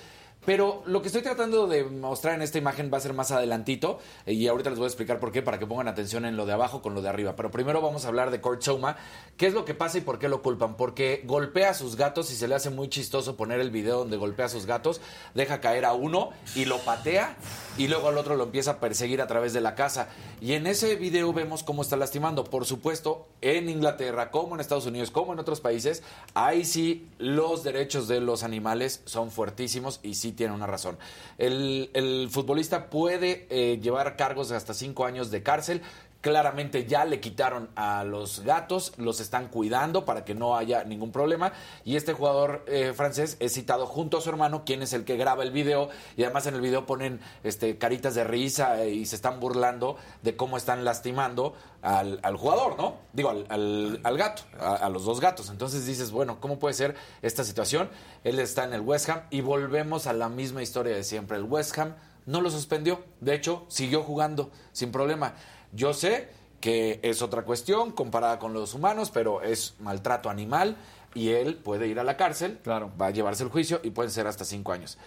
Pero 0.45 0.83
lo 0.87 1.03
que 1.03 1.09
estoy 1.09 1.23
tratando 1.23 1.67
de 1.67 1.85
mostrar 1.85 2.35
en 2.35 2.43
esta 2.43 2.57
imagen 2.57 2.91
va 2.93 2.97
a 2.97 3.01
ser 3.01 3.13
más 3.13 3.31
adelantito 3.31 3.99
eh, 4.25 4.33
y 4.33 4.49
ahorita 4.49 4.71
les 4.71 4.79
voy 4.79 4.87
a 4.87 4.89
explicar 4.89 5.21
por 5.21 5.33
qué, 5.33 5.43
para 5.43 5.59
que 5.59 5.67
pongan 5.67 5.89
atención 5.89 6.25
en 6.25 6.37
lo 6.37 6.47
de 6.47 6.53
abajo 6.53 6.81
con 6.81 6.95
lo 6.95 7.03
de 7.03 7.09
arriba. 7.11 7.37
Pero 7.37 7.51
primero 7.51 7.83
vamos 7.83 8.05
a 8.05 8.09
hablar 8.09 8.31
de 8.31 8.41
Kurt 8.41 8.63
Souma. 8.63 8.97
¿Qué 9.37 9.47
es 9.47 9.55
lo 9.55 9.65
que 9.65 9.75
pasa 9.75 9.99
y 9.99 10.01
por 10.01 10.19
qué 10.19 10.29
lo 10.29 10.43
culpan? 10.43 10.77
Porque 10.77 11.23
golpea 11.25 11.71
a 11.71 11.75
sus 11.75 11.97
gatos 11.97 12.31
y 12.31 12.37
se 12.37 12.49
le 12.49 12.55
hace 12.55 12.71
muy 12.71 12.89
chistoso 12.89 13.37
poner 13.37 13.61
el 13.61 13.71
video 13.71 13.99
donde 13.99 14.17
golpea 14.17 14.47
a 14.47 14.49
sus 14.49 14.65
gatos, 14.65 15.01
deja 15.35 15.61
caer 15.61 15.85
a 15.85 15.93
uno 15.93 16.31
y 16.55 16.65
lo 16.65 16.79
patea 16.79 17.37
y 17.77 17.89
luego 17.89 18.09
al 18.09 18.19
otro 18.19 18.37
lo 18.37 18.45
empieza 18.45 18.73
a 18.73 18.81
perseguir 18.81 19.21
a 19.21 19.27
través 19.27 19.53
de 19.53 19.61
la 19.61 19.75
casa. 19.75 20.09
Y 20.41 20.55
en 20.55 20.67
ese 20.67 20.97
video 20.97 21.33
vemos 21.33 21.63
cómo 21.63 21.83
está 21.83 21.97
lastimando. 21.97 22.45
Por 22.45 22.65
supuesto, 22.65 23.29
en 23.43 23.69
Inglaterra, 23.69 24.31
como 24.31 24.55
en 24.55 24.61
Estados 24.61 24.87
Unidos, 24.87 25.11
como 25.11 25.35
en 25.35 25.39
otros 25.39 25.61
países, 25.61 26.03
ahí 26.35 26.65
sí 26.65 27.07
los 27.19 27.63
derechos 27.63 28.09
de 28.09 28.21
los 28.21 28.43
animales 28.43 29.03
son 29.05 29.31
fuertísimos 29.31 30.01
y 30.03 30.15
sí 30.15 30.33
tienen 30.41 30.57
una 30.57 30.67
razón. 30.67 30.97
El, 31.37 31.91
el 31.93 32.31
futbolista 32.31 32.89
puede 32.89 33.47
eh, 33.51 33.79
llevar 33.79 34.17
cargos 34.17 34.49
de 34.49 34.57
hasta 34.57 34.73
cinco 34.73 35.05
años 35.05 35.31
de 35.31 35.43
cárcel. 35.43 35.83
Claramente 36.21 36.85
ya 36.85 37.07
le 37.07 37.19
quitaron 37.19 37.71
a 37.77 38.05
los 38.05 38.41
gatos, 38.41 38.93
los 38.99 39.21
están 39.21 39.49
cuidando 39.49 40.05
para 40.05 40.23
que 40.23 40.35
no 40.35 40.55
haya 40.55 40.85
ningún 40.85 41.13
problema. 41.13 41.53
Y 41.83 41.97
este 41.97 42.13
jugador 42.13 42.63
eh, 42.67 42.93
francés 42.95 43.39
es 43.41 43.55
citado 43.55 43.87
junto 43.87 44.19
a 44.19 44.21
su 44.21 44.29
hermano, 44.29 44.63
quien 44.67 44.83
es 44.83 44.93
el 44.93 45.05
que 45.05 45.17
graba 45.17 45.43
el 45.45 45.51
video. 45.51 45.89
Y 46.19 46.25
además 46.25 46.47
en 46.47 46.57
el 46.57 46.61
video 46.61 46.85
ponen 46.85 47.21
este, 47.43 47.79
caritas 47.79 48.15
de 48.15 48.25
risa 48.25 48.83
eh, 48.83 48.91
y 48.91 49.07
se 49.07 49.17
están 49.17 49.41
burlando 49.41 49.97
de 50.23 50.37
cómo 50.37 50.59
están 50.59 50.85
lastimando 50.85 51.55
al, 51.81 52.21
al 52.23 52.37
jugador, 52.37 52.77
¿no? 52.77 52.97
Digo, 53.15 53.31
al, 53.31 53.47
al- 53.49 54.01
al 54.05 54.19
gato, 54.19 54.43
a, 54.61 54.75
a 54.75 54.91
los 54.91 55.07
dos 55.07 55.21
gatos. 55.21 55.49
Entonces 55.49 55.87
dices, 55.87 56.11
bueno, 56.11 56.39
¿cómo 56.39 56.59
puede 56.59 56.75
ser 56.75 56.97
esta 57.23 57.45
situación? 57.45 57.89
Él 58.25 58.39
está 58.41 58.65
en 58.65 58.75
el 58.75 58.83
West 58.83 59.09
Ham 59.09 59.23
y 59.31 59.41
volvemos 59.41 60.07
a 60.07 60.13
la 60.13 60.29
misma 60.29 60.63
historia 60.63 60.95
de 60.95 61.03
siempre. 61.03 61.39
El 61.39 61.45
West 61.45 61.79
Ham 61.79 61.95
no 62.27 62.43
lo 62.43 62.51
suspendió. 62.51 63.01
De 63.21 63.35
hecho, 63.35 63.65
siguió 63.69 64.03
jugando 64.03 64.51
sin 64.73 64.93
problema. 64.93 65.35
Yo 65.73 65.93
sé 65.95 66.29
que 66.61 67.01
es 67.03 67.23
otra 67.23 67.43
cuestión 67.43 67.93
comparada 67.93 68.39
con 68.39 68.53
los 68.53 68.75
humanos, 68.75 69.11
pero 69.11 69.43
es 69.43 69.75
maltrato 69.81 70.29
animal 70.29 70.77
y 71.15 71.31
él 71.31 71.57
puede 71.57 71.87
ir 71.89 71.99
a 71.99 72.05
la 72.05 72.17
cárcel, 72.17 72.59
Claro. 72.63 72.93
va 73.01 73.07
a 73.07 73.11
llevarse 73.11 73.43
el 73.45 73.49
juicio 73.51 73.81
y 73.83 73.91
pueden 73.91 74.11
ser 74.11 74.27
hasta 74.27 74.45
cinco 74.45 74.73
años. 74.73 74.99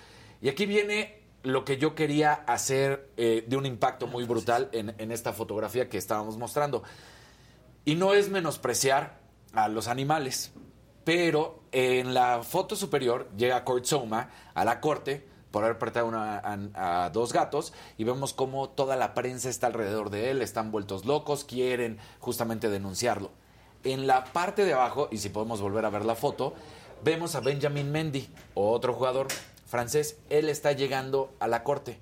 Y 0.41 0.49
aquí 0.49 0.65
viene 0.65 1.21
lo 1.43 1.63
que 1.65 1.77
yo 1.77 1.93
quería 1.93 2.33
hacer 2.33 3.09
eh, 3.17 3.43
de 3.47 3.57
un 3.57 3.65
impacto 3.65 4.07
muy 4.07 4.23
brutal 4.23 4.69
en, 4.71 4.95
en 4.97 5.11
esta 5.11 5.33
fotografía 5.33 5.89
que 5.89 5.97
estábamos 5.97 6.37
mostrando. 6.37 6.83
Y 7.85 7.95
no 7.95 8.13
es 8.13 8.29
menospreciar 8.29 9.19
a 9.53 9.67
los 9.67 9.87
animales, 9.87 10.53
pero 11.03 11.63
en 11.71 12.13
la 12.13 12.43
foto 12.43 12.75
superior 12.75 13.29
llega 13.37 13.63
Kurt 13.65 13.85
Soma 13.85 14.29
a 14.53 14.65
la 14.65 14.79
corte 14.79 15.27
por 15.53 15.63
haber 15.63 16.03
una- 16.03 16.41
a, 16.73 17.09
dos 17.11 17.31
gatos 17.31 17.73
y 17.95 18.05
vemos 18.05 18.33
cómo 18.33 18.69
toda 18.69 18.95
la 18.95 19.13
prensa 19.13 19.49
está 19.49 19.67
alrededor 19.67 20.09
de 20.09 20.31
él, 20.31 20.41
están 20.41 20.71
vueltos 20.71 21.05
locos, 21.05 21.43
quieren 21.43 21.99
justamente 22.19 22.71
denunciarlo. 22.71 23.29
En 23.83 24.07
la 24.07 24.23
parte 24.23 24.65
de 24.65 24.73
abajo, 24.73 25.09
y 25.11 25.19
si 25.19 25.29
podemos 25.29 25.61
volver 25.61 25.85
a 25.85 25.91
ver 25.91 26.05
la 26.05 26.15
foto, 26.15 26.55
vemos 27.03 27.35
a 27.35 27.39
Benjamin 27.41 27.91
Mendy, 27.91 28.27
otro 28.55 28.93
jugador 28.95 29.27
francés. 29.67 30.17
Él 30.31 30.49
está 30.49 30.71
llegando 30.71 31.31
a 31.39 31.47
la 31.47 31.63
corte, 31.63 31.99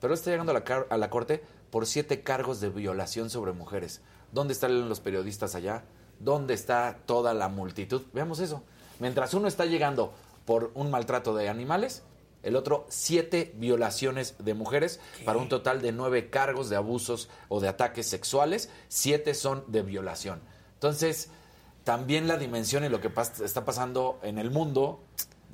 pero 0.00 0.12
está 0.12 0.30
llegando 0.32 0.50
a 0.50 0.54
la, 0.58 0.86
a 0.90 0.96
la 0.96 1.08
corte 1.08 1.44
por 1.70 1.86
siete 1.86 2.22
cargos 2.24 2.60
de 2.60 2.68
violación 2.70 3.30
sobre 3.30 3.52
mujeres. 3.52 4.00
¿Dónde 4.32 4.54
están 4.54 4.88
los 4.88 4.98
periodistas 4.98 5.54
allá? 5.54 5.84
¿Dónde 6.18 6.54
está 6.54 6.98
toda 7.06 7.32
la 7.32 7.48
multitud? 7.48 8.02
Veamos 8.12 8.40
eso. 8.40 8.64
Mientras 8.98 9.34
uno 9.34 9.46
está 9.46 9.66
llegando 9.66 10.12
por 10.46 10.72
un 10.74 10.90
maltrato 10.90 11.36
de 11.36 11.48
animales, 11.48 12.02
el 12.42 12.56
otro 12.56 12.86
siete 12.88 13.52
violaciones 13.56 14.34
de 14.38 14.54
mujeres 14.54 15.00
para 15.24 15.38
un 15.38 15.48
total 15.48 15.82
de 15.82 15.92
nueve 15.92 16.30
cargos 16.30 16.68
de 16.70 16.76
abusos 16.76 17.28
o 17.48 17.60
de 17.60 17.68
ataques 17.68 18.06
sexuales. 18.06 18.70
Siete 18.88 19.34
son 19.34 19.64
de 19.66 19.82
violación. 19.82 20.40
Entonces, 20.74 21.30
también 21.84 22.28
la 22.28 22.36
dimensión 22.36 22.84
y 22.84 22.88
lo 22.88 23.00
que 23.00 23.12
pas- 23.12 23.42
está 23.42 23.64
pasando 23.64 24.18
en 24.22 24.38
el 24.38 24.50
mundo 24.50 25.00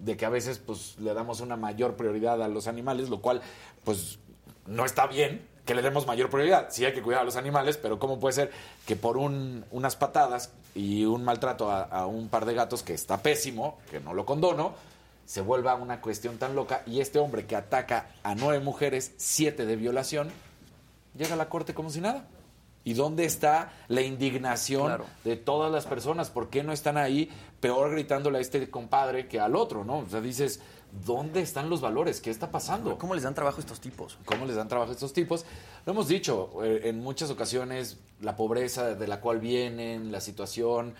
de 0.02 0.16
que 0.16 0.27
a 0.27 0.28
veces 0.31 0.59
pues 0.59 0.97
le 0.98 1.15
damos 1.15 1.40
una 1.40 1.56
mayor 1.56 1.94
prioridad 1.97 2.43
a 2.43 2.48
los 2.48 2.66
animales, 2.66 3.09
lo 3.09 3.20
cual 3.20 3.40
pues 3.85 4.19
no 4.66 4.85
está 4.85 5.06
bien 5.06 5.47
que 5.65 5.74
le 5.74 5.81
demos 5.81 6.06
mayor 6.06 6.28
prioridad. 6.28 6.66
Sí 6.70 6.85
hay 6.85 6.93
que 6.93 7.01
cuidar 7.02 7.23
a 7.23 7.24
los 7.24 7.36
animales, 7.36 7.78
pero 7.78 7.98
¿cómo 7.98 8.19
puede 8.20 8.35
ser 8.35 8.51
que 8.86 8.97
por 8.97 9.16
un- 9.16 9.65
unas 9.70 9.97
patadas 9.97 10.52
y 10.74 11.05
un 11.06 11.24
maltrato 11.24 11.70
a, 11.70 11.82
a 11.85 12.06
un 12.06 12.28
par 12.28 12.44
de 12.44 12.52
gatos 12.55 12.82
que 12.82 12.93
está 12.93 13.23
pésimo, 13.23 13.78
que 13.90 14.01
no 14.01 14.12
lo 14.12 14.27
condono, 14.27 14.74
se 15.26 15.40
vuelva 15.40 15.74
una 15.74 16.01
cuestión 16.01 16.38
tan 16.38 16.55
loca 16.55 16.82
y 16.86 17.01
este 17.01 17.18
hombre 17.18 17.46
que 17.46 17.56
ataca 17.56 18.09
a 18.22 18.34
nueve 18.34 18.62
mujeres, 18.62 19.12
siete 19.16 19.66
de 19.66 19.76
violación, 19.76 20.28
llega 21.16 21.34
a 21.34 21.36
la 21.36 21.48
corte 21.48 21.74
como 21.74 21.90
si 21.90 22.01
nada? 22.01 22.26
¿Y 22.86 22.92
dónde 22.92 23.24
está 23.24 23.72
la 23.88 24.02
indignación 24.02 24.86
Claro. 24.88 25.06
de 25.24 25.36
todas 25.36 25.72
las 25.72 25.86
personas? 25.86 26.28
¿Por 26.30 26.51
qué 26.51 26.62
no 26.62 26.72
están 26.72 26.98
ahí 26.98 27.30
peor 27.60 27.90
gritándole 27.92 28.38
a 28.38 28.40
este 28.42 28.68
compadre 28.70 29.26
que 29.26 29.40
al 29.40 29.56
otro, 29.56 29.84
no? 29.84 30.01
O 30.01 30.06
sea, 30.09 30.20
dices, 30.20 30.60
¿dónde 31.06 31.40
están 31.40 31.70
los 31.70 31.80
valores? 31.80 32.20
¿Qué 32.20 32.30
está 32.30 32.51
pasando? 32.51 32.98
¿Cómo 32.98 33.14
les 33.14 33.24
dan 33.24 33.34
trabajo 33.34 33.56
a 33.56 33.60
estos 33.60 33.80
tipos? 33.80 34.18
¿Cómo 34.26 34.44
les 34.44 34.56
dan 34.56 34.68
trabajo 34.68 34.90
a 34.90 34.94
estos 34.94 35.14
tipos? 35.14 35.46
Lo 35.86 35.92
hemos 35.94 36.09
dicho 36.09 36.51
eh, 36.62 36.82
en 36.84 37.01
muchas 37.01 37.30
ocasiones, 37.30 37.96
la 38.20 38.36
pobreza 38.36 38.94
de 38.94 39.09
la 39.09 39.18
cual 39.20 39.38
vienen, 39.40 40.12
la 40.12 40.20
situación, 40.20 40.94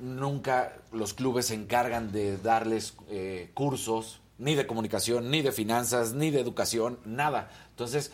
nunca 0.00 0.72
los 0.92 1.14
clubes 1.14 1.46
se 1.46 1.54
encargan 1.54 2.12
de 2.12 2.36
darles 2.38 2.94
eh, 3.08 3.50
cursos, 3.54 4.20
ni 4.38 4.54
de 4.54 4.66
comunicación, 4.66 5.30
ni 5.30 5.42
de 5.42 5.52
finanzas, 5.52 6.14
ni 6.14 6.30
de 6.30 6.40
educación, 6.40 6.98
nada. 7.04 7.50
Entonces, 7.70 8.12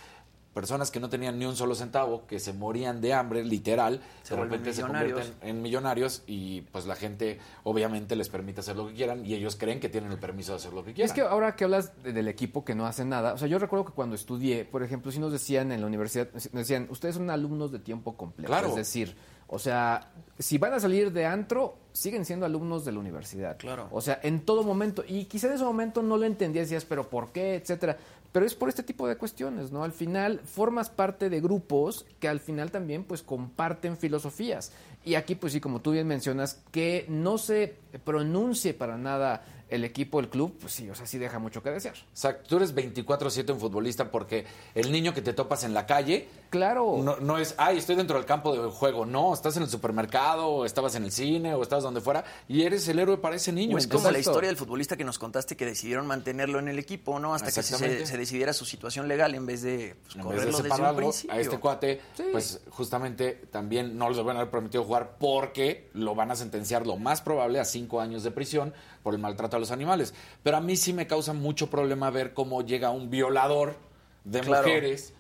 personas 0.55 0.93
que 0.93 1.01
no 1.01 1.09
tenían 1.09 1.37
ni 1.37 1.47
un 1.47 1.57
solo 1.57 1.75
centavo, 1.75 2.27
que 2.29 2.39
se 2.39 2.53
morían 2.53 3.01
de 3.01 3.13
hambre, 3.13 3.45
literal, 3.45 4.01
Se 4.23 4.37
de 4.37 4.41
repente 4.43 4.73
se 4.73 4.83
convierten 4.83 5.35
en 5.43 5.61
millonarios 5.63 6.23
y 6.29 6.61
pues 6.61 6.87
la 6.87 6.95
gente 6.95 7.41
obviamente 7.65 8.15
les 8.15 8.29
permite 8.29 8.61
hacer 8.61 8.77
lo 8.77 8.87
que 8.87 8.95
quieran 8.95 9.27
y 9.27 9.35
ellos 9.35 9.57
creen 9.57 9.81
que 9.81 9.89
tienen 9.89 10.13
el 10.13 10.19
permiso 10.21 10.53
de 10.53 10.57
hacer 10.59 10.73
lo 10.73 10.85
que 10.85 10.93
Y 10.93 10.95
quieran. 10.95 11.09
es 11.09 11.13
que 11.13 11.23
ahora 11.23 11.57
que 11.57 11.65
hablas 11.65 12.01
de- 12.05 12.13
del 12.13 12.29
equipo 12.29 12.65
que 12.65 12.77
no 12.77 12.87
hace 12.87 13.05
nada, 13.05 13.35
o 13.35 13.39
sea, 13.39 13.49
yo 13.49 13.59
recuerdo 13.59 13.85
que 13.85 13.93
cuando 13.95 14.15
estudié, 14.15 14.65
por 14.65 14.85
ejemplo, 14.85 15.11
si 15.11 15.19
nos 15.19 15.33
decían 15.33 15.73
en 15.73 15.81
la 15.81 15.89
universidad, 15.89 16.29
nos 16.33 16.45
decían, 16.53 16.87
ustedes 16.89 17.17
son 17.17 17.31
alumnos 17.31 17.73
de 17.73 17.81
tiempo 17.81 18.17
completo. 18.17 18.47
Claro. 18.47 18.69
Es 18.69 18.77
decir, 18.77 19.17
o 19.47 19.59
sea, 19.59 20.11
si 20.39 20.59
van 20.59 20.75
a 20.75 20.81
salir 20.81 21.13
de 21.13 21.27
antro, 21.27 21.77
siguen 21.93 22.25
siendo 22.25 22.45
alumnos 22.45 22.85
de 22.85 22.93
la 22.93 22.99
universidad. 22.99 23.57
Claro. 23.57 23.89
O 23.93 24.01
sea, 24.01 24.19
en 24.23 24.45
todo 24.45 24.65
momento. 24.65 25.05
Y 25.07 25.27
quizá 25.27 25.47
en 25.47 25.55
ese 25.55 25.65
momento 25.65 26.03
no 26.03 26.17
lo 26.17 26.25
entendías, 26.25 26.67
decías, 26.67 26.85
pero 26.85 27.09
¿por 27.09 27.31
qué? 27.31 27.55
Etcétera. 27.55 27.97
Pero 28.33 28.47
es 28.47 28.55
por 28.57 28.69
este 28.69 28.83
tipo 28.83 29.07
de 29.07 29.17
cuestiones, 29.17 29.71
¿no? 29.71 29.85
Al 29.85 29.93
final 29.93 30.41
formas 30.41 30.91
parte 30.91 31.31
de 31.31 31.41
grupos 31.41 32.05
que 32.19 32.27
al 32.27 32.41
final 32.41 32.73
también 32.73 33.05
pues 33.05 33.23
comparten 33.23 33.97
filosofías. 33.97 34.73
Y 35.05 35.15
aquí 35.15 35.37
pues 35.37 35.53
sí, 35.53 35.61
como 35.61 35.81
tú 35.81 35.93
bien 35.93 36.09
mencionas, 36.09 36.61
que 36.73 37.07
no 37.09 37.39
se 37.39 37.77
pronuncie 38.03 38.75
para 38.75 38.99
nada 38.99 39.45
el 39.69 39.85
equipo, 39.85 40.21
el 40.21 40.29
club, 40.29 40.57
pues 40.61 40.73
sí, 40.73 40.91
o 40.91 40.95
sea, 40.95 41.07
sí 41.07 41.19
deja 41.19 41.39
mucho 41.39 41.63
que 41.63 41.71
desear. 41.71 41.95
Exacto, 42.11 42.49
tú 42.49 42.57
eres 42.57 42.75
24/7 42.75 43.53
un 43.53 43.61
futbolista 43.61 44.11
porque 44.11 44.45
el 44.75 44.91
niño 44.93 45.15
que 45.15 45.23
te 45.23 45.33
topas 45.33 45.65
en 45.65 45.73
la 45.73 45.87
calle, 45.87 46.29
claro, 46.55 46.99
no, 47.03 47.17
no 47.17 47.37
es, 47.37 47.57
ay, 47.59 47.79
estoy 47.79 47.97
dentro 47.97 48.17
del 48.17 48.25
campo 48.25 48.55
de 48.55 48.71
juego, 48.71 49.05
no, 49.05 49.35
estás 49.35 49.57
en 49.57 49.65
el 49.65 49.69
supermercado, 49.69 50.47
o 50.47 50.65
estabas 50.65 50.95
en 50.95 51.03
el 51.03 51.11
cine, 51.11 51.53
o 51.53 51.63
estabas 51.63 51.83
donde 51.83 52.01
fuera, 52.01 52.23
y 52.47 52.63
eres 52.63 52.87
el 52.87 53.01
héroe 53.01 53.19
para 53.19 53.35
ese 53.35 53.51
niño. 53.51 53.77
Es 53.77 53.89
como 53.89 54.09
la 54.09 54.21
historia 54.21 54.47
del 54.49 54.57
futbolista 54.57 54.97
que 54.97 55.03
nos 55.03 55.19
contaste 55.19 55.57
que 55.57 55.67
decidieron 55.67 56.07
mantenerlo 56.07 56.61
en 56.61 56.69
el 56.69 56.79
equipo, 56.79 57.19
¿no? 57.19 57.35
Hasta 57.35 57.51
que 57.51 57.61
se, 57.61 58.17
decidiera 58.17 58.53
su 58.53 58.65
situación 58.65 59.09
legal 59.09 59.35
en 59.35 59.47
vez 59.47 59.63
de 59.63 59.97
pues, 60.01 60.15
en 60.15 60.23
vez 60.23 60.23
de 60.23 60.23
correrlo 60.23 60.45
desde 60.45 60.57
un 60.57 60.63
separarlo 60.63 60.97
principio. 60.97 61.35
a 61.35 61.41
este 61.41 61.59
cuate, 61.59 62.01
pues 62.31 62.61
justamente 62.71 63.33
también 63.51 63.99
no 63.99 64.09
les 64.09 64.23
van 64.23 64.37
a 64.37 64.41
haber 64.41 64.53
permitido 64.53 64.85
jugar 64.85 65.17
porque 65.19 65.91
lo 65.93 66.15
van 66.15 66.31
a 66.31 66.37
sentenciar 66.37 66.87
lo 66.87 66.97
más 66.97 67.21
probable 67.21 67.59
a 67.59 67.65
cinco 67.65 68.01
años 68.01 68.23
de 68.23 68.31
prisión 68.31 68.73
por 69.03 69.13
el 69.15 69.21
maltrato 69.21 69.57
a 69.57 69.61
los 69.61 69.73
animales. 69.73 70.15
Pero 70.45 70.59
a 70.59 70.61
mí 70.61 70.77
sí 70.77 70.93
me 70.93 71.09
causa 71.09 71.33
mucho 71.33 71.69
problema 71.69 72.11
ver 72.11 72.33
cómo 72.33 72.63
llega 72.63 72.91
un 72.91 73.11
violador 73.11 73.77
de 74.23 74.41
Claro. 74.41 74.69
mujeres 74.69 75.15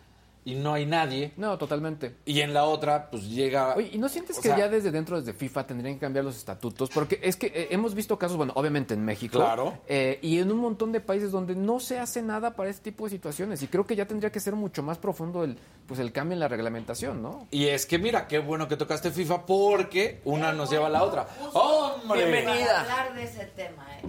y 0.44 0.54
no 0.54 0.74
hay 0.74 0.84
nadie. 0.84 1.32
No, 1.36 1.56
totalmente. 1.56 2.16
Y 2.26 2.40
en 2.40 2.52
la 2.52 2.64
otra, 2.64 3.10
pues 3.10 3.28
llega... 3.28 3.74
Oye, 3.74 3.90
¿y 3.92 3.98
no 3.98 4.08
sientes 4.08 4.36
que 4.36 4.48
sea, 4.48 4.58
ya 4.58 4.68
desde 4.68 4.90
dentro, 4.90 5.18
desde 5.18 5.32
FIFA, 5.32 5.66
tendrían 5.66 5.94
que 5.94 6.00
cambiar 6.00 6.24
los 6.24 6.36
estatutos? 6.36 6.90
Porque 6.90 7.18
es 7.22 7.36
que 7.36 7.46
eh, 7.46 7.68
hemos 7.70 7.94
visto 7.94 8.18
casos, 8.18 8.36
bueno, 8.36 8.52
obviamente 8.56 8.94
en 8.94 9.04
México. 9.04 9.38
Claro. 9.38 9.78
eh, 9.86 10.18
y 10.20 10.38
en 10.38 10.52
un 10.52 10.58
montón 10.58 10.92
de 10.92 11.00
países 11.00 11.30
donde 11.30 11.54
no 11.54 11.80
se 11.80 11.98
hace 11.98 12.22
nada 12.22 12.54
para 12.54 12.68
este 12.68 12.90
tipo 12.90 13.04
de 13.04 13.10
situaciones. 13.10 13.62
Y 13.62 13.68
creo 13.68 13.86
que 13.86 13.96
ya 13.96 14.06
tendría 14.06 14.30
que 14.30 14.40
ser 14.40 14.54
mucho 14.54 14.82
más 14.82 14.98
profundo 14.98 15.44
el, 15.44 15.58
pues, 15.86 15.98
el 15.98 16.12
cambio 16.12 16.34
en 16.34 16.40
la 16.40 16.48
reglamentación, 16.48 17.22
¿no? 17.22 17.46
Y 17.50 17.66
es 17.66 17.86
que 17.86 17.98
mira, 17.98 18.26
qué 18.26 18.38
bueno 18.38 18.68
que 18.68 18.76
tocaste 18.76 19.10
FIFA 19.10 19.46
porque 19.46 20.20
una 20.24 20.52
nos 20.52 20.70
lleva 20.70 20.88
a 20.88 20.90
la 20.90 21.04
otra. 21.04 21.26
¡Hombre! 21.54 22.44
Para 22.44 22.80
hablar 22.80 23.14
de 23.14 23.24
ese 23.24 23.46
tema, 23.46 23.86
¿eh? 23.96 24.02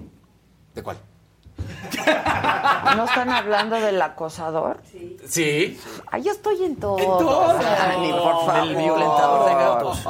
¿De 0.74 0.84
cuál? 0.84 0.98
¿No 2.96 3.06
están 3.06 3.30
hablando 3.30 3.76
del 3.76 4.02
acosador? 4.02 4.80
Sí. 4.92 5.18
Sí. 5.28 5.80
Ay, 6.12 6.24
yo 6.24 6.32
estoy 6.32 6.64
en 6.64 6.76
todo. 6.78 6.98
En 6.98 7.06
todo. 7.06 7.54
Dani, 7.58 8.12
por 8.12 8.46
favor. 8.46 8.68
Del 8.68 8.76
violentador 8.76 9.50
de 9.50 9.56
gatos. 9.56 10.08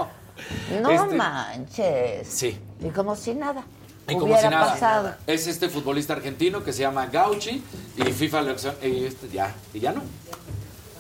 No 0.82 0.90
Este- 0.90 1.16
manches. 1.16 2.28
Sí. 2.28 2.60
Y 2.82 2.90
como 2.90 3.16
si 3.16 3.34
nada. 3.34 3.64
Y 4.08 4.18
como 4.18 4.38
si 4.38 4.48
nada. 4.48 4.74
pasado. 4.74 5.16
Es 5.26 5.48
este 5.48 5.68
futbolista 5.70 6.14
argentino 6.14 6.64
que 6.64 6.72
se 6.74 6.82
llama 6.82 7.08
Gauchi 7.08 7.64
y 7.98 8.04
FIFA 8.04 8.42
lo 8.42 8.56
y 8.84 9.06
este, 9.06 9.30
ya, 9.30 9.52
y 9.74 9.80
ya 9.80 9.94
no. 9.94 10.02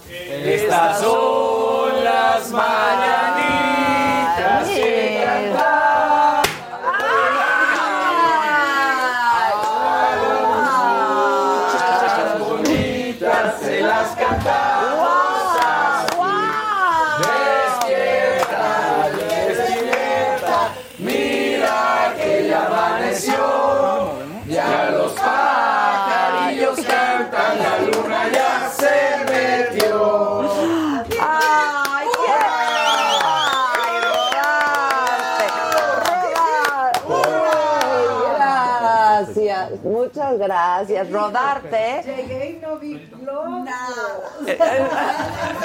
Estas 0.10 1.02
son 1.02 2.03
las 2.03 2.49
mañanitas 2.52 4.68
que 4.69 5.22
cantan. 5.23 6.14
Gracias. 40.56 41.11
Rodarte. 41.11 42.02
Llegué 42.06 42.49
y 42.52 42.65
no 42.65 42.77
vi 42.80 43.10
nada. 43.64 44.06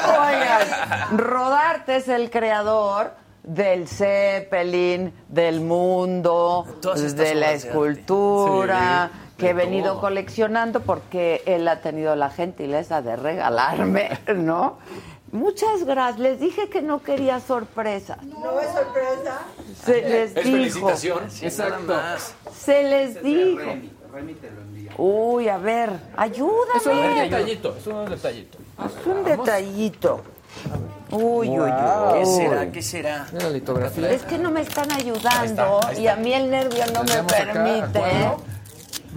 Oigan, 0.09 1.19
Rodarte 1.19 1.97
es 1.97 2.09
el 2.09 2.31
creador 2.31 3.13
del 3.43 3.89
Zeppelin, 3.89 5.13
del 5.29 5.61
mundo, 5.61 6.67
de 6.83 7.35
la 7.35 7.53
escultura, 7.53 9.11
Sí, 9.13 9.37
que 9.39 9.51
he 9.51 9.55
venido 9.55 9.93
todo. 9.93 10.01
coleccionando 10.03 10.81
porque 10.81 11.43
él 11.47 11.67
ha 11.69 11.81
tenido 11.81 12.15
la 12.17 12.29
gentileza 12.31 13.01
de 13.01 13.17
regalarme, 13.17 14.19
¿no? 14.35 14.79
Muchas 15.33 15.85
gracias. 15.85 16.19
Les 16.19 16.41
dije 16.41 16.69
que 16.69 16.83
no 16.83 17.03
quería 17.03 17.39
sorpresas. 17.41 18.23
No 18.25 18.61
es 18.61 18.69
sorpresa. 18.73 19.39
Se 19.85 20.03
les 20.03 20.37
Es 20.37 20.45
dijo. 20.45 20.57
felicitación. 20.57 21.25
Exacto. 21.41 21.95
Se 22.53 22.83
les 22.83 23.23
dijo. 23.23 23.63
Uy, 24.97 25.49
a 25.49 25.59
ver, 25.59 25.91
ayúdame. 26.17 26.77
Es 26.77 26.87
un 26.87 27.15
detallito, 27.15 27.77
es 27.77 27.87
un 27.87 28.09
detallito. 28.11 28.59
Es 28.85 29.07
un 29.07 29.25
detallito. 29.25 30.21
Uy, 31.13 31.49
uy, 31.49 31.59
uy. 31.59 31.71
¿Qué 32.19 32.27
será? 32.27 32.73
¿Qué 32.73 32.83
será? 32.83 33.27
Mira 33.33 33.45
la 33.47 33.51
litografía. 33.51 34.11
Es 34.11 34.23
que 34.23 34.39
no 34.39 34.51
me 34.51 34.61
están 34.63 34.91
ayudando 34.93 35.81
ahí 35.87 35.93
está. 35.97 36.01
y 36.01 36.09
a 36.09 36.17
mí 36.17 36.33
el 36.33 36.51
nervio 36.51 36.85
no 36.93 37.03
me 37.05 37.13
acá, 37.13 37.27
permite. 37.27 37.99
¿acuerdo? 37.99 38.37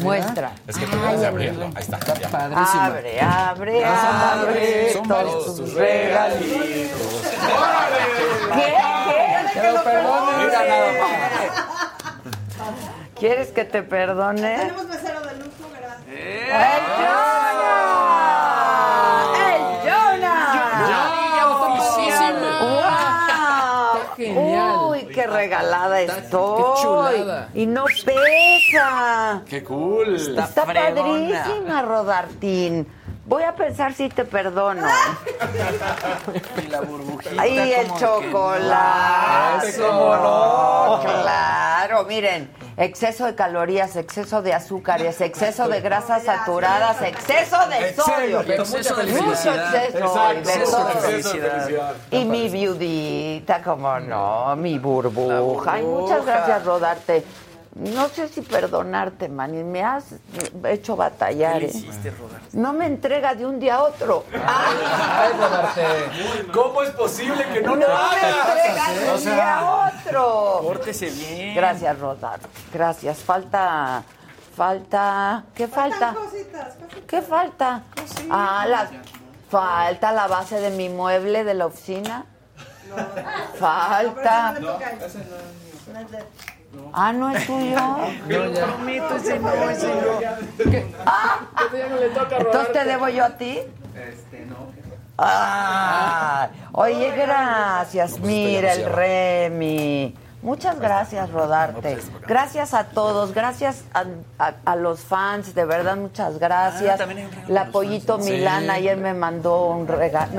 Muestra. 0.01 0.51
Es 0.67 0.77
que 0.77 0.85
tú 0.87 0.97
de 0.99 1.13
el- 1.13 1.25
abrirlo. 1.25 1.65
Ahí 1.75 1.83
está. 1.83 1.97
Padrísima. 1.99 2.85
Abre, 2.85 3.21
abre, 3.21 3.85
abre. 3.85 4.93
Son 4.93 5.07
todos 5.07 5.23
varios. 5.23 5.55
tus 5.55 5.73
regalitos. 5.73 6.97
¿Qué? 8.55 8.73
¿Qué? 9.53 9.61
Mira 10.39 10.63
nada 10.67 11.93
¿Quieres 13.19 13.49
que 13.51 13.63
te 13.65 13.83
perdone? 13.83 14.57
Tenemos 14.57 14.85
mesero 14.87 15.21
de 15.21 15.35
lujo, 15.37 15.69
¿verdad? 15.71 15.97
¡El 16.09 16.81
Jonah! 16.97 18.13
¡El 19.55 19.61
Jonah! 19.91 20.53
Genial. 24.15 24.77
¡Uy, 24.89 25.05
qué 25.07 25.25
regalada 25.27 25.99
Está- 26.01 26.15
qué 26.15 26.21
estoy! 26.21 26.81
chulada. 26.81 27.49
Y 27.53 27.65
no 27.65 27.85
pesa. 28.05 29.41
¡Qué 29.49 29.63
cool! 29.63 30.15
Está, 30.15 30.65
padrísima, 30.65 31.81
Rodartín. 31.81 32.87
Voy 33.25 33.43
a 33.43 33.55
pensar 33.55 33.93
si 33.93 34.09
te 34.09 34.25
perdono. 34.25 34.85
Y 36.61 36.67
la 36.67 36.81
burbujita. 36.81 37.41
Ahí 37.41 37.71
el 37.73 37.87
chocolate. 37.95 39.69
Eso. 39.69 39.87
¿Cómo 39.87 40.15
no? 40.17 40.99
Claro, 41.01 42.03
miren, 42.05 42.51
exceso 42.77 43.25
de 43.25 43.35
calorías, 43.35 43.95
exceso 43.95 44.41
de 44.41 44.53
azúcares, 44.53 45.19
exceso 45.21 45.67
de 45.67 45.81
grasas 45.81 46.23
saturadas, 46.23 47.01
exceso 47.01 47.57
de 47.69 47.93
sodio. 47.93 48.41
Exceso 48.41 48.95
de 48.95 49.13
Mucho 49.13 50.87
felicidad. 50.99 51.93
Y 52.11 52.25
mi 52.25 52.49
viudita, 52.49 53.61
como 53.61 53.99
no, 53.99 54.55
mi 54.55 54.79
burbuja. 54.79 55.73
Ay, 55.73 55.83
muchas 55.83 56.25
gracias, 56.25 56.65
Rodarte. 56.65 57.23
No 57.75 58.07
sé 58.09 58.27
si 58.29 58.41
perdonarte, 58.41 59.29
Manny. 59.29 59.63
Me 59.63 59.83
has 59.83 60.05
hecho 60.65 60.95
batallar. 60.95 61.59
¿Qué 61.59 61.65
¿eh? 61.65 61.71
le 61.73 61.77
hiciste, 61.79 62.11
Rodar? 62.11 62.41
No 62.53 62.71
me 62.71 62.85
entrega 62.85 63.33
de 63.33 63.45
un 63.47 63.59
día 63.59 63.75
a 63.75 63.83
otro. 63.83 64.25
Ay, 64.31 65.31
Rodarte. 65.39 65.83
¿Cómo 66.53 66.83
es 66.83 66.91
posible 66.91 67.43
que 67.51 67.61
No 67.61 67.71
no 67.71 67.77
me 67.77 67.87
lo 67.87 67.93
hagas? 67.95 68.47
entrega 68.47 68.91
de 68.93 69.09
O 69.09 69.13
un 69.15 69.19
sea, 69.19 69.33
día 69.33 69.57
a 69.57 69.87
otro. 69.87 70.59
Pórtese 70.63 71.09
bien. 71.09 71.55
Gracias, 71.55 71.99
Rodarte. 71.99 72.47
Gracias. 72.71 73.17
Falta. 73.19 74.03
Falta. 74.55 75.43
¿Qué 75.55 75.67
falta? 75.67 76.13
Cositas, 76.13 76.75
cositas. 76.75 77.03
¿Qué 77.07 77.21
falta? 77.23 77.81
Ah, 78.29 78.65
la, 78.69 78.87
falta 79.49 80.11
la 80.11 80.27
base 80.27 80.59
de 80.59 80.69
mi 80.69 80.89
mueble 80.89 81.43
de 81.43 81.53
la 81.55 81.65
oficina. 81.65 82.25
Falta. 83.57 84.59
No, 84.59 84.77
ese 84.79 85.17
no 85.19 86.07
No 86.73 86.89
Ah, 86.93 87.13
no 87.13 87.29
es 87.29 87.45
tuyo. 87.45 87.77
Te 88.27 88.33
lo 88.39 88.53
prometo, 88.53 89.15
ese 89.15 89.39
no, 89.39 89.69
ese 89.69 89.87
no. 89.87 90.71
Entonces 92.39 92.73
te 92.73 92.83
debo 92.85 93.07
yo 93.09 93.25
a 93.25 93.29
ti. 93.37 93.59
Ah, 95.17 96.49
oye, 96.71 97.11
gracias. 97.15 98.19
Mira 98.19 98.73
el 98.73 98.85
Remy. 98.85 100.15
Muchas 100.41 100.77
gracias, 100.79 101.31
Rodarte. 101.31 101.99
Gracias 102.27 102.73
a 102.73 102.85
todos, 102.85 103.33
gracias 103.33 103.83
a, 103.93 104.03
a- 104.39 104.53
a 104.65 104.75
los 104.75 104.99
fans, 104.99 105.55
de 105.55 105.63
verdad, 105.63 105.95
muchas 105.95 106.37
gracias. 106.37 106.95
Ah, 106.95 106.97
también 106.97 107.19
hay 107.19 107.25
un 107.27 107.31
regalo 107.31 107.53
La 107.53 107.65
Pollito 107.71 108.15
fans. 108.17 108.29
Milán 108.29 108.63
Sí. 108.63 108.69
ayer 108.71 108.97
me 108.97 109.13
mandó 109.13 109.67
un 109.67 109.87
regalo. 109.87 110.33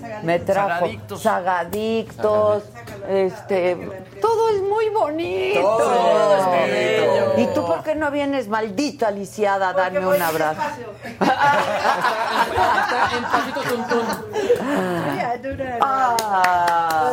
Me, 0.00 0.08
tra- 0.08 0.22
me 0.22 0.38
trajo 0.38 0.68
Sagadictos. 0.68 1.22
sagadictos, 1.22 2.62
este, 3.08 3.76
todo 4.20 4.48
es 4.50 4.62
muy 4.62 4.88
bonito. 4.90 5.60
Todo 5.60 6.36
es 6.36 6.46
bello. 6.50 7.32
¿Y 7.38 7.46
tú 7.54 7.66
por 7.66 7.82
qué 7.82 7.94
no 7.94 8.10
vienes, 8.10 8.48
maldita 8.48 9.10
lisiada, 9.10 9.68
a 9.70 9.72
darme 9.72 10.06
un 10.06 10.20
abrazo? 10.22 10.60
Ah, 15.80 17.10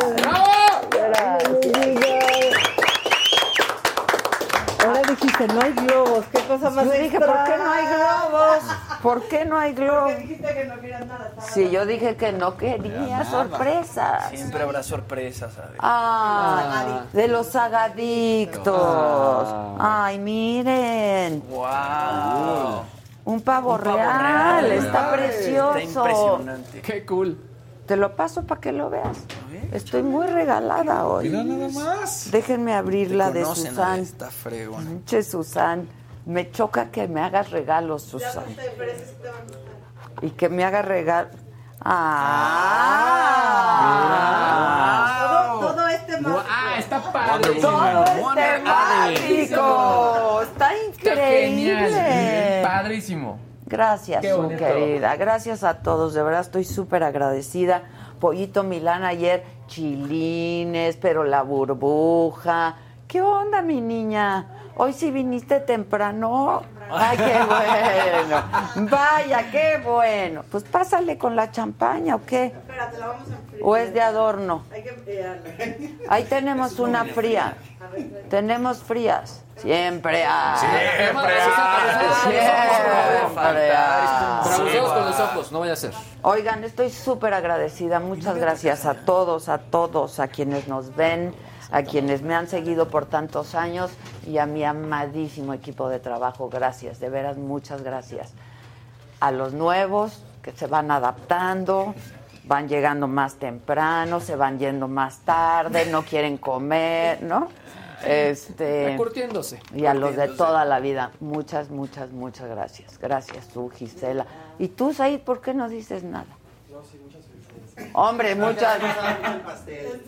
Ahora 4.85 5.01
dijiste, 5.09 5.47
no 5.47 5.61
hay 5.61 5.73
globos. 5.73 6.25
Qué 6.31 6.39
cosa 6.47 6.69
más 6.69 6.85
Yo 6.85 6.91
dije, 6.91 7.19
¿por 7.19 7.43
qué 7.43 7.57
no 7.57 7.71
hay 7.71 7.85
globos? 7.85 8.59
¿Por 9.07 9.23
qué 9.29 9.45
no 9.45 9.57
hay 9.57 9.73
globos? 9.73 10.11
Porque 10.11 10.17
dijiste 10.21 10.53
que 10.53 10.65
no 10.65 10.81
querías 10.81 11.05
nada. 11.05 11.31
Sí, 11.53 11.69
yo 11.69 11.85
dije 11.85 12.17
que 12.17 12.33
no 12.33 12.57
quería 12.57 13.23
sorpresas. 13.23 14.29
Siempre 14.31 14.63
habrá 14.63 14.83
sorpresas, 14.83 15.53
¿sabes? 15.53 15.77
Ah, 15.79 17.05
de 17.13 17.29
los 17.29 17.47
sagadictos. 17.47 19.47
Ay, 19.79 20.19
miren. 20.19 21.41
¡Wow! 21.49 22.81
Un 23.23 23.39
pavo, 23.41 23.75
Un 23.75 23.77
pavo 23.77 23.77
real. 23.77 24.65
real. 24.65 24.71
Está 24.73 25.13
Ay, 25.13 25.17
precioso. 25.19 25.77
Está 25.77 26.09
impresionante. 26.09 26.81
Qué 26.81 27.05
cool. 27.05 27.37
Te 27.85 27.95
lo 27.95 28.13
paso 28.13 28.43
para 28.43 28.59
que 28.59 28.73
lo 28.73 28.89
veas. 28.89 29.19
Estoy 29.71 30.03
muy 30.03 30.27
regalada 30.27 31.07
hoy. 31.07 31.29
Mira 31.29 31.45
nada 31.45 31.69
más. 31.69 32.29
Déjenme 32.29 32.73
abrir 32.73 33.11
la 33.11 33.31
de 33.31 33.45
Susan. 33.45 34.01
esta 34.01 34.29
fregona. 34.29 34.99
Che, 35.05 35.23
Susan. 35.23 35.87
Me 36.27 36.51
choca 36.51 36.91
que 36.91 37.07
me 37.07 37.21
hagas 37.21 37.49
regalos, 37.51 38.03
Ya 38.03 38.09
Susan. 38.11 38.43
no 38.49 38.55
sé, 38.61 38.73
pero 38.77 38.91
ese 38.91 39.05
sí 39.05 39.13
te 39.21 39.29
va 39.29 39.35
a 39.37 39.41
gustar. 39.43 40.23
Y 40.23 40.29
que 40.31 40.49
me 40.49 40.63
haga 40.65 40.81
regalos. 40.81 41.31
Ah. 43.87 45.57
Todo, 45.59 45.73
todo 45.73 45.87
este 45.87 46.21
más. 46.21 46.45
Ah, 46.49 46.75
está 46.77 47.01
padre. 47.11 47.53
Todo 47.61 48.03
es 48.03 48.19
Wonder 48.21 48.57
temático. 48.63 50.41
Está 50.43 50.73
Está 50.75 51.15
genial. 51.15 51.81
increíble. 51.87 52.61
Padrísimo. 52.63 53.39
Gracias, 53.65 54.25
su 54.25 54.47
querida. 54.49 55.15
Gracias 55.17 55.63
a 55.63 55.75
todos. 55.81 56.13
De 56.13 56.23
verdad 56.23 56.41
estoy 56.41 56.63
súper 56.63 57.03
agradecida. 57.03 57.83
Pollito 58.19 58.63
Milán 58.63 59.03
ayer, 59.03 59.43
chilines, 59.67 60.97
pero 60.97 61.23
la 61.23 61.41
burbuja. 61.43 62.75
¿Qué 63.07 63.21
onda, 63.21 63.61
mi 63.61 63.79
niña? 63.81 64.47
Hoy 64.79 64.93
sí 64.93 65.09
viniste 65.09 65.59
temprano. 65.59 66.61
Ay, 66.89 67.17
qué 67.17 67.39
bueno. 67.47 68.43
Vaya, 68.89 69.51
qué 69.51 69.81
bueno. 69.83 70.43
Pues 70.51 70.63
pásale 70.63 71.17
con 71.17 71.35
la 71.35 71.51
champaña 71.51 72.15
o 72.15 72.25
qué. 72.25 72.45
Espérate, 72.45 72.97
la 72.99 73.07
vamos 73.07 73.27
a 73.29 73.33
enfriar. 73.33 73.61
¿O 73.63 73.75
es 73.75 73.93
de 73.93 74.01
adorno? 74.01 74.63
Hay 74.71 74.83
que 74.83 74.89
enfriarla. 74.89 75.43
Ahí 76.09 76.23
tenemos 76.25 76.77
una 76.77 77.05
fría. 77.05 77.55
Tenemos 78.29 78.83
frías. 78.83 79.43
Siempre 79.57 80.23
hay. 80.23 80.59
Siempre 80.59 81.33
Siempre 84.43 84.79
con 84.79 85.05
los 85.05 85.19
ojos, 85.19 85.51
no 85.51 85.59
vaya 85.59 85.73
a 85.73 85.75
ser. 85.75 85.91
Oigan, 86.21 86.63
estoy 86.63 86.91
súper 86.91 87.33
agradecida. 87.33 87.99
Muchas 87.99 88.37
gracias 88.37 88.85
a 88.85 88.93
todos, 88.93 89.49
a 89.49 89.57
todos, 89.57 90.19
a 90.19 90.27
quienes 90.27 90.67
nos 90.67 90.95
ven, 90.95 91.33
a 91.71 91.83
quienes 91.83 92.21
me 92.21 92.33
han 92.35 92.47
seguido 92.47 92.89
por 92.89 93.05
tantos 93.05 93.55
años 93.55 93.91
y 94.25 94.37
a 94.37 94.45
mi 94.45 94.63
amadísimo 94.63 95.53
equipo 95.53 95.89
de 95.89 95.99
trabajo. 95.99 96.49
Gracias, 96.49 96.99
de 96.99 97.09
veras, 97.09 97.37
muchas 97.37 97.81
gracias. 97.81 98.33
A 99.19 99.31
los 99.31 99.53
nuevos 99.53 100.23
que 100.41 100.51
se 100.51 100.67
van 100.67 100.91
adaptando, 100.91 101.93
van 102.45 102.69
llegando 102.69 103.07
más 103.07 103.35
temprano, 103.35 104.19
se 104.19 104.35
van 104.35 104.59
yendo 104.59 104.87
más 104.87 105.19
tarde, 105.19 105.85
no 105.87 106.03
quieren 106.03 106.37
comer, 106.37 107.21
¿no? 107.21 107.49
Este, 108.05 108.93
Curtiéndose. 108.95 109.59
y 109.73 109.85
a 109.87 109.93
los 109.95 110.15
de 110.15 110.27
toda 110.27 110.65
la 110.65 110.79
vida, 110.79 111.11
muchas, 111.19 111.69
muchas, 111.71 112.11
muchas 112.11 112.47
gracias. 112.47 112.99
Gracias 112.99 113.47
tú, 113.47 113.69
Gisela. 113.69 114.25
¿Y 114.59 114.69
tú, 114.69 114.93
Said, 114.93 115.21
por 115.21 115.41
qué 115.41 115.53
no 115.53 115.67
dices 115.67 116.03
nada? 116.03 116.36
Hombre, 117.93 118.35
muchas. 118.35 118.79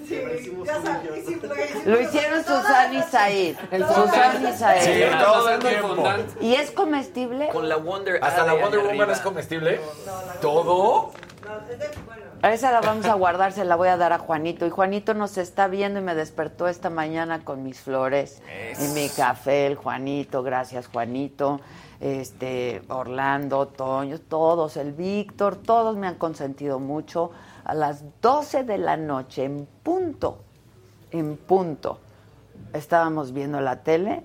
Sí, 0.07 0.19
lo 1.85 2.01
hicieron 2.01 2.43
Susana 2.43 2.93
y 2.93 3.01
Said. 3.03 3.55
Susana 3.71 4.49
y 4.49 4.57
Said. 4.57 4.81
Sí, 4.81 5.17
todo 5.19 5.49
el 5.49 5.59
tiempo. 5.59 6.03
¿Y 6.41 6.53
es 6.55 6.71
comestible? 6.71 7.49
Con 7.49 7.69
la 7.69 7.77
Wonder 7.77 8.19
Hasta 8.23 8.45
la 8.45 8.53
Wonder 8.53 8.79
Woman 8.81 9.11
es 9.11 9.19
comestible. 9.19 9.79
¿Todo? 10.41 11.11
Bueno, 12.05 12.23
Esa 12.53 12.71
la 12.71 12.81
vamos 12.81 13.05
a 13.05 13.13
guardar, 13.13 13.53
se 13.53 13.65
la 13.65 13.75
voy 13.75 13.87
a 13.87 13.97
dar 13.97 14.13
a 14.13 14.19
Juanito. 14.19 14.65
Y 14.65 14.69
Juanito 14.69 15.13
nos 15.13 15.37
está 15.37 15.67
viendo 15.67 15.99
y 15.99 16.03
me 16.03 16.15
despertó 16.15 16.67
esta 16.67 16.89
mañana 16.89 17.43
con 17.43 17.63
mis 17.63 17.79
flores 17.79 18.41
y 18.79 18.87
mi 18.89 19.09
café, 19.09 19.67
el 19.67 19.75
Juanito. 19.75 20.43
Gracias, 20.43 20.87
Juanito. 20.87 21.59
Este, 21.99 22.81
Orlando, 22.87 23.67
Toño, 23.67 24.19
todos, 24.19 24.77
el 24.77 24.93
Víctor, 24.93 25.57
todos 25.57 25.97
me 25.97 26.07
han 26.07 26.15
consentido 26.15 26.79
mucho. 26.79 27.31
A 27.69 27.75
las 27.75 28.03
12 28.19 28.63
de 28.63 28.79
la 28.79 28.97
noche, 28.97 29.43
en 29.43 29.67
punto, 29.83 30.39
en 31.11 31.37
punto, 31.37 31.99
estábamos 32.73 33.31
viendo 33.31 33.61
la 33.61 33.83
tele 33.83 34.23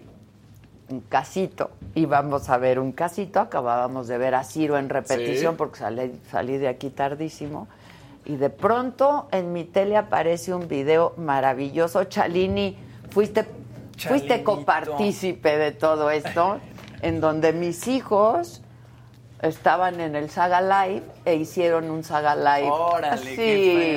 un 0.89 1.01
casito. 1.01 1.71
Íbamos 1.95 2.49
a 2.49 2.57
ver 2.57 2.79
un 2.79 2.93
casito, 2.93 3.41
acabábamos 3.41 4.09
de 4.09 4.17
ver 4.17 4.35
a 4.35 4.45
Ciro 4.45 4.79
en 4.79 4.89
repetición 4.89 5.53
Sí. 5.53 5.59
porque 5.59 5.79
salí, 5.79 6.19
salí 6.31 6.57
de 6.57 6.69
aquí 6.69 6.89
tardísimo. 6.89 7.69
Y 8.25 8.37
de 8.37 8.49
pronto 8.49 9.29
en 9.31 9.53
mi 9.53 9.65
tele 9.65 9.99
aparece 9.99 10.55
un 10.55 10.67
video 10.67 11.13
maravilloso. 11.19 12.03
Chalini, 12.05 12.79
fuiste, 13.11 13.45
fuiste 13.99 14.43
copartícipe 14.43 15.59
de 15.59 15.73
todo 15.73 16.11
esto, 16.11 16.61
en 17.03 17.21
donde 17.21 17.53
mis 17.53 17.89
hijos 17.89 18.63
estaban 19.49 20.01
en 20.01 20.17
el 20.17 20.31
Saga 20.31 20.61
Live 20.61 21.03
e 21.25 21.35
hicieron 21.37 21.91
un 21.91 22.03
Saga 22.05 22.35
Live. 22.35 22.71
Órale, 22.71 23.19
sí, 23.31 23.37
qué 23.37 23.97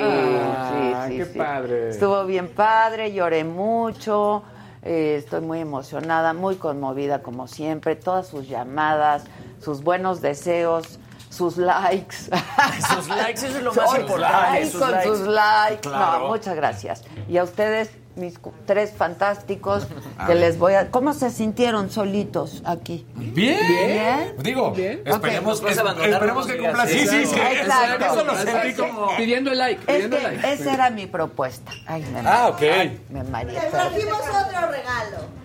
Ah, 0.56 1.04
sí, 1.08 1.16
qué 1.16 1.24
sí. 1.26 1.38
padre. 1.38 1.88
Estuvo 1.90 2.24
bien 2.24 2.48
padre, 2.48 3.12
lloré 3.12 3.44
mucho, 3.44 4.42
eh, 4.82 5.16
estoy 5.18 5.40
muy 5.40 5.60
emocionada, 5.60 6.32
muy 6.34 6.56
conmovida 6.56 7.22
como 7.22 7.46
siempre, 7.48 7.96
todas 7.96 8.26
sus 8.28 8.48
llamadas, 8.48 9.24
sus 9.62 9.82
buenos 9.82 10.20
deseos, 10.20 10.98
sus 11.30 11.56
likes. 11.56 12.16
Sus 12.94 13.08
likes, 13.08 13.46
eso 13.46 13.58
es 13.58 13.62
lo 13.62 13.72
más 13.74 13.90
Sus 13.90 13.98
importante, 14.00 14.50
likes 14.50 14.70
sus 14.70 14.80
con 14.80 14.90
likes. 14.92 15.08
sus 15.08 15.20
likes. 15.28 15.80
Claro. 15.88 16.18
No, 16.20 16.28
muchas 16.28 16.56
gracias. 16.56 17.04
Y 17.28 17.36
a 17.36 17.44
ustedes, 17.44 17.90
mis 18.18 18.34
tres 18.66 18.92
fantásticos, 18.96 19.86
A 20.18 20.26
que 20.26 20.34
ver. 20.34 20.42
les 20.42 20.58
voy 20.58 20.74
a... 20.74 20.90
¿Cómo 20.90 21.14
se 21.14 21.30
sintieron 21.30 21.90
solitos 21.90 22.62
aquí? 22.66 23.06
Bien. 23.14 23.58
Bien. 23.68 24.34
Digo, 24.38 24.72
esperemos, 24.76 25.60
Ok. 25.60 25.62
Nos 25.62 25.62
vas 25.62 25.70
a 25.70 25.72
es- 25.72 25.78
abandonar, 25.78 26.10
esperemos 26.10 26.46
que 26.46 26.52
digas 26.54 26.66
cumpla. 26.76 26.86
Sí, 26.86 27.06
sí, 27.06 27.26
sí. 27.26 27.36
Exacto. 27.40 28.04
Eso 28.04 28.24
lo 28.24 28.34
sentí 28.36 28.68
que- 28.74 28.76
como. 28.76 29.16
Pidiendo 29.16 29.50
el 29.52 29.58
like, 29.58 29.80
Es 29.80 29.86
pidiendo 29.86 30.16
que 30.16 30.22
like. 30.22 30.52
esa 30.52 30.74
era 30.74 30.90
mi 30.90 31.06
propuesta. 31.06 31.72
Ay, 31.86 32.04
me 32.12 32.20
Ah, 32.28 32.48
ok. 32.48 32.62
Ay, 32.62 33.00
me 33.08 33.24
mareé. 33.24 33.54
Les 33.60 33.70
trajimos 33.70 34.18
otro 34.20 34.60
regalo. 34.70 35.38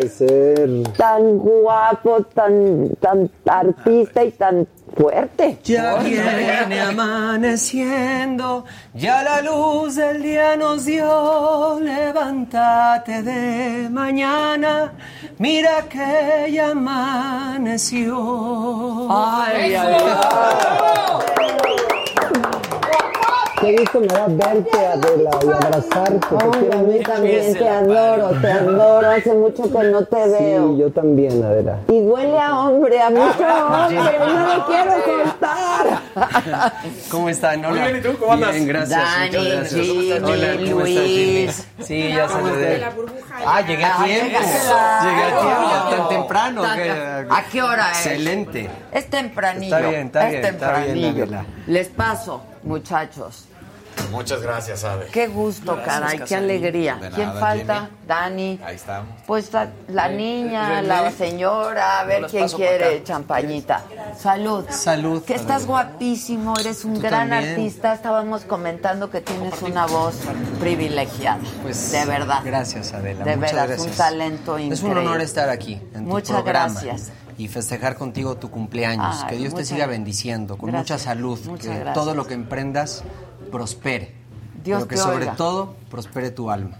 ser. 0.09 0.83
Tan 0.97 1.37
guapo, 1.37 2.23
tan, 2.33 2.89
tan 2.99 3.29
artista 3.45 4.23
y 4.23 4.31
tan 4.31 4.67
fuerte. 4.95 5.57
Ya 5.63 5.95
viene 5.95 6.81
amaneciendo, 6.81 8.65
ya 8.93 9.23
la 9.23 9.41
luz 9.41 9.95
del 9.95 10.21
día 10.21 10.55
nos 10.55 10.85
dio. 10.85 11.79
Levántate 11.79 13.23
de 13.23 13.89
mañana, 13.89 14.93
mira 15.37 15.87
que 15.89 16.51
ya 16.51 16.71
amaneció. 16.71 18.17
Ay, 19.09 19.75
ay, 19.75 19.95
Qué 23.61 23.75
gusto 23.77 23.99
me 23.99 24.07
da 24.07 24.25
verte, 24.27 24.77
Adela, 24.87 25.29
y 25.43 25.49
abrazarte. 25.49 26.19
Te 26.19 26.27
quiero 26.59 26.73
a 26.73 26.81
mí 26.81 26.93
mucho. 26.97 27.11
también 27.11 27.53
te 27.53 27.69
adoro, 27.69 28.29
te 28.41 28.51
adoro. 28.51 29.09
Hace 29.11 29.33
mucho 29.33 29.63
que 29.71 29.83
no 29.87 30.03
te 30.05 30.15
veo. 30.29 30.71
Sí, 30.73 30.77
yo 30.79 30.91
también, 30.91 31.43
Adela. 31.43 31.77
Y 31.87 31.99
huele 32.01 32.39
a 32.39 32.59
hombre, 32.59 32.99
a 33.01 33.09
mucho 33.11 33.23
hombre, 33.67 34.19
no 34.19 34.55
lo 34.57 34.65
quiero 34.65 34.93
contar. 35.03 36.01
¿Cómo 37.11 37.29
están? 37.29 37.63
Hola. 37.63 37.69
Muy 37.69 37.91
bien, 37.91 37.97
¿y 37.97 38.01
tú? 38.01 38.17
¿Cómo 38.19 38.33
andas? 38.33 38.53
Bien, 38.55 38.67
gracias. 38.67 38.99
Dani, 38.99 39.49
gracias. 39.49 39.71
Jimmy, 39.73 40.11
Hola, 40.13 40.47
¿cómo 40.71 40.85
estás. 40.85 41.05
Jimmy? 41.05 41.49
Sí, 41.81 42.09
ya 42.15 42.27
saludé. 42.29 42.83
Ah, 43.45 43.61
llegué 43.61 43.83
a 43.85 43.95
Ah, 43.95 44.03
tiempo. 44.05 44.39
Llegué 44.39 45.23
a 45.23 45.39
tiempo, 45.39 45.89
tan 45.97 46.09
temprano. 46.09 46.61
Tan- 46.63 46.77
que- 46.79 46.91
¿A 47.29 47.43
qué 47.51 47.61
hora 47.61 47.91
es? 47.91 47.97
Excelente. 48.07 48.69
Es 48.91 49.09
tempranillo. 49.09 49.75
Está 49.77 49.87
bien, 49.89 50.05
está 50.07 50.23
es 50.25 50.29
bien, 50.31 50.45
está 50.45 50.71
bien, 50.79 50.93
tempranillo. 50.93 51.23
Adela. 51.23 51.45
Les 51.67 51.87
paso, 51.89 52.41
muchachos. 52.63 53.45
Muchas 54.09 54.41
gracias, 54.41 54.83
Ave. 54.83 55.07
Qué 55.11 55.27
gusto, 55.27 55.75
Gracias, 55.75 55.99
caray, 55.99 56.19
qué 56.27 56.35
alegría. 56.35 56.99
¿Quién 57.13 57.33
falta? 57.33 57.75
Jimmy. 57.85 57.87
Dani. 58.07 58.59
Ahí 58.65 58.75
estamos. 58.75 59.09
Pues 59.25 59.51
la, 59.53 59.69
la 59.87 60.09
niña, 60.09 60.67
René. 60.81 60.87
la 60.87 61.11
señora, 61.11 61.99
a 61.99 62.03
ver 62.03 62.25
quién 62.27 62.47
quiere 62.49 63.03
champañita. 63.03 63.83
Salud. 64.17 64.65
Salud. 64.69 65.23
Que 65.23 65.35
estás 65.35 65.65
guapísimo, 65.65 66.53
eres 66.59 66.83
un 66.85 66.95
Tú 66.95 67.01
gran 67.01 67.29
también. 67.29 67.51
artista. 67.51 67.93
Estábamos 67.93 68.43
comentando 68.45 69.09
que 69.09 69.21
tienes 69.21 69.61
una 69.61 69.85
voz 69.85 70.15
privilegiada. 70.59 71.39
Pues, 71.61 71.91
de 71.91 72.05
verdad. 72.05 72.39
Gracias, 72.43 72.93
Adela. 72.93 73.23
De 73.23 73.35
Muchas 73.37 73.51
veras, 73.53 73.67
gracias. 73.69 73.87
un 73.91 73.97
talento 73.97 74.59
increíble. 74.59 74.75
Es 74.75 74.83
un 74.83 74.97
honor 74.97 75.21
estar 75.21 75.49
aquí 75.49 75.73
en 75.93 76.03
tu 76.05 76.09
Muchas 76.11 76.35
programa 76.41 76.73
gracias. 76.81 77.11
y 77.37 77.47
festejar 77.47 77.95
contigo 77.95 78.35
tu 78.35 78.49
cumpleaños. 78.51 79.19
Ay, 79.23 79.29
que 79.29 79.35
Dios 79.37 79.53
te 79.55 79.65
siga 79.65 79.85
bendiciendo 79.85 80.57
con 80.57 80.69
Gracias. 80.69 80.91
mucha 80.99 81.03
salud. 81.03 81.39
Muchas 81.45 81.67
que 81.67 81.73
gracias. 81.79 81.93
todo 81.93 82.13
lo 82.13 82.27
que 82.27 82.33
emprendas 82.33 83.03
prospere. 83.51 84.15
Dios 84.63 84.79
pero 84.83 84.87
que 84.87 84.95
te 84.95 85.01
sobre 85.01 85.17
oiga. 85.25 85.35
todo 85.35 85.75
prospere 85.89 86.31
tu 86.31 86.49
alma. 86.49 86.77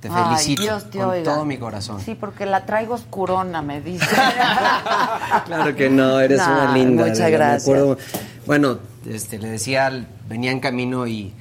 Te 0.00 0.08
Ay, 0.12 0.24
felicito 0.24 0.62
Dios 0.62 0.90
te 0.90 0.98
con 0.98 1.08
oiga. 1.10 1.24
todo 1.34 1.44
mi 1.46 1.56
corazón. 1.58 2.00
Sí, 2.00 2.14
porque 2.14 2.44
la 2.46 2.66
traigo 2.66 2.94
oscurona, 2.94 3.62
me 3.62 3.80
dice. 3.80 4.04
Claro 5.46 5.74
que 5.74 5.88
no, 5.90 6.20
eres 6.20 6.40
una 6.40 6.72
linda. 6.74 7.04
muchas 7.04 7.18
me 7.20 7.30
gracias. 7.30 7.62
acuerdo- 7.62 7.98
bueno, 8.46 8.78
este, 9.08 9.38
le 9.38 9.48
decía, 9.48 9.90
venía 10.28 10.50
en 10.50 10.60
camino 10.60 11.06
y 11.06 11.32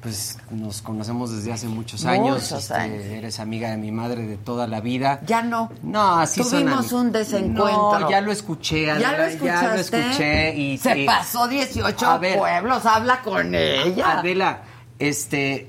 pues 0.00 0.38
nos 0.50 0.80
conocemos 0.80 1.30
desde 1.30 1.52
hace 1.52 1.68
muchos 1.68 2.04
años. 2.06 2.42
Muchos 2.42 2.52
este, 2.52 2.74
años. 2.74 3.04
Eres 3.04 3.38
amiga 3.38 3.70
de 3.70 3.76
mi 3.76 3.92
madre 3.92 4.26
de 4.26 4.36
toda 4.36 4.66
la 4.66 4.80
vida. 4.80 5.20
Ya 5.26 5.42
no. 5.42 5.70
No, 5.82 6.18
así 6.18 6.40
Tuvimos 6.40 6.92
un 6.92 7.12
desencuentro. 7.12 8.00
No, 8.00 8.10
ya 8.10 8.20
lo 8.20 8.32
escuché, 8.32 8.86
¿Ya 8.86 8.94
Adela, 8.94 9.18
lo 9.18 9.24
escuchaste? 9.24 9.66
Ya 9.66 9.74
lo 9.74 9.80
escuché 9.80 10.56
y 10.56 10.78
Se 10.78 11.04
pasó 11.04 11.46
18 11.48 12.06
A 12.06 12.18
ver. 12.18 12.38
pueblos, 12.38 12.86
habla 12.86 13.20
con 13.20 13.54
ella. 13.54 14.18
Adela, 14.18 14.62
este, 14.98 15.68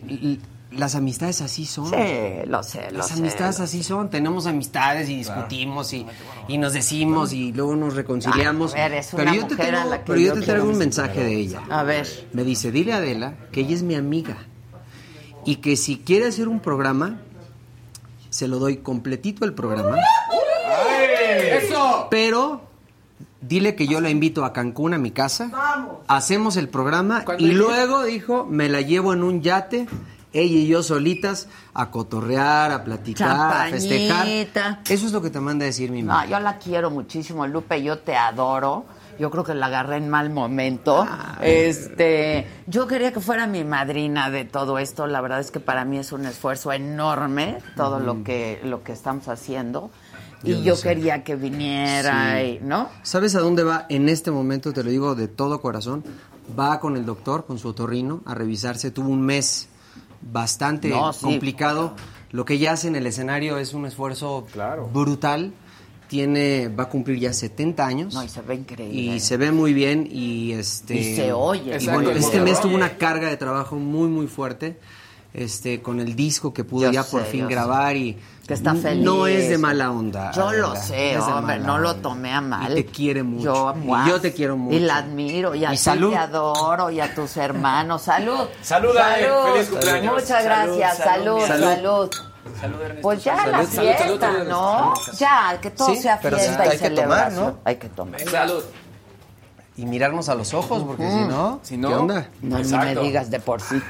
las 0.72 0.96
amistades 0.96 1.42
así 1.42 1.66
son. 1.66 1.88
Sí, 1.90 1.96
lo 2.48 2.64
sé, 2.64 2.92
lo 2.92 3.00
Las 3.00 3.08
sé, 3.10 3.14
amistades 3.16 3.60
lo 3.60 3.66
así 3.66 3.84
son. 3.84 4.10
Tenemos 4.10 4.46
amistades 4.48 5.10
y 5.10 5.18
discutimos 5.18 5.92
y, 5.94 6.06
y 6.48 6.58
nos 6.58 6.74
decimos 6.74 7.34
y 7.34 7.52
luego 7.52 7.76
nos 7.76 7.94
reconciliamos. 7.96 8.74
Ay, 8.74 8.82
a 8.82 8.88
ver, 8.90 8.98
es 9.00 9.08
pero 9.12 9.24
una 9.24 9.36
yo 9.36 9.48
te 9.48 9.56
mujer 9.56 9.76
a 9.76 9.78
tengo- 9.80 9.90
la 9.90 9.98
que 10.00 10.04
pero 10.06 10.20
yo 10.20 10.28
yo 10.28 10.34
te 10.40 10.46
traigo 10.46 10.70
un 10.70 10.78
mensaje 10.78 11.24
de 11.24 11.36
ella. 11.36 11.62
A 11.70 11.84
ver. 11.84 12.08
Me 12.34 12.44
dice, 12.44 12.72
dile 12.72 12.94
a 12.94 12.98
Adela 12.98 13.34
que 13.52 13.62
ella 13.62 13.76
es 13.76 13.84
mi 13.84 13.96
amiga 13.96 14.38
y 15.46 15.58
que 15.58 15.76
si 15.76 15.98
quiere 15.98 16.28
hacer 16.28 16.48
un 16.48 16.60
programa, 16.60 17.20
se 18.30 18.48
lo 18.48 18.58
doy 18.60 18.78
completito 18.78 19.44
el 19.46 19.54
programa. 19.54 19.98
¡Eso! 21.52 22.08
Pero 22.10 22.62
dile 23.42 23.76
que 23.76 23.88
yo 23.88 24.00
la 24.02 24.10
invito 24.10 24.46
a 24.46 24.54
Cancún, 24.54 24.94
a 24.94 24.98
mi 24.98 25.12
casa. 25.12 25.50
Vamos. 25.52 25.98
Hacemos 26.08 26.58
el 26.58 26.70
programa 26.70 27.26
¿Cuándo 27.26 27.44
y 27.46 27.52
luego, 27.52 28.04
dijo, 28.04 28.46
me 28.46 28.70
la 28.70 28.82
llevo 28.82 29.14
en 29.14 29.24
un 29.24 29.42
yate, 29.42 29.88
ella 30.34 30.56
y 30.60 30.68
yo 30.68 30.82
solitas, 30.84 31.48
a 31.74 31.92
cotorrear, 31.92 32.72
a 32.72 32.84
platicar, 32.84 33.68
a 33.68 33.70
festejar. 33.70 34.28
Eso 34.88 35.06
es 35.06 35.12
lo 35.12 35.22
que 35.22 35.30
te 35.30 35.40
manda 35.40 35.64
a 35.64 35.68
decir 35.68 35.92
mi 35.92 36.02
No, 36.02 36.08
mamá. 36.14 36.26
yo 36.28 36.40
la 36.40 36.58
quiero 36.58 36.90
muchísimo, 36.90 37.46
Lupe, 37.48 37.82
yo 37.84 38.00
te 38.00 38.16
adoro. 38.16 38.86
Yo 39.20 39.30
creo 39.30 39.44
que 39.44 39.54
la 39.54 39.68
agarré 39.68 39.98
en 39.98 40.10
mal 40.10 40.32
momento. 40.32 41.06
Este, 41.42 42.48
yo 42.66 42.88
quería 42.88 43.12
que 43.14 43.20
fuera 43.20 43.46
mi 43.46 43.64
madrina 43.64 44.32
de 44.32 44.46
todo 44.46 44.80
esto. 44.80 45.06
La 45.06 45.22
verdad 45.22 45.40
es 45.42 45.52
que 45.52 45.60
para 45.60 45.86
mí 45.86 45.98
es 46.00 46.12
un 46.12 46.26
esfuerzo 46.26 46.72
enorme 46.72 47.58
todo 47.76 48.00
lo 48.00 48.24
que 48.24 48.60
lo 48.64 48.84
que 48.84 48.94
estamos 48.94 49.28
haciendo. 49.28 49.92
Yo 50.44 50.56
y 50.58 50.64
yo 50.64 50.76
sé. 50.76 50.90
quería 50.90 51.24
que 51.24 51.36
viniera, 51.36 52.40
Sí. 52.40 52.60
y, 52.62 52.66
¿no? 52.66 52.90
¿Sabes 53.04 53.36
a 53.36 53.42
dónde 53.42 53.64
va 53.64 53.86
en 53.90 54.10
este 54.10 54.32
momento? 54.32 54.74
Te 54.74 54.84
lo 54.84 54.90
digo 54.90 55.14
de 55.14 55.28
todo 55.28 55.62
corazón. 55.62 56.04
Va 56.60 56.80
con 56.80 56.98
el 56.98 57.06
doctor, 57.06 57.46
con 57.46 57.60
su 57.60 57.68
otorrino, 57.68 58.22
a 58.26 58.34
revisarse. 58.34 58.90
Tuvo 58.90 59.10
un 59.10 59.22
mes 59.22 59.68
bastante 60.22 60.90
No, 60.90 61.14
sí. 61.14 61.26
complicado. 61.26 61.96
Lo 62.32 62.46
que 62.46 62.54
ella 62.56 62.74
hace 62.74 62.88
en 62.88 62.96
el 62.96 63.06
escenario 63.08 63.58
es 63.58 63.74
un 63.74 63.86
esfuerzo 63.86 64.46
brutal. 64.94 65.54
Tiene, 66.08 66.68
va 66.68 66.84
a 66.84 66.90
cumplir 66.90 67.20
ya 67.20 67.32
70 67.32 67.86
años. 67.86 68.14
No, 68.14 68.22
y 68.24 68.28
se 68.28 68.42
ve 68.42 68.56
increíble. 68.56 69.16
Y 69.16 69.20
se 69.22 69.38
ve 69.38 69.52
muy 69.54 69.74
bien 69.74 70.08
y 70.12 70.52
este 70.52 70.96
Y 70.96 71.16
se 71.16 71.32
oye. 71.32 71.78
y 71.80 71.86
bueno, 71.88 72.12
este 72.12 72.42
mes 72.42 72.60
tuvo 72.60 72.76
una 72.76 72.98
carga 72.98 73.30
de 73.30 73.38
trabajo 73.38 73.78
muy 73.78 74.10
muy 74.10 74.28
fuerte. 74.28 74.78
Este 75.34 75.82
con 75.82 76.00
el 76.02 76.16
disco 76.16 76.54
que 76.54 76.66
pudo 76.66 76.88
Yo 76.88 76.92
ya 76.92 77.04
sé, 77.04 77.12
por 77.12 77.24
fin 77.26 77.48
sé. 77.48 77.54
grabar 77.54 77.96
y 77.96 78.20
Que 78.46 78.54
está 78.54 78.76
feliz. 78.76 79.06
No 79.06 79.28
es 79.28 79.48
de 79.48 79.58
mala 79.58 79.90
onda. 79.92 80.32
Yo 80.34 80.52
lo 80.52 80.76
sé, 80.76 80.94
de 80.96 81.18
hombre, 81.20 81.60
no 81.60 81.78
lo 81.80 81.96
tomé 81.96 82.34
a 82.34 82.42
mal. 82.42 82.72
Y 82.78 82.84
te 82.84 82.86
quiere 82.86 83.24
mucho. 83.24 83.44
Yo, 83.74 83.76
Y 84.06 84.10
yo 84.10 84.20
te 84.20 84.34
quiero 84.34 84.58
mucho. 84.58 84.76
Y 84.76 84.80
la 84.82 84.98
admiro, 84.98 85.56
y 85.56 85.64
a 85.64 85.70
Y 85.70 85.72
ti 85.72 85.78
salud. 85.78 86.10
te 86.12 86.18
adoro, 86.18 86.92
y 86.92 87.00
a 87.00 87.16
tus 87.16 87.38
hermanos. 87.38 88.02
Salud. 88.02 88.42
Salud, 88.62 88.96
Ale. 88.98 89.28
Salud. 89.30 89.54
Feliz 89.54 89.70
cumpleaños. 89.70 90.14
Muchas 90.22 90.44
gracias. 90.44 90.98
Salud, 90.98 91.40
Salud, 91.48 91.66
salud. 91.66 92.12
Salud. 92.60 92.78
Pues 93.02 93.24
ya 93.24 93.38
Salud, 93.38 93.52
la 93.52 93.64
fiesta, 93.64 94.04
salud, 94.04 94.20
salud, 94.20 94.48
¿no? 94.50 94.94
Ya, 95.18 95.60
que 95.62 95.72
todo 95.72 95.88
Sí, 95.94 96.02
sea 96.02 96.20
pero 96.22 96.38
fiesta 96.38 96.66
y 96.66 96.70
hay 96.72 96.78
que 96.78 96.90
tomar. 96.90 97.32
¿no? 97.32 97.58
Hay 97.64 97.76
que 97.78 97.88
tomar. 97.90 98.20
Salud. 98.30 98.64
Y 99.78 99.86
mirarnos 99.86 100.28
a 100.28 100.36
los 100.36 100.54
ojos 100.54 100.84
porque 100.84 101.10
si 101.10 101.20
no, 101.24 101.60
Si 101.64 101.78
no, 101.78 101.88
¿qué 101.88 101.94
onda? 101.96 102.30
No, 102.42 102.60
ni 102.60 102.72
me 102.74 102.96
digas 102.96 103.32
de 103.32 103.40
por 103.40 103.62
sí. 103.62 103.82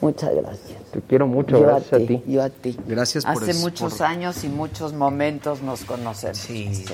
Muchas 0.00 0.34
gracias. 0.34 0.82
Te 0.92 1.00
quiero 1.00 1.26
mucho, 1.26 1.58
Yo 1.58 1.62
gracias 1.66 2.02
a 2.02 2.06
ti. 2.06 2.22
Yo 2.26 2.42
a 2.42 2.50
ti. 2.50 2.76
Gracias 2.86 3.24
por 3.24 3.42
Hace 3.42 3.54
muchos 3.54 3.94
por- 3.94 4.06
años 4.06 4.44
y 4.44 4.48
muchos 4.48 4.92
momentos 4.92 5.62
nos 5.62 5.84
conocemos. 5.84 6.36
Sí. 6.38 6.84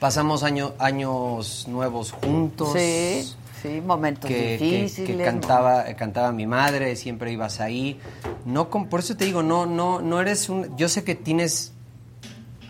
Pasamos 0.00 0.42
año- 0.42 0.72
años 0.78 1.66
nuevos 1.68 2.12
juntos. 2.12 2.72
Sí. 2.74 3.32
Sí, 3.62 3.80
momentos 3.80 4.28
que, 4.28 4.58
difíciles. 4.58 5.16
que 5.16 5.24
cantaba, 5.24 5.84
cantaba 5.96 6.30
mi 6.30 6.46
madre, 6.46 6.94
siempre 6.94 7.32
ibas 7.32 7.60
ahí. 7.60 7.98
No, 8.44 8.68
con- 8.68 8.88
por 8.88 9.00
eso 9.00 9.16
te 9.16 9.24
digo, 9.24 9.42
no, 9.42 9.64
no, 9.66 10.00
no 10.02 10.20
eres 10.20 10.48
un. 10.48 10.76
Yo 10.76 10.88
sé 10.88 11.04
que 11.04 11.14
tienes. 11.14 11.72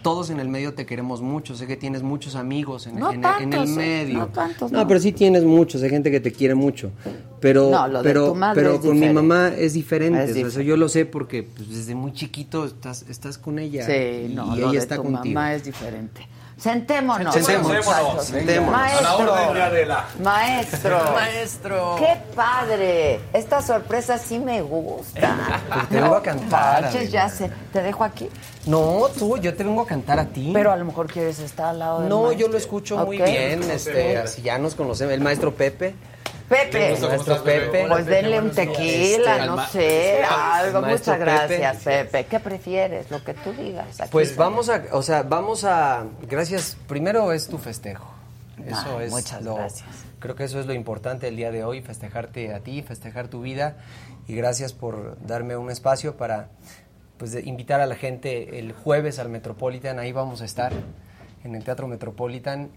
Todos 0.07 0.31
en 0.31 0.39
el 0.39 0.49
medio 0.49 0.73
te 0.73 0.87
queremos 0.87 1.20
mucho, 1.20 1.57
sé 1.57 1.66
que 1.66 1.77
tienes 1.77 2.05
muchos 2.05 2.37
amigos 2.37 2.87
en, 2.87 2.97
No 2.97 3.11
en- 3.11 3.24
en 3.24 3.24
el 3.24 3.51
tantos, 3.51 3.70
eh, 3.70 3.74
medio. 3.74 4.19
no 4.20 4.28
tantos, 4.28 4.70
No, 4.70 4.83
no. 4.83 4.87
pero 4.87 5.01
sí 5.01 5.11
tienes 5.11 5.43
muchos, 5.43 5.83
hay 5.83 5.91
gente 5.91 6.12
que 6.12 6.20
te 6.20 6.31
quiere 6.31 6.55
mucho. 6.55 6.93
Pero, 7.41 7.70
No, 7.73 7.89
lo 7.89 8.05
de 8.05 8.09
pero, 8.09 8.28
tu 8.28 8.35
madre 8.37 8.55
pero 8.62 8.74
es 8.77 8.81
con 8.83 9.01
mi 9.01 9.09
mamá 9.09 9.49
es 9.49 9.73
diferente. 9.73 10.23
Es 10.41 10.45
o 10.47 10.51
sea, 10.53 10.62
yo 10.62 10.77
lo 10.77 10.89
sé 10.89 11.07
porque 11.07 11.43
pues, 11.43 11.69
desde 11.70 11.97
muy 11.97 12.12
chiquito 12.12 12.66
estás, 12.66 13.05
estás 13.11 13.37
con 13.37 13.59
ella. 13.59 13.85
Sí, 13.85 14.28
y 14.31 14.33
no, 14.33 14.55
ella 14.55 14.66
lo 14.66 14.70
de 14.73 14.78
está 14.78 14.95
tu 14.95 15.03
contigo. 15.03 15.35
mamá 15.35 15.55
es 15.55 15.65
diferente. 15.65 16.20
Sentémonos. 16.59 17.35
Sentémonos. 17.35 17.87
muchachos. 17.87 18.24
Sentémonos. 18.27 18.73
Maestro. 18.73 19.09
A 19.09 19.12
la 19.12 19.16
orden 19.16 19.55
de 19.55 19.62
Adela. 19.62 20.05
Maestro. 20.23 20.99
Maestro. 21.12 21.97
Qué 21.99 22.16
padre. 22.35 23.20
Esta 23.35 23.61
sorpresa 23.61 24.16
sí 24.16 24.39
me 24.39 24.62
gusta. 24.62 25.37
Pues 25.69 25.89
te 25.91 26.01
vengo 26.01 26.15
a 26.15 26.23
cantar, 26.23 26.83
manches, 26.83 27.12
ya 27.12 27.28
sé. 27.28 27.51
¿Te 27.73 27.83
dejo 27.83 28.05
aquí? 28.05 28.31
No, 28.65 29.03
tú, 29.19 29.37
yo 29.37 29.55
te 29.55 29.65
vengo 29.65 29.83
a 29.83 29.87
cantar 29.87 30.19
a 30.19 30.24
ti. 30.24 30.51
Pero 30.55 30.73
a 30.73 30.77
lo 30.77 30.85
mejor 30.87 31.07
quieres 31.09 31.39
estar 31.41 31.66
al 31.66 31.78
lado 31.78 32.01
del 32.01 32.09
No, 32.09 32.33
yo 32.33 32.49
lo 32.49 32.57
escucho 32.57 32.97
muy 33.05 33.19
bien, 33.19 33.62
este, 33.70 34.16
así 34.16 34.41
ya 34.41 34.59
nos 34.59 34.74
conocemos. 34.74 35.12
El 35.12 35.20
maestro 35.20 35.55
Pepe. 35.55 35.95
Pepe. 36.48 36.94
El 36.94 37.01
maestro 37.02 37.43
Pepe. 37.43 37.86
Pues 37.89 38.06
denle 38.06 38.40
un 38.40 38.51
tequila, 38.51 39.35
Este, 39.36 39.47
no 39.47 39.66
sé, 39.68 40.23
algo. 40.24 40.78
al 40.78 40.82
maestro 40.85 41.12
Muchas 41.14 41.18
gracias, 41.20 41.77
Pepe. 41.85 42.05
Pepe. 42.05 42.27
¿Qué 42.27 42.40
prefieres? 42.40 43.10
Lo 43.10 43.23
que 43.24 43.35
tú 43.35 43.52
digas. 43.52 44.01
Aquí 44.01 44.10
Pues 44.12 44.36
vamos 44.36 44.68
a, 44.68 44.85
o 44.93 45.02
sea, 45.02 45.23
vamos 45.23 45.64
a, 45.64 46.05
gracias, 46.23 46.77
primero 46.86 47.32
es 47.32 47.48
tu 47.48 47.59
festejo. 47.59 48.12
Eso 48.66 48.98
Ay, 48.98 49.06
es 49.06 49.10
muchas 49.10 49.43
lo, 49.43 49.56
gracias. 49.56 49.89
Creo 50.18 50.35
que 50.35 50.44
eso 50.44 50.59
es 50.60 50.66
lo 50.66 50.73
importante 50.73 51.28
el 51.28 51.36
día 51.36 51.51
de 51.51 51.62
hoy, 51.64 51.82
festejarte 51.82 52.55
a 52.55 52.60
ti, 52.60 52.82
festejar 52.82 53.28
tu 53.28 53.43
vida 53.43 53.77
y 54.27 54.35
gracias 54.35 54.73
por 54.73 55.18
darme 55.27 55.56
un 55.56 55.70
espacio 55.70 56.16
para 56.16 56.48
pues 57.18 57.32
de- 57.32 57.43
invitar 57.43 57.81
a 57.81 57.86
la 57.86 57.94
gente 57.97 58.59
el 58.59 58.73
jueves 58.73 59.18
al 59.18 59.28
Metropolitan, 59.28 59.98
ahí 59.98 60.12
vamos 60.12 60.40
a 60.43 60.44
estar 60.47 60.73
en 61.44 61.55
el 61.55 61.64
Teatro 61.64 61.86
Metropolitan 61.86 62.70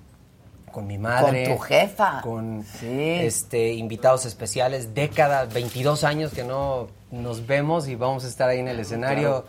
con 0.71 0.87
mi 0.87 0.97
madre, 0.97 1.45
Con 1.47 1.55
tu 1.57 1.61
jefa. 1.63 2.21
con 2.21 2.65
este 2.81 3.73
invitados 3.73 4.25
especiales, 4.25 4.93
décadas, 4.93 5.53
22 5.53 6.03
años 6.03 6.31
que 6.33 6.43
no 6.43 6.87
nos 7.11 7.45
vemos 7.47 7.87
y 7.87 7.95
vamos 7.95 8.25
a 8.25 8.27
estar 8.27 8.49
ahí 8.49 8.59
en 8.59 8.67
el 8.67 8.79
escenario 8.79 9.45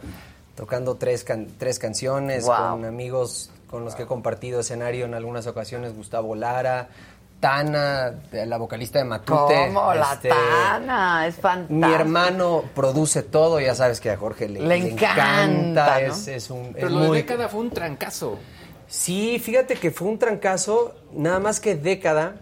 tocando 0.57 0.97
tres, 0.97 1.25
can- 1.25 1.49
tres 1.59 1.79
canciones 1.79 2.45
Wow. 2.47 2.57
con 2.73 2.85
amigos 2.85 3.51
con 3.69 3.85
los 3.85 3.95
que 3.95 4.03
he 4.03 4.07
compartido 4.07 4.61
escenario 4.61 5.05
en 5.05 5.15
algunas 5.15 5.47
ocasiones, 5.47 5.95
Gustavo 5.95 6.35
Lara, 6.35 6.89
Tana, 7.39 8.13
la 8.33 8.59
vocalista 8.59 8.99
de 8.99 9.07
Matute. 9.07 9.69
¿Cómo? 9.73 9.95
La 9.95 10.13
este, 10.13 10.29
Tana, 10.29 11.27
es 11.27 11.37
fantástico. 11.37 11.87
Mi 11.87 11.93
hermano 11.95 12.65
produce 12.75 13.23
todo, 13.23 13.61
ya 13.61 13.75
sabes 13.75 13.99
que 14.01 14.11
a 14.11 14.17
Jorge 14.19 14.47
le, 14.49 14.61
Le 14.61 14.77
encanta, 14.77 16.01
¿no? 16.07 16.13
es, 16.13 16.29
es 16.29 16.51
un, 16.51 16.73
Pero 16.75 16.89
es 16.89 16.93
lo 16.93 17.13
de 17.13 17.19
década 17.21 17.49
fue 17.49 17.61
un 17.61 17.71
trancazo. 17.71 18.39
Sí, 18.91 19.39
fíjate 19.39 19.77
que 19.77 19.93
fue 19.93 20.09
un 20.09 20.19
trancazo, 20.19 20.95
nada 21.13 21.39
más 21.39 21.61
que 21.61 21.77
década. 21.77 22.41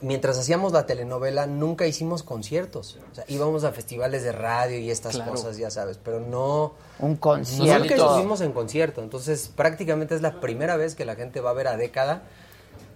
Mientras 0.00 0.38
hacíamos 0.38 0.72
la 0.72 0.86
telenovela, 0.86 1.46
nunca 1.46 1.86
hicimos 1.86 2.22
conciertos. 2.22 2.98
O 3.10 3.14
sea, 3.14 3.24
íbamos 3.28 3.64
a 3.64 3.72
festivales 3.72 4.22
de 4.22 4.30
radio 4.30 4.78
y 4.78 4.90
estas 4.90 5.16
Claro. 5.16 5.32
cosas, 5.32 5.56
ya 5.56 5.70
sabes, 5.70 5.98
pero 5.98 6.20
no. 6.20 6.74
Un 7.00 7.16
concierto. 7.16 7.78
Nunca 7.80 7.94
estuvimos 7.96 8.40
en 8.42 8.52
concierto. 8.52 9.02
Entonces, 9.02 9.48
prácticamente 9.48 10.14
es 10.14 10.22
la 10.22 10.38
primera 10.40 10.76
vez 10.76 10.94
que 10.94 11.04
la 11.04 11.16
gente 11.16 11.40
va 11.40 11.50
a 11.50 11.54
ver 11.54 11.66
a 11.66 11.76
década 11.76 12.22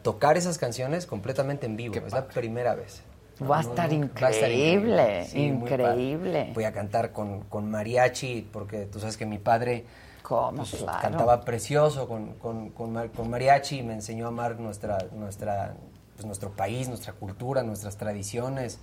tocar 0.02 0.36
esas 0.36 0.58
canciones 0.58 1.06
completamente 1.06 1.66
en 1.66 1.76
vivo. 1.76 1.94
Es 2.06 2.12
la 2.12 2.28
primera 2.28 2.74
vez. 2.76 3.02
Va 3.42 3.58
a 3.58 3.62
No, 3.62 3.70
estar 3.70 3.90
no, 3.92 4.08
va 4.22 4.26
a 4.28 4.30
estar 4.30 4.50
increíble, 4.50 5.24
Sí, 5.24 5.38
increíble. 5.40 6.50
Voy 6.54 6.64
a 6.64 6.72
cantar 6.72 7.12
con, 7.12 7.40
con 7.44 7.68
mariachi, 7.70 8.46
porque 8.52 8.84
tú 8.84 9.00
sabes 9.00 9.16
que 9.16 9.24
mi 9.26 9.38
padre 9.38 9.86
¿Cómo? 10.30 10.58
pues, 10.58 10.76
Claro. 10.76 10.98
cantaba 11.02 11.40
precioso 11.40 12.06
con, 12.06 12.34
con, 12.34 12.70
con 12.70 12.92
mar- 12.92 13.10
con 13.10 13.28
mariachi 13.28 13.78
y 13.80 13.82
me 13.82 13.94
enseñó 13.94 14.26
a 14.26 14.28
amar 14.28 14.60
nuestra, 14.60 14.98
nuestra, 15.12 15.74
pues, 16.14 16.24
nuestro 16.24 16.50
país, 16.50 16.88
nuestra 16.88 17.12
cultura, 17.14 17.64
nuestras 17.64 17.96
tradiciones. 17.96 18.78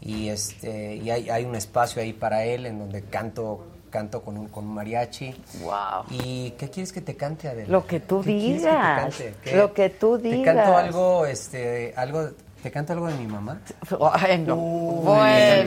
Y, 0.00 0.28
este, 0.28 0.94
y 0.96 1.10
hay, 1.10 1.30
hay 1.30 1.44
un 1.44 1.56
espacio 1.56 2.00
ahí 2.00 2.12
para 2.12 2.44
él 2.44 2.66
en 2.66 2.78
donde 2.78 3.02
canto, 3.02 3.64
canto 3.90 4.22
con, 4.22 4.36
un, 4.38 4.48
con 4.48 4.66
un 4.66 4.74
mariachi. 4.74 5.34
Wow. 5.62 6.04
¿Y 6.10 6.50
qué 6.52 6.70
quieres 6.70 6.92
que 6.92 7.00
te 7.00 7.16
cante, 7.16 7.48
Adela? 7.48 7.68
Lo 7.70 7.86
que 7.86 7.98
tú 8.00 8.20
¿Qué 8.20 8.38
quieres 8.38 8.62
que 8.62 8.68
te 8.68 8.74
digas. 8.74 9.00
cante? 9.00 9.34
¿Qué? 9.42 9.56
Lo 9.56 9.72
que 9.74 9.90
tú 9.90 10.18
¿Te 10.18 10.28
digas. 10.28 10.54
canto 10.54 10.76
algo, 10.76 11.26
este, 11.26 11.92
algo, 11.96 12.28
te 12.62 12.70
canto 12.70 12.92
algo 12.92 13.06
de 13.08 13.14
mi 13.14 13.26
mamá? 13.26 13.60
Bueno, 13.98 14.54
Uy, 14.56 15.02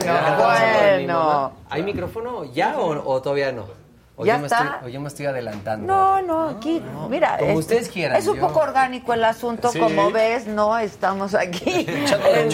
bueno. 0.06 1.52
¿Hay 1.68 1.82
micrófono 1.82 2.44
ya 2.44 2.78
o, 2.78 3.12
o 3.12 3.20
todavía 3.22 3.52
no? 3.52 3.87
¿O 4.20 4.26
Ya 4.26 4.36
me 4.36 4.46
está. 4.46 4.64
Estoy, 4.74 4.88
o 4.88 4.88
yo 4.88 5.00
me 5.00 5.06
estoy 5.08 5.26
adelantando. 5.26 5.86
No, 5.86 6.20
no, 6.22 6.48
aquí, 6.48 6.82
mira. 7.08 7.38
Como 7.38 7.52
es- 7.52 7.58
ustedes 7.58 7.88
quieran, 7.88 8.16
Es 8.18 8.26
un 8.26 8.36
yo- 8.36 8.48
poco 8.48 8.58
orgánico 8.60 9.14
el 9.14 9.22
asunto, 9.24 9.70
Sí. 9.70 9.78
como 9.78 10.10
ves, 10.10 10.46
no 10.48 10.76
estamos 10.76 11.34
aquí. 11.34 11.86
Este, 11.88 12.44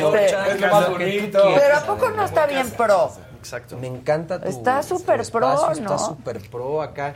es 0.53 0.61
lo 0.61 0.69
más 0.71 0.91
bonito. 0.91 1.39
Pero 1.57 1.77
¿a 1.77 1.81
poco 1.81 2.11
no 2.11 2.25
está 2.25 2.47
bien 2.47 2.71
pro? 2.71 3.11
Exacto. 3.39 3.79
Me 3.79 3.87
encanta 3.87 4.41
tu 4.41 4.49
Está 4.49 4.83
súper 4.83 5.23
pro, 5.31 5.49
¿no? 5.55 5.73
Está 5.73 5.99
súper 5.99 6.51
pro 6.51 6.83
acá. 6.83 7.15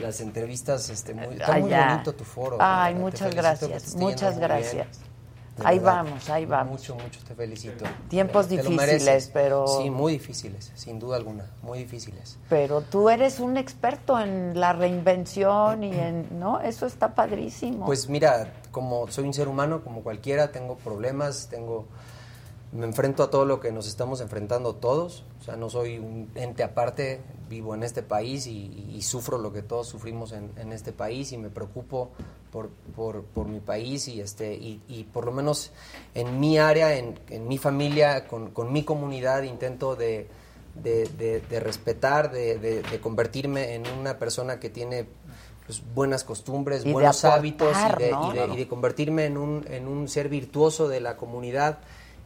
Las 0.00 0.20
entrevistas, 0.20 0.88
este, 0.90 1.14
muy, 1.14 1.36
está 1.36 1.52
muy 1.52 1.72
Allá. 1.72 1.88
bonito 1.90 2.14
tu 2.14 2.24
foro. 2.24 2.56
Ay, 2.60 2.96
muchas 2.96 3.32
gracias, 3.32 3.94
muchas 3.94 4.32
muy 4.34 4.42
gracias. 4.42 4.86
De 5.56 5.64
Ahí 5.64 5.78
verdad. 5.78 6.04
vamos, 6.04 6.28
ahí 6.30 6.46
vamos. 6.46 6.72
Mucho, 6.80 6.94
mucho 6.96 7.20
te 7.26 7.34
felicito. 7.34 7.84
Tiempos 8.08 8.48
difíciles, 8.48 9.30
pero- 9.32 9.68
Sí, 9.68 9.88
muy 9.88 10.14
difíciles, 10.14 10.72
sin 10.74 10.98
duda 10.98 11.16
alguna, 11.16 11.46
muy 11.62 11.78
difíciles. 11.78 12.38
Pero 12.48 12.80
tú 12.80 13.08
eres 13.08 13.38
un 13.38 13.56
experto 13.56 14.18
en 14.18 14.58
la 14.58 14.72
reinvención 14.72 15.84
y 15.84 15.94
en, 15.94 16.40
¿no? 16.40 16.60
Eso 16.60 16.86
está 16.86 17.14
padrísimo. 17.14 17.86
Pues 17.86 18.08
mira, 18.08 18.52
como 18.72 19.06
soy 19.08 19.24
un 19.24 19.32
ser 19.34 19.46
humano, 19.46 19.84
como 19.84 20.02
cualquiera, 20.02 20.50
tengo 20.50 20.74
problemas, 20.76 21.46
tengo 21.48 21.86
me 22.74 22.84
enfrento 22.86 23.22
a 23.22 23.30
todo 23.30 23.44
lo 23.44 23.60
que 23.60 23.70
nos 23.72 23.86
estamos 23.86 24.20
enfrentando 24.20 24.74
todos. 24.74 25.24
O 25.40 25.44
sea, 25.44 25.56
no 25.56 25.70
soy 25.70 25.98
un 25.98 26.28
ente 26.34 26.62
aparte, 26.64 27.20
vivo 27.48 27.74
en 27.74 27.82
este 27.84 28.02
país 28.02 28.46
y, 28.46 28.90
y 28.94 29.00
sufro 29.02 29.38
lo 29.38 29.52
que 29.52 29.62
todos 29.62 29.86
sufrimos 29.86 30.32
en, 30.32 30.50
en 30.56 30.72
este 30.72 30.92
país 30.92 31.30
y 31.32 31.38
me 31.38 31.50
preocupo 31.50 32.10
por, 32.50 32.70
por, 32.96 33.22
por 33.22 33.46
mi 33.46 33.60
país 33.60 34.08
y, 34.08 34.20
este, 34.20 34.54
y, 34.54 34.82
y 34.88 35.04
por 35.04 35.24
lo 35.24 35.32
menos 35.32 35.70
en 36.14 36.40
mi 36.40 36.58
área, 36.58 36.96
en, 36.96 37.18
en 37.30 37.46
mi 37.46 37.58
familia, 37.58 38.26
con, 38.26 38.50
con 38.50 38.72
mi 38.72 38.82
comunidad, 38.84 39.42
intento 39.44 39.94
de, 39.96 40.26
de, 40.82 41.06
de- 41.16 41.40
de 41.40 41.60
respetar, 41.60 42.32
de, 42.32 42.58
de- 42.58 42.82
de 42.82 43.00
convertirme 43.00 43.74
en 43.74 43.86
una 44.00 44.18
persona 44.18 44.58
que 44.58 44.68
tiene 44.70 45.06
pues, 45.66 45.80
buenas 45.94 46.24
costumbres, 46.24 46.84
buenos 46.92 47.24
aportar, 47.24 47.38
hábitos 47.38 47.76
y 48.00 48.02
de, 48.02 48.10
¿no? 48.10 48.30
y 48.30 48.32
de- 48.32 48.46
y 48.54 48.56
de 48.56 48.68
convertirme 48.68 49.26
en 49.26 49.36
un, 49.36 49.64
en 49.70 49.86
un 49.86 50.08
ser 50.08 50.28
virtuoso 50.28 50.88
de 50.88 51.00
la 51.00 51.16
comunidad 51.16 51.78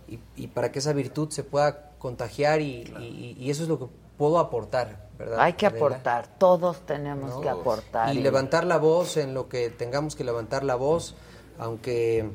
y, 0.08 0.18
y 0.36 0.46
para 0.48 0.70
que 0.72 0.78
esa 0.78 0.92
virtud 0.92 1.30
se 1.30 1.44
pueda 1.44 1.90
contagiar 1.98 2.60
y, 2.60 2.82
y- 3.00 3.36
y 3.38 3.50
eso 3.50 3.62
es 3.64 3.68
lo 3.68 3.78
que 3.78 3.86
puedo 4.16 4.38
aportar, 4.38 5.08
¿verdad? 5.18 5.38
Hay 5.40 5.52
que 5.54 5.66
Adela? 5.66 5.86
aportar, 5.86 6.26
todos 6.38 6.84
tenemos 6.86 7.30
¿no? 7.30 7.40
que 7.40 7.48
aportar. 7.48 8.14
Y 8.14 8.20
levantar 8.20 8.64
la 8.64 8.78
voz 8.78 9.16
en 9.16 9.34
lo 9.34 9.48
que 9.48 9.70
tengamos 9.70 10.16
que 10.16 10.24
levantar 10.24 10.64
la 10.64 10.74
voz, 10.76 11.14
aunque 11.58 12.28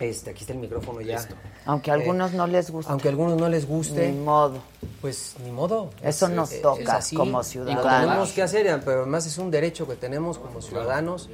este, 0.00 0.30
aquí 0.30 0.40
está 0.42 0.52
el 0.52 0.58
micrófono 0.58 1.00
ya. 1.00 1.26
Aunque 1.64 1.90
a 1.90 1.94
algunos 1.94 2.32
no 2.32 2.46
les 2.46 2.70
guste. 2.70 2.90
Aunque 2.92 3.08
a 3.08 3.10
algunos 3.10 3.36
no 3.40 3.48
les 3.48 3.66
guste. 3.66 4.12
Ni 4.12 4.18
modo. 4.20 4.58
Pues 5.00 5.34
ni 5.44 5.50
modo. 5.50 5.90
Eso 6.02 6.26
Es- 6.26 6.32
nos 6.32 6.52
es- 6.52 6.62
toca 6.62 6.82
es 6.82 6.88
así. 6.90 7.16
como 7.16 7.40
Y 7.40 7.44
ciudadanos. 7.44 8.00
tenemos 8.02 8.32
que 8.32 8.42
hacer, 8.42 8.80
pero 8.84 9.02
además 9.02 9.26
es 9.26 9.38
un 9.38 9.50
derecho 9.50 9.86
que 9.88 9.96
tenemos 9.96 10.38
como 10.38 10.60
ciudadanos. 10.62 11.28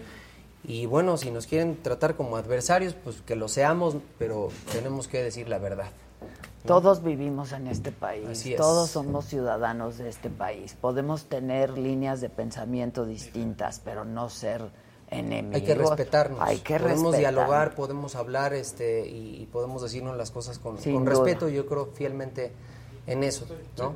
Y 0.65 0.87
bueno, 0.87 1.17
si 1.17 1.31
nos 1.31 1.47
quieren 1.47 1.83
tratar 1.83 2.17
como 2.17 2.37
adversarios, 2.37 2.95
pues 2.95 3.21
que 3.23 3.35
lo 3.35 3.49
seamos, 3.49 3.97
pero 4.19 4.49
tenemos 4.73 5.09
que 5.09 5.23
decir 5.23 5.49
la 5.49 5.59
verdad. 5.59 5.91
Todos 6.65 7.03
vivimos 7.03 7.51
en 7.51 7.67
este 7.67 7.91
país, 7.91 8.29
Así 8.29 8.53
es. 8.53 8.57
todos 8.57 8.91
somos 8.91 9.25
ciudadanos 9.25 9.99
de 9.99 10.09
este 10.09 10.31
país. 10.31 10.77
Podemos 10.81 11.25
tener 11.25 11.71
líneas 11.71 12.21
de 12.21 12.29
pensamiento 12.29 13.05
distintas, 13.05 13.81
pero 13.85 14.05
no 14.05 14.29
ser 14.29 14.71
enemigos. 15.11 15.57
Hay 15.57 15.63
que 15.63 15.75
respetarnos. 15.75 16.41
Hay 16.41 16.59
que 16.59 16.79
podemos 16.79 17.13
respetar. 17.13 17.19
dialogar, 17.19 17.75
podemos 17.75 18.15
hablar 18.15 18.55
este, 18.55 19.09
y, 19.09 19.43
y 19.43 19.47
podemos 19.47 19.83
decirnos 19.83 20.17
las 20.17 20.31
cosas 20.31 20.61
con, 20.61 20.77
con 20.77 21.07
respeto. 21.07 21.49
Yo 21.49 21.67
creo 21.67 21.87
fielmente 21.87 22.53
en 23.07 23.25
eso, 23.25 23.47
¿no? 23.79 23.95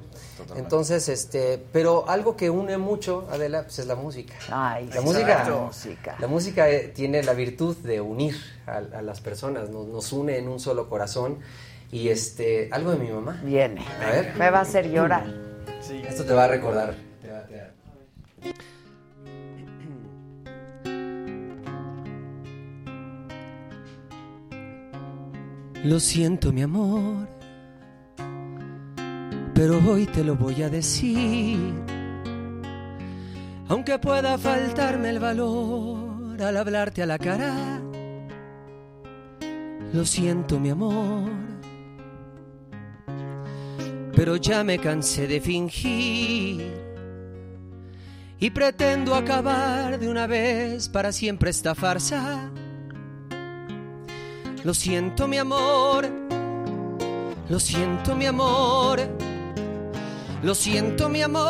Entonces, 0.56 1.08
este, 1.08 1.64
pero 1.72 2.08
algo 2.08 2.36
que 2.36 2.50
une 2.50 2.76
mucho, 2.78 3.26
Adela, 3.30 3.62
pues 3.62 3.78
es 3.78 3.86
la 3.86 3.94
música. 3.94 4.34
Ay, 4.50 4.86
la 4.88 5.00
sí, 5.00 5.04
música, 5.06 5.44
la 5.48 5.56
música. 5.56 6.16
la 6.18 6.26
música 6.26 6.68
eh, 6.70 6.88
tiene 6.94 7.22
la 7.22 7.32
virtud 7.34 7.76
de 7.78 8.00
unir 8.00 8.36
a, 8.66 8.76
a 8.78 9.02
las 9.02 9.20
personas, 9.20 9.70
nos, 9.70 9.86
nos 9.86 10.12
une 10.12 10.38
en 10.38 10.48
un 10.48 10.58
solo 10.60 10.88
corazón. 10.88 11.38
Y 11.92 12.08
este, 12.08 12.68
algo 12.72 12.90
de 12.90 12.98
mi 12.98 13.08
mamá. 13.10 13.40
Viene. 13.44 13.84
A 14.04 14.10
ver. 14.10 14.34
Me 14.36 14.50
va 14.50 14.58
a 14.58 14.62
hacer 14.62 14.90
llorar. 14.90 15.24
Esto 16.08 16.24
te 16.24 16.34
va 16.34 16.44
a 16.44 16.48
recordar. 16.48 16.96
te 17.22 17.30
va- 17.30 17.44
te 17.46 17.56
va- 17.56 18.56
Lo 25.84 26.00
siento, 26.00 26.52
mi 26.52 26.62
amor, 26.62 27.28
pero 29.56 29.80
hoy 29.88 30.04
te 30.04 30.22
lo 30.22 30.36
voy 30.36 30.62
a 30.62 30.68
decir. 30.68 31.58
Aunque 33.68 33.98
pueda 33.98 34.36
faltarme 34.36 35.08
el 35.08 35.18
valor 35.18 36.40
al 36.40 36.56
hablarte 36.58 37.02
a 37.02 37.06
la 37.06 37.18
cara. 37.18 37.80
Lo 39.94 40.04
siento, 40.04 40.60
mi 40.60 40.68
amor, 40.68 41.30
pero 44.14 44.36
ya 44.36 44.62
me 44.62 44.78
cansé 44.78 45.26
de 45.26 45.40
fingir. 45.40 46.84
Y 48.38 48.50
pretendo 48.50 49.14
acabar 49.14 49.98
de 49.98 50.10
una 50.10 50.26
vez 50.26 50.90
para 50.90 51.12
siempre 51.12 51.48
esta 51.48 51.74
farsa. 51.74 52.50
Lo 54.64 54.74
siento, 54.74 55.26
mi 55.26 55.38
amor. 55.38 56.06
Lo 57.48 57.58
siento, 57.58 58.14
mi 58.14 58.26
amor. 58.26 59.25
Lo 60.42 60.54
siento, 60.54 61.08
mi 61.08 61.22
amor. 61.22 61.46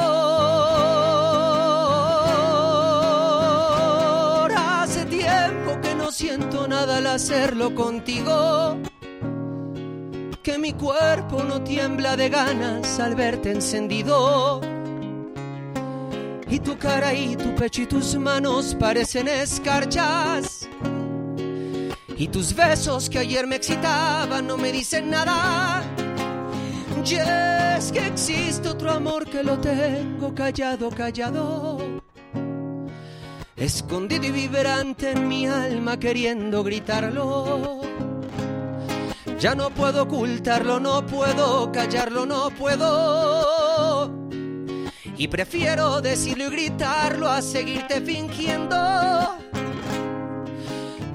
Hace 4.57 5.05
tiempo 5.07 5.81
que 5.83 5.95
no 5.95 6.13
siento 6.13 6.69
nada 6.69 6.99
al 6.99 7.07
hacerlo 7.09 7.75
contigo. 7.75 8.79
Que 10.43 10.59
mi 10.59 10.73
cuerpo 10.73 11.43
no 11.43 11.63
tiembla 11.63 12.17
de 12.17 12.29
ganas 12.29 13.01
al 13.01 13.17
verte 13.17 13.51
encendido. 13.51 14.61
Y 16.49 16.61
tu 16.61 16.79
cara 16.79 17.13
y 17.13 17.35
tu 17.37 17.55
pecho 17.57 17.83
y 17.83 17.87
tus 17.87 18.15
manos 18.17 18.77
parecen 18.79 19.27
escarchas. 19.27 20.69
Y 22.17 22.29
tus 22.29 22.55
besos 22.55 23.11
que 23.11 23.19
ayer 23.19 23.47
me 23.49 23.57
excitaban 23.57 24.47
no 24.47 24.57
me 24.57 24.71
dicen 24.71 25.11
nada. 25.11 25.83
Y 27.05 27.15
es 27.15 27.93
que 27.93 28.07
existe 28.07 28.69
otro 28.69 28.91
amor 28.91 29.27
que 29.27 29.43
lo 29.43 29.59
tengo 29.59 30.35
callado, 30.35 30.91
callado. 30.91 31.79
Escondido 33.57 34.27
y 34.27 34.31
vibrante 34.33 35.13
en 35.13 35.29
mi 35.29 35.47
alma 35.47 35.99
queriendo 35.99 36.63
gritarlo. 36.65 37.83
Ya 39.39 39.55
no 39.55 39.71
puedo 39.71 40.03
ocultarlo, 40.05 40.81
no 40.81 41.05
puedo 41.07 41.71
callarlo, 41.71 42.27
no 42.27 42.51
puedo. 42.51 44.11
Y 45.17 45.29
prefiero 45.29 46.01
decirlo 46.01 46.45
y 46.45 46.51
gritarlo 46.51 47.29
a 47.29 47.41
seguirte 47.41 48.01
fingiendo. 48.01 48.77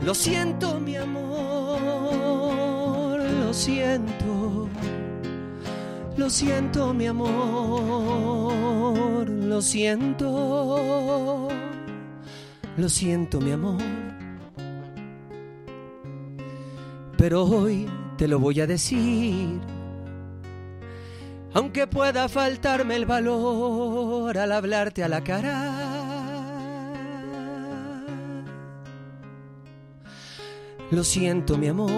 Lo 0.04 0.16
siento, 0.16 0.80
mi 0.80 0.96
amor, 0.96 2.40
lo 3.20 3.54
siento. 3.54 4.41
Lo 6.18 6.30
siento, 6.30 6.94
mi 6.94 7.08
amor, 7.08 7.30
lo 9.30 9.62
siento. 9.62 11.48
Lo 12.78 12.90
siento, 12.90 13.40
mi 13.40 13.52
amor. 13.52 13.82
Pero 17.18 17.44
hoy 17.44 17.90
te 18.18 18.28
lo 18.28 18.40
voy 18.40 18.60
a 18.62 18.68
decir. 18.68 19.60
Aunque 21.54 21.86
pueda 21.86 22.30
faltarme 22.30 22.96
el 22.96 23.06
valor 23.06 24.38
al 24.38 24.52
hablarte 24.52 25.04
a 25.04 25.10
la 25.10 25.24
cara. 25.24 26.02
Lo 30.92 31.04
siento, 31.06 31.58
mi 31.58 31.68
amor, 31.68 31.90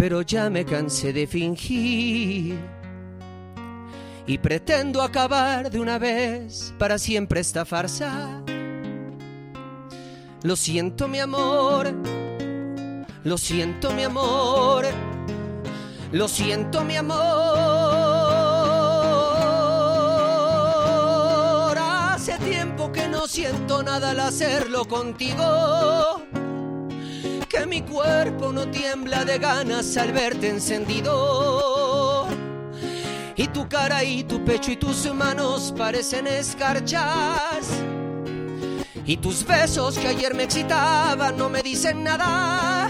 pero 0.00 0.22
ya 0.22 0.48
me 0.48 0.64
cansé 0.64 1.12
de 1.12 1.26
fingir 1.26 2.58
y 4.26 4.38
pretendo 4.38 5.02
acabar 5.02 5.70
de 5.70 5.78
una 5.78 5.98
vez 5.98 6.72
para 6.78 6.96
siempre 6.96 7.40
esta 7.40 7.66
farsa. 7.66 8.42
Lo 10.42 10.56
siento, 10.56 11.06
mi 11.06 11.18
amor, 11.18 11.92
lo 13.24 13.36
siento, 13.36 13.92
mi 13.92 14.04
amor, 14.04 14.86
lo 16.12 16.28
siento, 16.28 16.82
mi 16.82 16.96
amor. 16.96 17.18
Hace 21.78 22.38
tiempo 22.38 22.90
que 22.90 23.06
no 23.06 23.26
siento 23.26 23.82
nada 23.82 24.12
al 24.12 24.20
hacerlo 24.20 24.86
contigo. 24.86 26.22
Que 27.50 27.66
mi 27.66 27.82
cuerpo 27.82 28.52
no 28.52 28.68
tiembla 28.70 29.24
de 29.24 29.38
ganas 29.38 29.96
al 29.96 30.12
verte 30.12 30.48
encendido. 30.50 32.28
Y 33.34 33.48
tu 33.48 33.68
cara 33.68 34.04
y 34.04 34.22
tu 34.22 34.44
pecho 34.44 34.70
y 34.70 34.76
tus 34.76 35.12
manos 35.12 35.74
parecen 35.76 36.28
escarchas. 36.28 37.82
Y 39.04 39.16
tus 39.16 39.44
besos 39.44 39.98
que 39.98 40.06
ayer 40.06 40.32
me 40.32 40.44
excitaban 40.44 41.36
no 41.36 41.48
me 41.48 41.60
dicen 41.60 42.04
nada. 42.04 42.88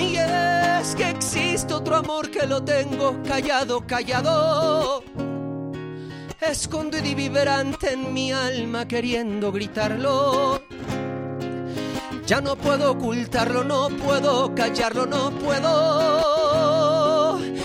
Y 0.00 0.16
es 0.16 0.94
que 0.94 1.10
existe 1.10 1.74
otro 1.74 1.96
amor 1.96 2.30
que 2.30 2.46
lo 2.46 2.64
tengo 2.64 3.22
callado, 3.28 3.86
callado. 3.86 5.04
Escondido 6.40 7.06
y 7.06 7.14
vibrante 7.14 7.92
en 7.92 8.14
mi 8.14 8.32
alma 8.32 8.88
queriendo 8.88 9.52
gritarlo. 9.52 10.62
Ya 12.26 12.40
no 12.40 12.56
puedo 12.56 12.90
ocultarlo, 12.90 13.62
no 13.62 13.88
puedo 13.88 14.52
callarlo, 14.52 15.06
no 15.06 15.30
puedo. 15.30 16.56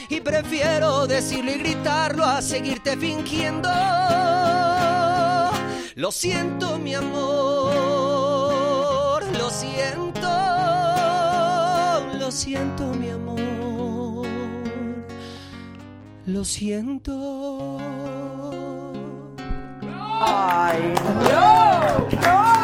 Y 0.07 0.21
prefiero 0.21 1.07
decirlo 1.07 1.49
y 1.49 1.57
gritarlo 1.57 2.23
a 2.23 2.43
seguirte 2.43 2.95
fingiendo. 2.95 3.69
Lo 5.95 6.11
siento, 6.11 6.77
mi 6.77 6.93
amor, 6.93 7.15
lo 9.35 9.49
siento, 9.49 10.29
lo 12.19 12.29
siento, 12.31 12.83
mi 12.93 13.09
amor, 13.09 14.27
lo 16.27 16.45
siento. 16.45 17.79
¡Ay, 20.23 20.93
no! 22.21 22.60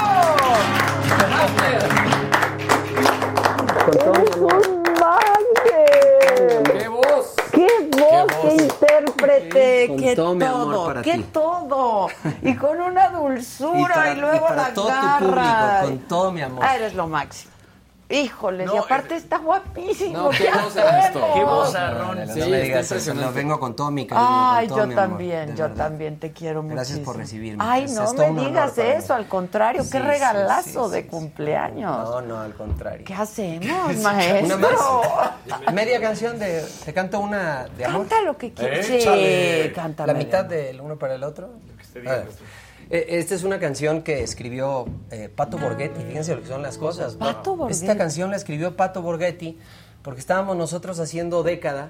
¡Qué 6.74 6.88
voz! 6.88 7.36
¡Qué 7.52 7.68
voz! 7.92 8.28
¡Qué 8.42 8.54
intérprete! 8.64 9.96
¡Qué 9.98 10.16
todo 10.16 11.02
¡Qué 11.02 11.18
todo! 11.32 12.08
Y 12.42 12.56
con 12.56 12.80
una 12.82 13.10
dulzura 13.14 13.80
y, 13.82 13.94
para- 13.94 14.14
luego 14.16 14.48
para 14.48 14.62
la 14.64 14.74
todo 14.74 14.88
tu 14.88 14.94
garra. 14.94 15.20
público, 15.20 15.82
con 15.82 15.98
todo 16.08 16.32
mi 16.32 16.42
amor. 16.42 16.66
Ah, 16.66 16.76
eres 16.76 16.94
lo 16.94 17.08
máximo. 17.08 17.52
Híjoles, 18.10 18.70
y 18.74 18.78
aparte 18.78 19.16
está 19.18 19.38
guapísimo. 19.38 20.18
No, 20.18 20.30
qué 20.30 20.50
vozarrón. 21.44 22.20
No, 22.20 22.36
no 22.36 22.48
me 22.48 22.62
digas 22.62 22.90
eso, 22.92 23.14
lo 23.14 23.34
vengo 23.34 23.60
con 23.60 23.76
todo 23.76 23.92
mi 23.92 24.08
cariño. 24.08 24.28
Ay, 24.30 24.68
con 24.68 24.78
todo 24.78 24.86
yo 24.86 24.88
mi 24.88 24.94
amor, 24.94 25.10
también, 25.10 25.46
de 25.48 25.56
yo 25.58 25.64
verdad. 25.68 25.88
también 25.90 26.18
te 26.20 26.32
quiero 26.32 26.64
mucho. 26.64 26.76
Gracias 26.76 27.00
por 27.00 27.18
recibirme. 27.18 27.62
Ay, 27.68 27.84
Es- 27.84 27.92
no 27.94 28.14
me 28.14 28.46
digas 28.46 28.78
eso, 28.78 29.14
al 29.14 29.28
contrario, 29.28 29.84
Sí, 29.84 29.90
qué 29.92 30.00
regalazo 30.00 30.88
sí, 30.88 30.96
de 30.96 31.02
sí, 31.02 31.08
cumpleaños. 31.10 32.10
No, 32.10 32.22
no, 32.22 32.40
al 32.40 32.54
contrario. 32.54 33.06
¿Qué 33.06 33.14
hacemos, 33.14 33.98
maestro? 33.98 34.56
Una 34.56 34.68
más. 34.68 35.74
Media 35.74 36.00
canción 36.00 36.40
de. 36.40 36.66
Te 36.86 36.94
canto 36.94 37.20
una 37.20 37.66
de 37.78 37.86
amor. 37.86 38.08
Canta 38.08 38.22
lo 38.24 38.38
que 38.38 38.54
quieras. 38.54 38.86
Sí, 38.86 39.72
cántame 39.76 40.14
La 40.14 40.18
mitad 40.18 40.46
del 40.46 40.80
uno 40.80 40.96
para 40.96 41.16
el 41.16 41.24
otro. 41.24 41.50
A 41.96 42.00
ver. 42.00 42.20
Eh, 42.20 42.26
Esta 42.90 43.36
es 43.36 43.44
una 43.44 43.60
canción 43.60 44.02
que 44.02 44.24
escribió 44.24 44.86
eh, 45.12 45.30
Pato 45.34 45.58
Borghetti. 45.58 46.04
Fíjense 46.04 46.36
lo 46.36 46.42
que 46.42 46.48
son 46.48 46.62
las 46.62 46.78
cosas. 46.78 47.16
Pato 47.16 47.56
Borghetti. 47.56 47.82
Esta 47.82 47.98
canción 47.98 48.32
la 48.32 48.38
escribió 48.38 48.76
Pato 48.76 49.02
Borghetti 49.02 49.58
porque 50.02 50.22
estábamos 50.22 50.56
nosotros 50.56 51.00
haciendo 51.00 51.44
década 51.44 51.90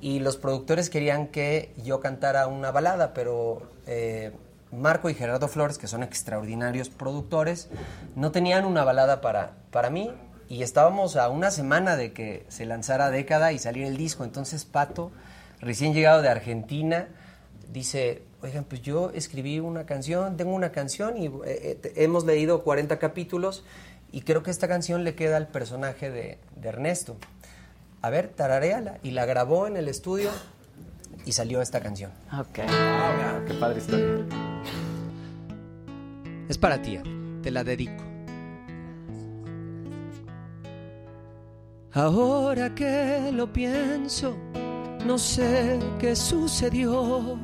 y 0.00 0.20
los 0.20 0.36
productores 0.36 0.90
querían 0.90 1.26
que 1.26 1.74
yo 1.84 2.00
cantara 2.00 2.46
una 2.46 2.70
balada, 2.70 3.12
pero 3.12 3.62
eh, 3.86 4.32
Marco 4.72 5.10
y 5.10 5.14
Gerardo 5.14 5.48
Flores, 5.48 5.76
que 5.76 5.86
son 5.86 6.02
extraordinarios 6.02 6.88
productores, 6.88 7.68
no 8.16 8.30
tenían 8.30 8.64
una 8.64 8.84
balada 8.84 9.20
para, 9.20 9.52
para 9.70 9.90
mí 9.90 10.10
y 10.48 10.62
estábamos 10.62 11.16
a 11.16 11.28
una 11.28 11.50
semana 11.50 11.96
de 11.96 12.12
que 12.12 12.46
se 12.48 12.64
lanzara 12.64 13.10
década 13.10 13.52
y 13.52 13.58
saliera 13.58 13.88
el 13.88 13.96
disco. 13.96 14.24
Entonces 14.24 14.64
Pato, 14.64 15.10
recién 15.60 15.92
llegado 15.92 16.22
de 16.22 16.28
Argentina, 16.28 17.08
dice, 17.70 18.22
oigan, 18.42 18.64
pues 18.64 18.82
yo 18.82 19.10
escribí 19.14 19.58
una 19.60 19.84
canción, 19.86 20.36
tengo 20.36 20.52
una 20.52 20.70
canción 20.72 21.16
y 21.16 21.26
eh, 21.26 21.30
eh, 21.44 21.78
te- 21.80 22.04
hemos 22.04 22.24
leído 22.24 22.62
40 22.62 22.98
capítulos 22.98 23.64
y 24.12 24.22
creo 24.22 24.42
que 24.42 24.50
esta 24.50 24.68
canción 24.68 25.04
le 25.04 25.14
queda 25.14 25.36
al 25.36 25.48
personaje 25.48 26.10
de, 26.10 26.38
de 26.56 26.68
Ernesto. 26.68 27.16
A 28.00 28.10
ver, 28.10 28.28
tarareala. 28.28 28.98
Y 29.02 29.10
la 29.10 29.26
grabó 29.26 29.66
en 29.66 29.76
el 29.76 29.88
estudio 29.88 30.30
y 31.26 31.32
salió 31.32 31.60
esta 31.60 31.80
canción. 31.80 32.12
Ok. 32.38 32.60
qué 33.46 33.54
padre 33.58 33.78
historia. 33.80 34.24
Es 36.48 36.56
para 36.56 36.80
ti, 36.80 36.98
te 37.42 37.50
la 37.50 37.64
dedico. 37.64 38.04
Ahora 41.92 42.74
que 42.74 43.30
lo 43.32 43.52
pienso, 43.52 44.36
no 45.04 45.18
sé 45.18 45.78
qué 45.98 46.14
sucedió. 46.14 47.38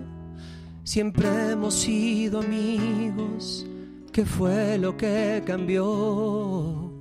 Siempre 0.84 1.26
hemos 1.50 1.74
sido 1.74 2.40
amigos. 2.40 3.66
¿Qué 4.12 4.26
fue 4.26 4.76
lo 4.76 4.94
que 4.94 5.42
cambió? 5.46 6.92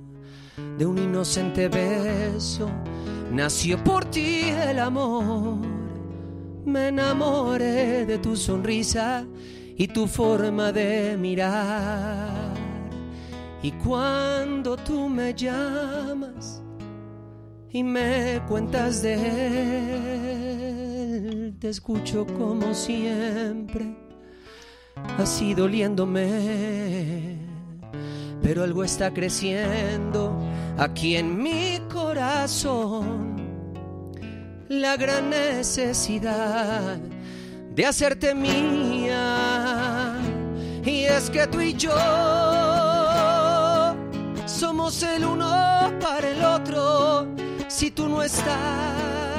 De 0.78 0.86
un 0.86 0.96
inocente 0.96 1.68
beso 1.68 2.70
nació 3.30 3.84
por 3.84 4.06
ti 4.06 4.44
el 4.68 4.78
amor. 4.78 5.58
Me 6.64 6.88
enamoré 6.88 8.06
de 8.06 8.16
tu 8.18 8.34
sonrisa 8.36 9.26
y 9.76 9.86
tu 9.88 10.06
forma 10.06 10.72
de 10.72 11.18
mirar. 11.18 12.54
Y 13.62 13.70
cuando 13.72 14.78
tú 14.78 15.10
me 15.10 15.34
llamas 15.34 16.62
y 17.68 17.82
me 17.82 18.40
cuentas 18.48 19.02
de 19.02 19.14
él, 19.14 20.93
te 21.58 21.68
escucho 21.68 22.26
como 22.26 22.74
siempre, 22.74 23.96
así 25.18 25.54
doliéndome. 25.54 27.38
Pero 28.42 28.62
algo 28.62 28.84
está 28.84 29.12
creciendo 29.12 30.38
aquí 30.76 31.16
en 31.16 31.42
mi 31.42 31.80
corazón. 31.92 33.34
La 34.68 34.96
gran 34.96 35.30
necesidad 35.30 36.98
de 37.74 37.86
hacerte 37.86 38.34
mía. 38.34 40.16
Y 40.84 41.04
es 41.04 41.30
que 41.30 41.46
tú 41.46 41.60
y 41.60 41.74
yo 41.74 41.90
somos 44.46 45.02
el 45.02 45.24
uno 45.24 45.92
para 46.00 46.30
el 46.30 46.44
otro. 46.44 47.26
Si 47.68 47.90
tú 47.90 48.08
no 48.08 48.22
estás, 48.22 49.33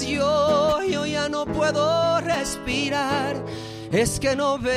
yo, 0.00 0.82
yo 0.82 1.04
ya 1.04 1.28
no 1.28 1.44
puedo 1.44 2.20
respirar. 2.20 3.36
Es 3.90 4.18
que 4.18 4.34
no 4.34 4.58
ves 4.58 4.72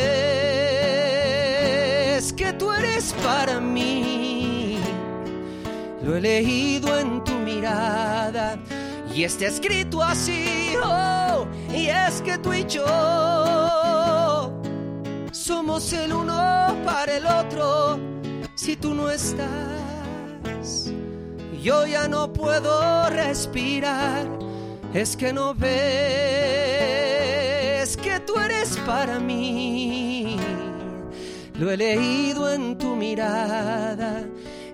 que 2.34 2.52
tú 2.54 2.72
eres 2.72 3.14
para 3.24 3.62
mí. 3.62 4.78
Lo 6.04 6.18
he 6.18 6.22
leído 6.22 7.00
en 7.00 7.24
tu 7.24 7.32
mirada 7.34 8.60
y 9.14 9.24
está 9.24 9.46
escrito 9.46 10.04
así. 10.04 10.76
Oh, 10.84 11.48
y 11.74 11.88
es 11.88 12.22
que 12.22 12.38
tú 12.38 12.54
y 12.54 12.66
yo 12.66 12.86
somos 15.32 15.94
el 15.94 16.12
uno 16.12 16.76
para 16.86 17.16
el 17.16 17.26
otro. 17.26 17.98
Si 18.56 18.76
tú 18.76 18.94
no 18.94 19.10
estás, 19.10 20.92
yo 21.62 21.86
ya 21.86 22.08
no 22.10 22.34
puedo 22.34 23.10
respirar. 23.10 24.45
Es 24.96 25.16
que 25.18 25.32
no 25.34 25.54
ves 25.54 25.68
que 27.98 28.22
tú 28.22 28.40
eres 28.40 28.78
para 28.86 29.20
mí. 29.20 30.38
Lo 31.60 31.70
he 31.70 31.76
leído 31.76 32.50
en 32.50 32.78
tu 32.78 32.96
mirada 32.96 34.26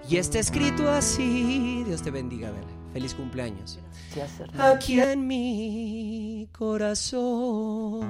y 0.07 0.17
está 0.17 0.37
escrito 0.37 0.87
así. 0.87 1.83
Dios 1.87 2.03
te 2.03 2.11
bendiga, 2.11 2.51
Bele. 2.51 2.67
Feliz 2.93 3.15
cumpleaños. 3.15 3.79
Aquí 4.59 5.01
en 5.01 5.25
mi 5.25 6.47
corazón. 6.55 8.01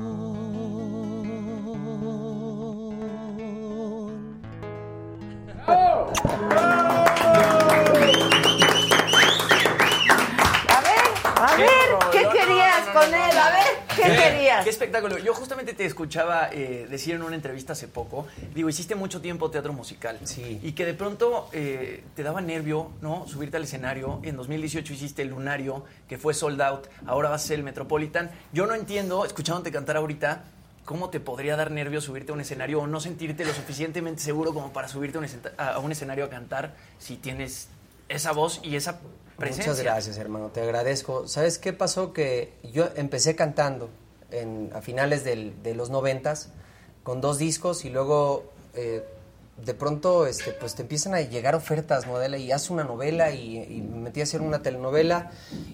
A 11.44 11.56
ver, 11.58 11.68
¿qué 12.12 12.28
querías 12.32 12.88
con 12.94 13.14
él? 13.14 13.38
A 13.38 13.50
ver, 13.50 13.66
¿qué 13.96 14.02
querías? 14.04 14.64
Qué 14.64 14.70
espectáculo. 14.70 15.18
Yo 15.18 15.34
justamente 15.34 15.74
te 15.74 15.86
escuchaba 15.86 16.50
eh, 16.52 16.86
decir 16.90 17.16
en 17.16 17.24
una 17.24 17.36
entrevista 17.36 17.74
hace 17.74 17.88
poco, 17.88 18.28
digo, 18.54 18.70
hiciste 18.70 18.94
mucho 18.94 19.22
tiempo 19.22 19.50
teatro 19.50 19.74
musical. 19.74 20.20
Sí. 20.24 20.60
Y 20.62 20.74
que 20.74 20.86
de 20.86 20.94
pronto 20.94 21.50
eh, 21.52 22.04
te 22.16 22.22
daba 22.24 22.42
nervio, 22.42 22.92
¿no? 23.02 23.28
Subirte 23.28 23.58
al 23.58 23.64
escenario. 23.64 24.20
En 24.24 24.36
2018 24.38 24.94
hiciste 24.94 25.24
el 25.24 25.30
Lunario, 25.30 25.84
que 26.08 26.18
fue 26.20 26.34
sold 26.36 26.62
out. 26.62 26.88
Ahora 27.08 27.30
vas 27.30 27.44
a 27.44 27.48
ser 27.48 27.58
el 27.58 27.64
Metropolitan. 27.64 28.30
Yo 28.54 28.68
no 28.68 28.76
entiendo, 28.76 29.26
escuchándote 29.26 29.72
cantar 29.72 29.98
ahorita, 29.98 30.44
cómo 30.86 31.10
te 31.10 31.20
podría 31.20 31.56
dar 31.56 31.72
nervio 31.72 32.02
subirte 32.02 32.32
a 32.32 32.36
un 32.36 32.42
escenario 32.42 32.82
o 32.82 32.88
no 32.88 33.00
sentirte 33.00 33.46
lo 33.46 33.54
suficientemente 33.54 34.22
seguro 34.22 34.54
como 34.54 34.74
para 34.74 34.88
subirte 34.88 35.18
a 35.18 35.20
un, 35.20 35.26
escena- 35.26 35.52
a 35.58 35.80
un 35.80 35.92
escenario 35.92 36.26
a 36.26 36.30
cantar 36.30 36.76
si 37.00 37.18
tienes 37.18 37.70
esa 38.10 38.32
voz 38.34 38.60
y 38.64 38.76
esa 38.76 39.00
presencia. 39.42 39.72
Muchas 39.72 39.84
gracias, 39.84 40.18
hermano. 40.18 40.48
Te 40.54 40.62
agradezco. 40.62 41.28
¿Sabes 41.28 41.58
qué 41.58 41.74
pasó? 41.74 42.14
Que 42.14 42.54
yo 42.72 42.88
empecé 42.96 43.36
cantando 43.36 43.90
en- 44.32 44.70
a 44.74 44.82
finales 44.82 45.24
del- 45.24 45.62
de 45.64 45.76
los 45.76 45.90
noventas 45.90 46.50
con 47.04 47.20
dos 47.22 47.38
discos 47.38 47.84
y 47.86 47.90
luego 47.90 48.46
eh, 48.74 49.04
de 49.66 49.74
pronto 49.74 50.26
este, 50.28 50.54
pues 50.54 50.76
te 50.76 50.82
empiezan 50.84 51.14
a 51.14 51.22
llegar 51.22 51.54
ofertas, 51.56 52.08
modela, 52.08 52.38
y 52.38 52.52
haz 52.52 52.70
una 52.70 52.84
novela 52.86 53.32
y, 53.32 53.58
y 53.58 53.82
me 53.82 53.98
metí 53.98 54.22
a 54.22 54.24
hacer 54.24 54.42
una 54.42 54.62
telenovela 54.64 55.32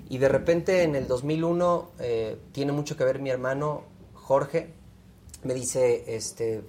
y 0.09 0.17
de 0.17 0.27
repente 0.27 0.81
en 0.83 0.95
el 0.95 1.07
2001 1.07 1.91
eh, 1.99 2.37
tiene 2.53 2.71
mucho 2.71 2.97
que 2.97 3.03
ver 3.05 3.19
mi 3.19 3.29
hermano 3.29 3.83
Jorge, 4.15 4.69
me 5.43 5.53
dice, 5.53 6.15
este, 6.15 6.63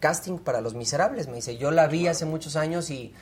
casting 0.00 0.38
para 0.38 0.60
Los 0.60 0.74
Miserables, 0.74 1.26
me 1.28 1.36
dice, 1.36 1.56
yo 1.58 1.70
la 1.70 1.86
vi 1.88 2.06
hace 2.06 2.24
muchos 2.24 2.56
años 2.56 2.88
y 2.90 3.12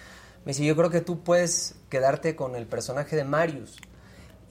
me 0.45 0.51
dice, 0.51 0.65
yo 0.65 0.77
creo 0.77 0.91
que 0.91 1.01
tú 1.01 1.23
puedes 1.23 1.77
quedarte 1.89 2.35
con 2.35 2.57
el 2.57 2.67
personaje 2.67 3.17
de 3.17 3.25
Marius. 3.25 3.79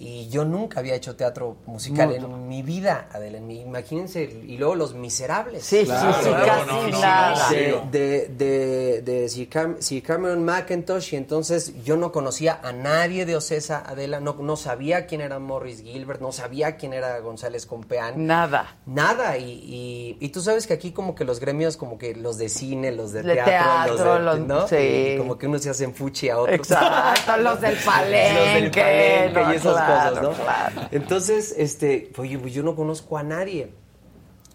Y 0.03 0.30
yo 0.30 0.44
nunca 0.45 0.80
había 0.80 0.95
hecho 0.95 1.15
teatro 1.15 1.57
musical 1.68 2.10
No, 2.19 2.36
en 2.36 2.48
mi 2.48 2.64
vida, 2.64 3.07
Adela. 3.11 3.38
imagínense, 3.38 4.23
y 4.23 4.57
luego 4.57 4.73
Los 4.73 4.95
Miserables. 4.95 5.64
Sí, 5.64 5.82
sí, 5.82 5.86
Claro, 5.86 6.14
sí, 6.23 6.30
claro, 6.30 6.45
casi 6.48 6.68
no, 6.68 6.88
no, 6.88 6.99
nada. 7.02 7.49
De, 7.52 7.82
de, 7.91 8.28
de, 8.30 9.02
de 9.03 9.30
Sir, 9.30 9.48
Cam- 9.49 9.76
Sir 9.80 10.02
Cameron 10.02 10.44
McIntosh, 10.44 11.14
y 11.14 11.18
entonces 11.18 11.84
yo 11.84 11.98
no 11.98 12.11
conocía 12.11 12.60
a 12.64 12.72
nadie 12.72 13.28
de 13.28 13.36
Ocesa, 13.36 13.84
Adela, 13.86 14.19
no, 14.19 14.34
no 14.40 14.56
sabía 14.56 15.06
quién 15.06 15.22
era 15.22 15.38
Morris 15.38 15.84
Gilbert, 15.84 16.19
no 16.19 16.32
sabía 16.32 16.78
quién 16.78 16.94
era 16.94 17.19
González 17.19 17.68
Compeán. 17.68 18.26
Nada. 18.26 18.78
Nada, 18.88 19.38
y, 19.38 19.52
y, 19.52 20.18
y 20.19 20.30
tú 20.30 20.41
sabes 20.41 20.65
que 20.65 20.73
aquí 20.73 20.91
como 20.94 21.14
que 21.14 21.26
los 21.26 21.40
gremios, 21.40 21.78
como 21.78 21.99
que 21.99 22.15
los 22.15 22.40
de 22.40 22.49
cine, 22.49 22.91
los 22.91 23.11
de 23.11 23.22
De 23.22 23.34
teatro, 23.36 23.95
teatro, 23.98 24.19
los 24.19 24.34
de, 24.36 24.40
los- 24.40 24.48
¿no? 24.48 24.68
sí. 24.68 25.15
Como 25.19 25.38
que 25.38 25.45
unos 25.45 25.61
se 25.61 25.69
hacen 25.69 25.94
fuchi 25.94 26.30
a 26.30 26.40
otros. 26.40 26.56
Exacto, 26.56 27.38
los 27.38 27.61
del 27.61 27.76
palenque, 27.78 28.34
Los 28.34 28.53
del 28.53 28.72
palenque 28.72 29.32
no, 29.34 29.53
y 29.53 29.56
esas 29.57 29.73
claro, 29.73 29.91
cosas, 29.94 30.22
¿no? 30.22 30.34
claro. 30.34 30.82
Entonces, 30.92 31.54
este, 31.58 32.12
oye, 32.18 32.38
pues 32.38 32.54
yo 32.54 32.64
no 32.64 32.76
conozco 32.76 33.18
a 33.18 33.24
nadie. 33.24 33.74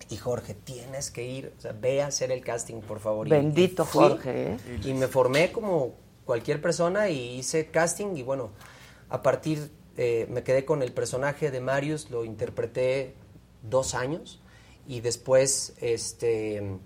Y 0.09 0.17
Jorge, 0.17 0.55
tienes 0.55 1.11
que 1.11 1.25
ir, 1.25 1.53
o 1.59 1.61
sea, 1.61 1.73
ve 1.73 2.03
a 2.03 2.07
hacer 2.07 2.31
el 2.31 2.43
casting, 2.43 2.81
por 2.81 3.01
favor. 3.01 3.29
Bendito 3.29 3.83
y 3.83 3.87
Jorge, 3.87 4.53
¿eh? 4.53 4.57
Y 4.85 4.93
me 4.95 5.09
formé 5.09 5.51
como 5.51 5.95
cualquier 6.25 6.61
persona 6.61 7.09
y 7.09 7.39
hice 7.39 7.67
casting 7.67 8.17
y 8.17 8.23
bueno, 8.23 8.51
a 9.09 9.23
partir, 9.23 9.71
eh, 9.97 10.27
me 10.31 10.43
quedé 10.43 10.65
con 10.65 10.83
el 10.83 10.93
personaje 10.93 11.51
de 11.51 11.61
Marius, 11.61 12.11
lo 12.11 12.25
interpreté 12.25 13.15
dos 13.63 13.95
años 13.95 14.41
y 14.87 15.01
después, 15.01 15.75
este, 15.81 16.79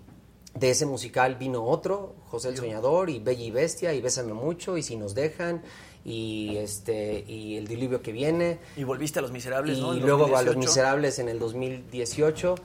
de 0.55 0.69
ese 0.69 0.85
musical 0.85 1.35
vino 1.35 1.63
otro, 1.63 2.15
José 2.27 2.49
el 2.49 2.57
Soñador 2.57 3.09
y 3.09 3.19
Bella 3.19 3.43
y 3.43 3.51
Bestia 3.51 3.93
y 3.93 4.01
Bésame 4.01 4.33
Mucho 4.33 4.77
y 4.77 4.83
Si 4.83 4.95
nos 4.95 5.15
dejan 5.15 5.61
y 6.03 6.57
este 6.57 7.23
y 7.27 7.57
el 7.57 7.67
diluvio 7.67 8.01
que 8.01 8.11
viene 8.11 8.57
Y 8.75 8.83
volviste 8.83 9.19
a 9.19 9.21
Los 9.21 9.31
Miserables, 9.31 9.77
y 9.77 9.81
¿no? 9.81 9.93
En 9.93 9.99
luego 10.01 10.25
a 10.25 10.41
Los 10.41 10.55
2018. 10.55 10.59
Miserables 10.59 11.19
en 11.19 11.29
el 11.29 11.39
2018 11.39 12.55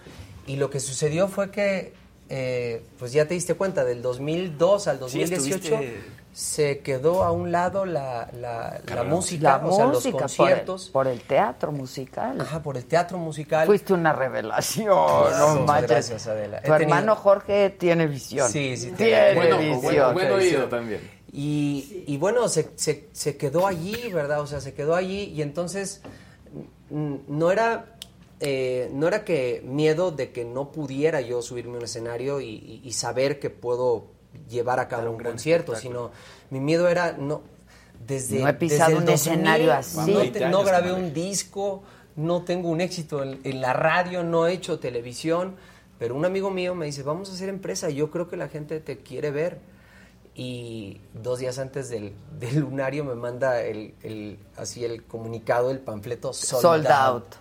y 0.47 0.57
lo 0.57 0.71
que 0.71 0.81
sucedió 0.81 1.29
fue 1.29 1.51
que 1.51 1.93
eh, 2.29 2.83
pues 2.99 3.13
ya 3.13 3.27
te 3.29 3.35
diste 3.35 3.55
cuenta 3.55 3.85
del 3.85 4.03
2002 4.03 4.89
al 4.89 4.97
Sí, 4.97 5.01
2018 5.01 5.57
estuviste- 5.75 5.97
se 6.33 6.81
quedó 6.81 7.23
a 7.25 7.31
un 7.33 7.51
lado 7.51 7.87
la, 7.87 8.29
la, 8.39 8.79
la 8.95 9.05
música, 9.05 9.59
La 9.59 9.67
o 9.67 9.73
sea, 9.75 9.87
los 9.87 9.95
música, 9.95 10.11
por 10.13 10.21
el- 10.21 10.21
conciertos. 10.37 10.91
Por 10.91 11.07
el, 11.09 11.21
teatro 11.23 11.73
musical. 11.73 12.39
Ajá, 12.41 12.63
por 12.63 12.77
el 12.77 12.85
teatro 12.85 13.17
musical. 13.17 13.65
Fuiste 13.67 13.95
una 13.95 14.13
revelación, 14.13 14.87
no 14.89 15.65
manches. 15.65 15.89
gracias, 15.91 16.27
Adela. 16.27 16.61
Tu 16.61 16.73
He 16.75 16.79
tenido- 16.79 16.95
hermano 16.97 17.17
Jorge 17.17 17.71
tiene 17.71 18.07
visión. 18.07 18.51
Sí, 18.51 18.77
sí, 18.77 18.91
tiene 18.93 19.35
Bueno, 19.35 19.57
visión. 19.59 19.81
bueno, 19.83 20.13
buen 20.13 20.33
oído 20.33 20.65
también. 20.69 21.16
Y, 21.33 22.05
y 22.07 22.17
bueno, 22.19 22.49
se, 22.49 22.71
se, 22.77 23.09
se 23.13 23.37
quedó 23.37 23.67
allí, 23.67 24.11
¿verdad? 24.13 24.41
O 24.41 24.47
sea, 24.47 24.61
se 24.61 24.75
quedó 24.75 24.95
allí 24.95 25.25
y 25.25 25.43
entonces 25.43 26.01
no 26.91 27.51
era, 27.51 27.97
eh, 28.41 28.91
no 28.93 29.09
era 29.09 29.25
que 29.25 29.63
miedo 29.67 30.13
de 30.13 30.31
que 30.33 30.45
no 30.45 30.71
pudiera 30.73 31.21
yo 31.21 31.43
subirme 31.43 31.75
a 31.75 31.79
un 31.79 31.85
escenario 31.85 32.41
y, 32.41 32.49
y- 32.49 32.81
y 32.85 32.93
saber 32.93 33.39
que 33.41 33.51
puedo 33.51 34.07
llevar 34.49 34.79
a 34.81 34.89
cabo 34.89 35.11
un, 35.11 35.23
concierto, 35.23 35.75
sino 35.75 36.11
mi 36.51 36.61
miedo 36.61 36.89
era 36.89 37.13
no 37.13 37.43
desde 38.07 38.41
No 38.41 38.49
he 38.49 38.55
pisado 38.55 38.91
desde 38.91 38.97
el 38.99 39.03
un 39.09 39.15
escenario 39.15 39.73
así. 39.73 39.99
no, 39.99 40.05
te- 40.07 40.21
20 40.21 40.41
no 40.41 40.47
años, 40.47 40.65
grabé 40.67 40.93
un 40.93 41.13
disco, 41.13 41.83
no 42.15 42.43
tengo 42.45 42.69
un 42.69 42.81
éxito 42.81 43.23
en, 43.23 43.41
en 43.43 43.61
la 43.61 43.73
radio, 43.73 44.23
no 44.23 44.47
he 44.47 44.53
hecho 44.53 44.79
televisión, 44.79 45.57
pero 45.99 46.15
un 46.15 46.25
amigo 46.25 46.51
mío 46.51 46.75
me 46.75 46.87
dice, 46.87 47.03
vamos 47.03 47.31
a 47.31 47.33
hacer 47.33 47.49
empresa, 47.49 47.91
yo 47.91 48.11
creo 48.11 48.29
que 48.29 48.37
la 48.37 48.49
gente 48.49 48.79
te 48.81 48.99
quiere 48.99 49.31
ver. 49.31 49.59
Y 50.39 51.01
dos 51.15 51.39
días 51.39 51.59
antes 51.59 51.89
del, 51.89 52.13
del 52.39 52.61
lunario 52.61 53.05
me 53.05 53.15
manda 53.15 53.63
el, 53.63 53.95
el- 54.03 54.39
así 54.57 54.85
el 54.85 55.05
comunicado, 55.05 55.71
el 55.71 55.81
panfleto 55.81 56.33
sold, 56.33 56.63
Sold 56.63 56.87
out. 56.87 56.95
out. 57.25 57.35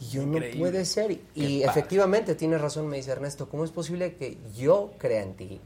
Y 0.00 0.08
yo 0.08 0.26
no 0.26 0.34
Increíble. 0.38 0.58
puede 0.60 0.84
ser. 0.84 1.20
Y 1.36 1.62
efectivamente 1.62 2.34
tienes 2.34 2.60
razón, 2.60 2.88
me 2.88 2.96
dice 2.96 3.12
Ernesto, 3.12 3.48
¿cómo 3.48 3.64
es 3.64 3.70
posible 3.70 4.16
que 4.16 4.36
yo 4.56 4.90
crea 4.98 5.22
en 5.22 5.34
ti? 5.34 5.60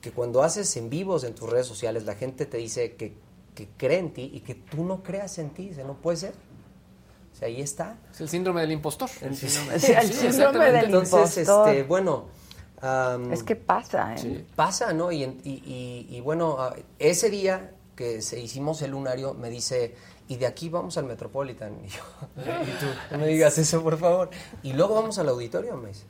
Que 0.00 0.10
cuando 0.10 0.42
haces 0.42 0.76
en 0.76 0.90
vivos 0.90 1.22
en 1.24 1.34
tus 1.34 1.48
redes 1.48 1.66
sociales 1.66 2.04
la 2.04 2.14
gente 2.16 2.46
te 2.46 2.56
dice 2.56 2.94
que, 2.96 3.14
que 3.54 3.68
cree 3.76 3.98
en 3.98 4.12
ti 4.12 4.30
y 4.34 4.40
que 4.40 4.54
tú 4.56 4.84
no 4.84 5.02
creas 5.04 5.38
en 5.38 5.50
ti. 5.50 5.68
Dice, 5.68 5.84
no 5.84 5.94
puede 5.94 6.16
ser. 6.16 6.32
O 7.32 7.36
sea, 7.38 7.46
ahí 7.46 7.60
está. 7.60 7.96
Es 8.12 8.20
el 8.20 8.28
síndrome 8.28 8.60
del 8.62 8.72
impostor. 8.72 9.08
El 9.22 9.36
síndrome, 9.36 9.78
Sí, 9.78 9.92
el 9.92 10.12
síndrome 10.12 10.72
del 10.72 10.84
Entonces, 10.86 11.38
impostor. 11.38 11.68
este, 11.68 11.82
bueno. 11.84 12.24
Am, 12.82 13.32
Es 13.32 13.42
que 13.42 13.56
pasa, 13.56 14.14
¿eh? 14.16 14.44
Pasa, 14.56 14.92
¿no? 14.92 15.10
Y, 15.12 15.24
en- 15.24 15.40
y- 15.44 15.62
y- 15.64 16.16
y 16.16 16.20
bueno, 16.20 16.56
ah, 16.58 16.74
ese 16.98 17.30
día 17.30 17.72
que 17.96 18.22
se 18.22 18.38
hicimos 18.38 18.80
el 18.82 18.92
lunario, 18.92 19.34
me 19.34 19.50
dice, 19.50 19.96
y 20.28 20.36
de 20.36 20.46
aquí 20.46 20.68
vamos 20.68 20.96
al 20.98 21.04
Metropolitan. 21.04 21.76
Y 21.84 21.88
yo, 21.88 22.02
"Y 22.36 22.70
tú, 22.78 22.86
no 23.12 23.18
me 23.18 23.26
digas 23.26 23.58
eso, 23.58 23.82
por 23.82 23.98
favor. 23.98 24.30
Y 24.62 24.72
luego 24.74 24.94
vamos 24.94 25.18
al 25.18 25.28
auditorio, 25.28 25.76
me 25.76 25.88
dice. 25.88 26.04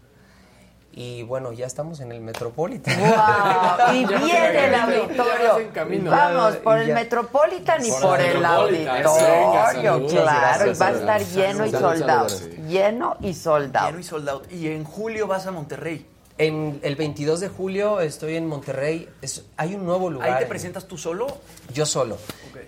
Y 0.90 1.22
bueno, 1.22 1.52
ya 1.52 1.66
estamos 1.66 2.00
en 2.00 2.10
el 2.10 2.20
Metropolitan. 2.20 2.98
Wow, 2.98 3.94
y 3.94 4.04
viene 4.04 4.48
en 4.48 4.56
el 4.56 4.74
auditorio. 4.74 6.10
Vamos, 6.10 6.56
por 6.56 6.78
y 6.78 6.80
el 6.80 6.86
ya- 6.88 6.94
Metropolitan 6.94 7.86
y 7.86 7.90
Por 7.90 8.00
por, 8.00 8.20
el 8.20 8.44
auditorio, 8.44 9.14
venga, 9.14 9.72
claro, 10.08 10.66
y 10.72 10.74
va 10.74 10.86
a 10.88 10.90
estar 10.92 11.20
lleno 11.22 11.66
y 11.66 11.70
Saludos, 11.70 11.98
sold 11.98 12.10
out. 12.10 12.28
saludos. 12.30 12.68
Lleno 12.68 13.16
y 13.20 13.34
sold 13.34 13.76
out. 13.76 13.86
Lleno 13.86 13.98
y 14.00 14.02
sold 14.02 14.28
out. 14.28 14.52
Y 14.52 14.68
en 14.68 14.82
julio 14.84 15.26
vas 15.28 15.46
a 15.46 15.52
Monterrey. 15.52 16.04
En 16.38 16.78
el 16.84 16.94
22 16.94 17.40
de 17.40 17.48
julio 17.48 18.00
estoy 18.00 18.36
en 18.36 18.46
Monterrey. 18.46 19.08
Es- 19.20 19.44
hay 19.56 19.74
un 19.74 19.84
nuevo 19.84 20.08
lugar. 20.08 20.30
¿Ahí 20.30 20.36
te 20.38 20.42
en- 20.44 20.48
presentas 20.48 20.86
tú 20.86 20.96
solo? 20.96 21.26
Yo 21.74 21.84
solo. 21.84 22.16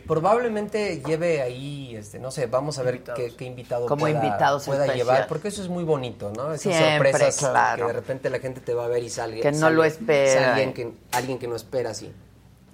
Probablemente 0.07 1.01
lleve 1.07 1.41
ahí, 1.41 1.95
este, 1.95 2.19
no 2.19 2.33
sé, 2.33 2.47
vamos 2.47 2.79
a 2.79 2.83
ver 2.83 3.03
qué, 3.05 3.33
qué 3.37 3.45
invitado 3.45 3.87
Como 3.87 4.01
pueda, 4.01 4.25
invitados 4.25 4.65
pueda 4.65 4.93
llevar, 4.93 5.29
porque 5.29 5.49
eso 5.49 5.63
es 5.63 5.69
muy 5.69 5.85
bonito, 5.85 6.33
¿no? 6.37 6.53
Esas 6.53 6.75
Siempre, 6.75 7.13
sorpresas 7.13 7.39
claro. 7.51 7.87
que 7.87 7.93
de 7.93 7.99
repente 8.01 8.31
la 8.31 8.41
gente 8.41 8.61
te 8.61 8.75
va 8.75 8.87
a 8.87 8.89
ver 8.89 9.05
y 9.05 9.09
sale. 9.11 9.41
Que 9.41 9.53
no 9.53 9.59
sale- 9.59 9.77
lo 9.77 9.85
espera, 9.85 10.51
alguien, 10.55 10.73
que, 10.73 10.93
alguien 11.13 11.39
que 11.39 11.47
no 11.47 11.55
espera, 11.55 11.95
sí. 11.95 12.11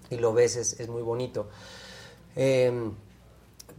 Y 0.08 0.16
lo 0.16 0.32
ves, 0.32 0.56
es, 0.56 0.80
es 0.80 0.88
muy 0.88 1.02
bonito. 1.02 1.48
Eh, 2.36 2.72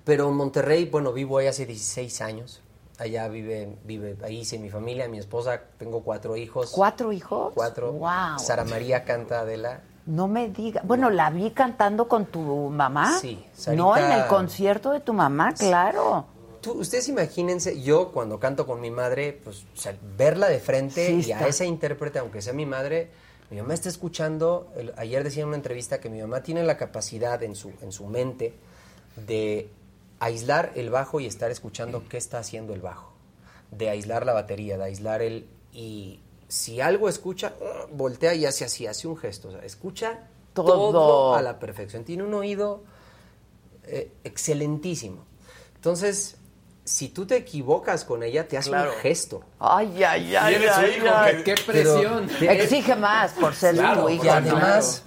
pero 0.03 0.29
en 0.29 0.35
Monterrey, 0.35 0.85
bueno, 0.85 1.13
vivo 1.13 1.39
ahí 1.39 1.47
hace 1.47 1.65
16 1.65 2.21
años. 2.21 2.61
Allá 2.99 3.27
vive, 3.27 3.77
vive, 3.83 4.17
ahí 4.23 4.39
hice 4.39 4.57
mi 4.57 4.69
familia, 4.69 5.07
mi 5.07 5.19
esposa, 5.19 5.61
tengo 5.77 6.01
cuatro 6.01 6.35
hijos. 6.35 6.71
¿Cuatro 6.71 7.11
hijos? 7.13 7.53
Cuatro. 7.53 7.91
Wow. 7.93 8.39
Sara 8.39 8.63
María 8.63 9.03
canta 9.03 9.41
Adela. 9.41 9.81
No 10.07 10.27
me 10.27 10.49
diga. 10.49 10.81
Bueno, 10.83 11.09
la 11.11 11.29
vi 11.29 11.51
cantando 11.51 12.07
con 12.07 12.25
tu 12.25 12.41
mamá. 12.69 13.19
Sí, 13.19 13.45
No, 13.75 13.93
Sarita- 13.93 14.05
en 14.15 14.21
el 14.21 14.27
concierto 14.27 14.91
de 14.91 15.01
tu 15.01 15.13
mamá, 15.13 15.53
claro. 15.53 16.25
Tú, 16.61 16.71
ustedes 16.79 17.07
imagínense, 17.07 17.79
yo 17.81 18.11
cuando 18.11 18.39
canto 18.39 18.65
con 18.65 18.81
mi 18.81 18.89
madre, 18.89 19.39
pues, 19.43 19.65
o 19.75 19.77
sea, 19.77 19.95
verla 20.17 20.47
de 20.47 20.59
frente 20.59 21.05
Sí, 21.21 21.27
y 21.29 21.31
a 21.33 21.47
esa 21.47 21.65
intérprete, 21.65 22.17
aunque 22.19 22.41
sea 22.41 22.53
mi 22.53 22.65
madre, 22.65 23.11
mi 23.51 23.57
mamá 23.57 23.75
está 23.75 23.89
escuchando, 23.89 24.71
el- 24.75 24.91
ayer 24.97 25.23
decía 25.23 25.43
en 25.43 25.49
una 25.49 25.57
entrevista 25.57 25.99
que 25.99 26.09
mi 26.09 26.19
mamá 26.19 26.41
tiene 26.41 26.63
la 26.63 26.77
capacidad 26.77 27.43
en 27.43 27.55
su, 27.55 27.71
en 27.81 27.91
su 27.91 28.07
mente 28.07 28.55
de 29.27 29.69
aislar 30.19 30.71
el 30.75 30.89
bajo 30.89 31.19
y 31.19 31.25
estar 31.25 31.51
escuchando 31.51 32.03
qué 32.09 32.17
está 32.17 32.39
haciendo 32.39 32.73
el 32.73 32.81
bajo, 32.81 33.13
de 33.71 33.89
aislar 33.89 34.25
la 34.25 34.33
batería, 34.33 34.77
de 34.77 34.83
aislar 34.85 35.21
el... 35.21 35.47
y 35.73 36.19
si 36.47 36.79
algo 36.81 37.09
escucha, 37.09 37.53
¡ah! 37.61 37.85
voltea 37.91 38.33
y 38.33 38.45
hace 38.45 38.63
así, 38.65 38.87
hace 38.87 39.07
un 39.07 39.17
gesto, 39.17 39.49
o 39.49 39.51
sea, 39.51 39.61
escucha 39.65 40.27
Todo. 40.53 40.65
todo 40.91 41.35
a 41.35 41.41
la 41.41 41.59
perfección, 41.59 42.03
tiene 42.05 42.23
un 42.23 42.33
oído 42.33 42.83
eh, 43.83 44.11
excelentísimo. 44.23 45.25
Entonces, 45.75 46.35
si 46.85 47.09
tú 47.09 47.25
te 47.25 47.35
equivocas 47.35 48.05
con 48.05 48.23
ella, 48.23 48.47
te 48.47 48.57
hace 48.57 48.69
Claro. 48.69 48.91
un 48.93 48.97
gesto. 48.99 49.43
Ay, 49.59 50.03
ay, 50.03 50.35
ay. 50.35 50.55
Ay, 50.73 50.95
hijo, 50.97 51.07
ay. 51.13 51.35
que- 51.43 51.43
Qué 51.55 51.61
presión. 51.65 52.29
Exige 52.41 52.95
más 52.95 53.33
por 53.33 53.53
ser 53.53 53.75
tu 53.75 54.09
Y 54.09 54.13
hija. 54.15 54.37
además, 54.37 55.03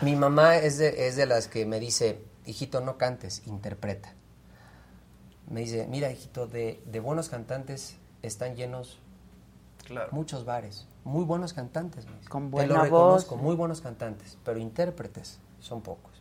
mi 0.00 0.16
mamá 0.16 0.56
es 0.56 0.78
de, 0.78 1.06
es 1.06 1.14
de 1.16 1.26
las 1.26 1.46
que 1.48 1.64
me 1.64 1.78
dice, 1.80 2.18
hijito, 2.44 2.80
no 2.80 2.98
cantes, 2.98 3.42
interpreta. 3.46 4.14
Me 5.52 5.60
dice, 5.60 5.86
mira, 5.86 6.10
hijito, 6.10 6.46
de, 6.46 6.82
de 6.86 7.00
buenos 7.00 7.28
cantantes 7.28 7.96
están 8.22 8.56
llenos 8.56 8.98
muchos 10.10 10.44
bares. 10.46 10.86
Muy 11.04 11.24
buenos 11.24 11.52
cantantes. 11.52 12.06
me 12.06 12.16
dice. 12.16 12.28
Con 12.30 12.44
Te 12.44 12.50
buena 12.52 12.74
lo 12.74 12.82
reconozco, 12.84 13.34
voz. 13.34 13.44
muy 13.44 13.54
buenos 13.54 13.80
cantantes, 13.82 14.38
pero 14.44 14.58
intérpretes 14.58 15.40
son 15.60 15.82
pocos. 15.82 16.12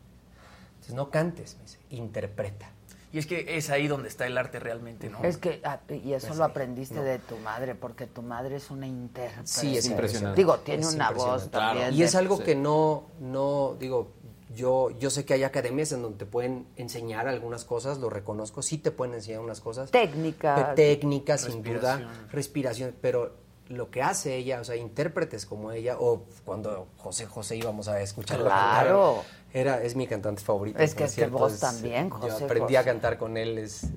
Entonces, 0.72 0.96
no 0.96 1.10
cantes, 1.10 1.56
me 1.58 1.64
dice, 1.64 1.80
interpreta. 1.92 2.72
Y 3.14 3.20
es 3.20 3.28
que 3.28 3.58
es 3.58 3.70
ahí 3.70 3.88
donde 3.88 4.08
está 4.10 4.26
el 4.26 4.38
arte 4.38 4.60
realmente, 4.60 5.10
¿no? 5.10 5.22
Es 5.24 5.38
que, 5.38 5.62
ah, 5.66 5.80
y 5.90 6.14
eso 6.14 6.28
Pues 6.28 6.40
lo 6.40 6.46
sí, 6.46 6.52
aprendiste 6.52 6.96
no. 6.96 7.04
de 7.04 7.20
tu 7.20 7.38
madre, 7.38 7.76
porque 7.76 8.08
tu 8.08 8.22
madre 8.22 8.56
es 8.56 8.72
una 8.72 8.88
intérprete. 8.88 9.48
Sí, 9.48 9.78
es 9.78 9.86
impresionante. 9.86 10.38
Digo, 10.38 10.58
tiene 10.60 10.84
Es 10.84 10.94
una 10.94 11.12
voz 11.12 11.50
también. 11.52 11.94
Y 11.94 12.04
es 12.04 12.16
algo 12.16 12.40
que 12.40 12.56
no, 12.56 13.04
no, 13.20 13.76
digo, 13.80 14.12
yo, 14.54 14.90
yo 15.00 15.10
sé 15.10 15.26
que 15.26 15.34
hay 15.34 15.44
academias 15.44 15.92
en 15.92 16.02
donde 16.02 16.18
te 16.20 16.26
pueden 16.26 16.68
enseñar 16.76 17.28
algunas 17.28 17.64
cosas, 17.66 18.00
lo 18.00 18.10
reconozco, 18.10 18.62
sí 18.62 18.78
te 18.78 18.92
pueden 18.92 19.14
enseñar 19.16 19.40
unas 19.42 19.62
cosas. 19.62 19.92
Técnicas. 19.92 20.70
Pe- 20.70 20.76
Técnicas, 20.76 21.42
sin 21.42 21.64
duda, 21.64 22.12
Respiración. 22.32 22.96
pero 23.02 23.40
lo 23.70 23.90
que 23.90 24.02
hace 24.02 24.36
ella, 24.36 24.60
o 24.60 24.64
sea, 24.66 24.76
intérpretes 24.76 25.46
como 25.46 25.72
ella, 25.72 25.96
o 26.00 26.26
cuando 26.44 26.88
José 26.98 27.26
José 27.26 27.56
íbamos 27.56 27.88
a 27.88 28.02
escucharlo 28.02 28.46
Claro. 28.46 29.16
cantar, 29.24 29.32
era, 29.54 29.82
es 29.84 29.96
mi 29.96 30.08
cantante 30.08 30.42
favorito. 30.42 30.80
Es 30.80 30.94
que 30.96 31.06
es 31.06 31.16
que 31.16 31.28
vos 31.28 31.54
es- 31.54 31.60
también, 31.62 32.10
Yo 32.10 32.16
José 32.18 32.44
aprendí 32.44 32.76
a 32.76 32.84
cantar 32.84 33.18
con 33.18 33.38
él, 33.38 33.58
es 33.58 33.88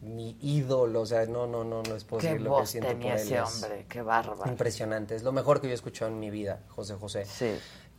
mi 0.00 0.36
ídolo, 0.40 1.02
o 1.02 1.06
sea, 1.06 1.24
no, 1.26 1.46
no, 1.46 1.62
no, 1.62 1.80
no 1.84 1.94
es 1.94 2.02
Qué 2.02 2.10
posible 2.10 2.38
lo 2.40 2.44
que 2.44 2.48
voz 2.48 2.70
siento 2.70 2.88
tenía 2.88 3.12
por 3.12 3.20
él. 3.20 3.26
ese 3.26 3.36
es- 3.38 3.62
hombre, 3.64 3.86
qué 3.88 4.02
bárbaro. 4.02 4.50
Impresionante, 4.50 5.14
es 5.14 5.22
lo 5.22 5.30
mejor 5.30 5.60
que 5.60 5.68
yo 5.68 5.70
he 5.70 5.74
escuchado 5.74 6.10
en 6.10 6.18
mi 6.18 6.28
vida, 6.30 6.64
José 6.70 6.94
José. 6.94 7.24
Sí. 7.24 7.52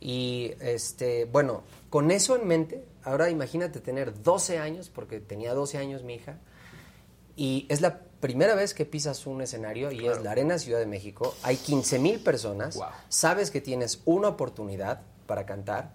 Y 0.04 0.52
este, 0.60 1.24
bueno, 1.24 1.62
con 1.88 2.10
eso 2.10 2.36
en 2.36 2.46
mente, 2.46 2.84
ahora 3.04 3.30
imagínate 3.30 3.80
tener 3.80 4.22
12 4.22 4.58
años, 4.58 4.90
porque 4.90 5.18
tenía 5.18 5.54
12 5.54 5.78
años 5.78 6.02
mi 6.02 6.16
hija, 6.16 6.38
y 7.36 7.64
es 7.70 7.80
la 7.80 8.00
primera 8.20 8.54
vez 8.54 8.74
que 8.74 8.84
pisas 8.84 9.26
un 9.26 9.40
escenario 9.40 9.90
y 9.90 10.06
es 10.06 10.22
la 10.22 10.32
Arena 10.32 10.58
Ciudad 10.58 10.78
de 10.78 10.84
México. 10.84 11.34
Hay 11.42 11.56
15 11.56 11.98
mil 12.00 12.20
personas, 12.20 12.78
sabes 13.08 13.50
que 13.50 13.62
tienes 13.62 14.02
una 14.04 14.28
oportunidad 14.28 15.00
para 15.26 15.46
cantar 15.46 15.94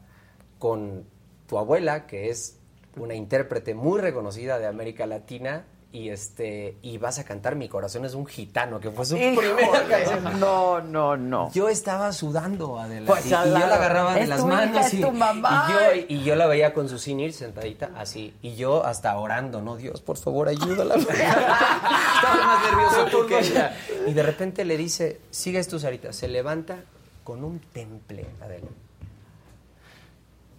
con 0.58 1.06
tu 1.46 1.60
abuela, 1.60 2.08
que 2.08 2.32
es 2.32 2.58
una 2.98 3.14
intérprete 3.14 3.76
muy 3.76 4.02
reconocida 4.02 4.58
de 4.58 4.66
América 4.66 5.06
Latina. 5.06 5.66
Y 5.92 6.10
este 6.10 6.78
y 6.84 7.00
vas 7.00 7.18
a 7.18 7.24
cantar 7.24 7.56
Mi 7.56 7.68
corazón 7.68 8.06
es 8.06 8.14
un 8.14 8.28
gitano, 8.28 8.80
que 8.80 8.92
fue 8.92 9.06
su 9.06 9.16
primera 9.16 9.88
canción. 9.90 10.40
No, 10.40 10.82
no, 10.82 11.18
no. 11.18 11.52
Yo 11.52 11.68
estaba 11.68 12.14
sudando, 12.14 12.78
Adela. 12.80 13.08
Pues, 13.08 13.26
y, 13.26 13.30
y 13.30 13.32
yo 13.32 13.46
la 13.46 13.76
agarraba 13.76 14.14
de 14.14 14.28
las 14.28 14.46
manos. 14.46 14.94
y, 14.94 15.02
tu 15.02 15.12
mamá. 15.12 15.68
Y 15.68 15.74
yo, 15.74 16.06
y 16.10 16.24
yo 16.24 16.36
la 16.36 16.46
veía 16.46 16.76
con 16.76 16.90
su 16.90 17.00
sinir 17.00 17.34
sentadita 17.34 17.90
así. 17.98 18.36
Y 18.44 18.54
yo 18.56 18.86
hasta 18.86 19.18
orando, 19.18 19.64
¿no? 19.64 19.78
Dios, 19.78 20.02
por 20.02 20.18
favor, 20.18 20.48
ayúdala. 20.48 20.94
Estaba 21.00 22.46
más 22.46 22.64
nervioso 22.72 23.06
tú 23.10 23.26
que 23.26 23.40
ella. 23.40 23.76
y 24.06 24.14
de 24.14 24.22
repente 24.22 24.66
le 24.66 24.78
dice, 24.78 25.20
sigues 25.32 25.68
tú, 25.68 25.80
Sarita. 25.80 26.14
Se 26.14 26.28
levanta 26.28 26.84
con 27.24 27.44
un 27.44 27.60
temple, 27.60 28.28
Adela. 28.42 28.68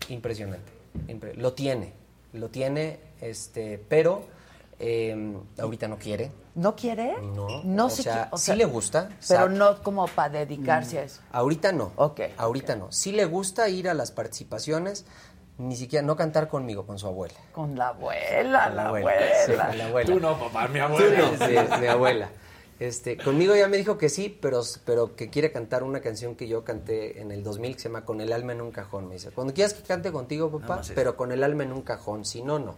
Impresionante. 0.09 0.73
Impre- 1.07 1.35
lo 1.37 1.53
tiene, 1.53 1.93
lo 2.33 2.49
tiene, 2.49 2.99
este, 3.21 3.81
pero 3.89 4.25
eh, 4.81 5.37
ahorita 5.59 5.87
no 5.89 5.97
quiere. 5.99 6.33
¿No 6.55 6.75
quiere? 6.75 7.15
No, 7.21 7.63
No 7.65 7.87
o 7.87 7.91
se 7.91 8.03
sea, 8.03 8.31
sí 8.37 8.55
le 8.57 8.65
gusta. 8.65 9.09
Pero 9.09 9.41
sabe- 9.43 9.55
no 9.57 9.83
como 9.83 10.07
para 10.09 10.31
dedicarse 10.41 10.99
a 10.99 11.03
eso. 11.05 11.21
Ahorita 11.33 11.71
no. 11.73 11.93
Ahorita 12.37 12.75
no. 12.77 12.91
Sí 12.91 13.13
le 13.13 13.25
gusta 13.27 13.69
ir 13.69 13.89
a 13.89 13.95
las 13.95 14.11
participaciones, 14.11 15.05
ni 15.59 15.77
siquiera 15.77 16.05
no 16.05 16.17
cantar 16.17 16.49
conmigo, 16.49 16.87
con 16.87 16.99
su 16.99 17.07
abuela. 17.07 17.35
Con 17.53 17.77
la 17.79 17.89
abuela, 17.89 18.67
Con 18.67 18.77
la 18.77 18.87
abuela. 18.89 19.21
sí, 19.47 19.53
con 19.53 19.79
la 19.79 19.87
abuela. 19.87 20.13
Tú 20.15 20.21
no, 20.21 20.39
papá, 20.39 20.67
mi 20.69 20.79
Tú 20.79 20.85
abuela. 20.87 21.19
no, 21.39 21.47
sí, 21.47 21.81
mi 21.81 21.87
abuela. 21.87 22.31
Este, 22.79 23.19
conmigo 23.19 23.55
ya 23.55 23.69
me 23.69 23.77
dijo 23.77 23.99
que 23.99 24.09
sí, 24.09 24.39
pero, 24.41 24.63
pero 24.87 25.15
que 25.15 25.29
quiere 25.29 25.53
cantar 25.53 25.83
una 25.83 26.01
canción 26.01 26.35
que 26.35 26.49
yo 26.49 26.65
canté 26.65 27.21
en 27.21 27.31
el 27.31 27.43
2000 27.45 27.75
que 27.75 27.83
se 27.83 27.89
llama 27.91 28.07
Con 28.07 28.23
el 28.23 28.33
alma 28.33 28.53
en 28.55 28.63
un 28.63 28.71
cajón. 28.71 29.07
Me 29.07 29.15
dice, 29.17 29.31
cuando 29.33 29.53
quieras 29.53 29.75
que 29.75 29.83
cante 29.83 30.11
contigo, 30.11 30.51
papá, 30.51 30.81
pero 30.95 31.15
con 31.15 31.31
el 31.31 31.45
alma 31.45 31.63
en 31.65 31.73
un 31.73 31.83
cajón, 31.83 32.25
si 32.25 32.43
no, 32.43 32.59
no. 32.59 32.77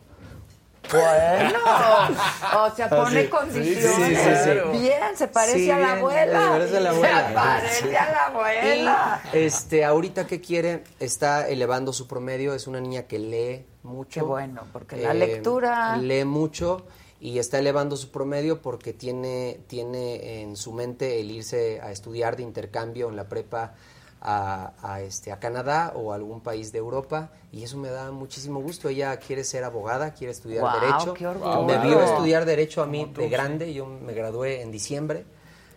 Bueno, 0.91 1.59
o 2.65 2.75
sea, 2.75 2.89
pone 2.91 3.23
sí. 3.23 3.29
condiciones. 3.29 4.19
Sí, 4.19 4.51
sí. 4.73 4.79
Bien, 4.79 5.17
se 5.17 5.29
parece 5.29 5.73
a 5.73 5.79
la 5.79 5.93
abuela. 5.95 6.41
se 6.43 6.49
parece 6.49 6.77
a 6.77 6.81
la 6.81 6.91
abuela. 6.91 7.29
Se 7.29 7.35
parece 7.35 7.97
a 7.97 8.11
la 8.13 8.27
abuela. 8.27 9.23
Este, 9.33 9.85
ahorita 9.85 10.27
que 10.27 10.41
quiere, 10.41 10.85
está 11.01 11.49
elevando 11.49 11.93
su 11.93 12.07
promedio, 12.07 12.53
es 12.55 12.67
una 12.67 12.81
niña 12.81 13.05
que 13.05 13.19
lee 13.19 13.65
mucho. 13.85 14.21
Qué 14.21 14.27
bueno, 14.27 14.63
porque 14.73 14.97
la 14.97 15.15
lectura- 15.15 15.97
Lee 15.97 16.25
mucho 16.25 16.85
y 17.21 17.39
está 17.39 17.59
elevando 17.61 17.97
su 17.97 18.11
promedio 18.11 18.61
porque 18.61 18.93
tiene, 18.93 19.61
tiene 19.69 20.43
en 20.43 20.57
su 20.57 20.73
mente 20.73 21.21
el 21.21 21.31
irse 21.31 21.81
a 21.81 21.93
estudiar 21.93 22.37
de 22.37 22.43
intercambio 22.43 23.09
en 23.09 23.17
la 23.17 23.29
prepa 23.29 23.75
a, 24.25 24.73
a, 24.83 25.01
este, 25.03 25.33
a 25.33 25.41
Canadá 25.41 25.93
o 25.97 26.13
a 26.13 26.15
algún 26.15 26.41
país 26.41 26.71
de 26.71 26.79
Europa 26.79 27.33
y 27.51 27.65
eso 27.65 27.77
me 27.77 27.89
da 27.91 28.13
muchísimo 28.13 28.61
gusto. 28.61 28.89
Ella 28.89 29.17
quiere 29.19 29.43
ser 29.43 29.65
abogada, 29.65 30.15
quiere 30.15 30.33
estudiar 30.33 30.65
Derecho. 30.81 31.13
qué 31.15 31.27
orgullo. 31.27 31.65
me 31.65 31.77
vio 31.79 32.01
estudiar 32.03 32.45
Derecho 32.45 32.83
a 32.83 32.87
mí 32.87 33.11
de 33.17 33.29
grande, 33.29 33.75
yo 33.75 33.85
me 33.87 34.13
gradué 34.15 34.63
en 34.63 34.71
diciembre 34.71 35.25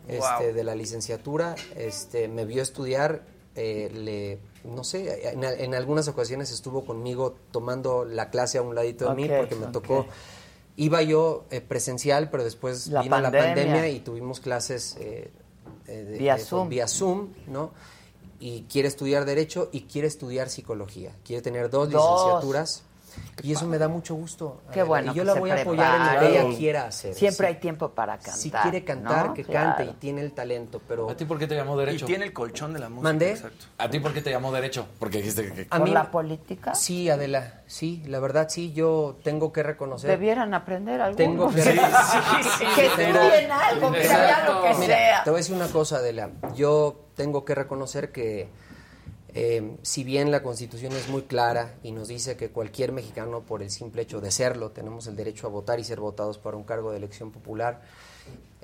este, 0.08 0.46
Wow. 0.48 0.54
de 0.54 0.64
la 0.64 0.76
licenciatura, 0.76 1.56
este, 1.76 2.28
me 2.28 2.46
vio 2.46 2.62
estudiar, 2.62 3.24
eh, 3.56 3.90
le, 3.92 4.40
no 4.70 4.84
sé, 4.84 5.30
en, 5.30 5.44
en 5.44 5.74
algunas 5.74 6.08
ocasiones 6.08 6.52
estuvo 6.52 6.86
conmigo 6.86 7.36
tomando 7.50 8.06
la 8.06 8.30
clase 8.30 8.60
a 8.60 8.62
un 8.62 8.76
ladito 8.76 9.10
de 9.10 9.16
mí 9.16 9.24
Ok, 9.26 9.32
porque 9.38 9.56
me 9.56 9.68
tocó 9.68 10.06
Iba 10.78 11.02
yo 11.02 11.46
eh, 11.52 11.62
presencial, 11.62 12.30
pero 12.30 12.44
después 12.44 12.88
La 12.88 13.02
vino 13.02 13.18
la 13.18 13.32
pandemia. 13.32 13.56
pandemia 13.56 13.88
y 13.88 14.02
tuvimos 14.02 14.42
clases 14.42 14.98
eh, 15.00 15.32
eh, 15.88 15.92
de- 16.04 16.18
Vía 16.18 16.36
eh, 16.36 16.40
Zoom. 16.40 16.68
vía 16.70 16.86
Zoom, 16.88 17.30
¿no? 17.48 17.72
Y 18.40 18.64
quiere 18.64 18.88
estudiar 18.88 19.26
Derecho 19.26 19.70
y 19.72 19.82
quiere 19.82 20.08
estudiar 20.08 20.50
Psicología. 20.50 21.16
Quiere 21.24 21.42
tener 21.42 21.70
dos, 21.70 21.90
Dos. 21.90 22.02
licenciaturas. 22.04 22.84
Y 23.44 23.52
eso 23.52 23.68
me 23.68 23.78
da 23.78 23.88
mucho 23.88 24.16
gusto. 24.16 24.62
Qué 24.72 24.82
bueno. 24.84 25.12
Y 25.12 25.16
yo 25.16 25.22
que 25.24 25.26
la 25.28 25.34
se 25.34 25.40
voy 25.40 25.50
a 25.52 25.62
apoyar 25.62 25.96
en 25.96 26.14
lo 26.14 26.20
que 26.20 26.40
ella 26.48 26.58
quiera 26.58 26.86
hacer. 26.88 27.14
Siempre 27.14 27.48
Sí. 27.48 27.54
hay 27.54 27.60
tiempo 27.60 27.90
para 27.92 28.18
cantar. 28.18 28.34
Si 28.36 28.50
quiere 28.52 28.84
cantar, 28.84 29.28
¿no? 29.28 29.34
que 29.34 29.44
Claro. 29.44 29.76
cante 29.78 29.92
y 29.92 29.94
tiene 29.96 30.22
el 30.22 30.32
talento, 30.32 30.82
pero... 30.88 31.10
¿A 31.10 31.16
ti 31.18 31.26
por 31.26 31.38
qué 31.38 31.46
te 31.48 31.56
llamó 31.56 31.78
derecho? 31.78 32.06
Y 32.06 32.08
tiene 32.08 32.26
el 32.26 32.34
colchón 32.34 32.74
de 32.74 32.80
la 32.80 32.90
música. 32.90 33.04
¿Mandé? 33.04 33.32
Exacto. 33.32 33.66
¿A 33.78 33.90
ti 33.90 34.00
por 34.00 34.14
qué 34.14 34.22
te 34.22 34.32
llamó 34.32 34.52
derecho? 34.52 34.88
Porque 35.00 35.18
dijiste 35.18 35.52
que... 35.54 35.68
A 35.70 35.78
¿Por 35.78 35.88
mí- 35.88 35.94
la 35.94 36.10
política? 36.12 36.74
Sí, 36.76 37.10
Adela, 37.10 37.62
sí, 37.68 38.02
la 38.08 38.20
verdad 38.20 38.48
sí, 38.50 38.74
yo 38.74 39.18
tengo 39.24 39.52
que 39.54 39.64
reconocer... 39.64 40.10
Debieran 40.10 40.54
aprender 40.54 41.02
algo. 41.02 41.18
Tengo 41.18 41.50
que... 41.54 41.62
que 42.76 42.86
estudien 42.88 43.52
algo, 43.52 43.92
que 43.92 44.04
sea 44.04 44.46
lo 44.50 44.62
que 44.64 44.74
Mira, 44.76 44.96
sea. 44.98 45.24
Te 45.24 45.30
voy 45.30 45.38
a 45.38 45.42
decir 45.42 45.56
una 45.56 45.68
cosa, 45.68 45.98
Adela. 45.98 46.30
Yo 46.56 47.02
tengo 47.16 47.46
que 47.46 47.56
reconocer 47.56 48.12
que 48.12 48.50
eh, 49.38 49.76
si 49.82 50.04
bien 50.06 50.32
la 50.32 50.42
Constitución 50.42 50.94
es 50.94 51.10
muy 51.10 51.24
clara 51.24 51.76
y 51.84 51.92
nos 51.92 52.08
dice 52.08 52.38
que 52.38 52.50
cualquier 52.52 52.94
mexicano, 52.94 53.42
por 53.42 53.62
el 53.62 53.70
simple 53.70 54.02
hecho 54.04 54.22
de 54.22 54.32
serlo, 54.32 54.72
tenemos 54.72 55.08
el 55.08 55.16
derecho 55.18 55.48
a 55.48 55.50
votar 55.50 55.78
y 55.80 55.84
ser 55.84 56.00
votados 56.00 56.38
para 56.38 56.56
un 56.56 56.64
cargo 56.64 56.92
de 56.92 56.98
elección 56.98 57.32
popular, 57.32 57.82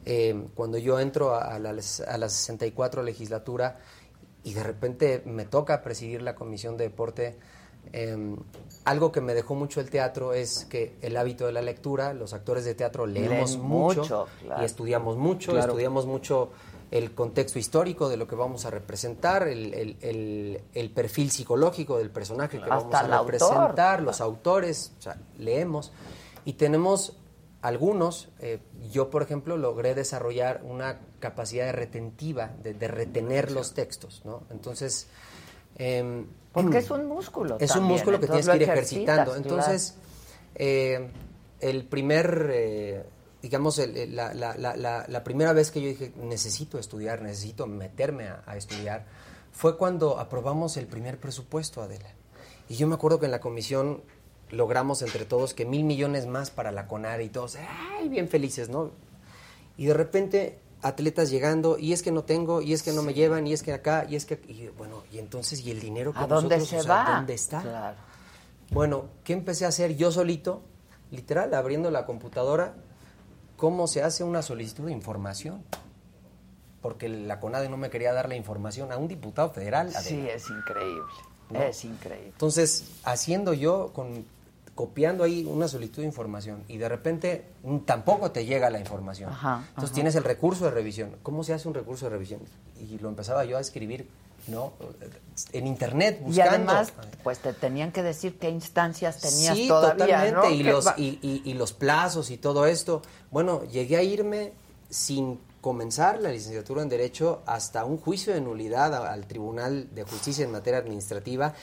eh, 0.05 0.45
cuando 0.55 0.77
yo 0.77 0.99
entro 0.99 1.35
a, 1.35 1.53
a 1.53 1.59
la, 1.59 1.69
a 1.71 2.17
la 2.17 2.29
64 2.29 3.03
legislatura 3.03 3.79
y 4.43 4.53
de 4.53 4.63
repente 4.63 5.21
me 5.25 5.45
toca 5.45 5.83
presidir 5.83 6.21
la 6.21 6.33
Comisión 6.35 6.77
de 6.77 6.85
Deporte, 6.85 7.35
eh, 7.93 8.35
algo 8.85 9.11
que 9.11 9.21
me 9.21 9.33
dejó 9.33 9.55
mucho 9.55 9.81
el 9.81 9.89
teatro 9.89 10.33
es 10.33 10.65
que 10.65 10.95
el 11.01 11.17
hábito 11.17 11.45
de 11.47 11.51
la 11.51 11.61
lectura, 11.61 12.13
los 12.13 12.33
actores 12.33 12.63
de 12.63 12.75
teatro 12.75 13.05
leemos 13.05 13.51
Leen 13.51 13.61
mucho, 13.61 14.01
mucho, 14.01 14.27
claro. 14.41 14.61
y 14.61 14.65
estudiamos 14.65 15.17
mucho, 15.17 15.51
Claro. 15.51 15.67
estudiamos 15.73 16.05
mucho 16.05 16.49
el 16.91 17.13
contexto 17.15 17.57
histórico 17.57 18.09
de 18.09 18.17
lo 18.17 18.27
que 18.27 18.35
vamos 18.35 18.65
a 18.65 18.69
representar, 18.69 19.47
el, 19.47 19.73
el- 19.73 19.97
el- 20.01 20.61
el 20.73 20.89
perfil 20.91 21.31
psicológico 21.31 21.97
del 21.97 22.09
personaje 22.11 22.57
que 22.57 22.63
Hasta 22.65 22.75
vamos 22.75 22.93
a 22.93 22.99
autor. 23.17 23.31
representar, 23.33 24.01
los 24.03 24.19
autores, 24.21 24.91
o 24.99 25.01
sea, 25.01 25.17
leemos 25.37 25.91
y 26.45 26.53
tenemos 26.53 27.17
algunos, 27.61 28.27
eh, 28.39 28.59
yo 28.91 29.09
por 29.09 29.21
ejemplo 29.21 29.55
logré 29.55 29.95
desarrollar 29.95 30.61
una 30.63 30.99
capacidad 31.19 31.65
de 31.67 31.71
retentiva, 31.71 32.51
de, 32.61 32.73
de 32.73 32.87
retener 32.87 33.51
los 33.51 33.73
textos, 33.73 34.21
¿no? 34.25 34.43
Entonces... 34.49 35.07
em, 35.77 36.25
Porque 36.51 36.79
es 36.79 36.89
un 36.91 37.05
músculo 37.07 37.57
es 37.59 37.75
un 37.75 37.83
músculo 37.83 38.19
que 38.19 38.27
tienes 38.27 38.49
que 38.49 38.55
ir 38.57 38.63
ejercitando. 38.63 39.35
Entonces, 39.35 39.95
eh, 40.55 41.09
el 41.61 41.85
primer, 41.85 42.49
eh, 42.51 43.03
digamos, 43.41 43.79
el- 43.79 43.97
el- 43.97 44.15
la, 44.15 44.33
la- 44.33 44.55
la- 44.57 45.05
la- 45.07 45.23
primera 45.23 45.53
vez 45.53 45.71
que 45.71 45.81
yo 45.81 45.87
dije, 45.89 46.11
necesito 46.17 46.77
estudiar, 46.79 47.21
necesito 47.21 47.65
meterme 47.67 48.27
a, 48.27 48.43
a 48.45 48.55
estudiar, 48.57 49.05
fue 49.51 49.77
cuando 49.77 50.19
aprobamos 50.19 50.77
el 50.77 50.87
primer 50.87 51.17
presupuesto, 51.19 51.81
Adela. 51.81 52.09
Y 52.69 52.75
yo 52.75 52.87
me 52.87 52.95
acuerdo 52.95 53.19
que 53.19 53.25
en 53.25 53.31
la 53.31 53.41
comisión 53.41 54.01
logramos 54.49 55.01
entre 55.01 55.25
todos 55.25 55.53
que 55.53 55.65
mil 55.65 55.83
millones 55.83 56.27
más 56.27 56.51
para 56.51 56.71
la 56.71 56.87
CONAR 56.87 57.21
y 57.21 57.29
todos, 57.29 57.57
¡ay! 57.57 58.09
Bien 58.09 58.27
felices, 58.29 58.69
¿no? 58.69 58.91
Y 59.77 59.85
de 59.85 59.93
repente 59.93 60.59
atletas 60.83 61.29
llegando 61.29 61.77
y 61.77 61.93
es 61.93 62.01
que 62.03 62.11
no 62.11 62.23
tengo 62.23 62.61
y 62.61 62.73
es 62.73 62.81
que 62.83 62.91
no 62.91 63.03
me 63.03 63.13
llevan 63.13 63.45
y 63.47 63.53
es 63.53 63.61
que 63.63 63.71
acá 63.71 64.05
y 64.09 64.15
es 64.15 64.25
que 64.25 64.39
y 64.47 64.67
bueno 64.77 65.03
y 65.11 65.19
entonces 65.19 65.59
y 65.61 65.69
el 65.69 65.79
dinero 65.79 66.11
¿A 66.15 66.21
con 66.21 66.29
dónde 66.29 66.57
nosotros, 66.57 66.69
se 66.69 66.77
o 66.77 66.83
sea, 66.95 67.03
va? 67.03 67.15
dónde 67.17 67.33
está 67.35 67.61
Claro. 67.61 67.97
bueno 68.71 69.05
qué 69.23 69.33
empecé 69.33 69.65
a 69.65 69.67
hacer 69.67 69.95
yo 69.95 70.11
solito 70.11 70.63
literal 71.11 71.53
abriendo 71.53 71.91
la 71.91 72.07
computadora 72.07 72.73
cómo 73.61 73.85
se 73.85 74.01
hace 74.01 74.23
una 74.23 74.41
solicitud 74.41 74.85
de 74.87 74.91
información 74.91 75.63
porque 76.81 77.07
la 77.07 77.39
CONADE 77.39 77.69
no 77.69 77.77
me 77.77 77.91
quería 77.91 78.11
dar 78.11 78.27
la 78.27 78.35
información 78.35 78.91
a 78.91 78.97
un 78.97 79.07
diputado 79.07 79.51
federal 79.51 79.93
Sí, 79.93 80.27
es 80.27 80.49
increíble. 80.49 81.03
¿no? 81.51 81.61
Es 81.61 81.85
increíble. 81.85 82.29
Entonces, 82.29 82.85
haciendo 83.03 83.53
yo, 83.53 83.91
con, 83.93 84.25
copiando 84.73 85.23
ahí 85.23 85.45
una 85.45 85.67
solicitud 85.67 86.01
de 86.01 86.07
información 86.07 86.63
y 86.67 86.77
de 86.77 86.89
repente 86.89 87.45
mm, 87.63 87.77
tampoco 87.81 88.31
te 88.31 88.45
llega 88.45 88.71
la 88.71 88.79
información. 88.79 89.29
Ajá, 89.31 89.57
Entonces 89.69 89.89
ajá. 89.91 89.93
tienes 89.93 90.15
el 90.15 90.23
recurso 90.23 90.65
de 90.65 90.71
revisión. 90.71 91.15
¿Cómo 91.21 91.43
se 91.43 91.53
hace 91.53 91.67
un 91.67 91.75
recurso 91.75 92.05
de 92.07 92.09
revisión? 92.13 92.41
Y 92.79 92.97
lo 92.97 93.09
empezaba 93.09 93.45
yo 93.45 93.57
a 93.57 93.61
escribir, 93.61 94.09
¿no? 94.47 94.73
En 95.53 95.67
internet, 95.67 96.17
Y 96.21 96.23
buscando. 96.29 96.49
además, 96.71 96.93
pues 97.23 97.37
te 97.37 97.53
tenían 97.53 97.91
que 97.91 98.01
decir 98.01 98.39
qué 98.39 98.49
instancias 98.49 99.21
tenías 99.21 99.55
sí, 99.55 99.67
todavía, 99.67 100.05
totalmente. 100.33 100.49
¿no? 100.49 100.49
Y, 100.49 100.63
los, 100.63 100.87
y, 100.97 101.19
y- 101.21 101.41
y 101.45 101.53
los 101.53 101.73
plazos 101.73 102.31
y 102.31 102.37
todo 102.37 102.65
esto. 102.65 103.03
Bueno, 103.31 103.63
llegué 103.63 103.95
a 103.95 104.03
irme 104.03 104.51
sin 104.89 105.39
comenzar 105.61 106.19
la 106.19 106.31
licenciatura 106.31 106.81
en 106.81 106.89
Derecho 106.89 107.41
hasta 107.45 107.85
un 107.85 107.97
juicio 107.97 108.33
de 108.33 108.41
nulidad 108.41 108.93
al 109.07 109.25
Tribunal 109.25 109.87
de 109.95 110.03
Justicia 110.03 110.43
en 110.43 110.51
materia 110.51 110.79
administrativa 110.79 111.53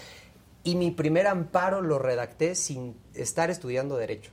y 0.65 0.77
mi 0.77 0.91
primer 0.91 1.27
amparo 1.27 1.83
lo 1.83 1.99
redacté 1.99 2.55
sin 2.55 2.97
estar 3.13 3.51
estudiando 3.51 3.99
Derecho. 3.99 4.31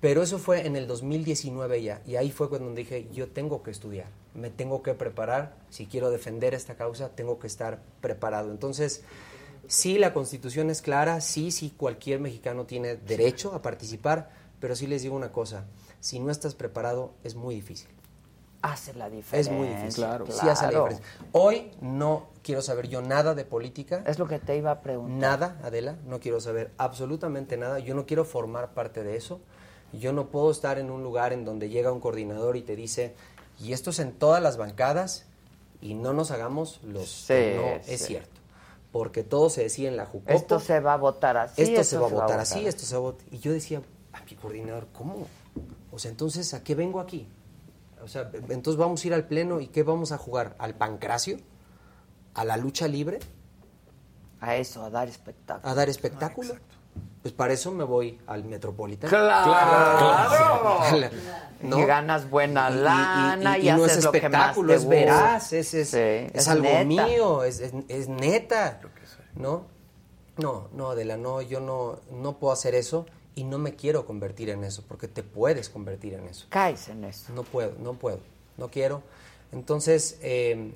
Pero 0.00 0.22
eso 0.22 0.40
fue 0.40 0.66
en 0.66 0.74
el 0.74 0.88
2019 0.88 1.82
ya, 1.82 2.02
y 2.04 2.16
ahí 2.16 2.32
fue 2.32 2.48
cuando 2.48 2.74
dije, 2.74 3.08
yo 3.12 3.28
tengo 3.28 3.62
que 3.62 3.70
estudiar, 3.70 4.08
me 4.34 4.50
tengo 4.50 4.82
que 4.82 4.94
preparar, 4.94 5.54
si 5.70 5.86
quiero 5.86 6.10
defender 6.10 6.52
esta 6.52 6.74
causa, 6.74 7.10
tengo 7.10 7.38
que 7.38 7.46
estar 7.46 7.80
preparado. 8.00 8.50
Entonces, 8.50 9.04
sí, 9.68 9.98
la 9.98 10.12
constitución 10.12 10.68
es 10.68 10.82
clara, 10.82 11.20
sí, 11.20 11.50
sí, 11.50 11.72
cualquier 11.76 12.20
mexicano 12.20 12.66
tiene 12.66 12.96
derecho 12.96 13.54
a 13.54 13.62
participar, 13.62 14.30
pero 14.60 14.74
sí 14.76 14.86
les 14.86 15.02
digo 15.02 15.14
una 15.16 15.32
cosa, 15.32 15.64
si 16.00 16.18
no 16.20 16.30
estás 16.30 16.54
preparado 16.54 17.12
es 17.24 17.34
muy 17.34 17.54
difícil. 17.56 17.88
hace 18.62 18.94
la 18.94 19.06
Es 19.06 19.12
diferencia. 19.12 19.52
muy 19.52 19.68
difícil. 19.68 19.94
Claro. 20.04 20.26
Sí 20.26 20.48
hace 20.48 20.64
la 20.64 20.70
diferencia. 20.70 21.04
Hoy 21.32 21.70
no 21.80 22.26
quiero 22.42 22.62
saber 22.62 22.88
yo 22.88 23.00
nada 23.02 23.34
de 23.34 23.44
política. 23.44 24.02
Es 24.06 24.18
lo 24.18 24.26
que 24.26 24.38
te 24.38 24.56
iba 24.56 24.70
a 24.72 24.80
preguntar. 24.80 25.18
Nada, 25.18 25.60
Adela, 25.62 25.96
no 26.06 26.18
quiero 26.20 26.40
saber 26.40 26.72
absolutamente 26.78 27.56
nada. 27.56 27.78
Yo 27.78 27.94
no 27.94 28.06
quiero 28.06 28.24
formar 28.24 28.72
parte 28.74 29.04
de 29.04 29.16
eso. 29.16 29.40
Yo 29.92 30.12
no 30.12 30.28
puedo 30.30 30.50
estar 30.50 30.78
en 30.78 30.90
un 30.90 31.02
lugar 31.04 31.32
en 31.32 31.44
donde 31.44 31.68
llega 31.68 31.92
un 31.92 32.00
coordinador 32.00 32.56
y 32.56 32.62
te 32.62 32.74
dice, 32.74 33.14
y 33.60 33.72
esto 33.72 33.90
es 33.90 34.00
en 34.00 34.12
todas 34.12 34.42
las 34.42 34.56
bancadas, 34.56 35.26
y 35.80 35.94
no 35.94 36.12
nos 36.12 36.30
hagamos 36.32 36.80
los 36.82 36.94
no 36.98 37.04
Sí, 37.04 37.34
es 37.86 38.04
cierto. 38.06 38.40
Porque 38.90 39.22
todo 39.22 39.48
se 39.50 39.62
decía 39.62 39.88
en 39.88 39.96
la 39.96 40.06
Jucopo. 40.06 40.32
Esto 40.32 40.58
se 40.58 40.80
va 40.80 40.94
a 40.94 40.96
votar 40.96 41.36
así. 41.36 41.62
esto 41.62 41.84
se 41.84 41.98
va 41.98 42.06
a 42.06 42.10
votar 42.10 42.40
así, 42.40 42.66
esto 42.66 42.84
se 42.84 42.94
va 42.94 42.98
a 42.98 43.02
votar. 43.02 43.26
Y 43.30 43.38
yo 43.38 43.52
decía, 43.52 43.82
a 44.26 44.30
mi 44.30 44.36
coordinador, 44.36 44.88
¿cómo? 44.92 45.26
O 45.92 45.98
sea, 45.98 46.10
entonces, 46.10 46.52
¿a 46.54 46.62
qué 46.62 46.74
vengo 46.74 47.00
aquí? 47.00 47.28
O 48.02 48.08
sea, 48.08 48.30
entonces 48.48 48.76
vamos 48.76 49.02
a 49.04 49.06
ir 49.06 49.14
al 49.14 49.24
pleno 49.26 49.60
y 49.60 49.68
¿qué 49.68 49.82
vamos 49.82 50.12
a 50.12 50.18
jugar? 50.18 50.54
¿Al 50.58 50.74
pancracio? 50.74 51.38
¿A 52.34 52.44
la 52.44 52.56
lucha 52.56 52.88
libre? 52.88 53.18
A 54.40 54.56
eso, 54.56 54.84
a 54.84 54.90
dar 54.90 55.08
espectáculo. 55.08 55.70
¿A 55.70 55.74
dar 55.74 55.88
espectáculo? 55.88 56.54
pues 57.22 57.34
para 57.34 57.52
eso 57.52 57.72
me 57.72 57.82
voy 57.82 58.20
al 58.28 58.44
Metropolitan. 58.44 59.10
¡Claro! 59.10 60.80
¿No? 61.62 61.78
Y 61.80 61.84
ganas 61.84 62.30
buena 62.30 62.68
Y- 62.70 62.74
y- 62.74 62.76
y- 62.76 62.82
lana 62.82 63.58
y, 63.58 63.68
y 63.68 63.72
no 63.72 63.84
haces 63.84 63.98
es 63.98 64.04
lo 64.04 64.12
que 64.12 64.20
más 64.20 64.24
espectáculo, 64.32 64.68
te 64.68 64.74
es 64.76 64.86
veraz, 64.88 65.52
es, 65.54 65.74
es, 65.74 65.88
Sí, 65.88 65.96
es 65.98 66.30
es 66.34 66.48
algo 66.48 66.64
neta. 66.64 66.84
mío, 67.06 67.42
es, 67.44 67.60
es, 67.60 67.72
es 67.88 68.08
neta, 68.08 68.80
¿no? 69.34 69.64
No, 70.36 70.68
no, 70.74 70.90
Adela, 70.90 71.16
no, 71.16 71.40
yo 71.42 71.60
no, 71.60 71.98
no 72.12 72.38
puedo 72.38 72.52
hacer 72.52 72.74
eso 72.76 73.06
y 73.36 73.44
no 73.44 73.58
me 73.58 73.76
quiero 73.76 74.04
convertir 74.06 74.50
en 74.50 74.64
eso, 74.64 74.82
porque 74.88 75.06
te 75.06 75.22
puedes 75.22 75.68
convertir 75.68 76.14
en 76.14 76.24
eso. 76.26 76.46
Caes 76.48 76.88
en 76.88 77.04
eso. 77.04 77.32
No 77.32 77.44
puedo, 77.44 77.72
no 77.78 77.92
puedo, 77.94 78.18
no 78.56 78.68
quiero. 78.68 79.02
Entonces, 79.52 80.18
eh, 80.22 80.74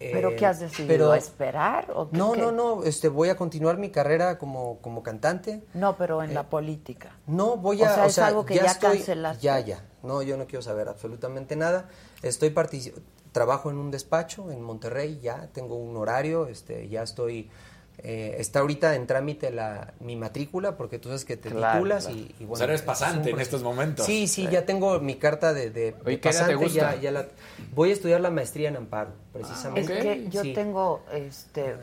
¿Pero 0.00 0.30
eh, 0.30 0.36
qué 0.36 0.46
has 0.46 0.60
decidido? 0.60 0.88
pero- 0.88 1.14
¿Esperar? 1.14 1.90
O 1.94 2.08
qué- 2.10 2.16
no, 2.16 2.32
qué? 2.32 2.40
no, 2.40 2.50
no, 2.52 2.84
este, 2.84 3.08
voy 3.08 3.28
a 3.28 3.36
continuar 3.36 3.78
mi 3.78 3.90
carrera 3.90 4.38
como, 4.38 4.78
como 4.78 5.02
cantante. 5.02 5.62
No, 5.74 5.96
pero 5.96 6.22
en 6.22 6.34
la 6.34 6.48
política. 6.48 7.10
No, 7.26 7.56
voy 7.56 7.82
O 7.82 7.86
a. 7.86 7.94
sea, 7.94 8.06
es 8.06 8.18
algo 8.18 8.44
que 8.46 8.54
ya 8.56 8.66
estoy- 8.66 8.98
cancelaste. 8.98 9.42
Ya, 9.42 9.60
ya. 9.60 9.84
No, 10.02 10.22
yo 10.22 10.36
no 10.36 10.46
quiero 10.46 10.62
saber 10.62 10.88
absolutamente 10.88 11.56
nada. 11.56 11.88
Estoy 12.22 12.50
partici- 12.50 12.94
trabajo 13.32 13.70
en 13.70 13.76
un 13.76 13.90
despacho 13.90 14.50
en 14.50 14.62
Monterrey, 14.62 15.20
ya 15.22 15.48
tengo 15.52 15.76
un 15.76 15.96
horario, 15.96 16.46
este, 16.46 16.88
ya 16.88 17.02
estoy 17.02 17.50
Eh, 18.00 18.36
está 18.38 18.60
ahorita 18.60 18.94
en 18.94 19.08
trámite 19.08 19.50
la, 19.50 19.92
mi 19.98 20.14
matrícula 20.14 20.76
porque 20.76 21.00
tú 21.00 21.08
sabes 21.08 21.24
que 21.24 21.36
te 21.36 21.50
Claro, 21.50 21.78
titulas 21.78 22.04
claro. 22.06 22.18
y, 22.20 22.34
y 22.38 22.46
O 22.48 22.54
sea, 22.54 22.66
eres 22.66 22.80
es 22.80 22.86
pasante 22.86 23.30
en 23.30 23.40
estos 23.40 23.62
momentos. 23.64 24.06
Sí, 24.06 24.28
sí, 24.28 24.46
Sí. 24.46 24.52
ya 24.52 24.64
tengo 24.64 25.00
mi 25.00 25.16
carta 25.16 25.52
de, 25.52 25.70
de- 25.70 25.92
de 25.92 25.96
Oye, 26.06 26.20
¿qué 26.20 26.28
área 26.28 26.46
te 26.46 26.54
pasante. 26.54 26.54
gusta? 26.54 26.94
Ya, 26.94 27.00
ya 27.00 27.10
la, 27.10 27.26
voy 27.74 27.90
a 27.90 27.92
estudiar 27.94 28.20
la 28.20 28.30
maestría 28.30 28.68
en 28.68 28.76
Amparo, 28.76 29.10
Es 29.10 29.32
precisamente. 29.32 29.98
que 30.00 30.28
yo 30.28 30.42
Sí. 30.42 30.52
tengo 30.52 31.02
este 31.12 31.74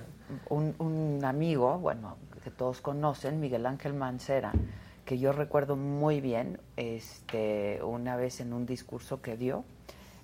un, 0.49 0.73
un 0.79 1.25
amigo, 1.25 1.77
bueno, 1.79 2.15
que 2.43 2.49
todos 2.49 2.79
conocen, 2.79 3.39
Miguel 3.41 3.65
Ángel 3.65 3.93
Mancera, 3.93 4.53
que 5.03 5.19
yo 5.19 5.33
recuerdo 5.33 5.75
muy 5.75 6.21
bien, 6.21 6.59
este, 6.77 7.81
una 7.83 8.15
vez 8.15 8.39
en 8.39 8.53
un 8.53 8.65
discurso 8.65 9.21
que 9.21 9.35
dio, 9.35 9.65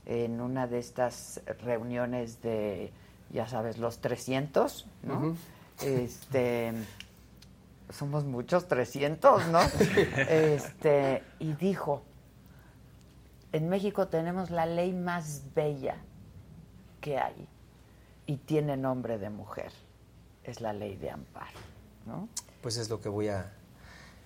en 0.06 0.40
una 0.42 0.68
de 0.68 0.80
estas 0.80 1.42
reuniones 1.64 2.42
de, 2.42 2.92
ya 3.32 3.48
sabes, 3.48 3.78
los 3.78 4.00
300, 4.00 4.88
¿no? 5.04 5.36
Este, 5.84 6.74
somos 7.90 8.24
muchos 8.26 8.68
300, 8.68 9.48
¿no? 9.48 9.60
este, 10.30 11.24
y 11.40 11.54
dijo, 11.54 12.04
en 13.52 13.70
México 13.70 14.08
tenemos 14.08 14.50
la 14.50 14.66
ley 14.66 14.94
más 14.94 15.44
bella 15.54 15.98
que 17.00 17.18
hay 17.18 17.48
y 18.26 18.38
tiene 18.38 18.78
nombre 18.78 19.18
de 19.18 19.30
mujer. 19.30 19.72
Es 20.44 20.62
la 20.62 20.74
ley 20.74 20.96
de 20.96 21.12
amparo, 21.12 21.60
¿no? 22.06 22.30
Pues 22.62 22.78
es 22.78 22.90
lo 22.90 23.02
que 23.02 23.10
voy 23.10 23.28
a 23.28 23.52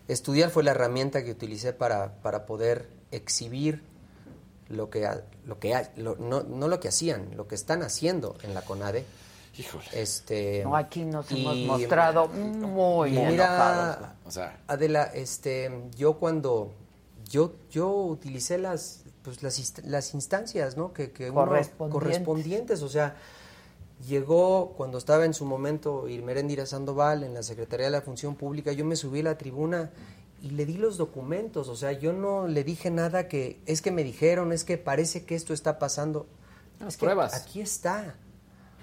estudiar. 0.07 0.49
Fue 0.49 0.63
la 0.63 0.71
herramienta 0.71 1.23
que 1.23 1.31
utilicé 1.31 1.73
para, 1.73 2.13
para 2.21 2.45
poder 2.45 2.89
exhibir 3.11 3.83
lo 4.69 4.89
que, 4.89 5.07
lo 5.45 5.59
que 5.59 5.87
no, 5.97 6.15
no 6.15 6.67
lo 6.67 6.79
que 6.79 6.87
hacían, 6.87 7.35
lo 7.35 7.47
que 7.47 7.55
están 7.55 7.81
haciendo 7.81 8.35
en 8.43 8.53
la 8.53 8.61
CONADE. 8.61 9.05
Híjole. 9.57 9.85
Este, 9.93 10.63
No, 10.63 10.75
aquí 10.75 11.03
nos 11.05 11.29
hemos 11.31 11.55
mostrado 11.57 12.27
muy 12.27 13.17
enojados. 13.17 13.97
mira, 13.99 14.15
O 14.25 14.31
sea, 14.31 14.59
Adela, 14.67 15.03
este, 15.13 15.71
yo 15.95 16.13
cuando 16.15 16.73
yo 17.29 17.53
yo 17.71 17.89
utilicé 17.89 18.57
las 18.57 19.01
pues 19.23 19.41
las, 19.41 19.73
las 19.85 20.13
instancias, 20.13 20.77
¿no? 20.77 20.93
Que, 20.93 21.11
que 21.11 21.31
uno- 21.31 21.45
Correspondientes. 21.45 21.93
correspondientes, 21.93 22.81
o 22.83 22.89
sea, 22.89 23.15
llegó 24.07 24.73
cuando 24.77 24.97
estaba 24.97 25.25
en 25.25 25.33
su 25.33 25.45
momento 25.45 26.07
Irmeréndira 26.07 26.65
Sandoval 26.65 27.23
en 27.23 27.33
la 27.33 27.41
Secretaría 27.43 27.85
de 27.87 27.91
la 27.91 28.01
Función 28.01 28.35
Pública, 28.35 28.71
yo 28.71 28.85
me 28.85 28.95
subí 28.95 29.21
a 29.21 29.23
la 29.23 29.37
tribuna 29.37 29.89
y 30.43 30.49
le 30.51 30.65
di 30.67 30.73
los 30.77 30.97
documentos, 30.97 31.69
o 31.69 31.75
sea, 31.75 31.91
yo 31.93 32.13
no 32.13 32.47
le 32.47 32.63
dije 32.63 32.91
nada 32.91 33.27
que 33.27 33.59
es 33.65 33.81
que 33.81 33.91
me 33.91 34.03
dijeron, 34.03 34.51
es 34.51 34.63
que 34.63 34.77
parece 34.77 35.25
que 35.25 35.33
esto 35.35 35.53
está 35.53 35.79
pasando. 35.79 36.27
Las 36.79 36.89
Es 36.89 36.97
que 36.97 37.05
pruebas. 37.05 37.33
Aquí 37.33 37.61
está. 37.61 38.15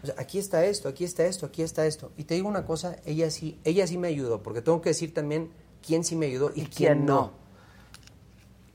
O 0.03 0.07
sea, 0.07 0.15
aquí 0.19 0.39
está 0.39 0.65
esto, 0.65 0.89
aquí 0.89 1.05
está 1.05 1.24
esto, 1.27 1.47
aquí 1.47 1.62
está 1.62 1.87
esto. 1.87 2.12
Y 2.16 2.24
te 2.24 2.35
digo 2.35 2.49
una 2.49 2.66
cosa, 2.66 2.97
ella 3.05 3.31
sí, 3.31 3.59
ella 3.65 3.87
sí 3.87 3.99
me 3.99 4.09
ayudó, 4.09 4.43
porque 4.43 4.62
tengo 4.62 4.81
que 4.83 4.91
decir 4.91 5.15
también 5.15 5.51
quién 5.87 6.05
sí 6.05 6.16
me 6.16 6.27
ayudó 6.27 6.51
y, 6.55 6.62
¿Y 6.62 6.66
quién, 6.66 6.93
quién 6.95 7.07
no. 7.07 7.33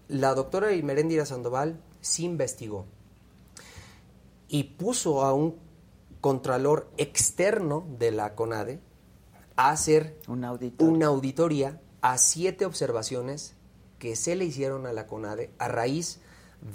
La 0.08 0.34
doctora 0.34 0.72
Irmeréndira 0.72 1.26
Sandoval 1.26 1.80
sí 2.02 2.24
investigó 2.24 2.86
y 4.48 4.64
puso 4.64 5.24
a 5.24 5.34
un 5.34 5.56
contralor 6.22 6.90
externo 6.98 7.86
de 8.00 8.12
la 8.12 8.36
CONADE 8.36 8.80
a 9.56 9.72
hacer 9.72 10.18
una 10.28 10.50
auditoría. 10.50 10.94
una 10.94 11.06
auditoría 11.08 11.82
a 12.02 12.18
siete 12.18 12.66
observaciones 12.66 13.56
que 14.00 14.16
se 14.16 14.36
le 14.36 14.46
hicieron 14.46 14.86
a 14.86 14.94
la 14.94 15.08
CONADE 15.08 15.52
a 15.58 15.68
raíz 15.68 16.20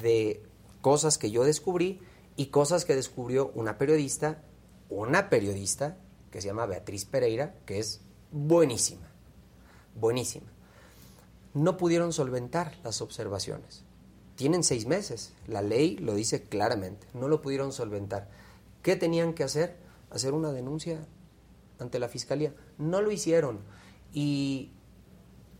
de 0.01 0.43
cosas 0.81 1.17
que 1.17 1.31
yo 1.31 1.45
descubrí 1.45 2.01
y 2.37 2.47
cosas 2.47 2.85
que 2.85 2.97
descubrió 2.97 3.53
una 3.55 3.79
periodista, 3.79 4.43
una 4.89 5.29
periodista 5.29 5.99
que 6.31 6.41
se 6.41 6.49
llama 6.49 6.67
Beatriz 6.67 7.05
Pereira, 7.05 7.55
que 7.67 7.79
es 7.79 8.01
buenísima, 8.31 9.09
buenísima. 9.95 10.47
No 11.55 11.77
pudieron 11.77 12.13
solventar 12.13 12.79
las 12.83 13.03
observaciones. 13.03 13.85
Tienen 14.37 14.65
seis 14.65 14.87
meses, 14.87 15.35
la 15.47 15.61
ley 15.61 15.99
lo 15.99 16.15
dice 16.15 16.43
claramente, 16.43 17.07
no 17.13 17.29
lo 17.29 17.43
pudieron 17.43 17.73
solventar. 17.73 18.31
¿Qué 18.83 18.97
tenían 18.97 19.35
que 19.35 19.45
hacer? 19.45 19.77
Hacer 20.11 20.33
una 20.33 20.53
denuncia 20.53 21.07
ante 21.79 21.99
la 21.99 22.09
fiscalía. 22.09 22.55
No 22.79 23.03
lo 23.03 23.11
hicieron. 23.11 23.61
Y 24.13 24.73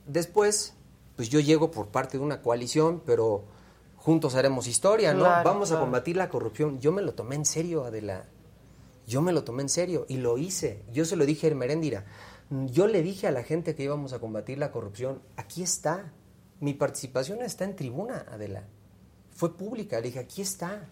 después, 0.07 0.75
pues 1.17 1.29
yo 1.29 1.41
llego 1.41 1.71
por 1.71 1.89
parte 1.89 2.19
de 2.19 2.25
una 2.25 2.43
coalición, 2.43 3.03
pero 3.05 3.45
juntos 4.03 4.35
haremos 4.35 4.67
historia, 4.67 5.15
¿no? 5.15 5.21
Claro, 5.21 5.49
Vamos 5.49 5.69
claro. 5.69 5.83
a 5.83 5.85
combatir 5.87 6.17
la 6.17 6.29
corrupción. 6.29 6.81
Yo 6.81 6.91
me 6.93 7.03
lo 7.03 7.15
tomé 7.15 7.37
en 7.37 7.45
serio, 7.45 7.85
Adela. 7.85 8.25
Yo 9.07 9.23
me 9.23 9.33
lo 9.33 9.45
tomé 9.45 9.63
en 9.63 9.69
serio 9.69 10.07
y 10.09 10.17
lo 10.17 10.39
hice. 10.39 10.83
Yo 10.93 11.05
se 11.05 11.15
lo 11.17 11.25
dije 11.25 11.47
a 11.47 11.51
Hermeréndira. 11.51 12.05
Yo 12.51 12.87
le 12.89 13.03
dije 13.03 13.29
a 13.29 13.31
la 13.31 13.45
gente 13.45 13.75
que 13.77 13.85
íbamos 13.85 14.13
a 14.13 14.19
combatir 14.19 14.59
la 14.59 14.73
corrupción, 14.73 15.23
aquí 15.37 15.63
está. 15.63 16.13
Mi 16.61 16.75
participación 16.75 17.43
está 17.43 17.65
en 17.65 17.77
tribuna, 17.77 18.27
Adela. 18.31 18.65
Fue 19.35 19.57
pública. 19.57 19.97
Le 19.99 20.09
dije, 20.09 20.19
aquí 20.19 20.43
está. 20.43 20.89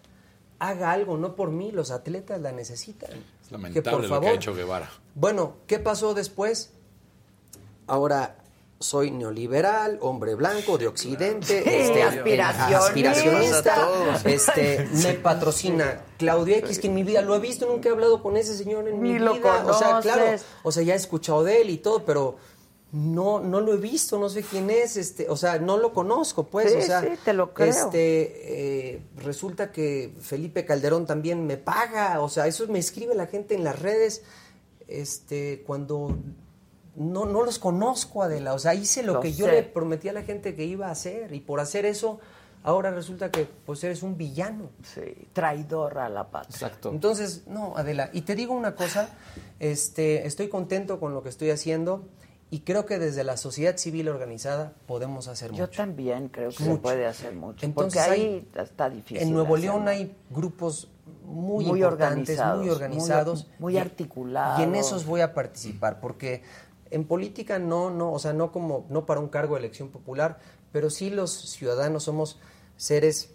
Haga 0.59 0.91
algo, 0.91 1.17
no 1.17 1.35
por 1.35 1.51
mí, 1.51 1.71
los 1.71 1.91
atletas 1.91 2.39
la 2.41 2.51
necesitan. 2.51 3.11
es 3.11 3.47
Que 3.47 3.51
lamentable 3.53 3.91
por 3.91 4.01
lo 4.01 4.07
que 4.07 4.13
ha 4.15 4.19
favor. 4.19 4.35
hecho 4.35 4.53
Guevara. 4.55 4.89
Bueno, 5.15 5.55
¿qué 5.67 5.79
pasó 5.79 6.13
después? 6.13 6.71
Ahora 7.87 8.37
soy 8.81 9.11
neoliberal, 9.11 9.97
hombre 10.01 10.35
blanco 10.35 10.77
de 10.77 10.87
Occidente, 10.87 11.63
Sí, 11.63 11.69
este, 11.69 12.03
aspiracionista. 12.03 12.77
aspiracionista, 12.87 14.21
este, 14.25 14.89
me 15.03 15.13
patrocina 15.13 16.01
Claudio 16.17 16.55
X, 16.57 16.79
que 16.79 16.87
en 16.87 16.95
mi 16.95 17.03
vida 17.03 17.21
lo 17.21 17.35
he 17.35 17.39
visto, 17.39 17.67
nunca 17.67 17.89
he 17.89 17.91
hablado 17.91 18.21
con 18.21 18.37
ese 18.37 18.57
señor 18.57 18.87
en 18.87 19.01
Ni 19.01 19.13
mi 19.13 19.19
lo 19.19 19.35
vida. 19.35 19.65
O 19.67 19.73
sea, 19.73 19.99
claro, 20.01 20.23
o 20.63 20.71
sea, 20.71 20.83
ya 20.83 20.93
he 20.93 20.97
escuchado 20.97 21.43
de 21.43 21.61
él 21.61 21.69
y 21.69 21.77
todo, 21.77 22.03
pero 22.05 22.37
no, 22.91 23.39
no 23.39 23.61
lo 23.61 23.73
he 23.73 23.77
visto, 23.77 24.19
no 24.19 24.27
sé 24.29 24.41
quién 24.43 24.69
es, 24.69 24.97
este, 24.97 25.29
o 25.29 25.37
sea, 25.37 25.59
no 25.59 25.77
lo 25.77 25.93
conozco, 25.93 26.47
pues, 26.47 26.71
Sí, 26.71 26.77
o 26.79 26.81
sea, 26.81 27.01
sí, 27.01 27.07
te 27.23 27.33
lo 27.33 27.53
creo. 27.53 27.69
este, 27.69 28.95
eh, 28.95 29.01
resulta 29.17 29.71
que 29.71 30.13
Felipe 30.19 30.65
Calderón 30.65 31.05
también 31.05 31.45
me 31.47 31.55
paga, 31.57 32.19
o 32.19 32.27
sea, 32.29 32.47
eso 32.47 32.67
me 32.67 32.79
escribe 32.79 33.15
la 33.15 33.27
gente 33.27 33.55
en 33.55 33.63
las 33.63 33.79
redes, 33.79 34.23
este, 34.89 35.63
cuando 35.65 36.17
no, 36.95 37.25
no 37.25 37.43
los 37.43 37.57
conozco, 37.59 38.23
Adela, 38.23 38.53
o 38.53 38.59
sea, 38.59 38.73
hice 38.75 39.03
lo, 39.03 39.13
Lo 39.15 39.19
que 39.21 39.33
yo 39.33 39.45
sé. 39.45 39.51
le 39.53 39.63
prometí 39.63 40.09
a 40.09 40.13
la 40.13 40.23
gente 40.23 40.55
que 40.55 40.65
iba 40.65 40.87
a 40.87 40.91
hacer, 40.91 41.33
y 41.33 41.39
por 41.39 41.59
hacer 41.59 41.85
eso, 41.85 42.19
ahora 42.63 42.91
resulta 42.91 43.31
que, 43.31 43.47
pues, 43.65 43.83
eres 43.83 44.03
un 44.03 44.17
villano. 44.17 44.69
Sí, 44.83 45.27
traidor 45.33 45.97
a 45.99 46.09
la 46.09 46.29
patria. 46.29 46.51
Exacto. 46.53 46.89
Entonces, 46.89 47.43
no, 47.47 47.75
Adela, 47.77 48.09
y 48.13 48.21
te 48.21 48.35
digo 48.35 48.53
una 48.53 48.75
cosa, 48.75 49.09
este, 49.59 50.25
estoy 50.27 50.49
contento 50.49 50.99
con 50.99 51.13
lo 51.13 51.23
que 51.23 51.29
estoy 51.29 51.49
haciendo 51.49 52.07
y 52.49 52.59
creo 52.61 52.85
que 52.85 52.99
desde 52.99 53.23
la 53.23 53.37
sociedad 53.37 53.77
civil 53.77 54.09
organizada 54.09 54.73
podemos 54.85 55.27
hacer 55.29 55.51
Yo 55.53 55.63
mucho. 55.67 55.77
también 55.77 56.27
creo 56.27 56.49
que 56.49 56.63
se 56.63 56.75
puede 56.75 57.05
hacer 57.07 57.33
mucho. 57.33 57.65
Entonces, 57.65 58.01
porque 58.03 58.21
ahí 58.21 58.49
está 58.55 58.89
difícil. 58.89 59.19
En 59.25 59.31
Nuevo 59.33 59.55
León 59.55 59.87
hacerlo. 59.87 59.89
hay 60.11 60.15
grupos 60.29 60.89
muy, 61.23 61.65
Muy 61.65 61.79
importantes, 61.79 62.37
organizados, 62.37 62.59
muy 62.59 62.69
organizados, 62.69 63.47
muy- 63.57 63.77
articulados. 63.77 64.59
Y 64.59 64.63
en 64.63 64.75
esos 64.75 65.05
voy 65.05 65.21
a 65.21 65.33
participar, 65.33 66.01
porque 66.01 66.43
en 66.91 67.05
política 67.05 67.57
no, 67.57 67.89
no, 67.89 68.11
o 68.11 68.19
sea, 68.19 68.33
no 68.33 68.51
como, 68.51 68.85
no 68.89 69.05
para 69.05 69.19
un 69.19 69.29
cargo 69.29 69.55
de 69.55 69.59
elección 69.59 69.89
popular, 69.89 70.39
pero 70.71 70.89
sí 70.89 71.09
los 71.09 71.31
ciudadanos 71.31 72.03
somos 72.03 72.39
seres, 72.77 73.31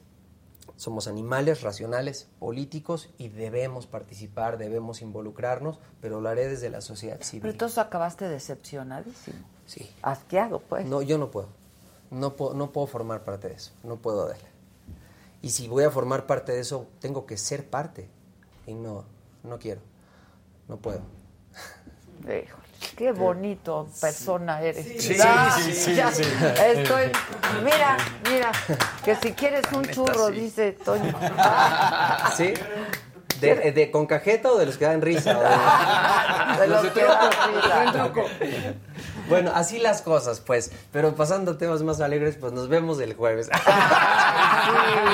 somos 0.76 1.08
animales 1.08 1.62
racionales, 1.62 2.28
políticos, 2.38 3.10
y 3.18 3.28
debemos 3.28 3.86
participar, 3.86 4.58
debemos 4.58 5.02
involucrarnos, 5.02 5.78
pero 6.00 6.20
lo 6.20 6.28
haré 6.28 6.48
desde 6.48 6.70
la 6.70 6.80
sociedad 6.80 7.16
Pero 7.16 7.28
civil. 7.28 7.50
entonces 7.50 7.78
acabaste 7.78 8.28
decepcionadísimo. 8.28 9.38
Sí. 9.66 9.90
Asqueado, 10.02 10.60
pues. 10.60 10.86
No, 10.86 11.02
yo 11.02 11.18
no 11.18 11.30
puedo. 11.30 11.48
No 12.10 12.36
puedo, 12.36 12.54
no 12.54 12.70
puedo 12.72 12.86
formar 12.86 13.24
parte 13.24 13.48
de 13.48 13.54
eso. 13.54 13.72
No 13.82 13.96
puedo, 13.96 14.22
Adela. 14.26 14.48
Y 15.42 15.50
si 15.50 15.66
voy 15.66 15.84
a 15.84 15.90
formar 15.90 16.26
parte 16.26 16.52
de 16.52 16.60
eso, 16.60 16.86
tengo 17.00 17.26
que 17.26 17.36
ser 17.36 17.68
parte. 17.68 18.08
Y 18.66 18.74
no, 18.74 19.04
no 19.42 19.58
quiero. 19.58 19.80
No 20.68 20.76
puedo. 20.76 21.00
Híjole, 22.22 22.65
qué 22.96 23.12
bonito 23.12 23.88
persona 24.00 24.60
eres. 24.62 24.84
Sí, 25.02 25.14
sí, 25.14 25.72
sí, 25.72 25.94
ya 25.94 26.10
sí. 26.12 26.22
Estoy, 26.22 27.10
mira, 27.64 27.96
mira, 28.30 28.52
que 29.04 29.16
si 29.16 29.32
quieres 29.32 29.64
un 29.72 29.84
churro, 29.86 30.30
dice 30.30 30.72
Toño. 30.72 31.12
¿Sí? 32.36 32.54
¿De, 33.40 33.72
de- 33.72 33.90
con 33.90 34.06
cajeta 34.06 34.50
o 34.50 34.56
de 34.56 34.64
los 34.66 34.78
que 34.78 34.86
dan 34.86 35.02
risa? 35.02 35.34
De 36.58 36.66
los 36.68 36.86
que 36.86 37.02
dan 37.04 37.30
risa. 37.92 38.12
Bueno, 39.28 39.50
así 39.54 39.78
las 39.80 40.02
cosas, 40.02 40.38
pues. 40.38 40.70
Pero 40.92 41.16
pasando 41.16 41.50
a 41.52 41.58
temas 41.58 41.82
más 41.82 42.00
alegres, 42.00 42.36
pues 42.40 42.52
nos 42.52 42.68
vemos 42.68 43.00
el 43.00 43.14
jueves. 43.14 43.48
Sí, 43.52 43.60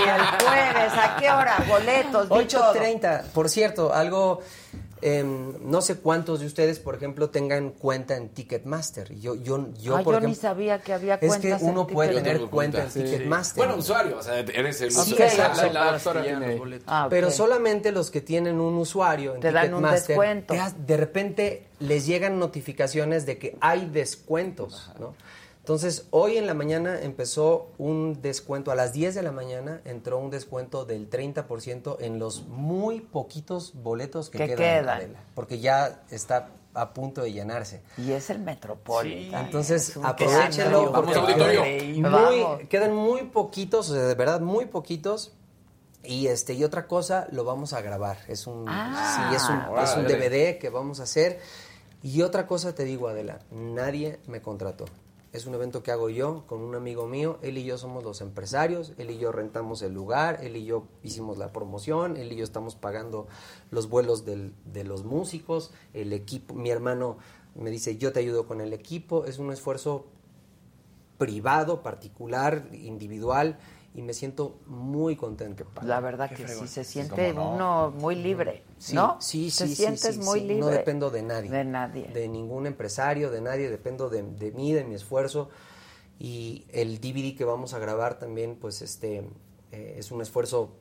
el 0.07 0.47
jueves, 0.47 0.93
¿a 0.93 1.17
qué 1.19 1.31
hora? 1.31 1.57
Boletos, 1.67 2.29
di 2.29 2.45
todo. 2.45 2.75
8.30. 2.75 3.23
Por 3.33 3.49
cierto, 3.49 3.95
algo... 3.95 4.41
em, 5.03 5.55
no 5.69 5.83
sé 5.83 5.97
cuántos 5.97 6.41
de 6.41 6.47
ustedes, 6.47 6.79
por 6.79 6.95
ejemplo, 6.95 7.29
tengan 7.29 7.71
cuenta 7.71 8.17
en 8.17 8.29
Ticketmaster. 8.29 9.13
Yo, 9.19 9.35
yo, 9.35 9.69
yo, 9.81 9.97
Ah, 9.97 10.03
por 10.03 10.21
yo 10.21 10.29
ni 10.29 10.35
sabía 10.37 10.81
que 10.81 10.93
había 10.93 11.15
es 11.15 11.21
que 11.21 11.27
cuentas 11.27 11.61
en 11.63 11.69
uno 11.69 11.87
puede 11.89 12.11
Ticket- 12.13 12.23
tener 12.23 12.41
cuenta 12.47 12.85
en 12.85 12.91
Sí. 12.91 13.03
Ticketmaster. 13.03 13.57
Bueno, 13.67 13.79
usuario, 13.81 14.19
o 14.19 14.23
sea, 14.23 14.39
eres 14.39 14.81
el 14.81 14.93
Sí, 14.93 15.01
usuario. 15.13 15.25
exacto. 15.27 15.73
La 15.73 15.93
doctora 15.93 16.23
tiene- 16.23 16.61
Ah. 16.87 17.09
Pero 17.11 17.31
solamente 17.31 17.91
los 17.93 18.11
que 18.11 18.21
tienen 18.21 18.61
un 18.61 18.75
usuario 18.77 19.35
en 19.35 19.41
Te 19.41 19.51
dan 19.53 19.75
un 19.75 19.81
Ticketmaster, 19.81 20.09
descuento. 20.09 20.55
te 20.55 20.61
has- 20.61 20.87
de 20.87 20.97
repente 20.97 21.67
les 21.81 22.07
llegan 22.07 22.39
notificaciones 22.39 23.27
de 23.27 23.39
que 23.39 23.57
hay 23.61 23.87
descuentos, 23.93 24.91
¿no? 25.01 25.15
Entonces, 25.63 26.09
hoy 26.11 26.39
en 26.39 26.49
la 26.49 26.55
mañana 26.55 27.01
empezó 27.03 27.71
un 27.79 28.21
descuento, 28.21 28.73
a 28.73 28.75
las 28.75 28.93
10 28.93 29.15
de 29.15 29.23
la 29.23 29.31
mañana 29.31 29.81
entró 29.85 30.19
un 30.19 30.29
descuento 30.29 30.85
del 30.85 31.09
30% 31.09 31.99
en 32.01 32.19
los 32.19 32.43
muy 32.49 32.99
poquitos 33.01 33.73
boletos 33.75 34.29
que, 34.29 34.39
Que 34.39 34.47
quedan, 34.47 34.59
quedan. 34.59 34.89
Adela, 34.89 35.21
porque 35.37 35.61
ya 35.61 36.03
está 36.11 36.49
a 36.75 36.93
punto 36.93 37.23
de 37.23 37.33
llenarse. 37.33 37.81
Y 37.97 38.11
es 38.11 38.29
el 38.31 38.41
Metropolitan. 38.41 39.45
Entonces, 39.45 39.91
Es 39.91 39.97
un 39.97 40.05
aprovechenlo. 40.05 40.93
quedan 40.93 42.69
quedan 42.69 42.95
muy 42.95 43.23
poquitos, 43.23 43.91
o 43.91 43.95
sea, 43.95 44.03
de 44.03 44.15
verdad, 44.17 44.41
muy 44.41 44.67
poquitos. 44.67 45.33
Y 46.03 46.27
este 46.27 46.55
y 46.55 46.65
otra 46.65 46.89
cosa, 46.89 47.29
lo 47.31 47.45
vamos 47.45 47.73
a 47.73 47.81
grabar. 47.81 48.19
Es 48.27 48.49
un, 48.49 48.65
Ah, 48.69 49.29
sí, 49.31 49.37
es 49.37 49.49
un, 49.49 49.79
es 49.79 49.97
un. 49.97 50.07
DVD 50.09 50.59
que 50.59 50.71
vamos 50.71 50.99
a 50.99 51.05
hacer. 51.05 51.39
Y 52.03 52.23
otra 52.23 52.49
cosa 52.49 52.75
te 52.75 52.83
digo, 52.83 53.07
Adela, 53.07 53.39
nadie 53.53 54.19
me 54.27 54.43
contrató. 54.43 54.87
Es 55.33 55.47
un 55.47 55.55
evento 55.55 55.83
que 55.83 55.91
hago 55.91 56.11
yo 56.11 56.45
con 56.47 56.61
un 56.61 56.75
amigo 56.75 57.07
mío. 57.07 57.39
Él 57.41 57.57
y 57.57 57.65
yo 57.65 57.79
somos 57.79 58.05
los 58.05 58.21
empresarios. 58.21 58.93
Él 58.99 59.11
y 59.11 59.17
yo 59.19 59.33
rentamos 59.33 59.81
el 59.81 59.95
lugar. 59.95 60.41
Él 60.43 60.57
y 60.57 60.67
yo 60.67 60.85
hicimos 61.03 61.39
la 61.39 61.53
promoción. 61.53 62.19
Él 62.19 62.33
y 62.33 62.37
yo 62.37 62.45
estamos 62.45 62.77
pagando 62.77 63.27
los 63.71 63.89
vuelos 63.89 64.27
del- 64.27 64.55
de 64.67 64.85
los 64.85 65.05
músicos, 65.05 65.73
el 65.95 66.13
equipo. 66.13 66.55
Mi 66.55 66.69
hermano 66.71 67.17
me 67.55 67.71
dice, 67.71 67.97
yo 67.97 68.13
te 68.13 68.21
ayudo 68.21 68.47
con 68.47 68.61
el 68.61 68.75
equipo. 68.75 69.25
Es 69.25 69.39
un 69.39 69.51
esfuerzo 69.53 70.05
privado, 71.17 71.83
particular, 71.83 72.69
individual. 72.73 73.59
Y 73.95 74.01
me 74.01 74.15
siento 74.15 74.59
muy 74.67 75.17
contento. 75.17 75.67
La 75.83 76.01
verdad 76.01 76.31
Qué 76.31 76.37
que 76.37 76.45
fregón. 76.45 76.67
sí, 76.67 76.73
se 76.75 76.85
Sí, 76.85 76.93
siente 76.93 77.35
no. 77.35 77.51
uno 77.53 77.91
muy 77.91 78.15
libre, 78.15 78.63
Sí, 78.79 78.95
¿no? 78.95 79.21
Sí, 79.21 79.51
sí, 79.51 79.69
sí, 79.69 79.75
sientes 79.77 80.15
sí, 80.15 80.21
muy 80.23 80.41
sí. 80.41 80.47
libre. 80.47 80.61
No 80.61 80.67
dependo 80.69 81.11
de 81.11 81.23
nadie. 81.23 81.51
De 81.51 81.65
nadie. 81.65 82.09
De 82.09 82.27
ningún 82.29 82.67
empresario, 82.67 83.31
de 83.31 83.43
nadie. 83.43 83.69
Dependo 83.69 84.09
de, 84.09 84.23
de 84.23 84.51
mí, 84.53 84.73
de 84.73 84.85
mi 84.85 84.95
esfuerzo. 84.95 85.51
Y 86.19 86.65
el 86.71 87.01
DVD 87.01 87.37
que 87.37 87.45
vamos 87.45 87.75
a 87.75 87.79
grabar 87.79 88.19
también, 88.19 88.57
pues, 88.57 88.81
este, 88.81 89.29
eh, 89.73 89.97
es 89.99 90.11
un 90.11 90.23
esfuerzo 90.23 90.77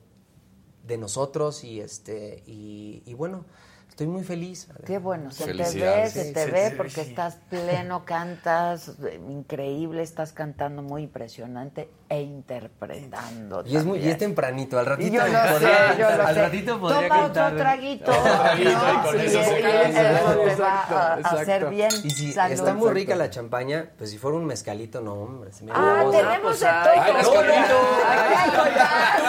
de 0.86 0.96
nosotros 0.98 1.64
y, 1.64 1.80
este, 1.80 2.42
y, 2.46 3.02
y 3.06 3.14
bueno, 3.14 3.44
estoy 3.88 4.06
muy 4.06 4.24
feliz. 4.24 4.68
Qué 4.84 4.98
bueno, 4.98 5.30
se 5.30 5.46
te 5.46 5.52
ve, 5.52 5.64
se 6.10 6.24
Sí, 6.24 6.32
te 6.32 6.44
sí, 6.46 6.50
ve 6.50 6.70
sí, 6.70 6.74
porque 6.76 6.90
sí. 7.04 7.10
estás 7.10 7.36
pleno, 7.50 8.04
cantas 8.04 8.88
eh, 9.04 9.20
increíble, 9.28 10.02
estás 10.02 10.32
cantando 10.32 10.82
muy 10.82 11.02
impresionante 11.04 11.88
e 12.12 12.20
interpretando. 12.20 13.62
Y 13.64 13.74
es, 13.76 13.84
muy, 13.86 13.98
y 14.00 14.08
es 14.10 14.18
tempranito, 14.18 14.78
al 14.78 14.84
ratito 14.84 15.08
Y 15.14 15.16
yo 15.16 15.26
lo 15.26 15.32
podría- 15.32 15.92
sé, 15.92 15.98
yo 15.98 16.10
lo 16.16 16.22
al 16.26 16.34
sé. 16.34 16.42
ratito 16.42 16.78
podría 16.80 17.08
Toma 17.08 17.20
cantar. 17.22 17.46
otro 17.52 17.58
traguito. 17.58 18.10
Otro 18.10 18.22
traguito, 18.22 18.70
y 18.70 18.74
¿no? 18.74 19.02
con 19.02 19.12
Sí, 19.20 19.26
eso 19.26 19.42
se 19.44 19.58
y 19.58 19.62
calma. 19.62 19.80
eso 19.80 20.30
te 20.32 20.36
va 20.36 20.52
Exacto, 20.52 20.96
a- 20.96 21.12
a 21.14 21.16
exacto. 21.18 21.38
hacer 21.40 21.70
bien. 21.70 21.90
Y 22.04 22.10
si 22.10 22.32
Salud. 22.32 22.54
está 22.54 22.74
muy 22.74 22.90
rica 22.90 23.16
la 23.16 23.30
champaña, 23.30 23.90
pues 23.96 24.10
si 24.10 24.18
fuera 24.18 24.36
un 24.36 24.44
mezcalito, 24.44 25.00
no, 25.00 25.14
hombre. 25.14 25.52
se 25.52 25.64
me 25.64 25.72
Ah, 25.74 26.04
tenemos 26.10 26.60
de 26.60 26.66
Ay, 26.68 27.00
todo. 27.00 27.14
mezcalito. 27.14 27.78
Aquí 28.08 28.34
hay 28.34 28.50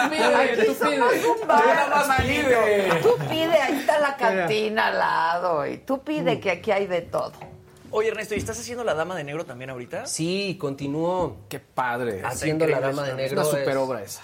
Tú 0.04 0.10
pide, 0.10 0.34
Aquí 0.34 0.66
tú 0.66 0.74
somos 0.74 1.12
pide. 1.12 1.26
un 1.30 1.48
bar. 1.48 1.62
Tú 1.62 1.68
nada 1.68 2.06
más 2.06 2.20
pide. 2.20 3.00
Tú 3.02 3.16
pide, 3.30 3.60
ahí 3.62 3.76
está 3.78 3.98
la 3.98 4.16
cantina 4.16 4.86
al 4.88 4.98
lado. 4.98 5.66
Y 5.66 5.78
tú 5.78 5.96
Mm. 5.96 6.00
pide 6.00 6.40
que 6.40 6.50
aquí 6.50 6.70
hay 6.70 6.86
de 6.86 7.00
todo. 7.00 7.32
Oye, 7.96 8.08
Ernesto, 8.08 8.34
¿y 8.34 8.38
estás 8.38 8.58
haciendo 8.58 8.82
la 8.82 8.92
Dama 8.94 9.14
de 9.14 9.22
Negro 9.22 9.44
también 9.46 9.70
ahorita? 9.70 10.06
Sí, 10.06 10.56
continúo. 10.60 11.36
Qué 11.48 11.60
padre. 11.60 12.22
Haciendo 12.24 12.66
la 12.66 12.80
Dama 12.80 13.04
de 13.04 13.10
Es 13.10 13.16
Negro. 13.16 13.40
una 13.42 13.44
super 13.44 13.68
es- 13.68 13.76
obra 13.76 14.02
esa. 14.02 14.20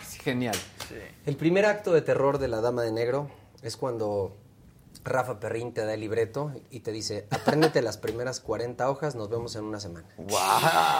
Es 0.00 0.14
genial. 0.22 0.56
El 1.26 1.36
primer 1.36 1.66
acto 1.66 1.92
de 1.92 2.00
terror 2.00 2.38
de 2.38 2.48
la 2.48 2.62
Dama 2.62 2.80
de 2.82 2.92
Negro 2.92 3.30
es 3.60 3.76
cuando 3.76 4.34
Rafa 5.04 5.38
Perrín 5.38 5.74
te 5.74 5.84
da 5.84 5.92
el 5.92 6.00
libreto 6.00 6.50
y 6.70 6.80
te 6.80 6.92
dice, 6.92 7.26
apréndete 7.30 7.82
las 7.82 7.98
primeras 7.98 8.40
40 8.40 8.88
hojas, 8.88 9.14
nos 9.16 9.28
vemos 9.28 9.54
en 9.54 9.64
una 9.64 9.80
semana. 9.80 10.08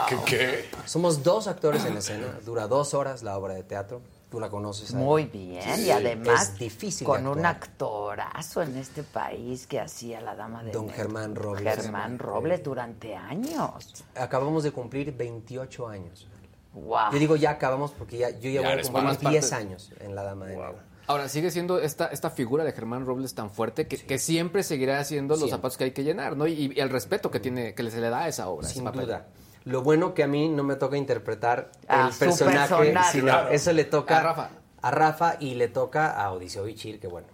¿Qué? 0.06 0.16
qué? 0.26 0.64
Somos 0.84 1.22
dos 1.22 1.46
actores 1.48 1.86
en 1.86 1.96
escena, 1.96 2.38
dura 2.44 2.66
dos 2.66 2.92
horas 2.92 3.22
la 3.22 3.38
obra 3.38 3.54
de 3.54 3.62
teatro, 3.62 4.02
tú 4.30 4.38
la 4.40 4.48
conoces. 4.48 4.94
Muy 4.94 5.24
bien, 5.24 5.60
Sí, 5.76 5.86
y 5.86 5.90
además 5.90 6.50
es 6.52 6.58
difícil 6.58 7.06
con 7.06 7.26
un 7.26 7.44
actorazo 7.44 8.62
en 8.62 8.76
este 8.76 9.02
país 9.02 9.66
que 9.66 9.80
hacía 9.80 10.20
la 10.20 10.34
dama 10.36 10.62
de 10.62 10.72
Don. 10.72 10.88
Germán 10.88 11.34
Robles. 11.34 11.74
Germán 11.76 12.18
Robles 12.18 12.62
durante 12.62 13.14
años. 13.16 14.04
Acabamos 14.14 14.62
de 14.62 14.72
cumplir 14.72 15.14
28 15.16 15.88
años. 15.88 16.26
Wow. 16.72 17.12
Yo 17.12 17.18
digo 17.18 17.36
ya 17.36 17.50
acabamos 17.50 17.90
porque 17.92 18.18
ya, 18.18 18.30
yo 18.30 18.48
ya, 18.50 18.62
Ya 18.62 18.68
voy 18.70 18.78
a 18.78 18.82
cumplir 18.82 19.04
más 19.04 19.20
10 19.20 19.50
parte- 19.50 19.54
años 19.56 19.90
en 20.00 20.14
la 20.14 20.22
Dama 20.22 20.46
de 20.46 20.56
Negro. 20.56 20.90
Ahora, 21.08 21.28
sigue 21.28 21.50
siendo 21.50 21.80
esta, 21.80 22.06
esta 22.06 22.30
figura 22.30 22.62
de 22.62 22.70
Germán 22.70 23.04
Robles 23.04 23.34
tan 23.34 23.50
fuerte 23.50 23.88
que, 23.88 23.96
que 23.96 24.16
siempre 24.20 24.62
seguirá 24.62 25.00
haciendo 25.00 25.32
los 25.34 25.40
Siempre. 25.40 25.56
zapatos 25.56 25.76
que 25.76 25.84
hay 25.84 25.90
que 25.90 26.04
llenar, 26.04 26.36
¿no? 26.36 26.46
Y, 26.46 26.72
y 26.72 26.78
el 26.80 26.88
respeto 26.88 27.32
que 27.32 27.40
tiene, 27.40 27.74
que 27.74 27.90
se 27.90 28.00
le 28.00 28.10
da 28.10 28.20
a 28.20 28.28
esa 28.28 28.48
obra. 28.48 28.68
Sin 28.68 28.84
papel. 28.84 29.06
duda. 29.06 29.26
Lo 29.64 29.82
bueno 29.82 30.14
que 30.14 30.22
a 30.22 30.26
mí 30.26 30.48
no 30.48 30.62
me 30.62 30.76
toca 30.76 30.96
interpretar 30.96 31.70
Ah, 31.88 32.08
el 32.10 32.16
personaje, 32.18 32.74
personaje. 32.74 33.12
sino 33.12 33.24
Claro. 33.24 33.48
eso 33.50 33.72
le 33.72 33.84
toca 33.84 34.18
A 34.18 34.22
Rafa. 34.22 34.50
a 34.82 34.90
Rafa 34.90 35.36
y 35.38 35.54
le 35.54 35.68
toca 35.68 36.10
a 36.12 36.32
Odiseo 36.32 36.64
Bichir, 36.64 36.98
que 36.98 37.06
bueno. 37.08 37.26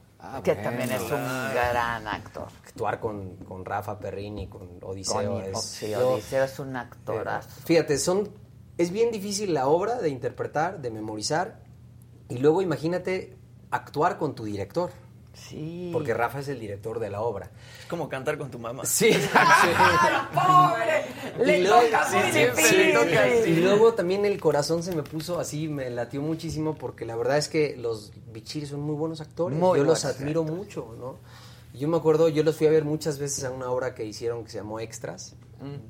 que 0.42 0.56
también 0.56 0.90
es 0.90 1.02
un 1.02 1.08
gran 1.54 2.08
actor. 2.08 2.48
Actuar 2.66 2.98
con, 2.98 3.36
con 3.36 3.64
Rafa 3.64 3.98
Perrín 4.00 4.38
y 4.40 4.48
con 4.48 4.80
Odiseo 4.82 5.34
Con- 5.34 5.42
es... 5.44 5.62
sí, 5.62 5.90
yo- 5.90 6.14
Odiseo 6.14 6.44
es 6.44 6.58
un 6.58 6.74
actorazo. 6.76 7.48
Fíjate, 7.64 7.96
son, 7.98 8.28
es 8.76 8.90
bien 8.90 9.12
difícil 9.12 9.54
la 9.54 9.68
obra 9.68 9.96
de 10.00 10.08
interpretar, 10.08 10.80
de 10.80 10.90
memorizar, 10.90 11.60
y 12.28 12.38
luego 12.38 12.60
imagínate 12.60 13.36
actuar 13.70 14.18
con 14.18 14.34
tu 14.34 14.44
director. 14.44 14.90
Sí. 15.32 15.90
Porque 15.92 16.12
Rafa 16.14 16.40
es 16.40 16.48
el 16.48 16.58
director 16.58 16.98
de 16.98 17.10
la 17.10 17.20
obra. 17.20 17.50
Es 17.78 17.84
como 17.86 18.08
cantar 18.08 18.36
con 18.38 18.50
tu 18.50 18.58
mamá. 18.58 18.84
Sí. 18.86 19.10
¡Pobre! 20.34 20.85
Le 21.44 21.58
Y 21.58 21.62
luego- 21.62 21.80
toca 21.82 22.08
muy 22.10 22.32
sí, 22.32 22.38
difícil. 22.38 22.92
toca, 22.94 23.24
sí. 23.44 23.50
Y 23.50 23.56
luego 23.56 23.94
también 23.94 24.24
el 24.24 24.40
corazón 24.40 24.82
se 24.82 24.94
me 24.94 25.02
puso 25.02 25.38
así, 25.38 25.68
me 25.68 25.90
latió 25.90 26.20
muchísimo 26.22 26.74
porque 26.74 27.04
la 27.04 27.16
verdad 27.16 27.36
es 27.38 27.48
que 27.48 27.76
los 27.76 28.12
bichiris 28.32 28.70
son 28.70 28.80
muy 28.80 28.94
buenos 28.94 29.20
actores. 29.20 29.58
Muy 29.58 29.78
yo 29.78 29.84
los 29.84 30.04
admiro 30.04 30.42
mucho, 30.44 30.94
¿no? 30.98 31.16
Yo 31.78 31.88
me 31.88 31.96
acuerdo, 31.98 32.28
yo 32.30 32.42
los 32.42 32.56
fui 32.56 32.66
a 32.66 32.70
ver 32.70 32.84
muchas 32.84 33.18
veces 33.18 33.44
a 33.44 33.50
una 33.50 33.70
obra 33.70 33.94
que 33.94 34.04
hicieron 34.04 34.44
que 34.44 34.50
se 34.50 34.58
llamó 34.58 34.80
Extras. 34.80 35.34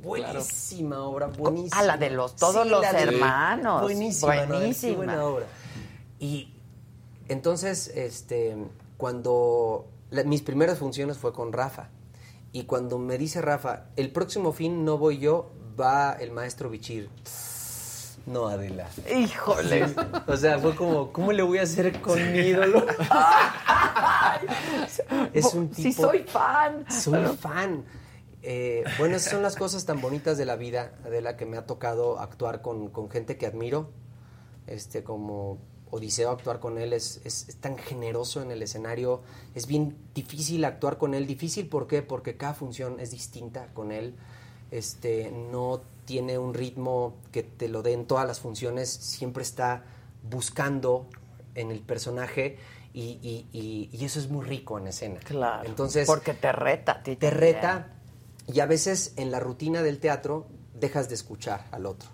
buenísima 0.02 1.00
obra, 1.02 1.26
buenísima. 1.28 1.80
A 1.80 1.84
la 1.84 1.96
de 1.96 2.10
los 2.10 2.36
todos 2.36 2.66
los 2.66 2.80
de- 2.82 2.88
hermanos. 2.98 3.82
Buenísima, 3.82 4.46
¿no? 4.46 4.56
Buenísima. 4.58 4.96
buena 4.96 5.24
obra. 5.24 5.46
Y 6.18 6.52
entonces, 7.28 7.88
este, 7.94 8.56
cuando 8.96 9.86
la- 10.10 10.24
mis 10.24 10.42
primeras 10.42 10.78
funciones 10.78 11.18
fue 11.18 11.32
con 11.32 11.52
Rafa. 11.52 11.88
Y 12.56 12.64
cuando 12.64 12.96
me 12.96 13.18
dice 13.18 13.42
Rafa, 13.42 13.90
el 13.96 14.10
próximo 14.10 14.50
fin 14.50 14.82
no 14.82 14.96
voy 14.96 15.18
yo, 15.18 15.52
va 15.78 16.12
el 16.12 16.30
maestro 16.30 16.70
Bichir. 16.70 17.10
No, 18.24 18.48
Adela. 18.48 18.88
Híjole. 19.14 19.84
O 20.26 20.38
sea, 20.38 20.58
fue 20.58 20.74
como, 20.74 21.12
¿cómo 21.12 21.32
le 21.32 21.42
voy 21.42 21.58
a 21.58 21.64
hacer 21.64 22.00
con 22.00 22.16
mi 22.32 22.38
ídolo? 22.38 22.86
es 25.34 25.52
un 25.52 25.68
tipo... 25.68 25.82
Sí, 25.82 25.92
soy 25.92 26.20
fan. 26.20 26.90
Soy 26.90 27.26
fan. 27.36 27.84
Eh, 28.42 28.84
bueno, 28.98 29.16
esas 29.16 29.32
son 29.32 29.42
las 29.42 29.54
cosas 29.54 29.84
tan 29.84 30.00
bonitas 30.00 30.38
de 30.38 30.46
la 30.46 30.56
vida, 30.56 30.92
Adela, 31.04 31.36
que 31.36 31.44
me 31.44 31.58
ha 31.58 31.66
tocado 31.66 32.20
actuar 32.20 32.62
con, 32.62 32.88
con 32.88 33.10
gente 33.10 33.36
que 33.36 33.44
admiro. 33.44 33.90
Este, 34.66 35.04
como 35.04 35.58
Odiseo, 35.96 36.30
actuar 36.30 36.60
con 36.60 36.78
él 36.78 36.92
es, 36.92 37.20
es- 37.24 37.48
es 37.48 37.56
tan 37.56 37.76
generoso 37.78 38.40
en 38.42 38.50
el 38.50 38.62
escenario. 38.62 39.22
Es 39.54 39.66
bien 39.66 39.96
difícil 40.14 40.64
actuar 40.64 40.98
con 40.98 41.14
él. 41.14 41.26
Difícil, 41.26 41.68
¿por 41.68 41.86
qué? 41.86 42.02
Porque 42.02 42.36
cada 42.36 42.54
función 42.54 43.00
es 43.00 43.10
distinta 43.10 43.68
con 43.74 43.92
él. 43.92 44.14
Este, 44.70 45.30
no 45.30 45.80
tiene 46.04 46.38
un 46.38 46.54
ritmo 46.54 47.14
que 47.32 47.42
te 47.42 47.68
lo 47.68 47.82
dé 47.82 47.92
en 47.92 48.06
todas 48.06 48.26
las 48.26 48.40
funciones. 48.40 48.88
Siempre 48.90 49.42
está 49.42 49.84
buscando 50.28 51.06
en 51.54 51.70
el 51.70 51.80
personaje 51.80 52.58
y, 52.92 53.18
y- 53.22 53.46
y- 53.52 53.88
y 53.92 54.04
eso 54.04 54.18
es 54.18 54.28
muy 54.28 54.44
rico 54.44 54.78
en 54.78 54.86
escena. 54.88 55.20
Claro. 55.20 55.68
Entonces, 55.68 56.06
Porque 56.06 56.34
te 56.34 56.50
reta. 56.52 57.02
ti 57.02 57.16
te 57.16 57.30
reta 57.30 57.92
y 58.46 58.60
a 58.60 58.66
veces 58.66 59.12
en 59.16 59.30
la 59.30 59.40
rutina 59.40 59.82
del 59.82 59.98
teatro 59.98 60.46
dejas 60.74 61.08
de 61.08 61.14
escuchar 61.14 61.66
al 61.72 61.86
otro. 61.86 62.08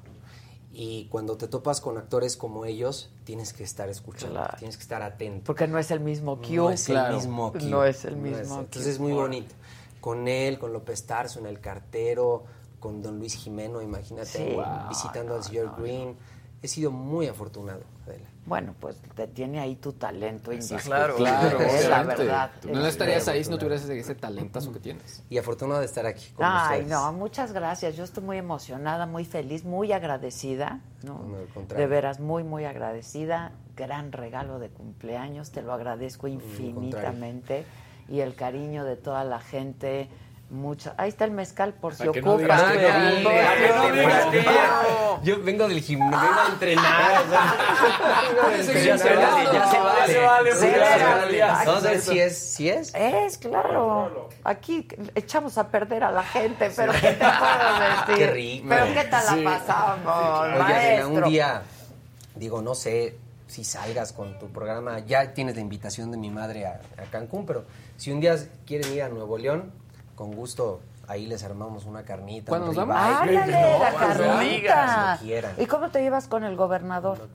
Y 0.74 1.06
cuando 1.10 1.36
te 1.36 1.48
topas 1.48 1.80
con 1.82 1.98
actores 1.98 2.36
como 2.36 2.64
ellos, 2.64 3.10
tienes 3.24 3.52
que 3.52 3.62
estar 3.62 3.88
escuchando, 3.90 4.36
Claro. 4.36 4.56
tienes 4.58 4.76
que 4.78 4.82
estar 4.82 5.02
atento. 5.02 5.44
Porque 5.44 5.68
no 5.68 5.78
es 5.78 5.90
el 5.90 6.00
mismo 6.00 6.38
cue. 6.38 6.56
No 6.56 6.70
es 6.70 6.84
Claro. 6.86 7.10
el 7.10 7.16
mismo 7.16 7.52
cue. 7.52 7.62
No 7.64 7.84
es 7.84 8.04
el 8.06 8.16
No 8.16 8.22
mismo 8.22 8.54
cue. 8.56 8.64
Entonces 8.64 8.86
es 8.94 8.98
muy 8.98 9.12
bonito. 9.12 9.54
Con 10.00 10.28
él, 10.28 10.58
con 10.58 10.72
López 10.72 11.04
Tarso 11.06 11.38
en 11.40 11.46
El 11.46 11.60
Cartero, 11.60 12.44
con 12.80 13.02
Don 13.02 13.18
Luis 13.18 13.34
Jimeno, 13.34 13.82
imagínate, 13.82 14.26
Sí. 14.26 14.56
visitando 14.88 15.34
al 15.34 15.44
señor 15.44 15.74
Green. 15.78 16.16
he 16.62 16.68
sido 16.68 16.90
muy 16.92 17.26
afortunado, 17.26 17.82
Adela. 18.06 18.28
Bueno, 18.44 18.74
pues 18.80 18.96
te 19.14 19.28
tiene 19.28 19.60
ahí 19.60 19.76
tu 19.76 19.92
talento 19.92 20.52
indiscutible. 20.52 20.90
Claro, 20.96 21.16
claro. 21.16 21.60
es 21.60 21.88
la 21.88 22.02
verdad. 22.02 22.50
No 22.64 22.84
estarías 22.86 23.28
ahí 23.28 23.44
si 23.44 23.50
no 23.50 23.56
tuvieras 23.56 23.84
ese, 23.84 23.96
ese 23.98 24.16
talentazo 24.16 24.72
que 24.72 24.80
tienes. 24.80 25.22
Y 25.30 25.38
afortunado 25.38 25.78
de 25.78 25.86
estar 25.86 26.06
aquí 26.06 26.30
con 26.32 26.44
Ay, 26.44 26.80
ustedes. 26.80 26.90
no, 26.90 27.12
muchas 27.12 27.52
gracias. 27.52 27.96
Yo 27.96 28.02
estoy 28.02 28.24
muy 28.24 28.38
emocionada, 28.38 29.06
muy 29.06 29.24
feliz, 29.24 29.64
muy 29.64 29.92
agradecida, 29.92 30.80
¿no? 31.04 31.20
No, 31.24 31.38
al 31.38 31.46
contrario. 31.46 31.86
De 31.86 31.88
veras, 31.88 32.18
muy, 32.18 32.42
muy 32.42 32.64
agradecida. 32.64 33.52
Gran 33.76 34.10
regalo 34.10 34.58
de 34.58 34.70
cumpleaños, 34.70 35.52
te 35.52 35.62
lo 35.62 35.72
agradezco 35.72 36.26
infinitamente. 36.26 37.64
Y 38.08 38.20
el 38.20 38.34
cariño 38.34 38.84
de 38.84 38.96
toda 38.96 39.22
la 39.22 39.38
gente. 39.38 40.08
Mucha... 40.52 40.94
Ahí 40.98 41.08
está 41.08 41.24
el 41.24 41.30
mezcal 41.30 41.72
por 41.72 41.94
si 41.94 42.00
Para 42.00 42.12
que 42.12 42.20
no 42.20 42.32
ocupa. 42.34 42.42
digas 42.42 42.72
que 42.72 42.78
no, 42.92 43.22
Por 43.22 43.32
para 43.32 43.56
que 43.56 43.66
si 43.68 43.72
no 43.72 43.90
digas 43.96 44.24
que 44.26 44.38
ocupa. 44.40 45.20
Yo 45.22 45.42
vengo 45.42 45.66
del 45.68 45.80
gimnasio, 45.80 46.28
vengo 46.28 46.40
a 46.40 46.48
entrenar. 46.52 47.22
Puedes 48.42 48.84
ya 48.84 48.98
se 48.98 49.14
vale, 49.16 49.44
ya 49.50 49.66
se 49.70 49.78
vale. 49.78 50.12
Sí, 50.12 50.66
vale. 50.66 51.30
sí. 51.32 51.66
Vamos 51.66 51.84
a 51.86 51.88
ver 51.88 52.00
si 52.00 52.18
es, 52.18 52.38
si 52.38 52.68
es. 52.68 52.94
Es, 52.94 53.38
claro. 53.38 54.28
Aquí 54.44 54.86
echamos 55.14 55.56
a 55.56 55.68
perder 55.68 56.04
a 56.04 56.10
la 56.12 56.22
gente, 56.22 56.70
pero 56.76 56.92
¿qué 56.92 57.12
te 57.12 57.24
puedo 57.24 58.08
decir? 58.10 58.14
Qué 58.16 58.26
rico. 58.32 58.66
Pero 58.68 58.84
¿qué 58.92 59.04
tal 59.04 59.22
Sí. 59.22 59.40
la 59.42 59.50
pasamos, 59.58 60.06
Oye, 60.66 60.74
Adela, 60.74 61.06
un 61.06 61.12
maestro? 61.14 61.30
día, 61.30 61.62
digo, 62.34 62.60
no 62.60 62.74
sé 62.74 63.16
si 63.46 63.64
salgas 63.64 64.12
con 64.12 64.38
tu 64.38 64.48
programa, 64.48 64.98
ya 65.00 65.32
tienes 65.32 65.54
la 65.54 65.60
invitación 65.62 66.10
de 66.10 66.16
mi 66.18 66.28
madre 66.30 66.66
a, 66.66 66.80
a 66.98 67.04
Cancún, 67.10 67.46
pero 67.46 67.64
si 67.96 68.10
un 68.10 68.20
día 68.20 68.36
quieren 68.66 68.92
ir 68.92 69.02
a 69.02 69.08
Nuevo 69.08 69.38
León, 69.38 69.72
con 70.14 70.32
gusto 70.32 70.80
ahí 71.08 71.26
les 71.26 71.42
armamos 71.44 71.84
una 71.84 72.04
carnita. 72.04 72.48
¿Cuándo 72.50 72.70
un 72.70 72.76
nos 72.76 72.86
vamos? 72.86 72.96
Ándale, 73.04 73.50
la 73.78 73.92
cuando 73.92 74.24
carnita. 74.24 74.40
digas, 74.40 75.20
lo 75.20 75.26
quieran. 75.26 75.54
¿Y 75.58 75.66
cómo 75.66 75.90
te 75.90 76.00
llevas 76.02 76.28
con 76.28 76.44
el 76.44 76.56
gobernador? 76.56 77.28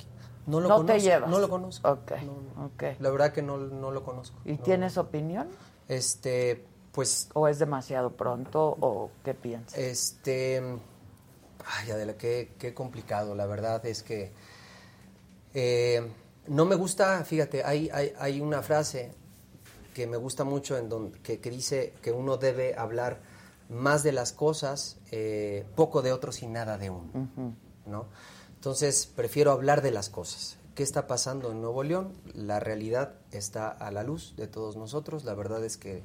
No 0.45 0.61
lo 0.61 0.69
te 0.69 0.75
conozco, 0.75 0.97
llevas. 0.99 1.29
no 1.29 1.39
lo 1.39 1.49
conozco. 1.49 1.89
Ok, 1.91 2.11
ok. 2.63 2.83
La 2.99 3.09
verdad 3.09 3.33
que 3.33 3.41
no, 3.41 3.57
no 3.57 3.91
lo 3.91 4.03
conozco. 4.03 4.37
¿Y 4.45 4.53
No. 4.53 4.59
tienes 4.63 4.97
opinión? 4.97 5.49
Este, 5.89 6.65
pues... 6.93 7.29
¿O 7.33 7.47
es 7.49 7.59
demasiado 7.59 8.11
pronto 8.11 8.77
o 8.79 9.11
qué 9.25 9.33
piensas? 9.33 9.77
Este. 9.77 10.61
Ay, 11.65 11.91
Adela, 11.91 12.13
qué, 12.17 12.53
qué 12.57 12.73
complicado. 12.73 13.35
La 13.35 13.45
verdad 13.45 13.85
es 13.85 14.03
que. 14.03 14.31
eh, 15.53 16.09
no 16.47 16.63
me 16.63 16.75
gusta, 16.75 17.25
fíjate, 17.25 17.65
hay, 17.65 17.89
hay, 17.93 18.13
hay 18.17 18.39
una 18.39 18.61
frase 18.61 19.11
que 19.97 20.05
me 20.05 20.17
gusta 20.17 20.43
mucho 20.43 20.77
en 20.77 20.89
donde, 20.89 21.17
que, 21.21 21.39
que 21.39 21.49
dice 21.49 21.91
que 22.03 22.11
uno 22.11 22.37
debe 22.37 22.75
hablar 22.75 23.19
más 23.67 24.03
de 24.03 24.11
las 24.11 24.31
cosas, 24.31 24.97
eh, 25.09 25.65
poco 25.75 26.03
de 26.03 26.11
otros 26.11 26.43
y 26.43 26.45
nada 26.45 26.77
de 26.77 26.91
uno. 26.91 27.09
¿no? 27.87 28.05
Entonces, 28.53 29.07
prefiero 29.07 29.51
hablar 29.51 29.81
de 29.81 29.89
las 29.89 30.11
cosas. 30.11 30.57
¿Qué 30.75 30.83
está 30.83 31.07
pasando 31.07 31.49
en 31.49 31.61
Nuevo 31.61 31.81
León? 31.81 32.13
La 32.35 32.59
realidad 32.59 33.15
está 33.31 33.69
a 33.69 33.89
la 33.89 34.03
luz 34.03 34.35
de 34.37 34.45
todos 34.45 34.77
nosotros. 34.77 35.25
La 35.25 35.33
verdad 35.33 35.65
es 35.65 35.77
que 35.77 36.03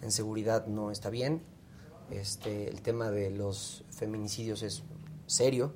en 0.00 0.12
seguridad 0.12 0.66
no 0.66 0.90
está 0.90 1.10
bien. 1.10 1.42
Este, 2.10 2.70
el 2.70 2.80
tema 2.80 3.10
de 3.10 3.30
los 3.30 3.84
feminicidios 3.90 4.62
es 4.62 4.82
serio, 5.26 5.74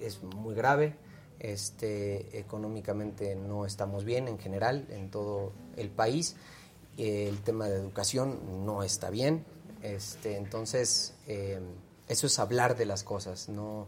es, 0.00 0.16
es 0.16 0.22
muy 0.22 0.54
grave. 0.54 0.96
Este, 1.40 2.38
económicamente 2.38 3.36
no 3.36 3.64
estamos 3.64 4.04
bien 4.04 4.28
en 4.28 4.38
general 4.38 4.86
en 4.90 5.10
todo 5.10 5.52
el 5.76 5.90
país. 5.90 6.36
El 6.96 7.40
tema 7.42 7.68
de 7.68 7.76
educación 7.76 8.64
no 8.64 8.82
está 8.82 9.10
bien. 9.10 9.44
Este, 9.82 10.36
entonces, 10.36 11.14
eh, 11.26 11.60
eso 12.08 12.26
es 12.26 12.38
hablar 12.38 12.76
de 12.76 12.86
las 12.86 13.04
cosas. 13.04 13.48
No, 13.48 13.86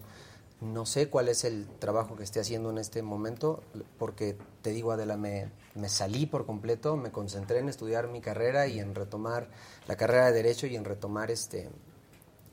no 0.60 0.86
sé 0.86 1.09
cuál 1.09 1.28
es 1.28 1.44
el 1.44 1.66
trabajo 1.78 2.16
que 2.16 2.22
esté 2.22 2.39
haciendo 2.39 2.70
en 2.70 2.78
este 2.78 3.02
momento, 3.02 3.62
porque 3.98 4.36
te 4.62 4.70
digo, 4.70 4.93
Adela, 4.93 5.16
me, 5.16 5.51
me 5.74 5.89
salí 5.89 6.27
por 6.27 6.47
completo, 6.47 6.97
me 6.97 7.10
concentré 7.10 7.59
en 7.59 7.68
estudiar 7.68 8.09
mi 8.09 8.20
carrera 8.20 8.66
y 8.66 8.78
en 8.78 8.94
retomar 8.94 9.48
la 9.89 9.97
carrera 9.97 10.27
de 10.27 10.32
Derecho 10.32 10.66
y 10.66 10.77
en 10.77 10.85
retomar 10.85 11.31
este, 11.31 11.70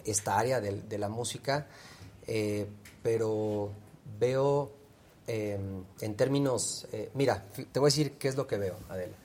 esta 0.06 0.40
área 0.40 0.62
de, 0.62 0.82
de 0.82 0.98
la 0.98 1.10
música, 1.10 1.68
eh, 2.26 2.68
pero 3.04 3.72
veo 4.20 4.72
eh, 5.28 5.60
en 6.02 6.16
términos, 6.16 6.88
eh, 6.92 7.10
mira, 7.14 7.46
te 7.72 7.80
voy 7.80 7.88
a 7.88 7.92
decir 7.92 8.14
qué 8.14 8.28
es 8.28 8.36
lo 8.36 8.48
que 8.48 8.58
veo, 8.58 8.78
Adela. 8.90 9.16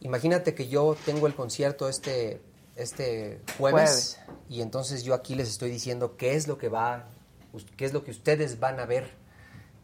Imagínate 0.00 0.54
que 0.54 0.68
yo 0.68 0.96
tengo 1.04 1.26
el 1.26 1.34
concierto 1.34 1.88
este, 1.88 2.40
este 2.76 3.40
jueves, 3.58 4.16
Jueves. 4.16 4.20
y 4.48 4.62
entonces 4.62 5.02
yo 5.02 5.12
aquí 5.14 5.34
les 5.34 5.48
estoy 5.48 5.70
diciendo 5.70 6.16
qué 6.16 6.34
es 6.36 6.48
lo 6.48 6.56
que 6.56 6.68
va, 6.68 7.08
qué 7.76 7.84
es 7.84 7.92
lo 7.92 8.04
que 8.04 8.10
ustedes 8.12 8.58
van 8.60 8.80
a 8.80 8.86
ver 8.86 9.10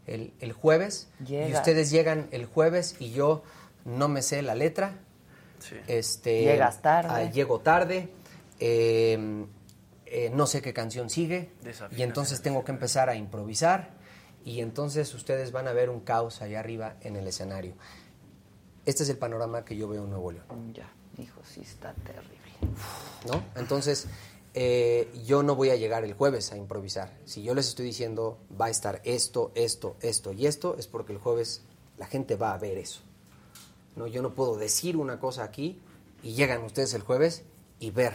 el, 0.07 0.33
el 0.39 0.53
jueves, 0.53 1.09
y 1.27 1.53
ustedes 1.53 1.91
llegan 1.91 2.27
el 2.31 2.45
jueves 2.45 2.95
y 2.99 3.11
yo 3.11 3.43
no 3.85 4.07
me 4.07 4.21
sé 4.21 4.41
la 4.41 4.55
letra, 4.55 4.95
este, 5.87 6.41
Llegas 6.43 6.81
tarde. 6.81 7.09
ah, 7.11 7.29
llego 7.29 7.59
tarde, 7.59 8.09
eh, 8.59 9.45
eh, 10.05 10.31
no 10.33 10.47
sé 10.47 10.61
qué 10.61 10.73
canción 10.73 11.09
sigue, 11.09 11.49
y 11.95 12.01
entonces 12.03 12.41
tengo 12.41 12.63
que 12.63 12.71
empezar 12.71 13.09
a 13.09 13.15
improvisar, 13.15 13.91
y 14.45 14.61
entonces 14.61 15.13
ustedes 15.13 15.51
van 15.51 15.67
a 15.67 15.73
ver 15.73 15.89
un 15.89 15.99
caos 15.99 16.41
allá 16.41 16.59
arriba 16.59 16.95
en 17.01 17.15
el 17.15 17.27
escenario. 17.27 17.73
Este 18.85 19.03
es 19.03 19.09
el 19.09 19.17
panorama 19.17 19.65
que 19.65 19.75
yo 19.75 19.87
veo 19.89 20.05
en 20.05 20.09
Nuevo 20.09 20.31
León. 20.31 20.73
Ya, 20.73 20.89
hijo, 21.17 21.41
sí 21.43 21.61
está 21.61 21.93
terrible. 21.93 22.37
¿no? 23.27 23.43
Entonces, 23.55 24.07
eh, 24.53 25.11
yo 25.25 25.43
no 25.43 25.55
voy 25.55 25.69
a 25.69 25.75
llegar 25.75 26.03
el 26.03 26.13
jueves 26.13 26.51
a 26.51 26.57
improvisar. 26.57 27.15
Si 27.25 27.43
yo 27.43 27.53
les 27.53 27.67
estoy 27.67 27.85
diciendo 27.85 28.37
va 28.59 28.65
a 28.65 28.69
estar 28.69 29.01
esto, 29.03 29.51
esto, 29.55 29.97
esto 30.01 30.31
y 30.31 30.47
esto, 30.47 30.75
es 30.77 30.87
porque 30.87 31.13
el 31.13 31.19
jueves 31.19 31.61
la 31.97 32.07
gente 32.07 32.35
va 32.35 32.53
a 32.53 32.57
ver 32.57 32.77
eso. 32.77 33.01
¿no? 33.95 34.07
Yo 34.07 34.21
no 34.21 34.33
puedo 34.33 34.57
decir 34.57 34.97
una 34.97 35.19
cosa 35.19 35.43
aquí 35.43 35.79
y 36.23 36.33
llegan 36.33 36.63
ustedes 36.63 36.93
el 36.93 37.01
jueves 37.01 37.43
y 37.79 37.91
ver 37.91 38.13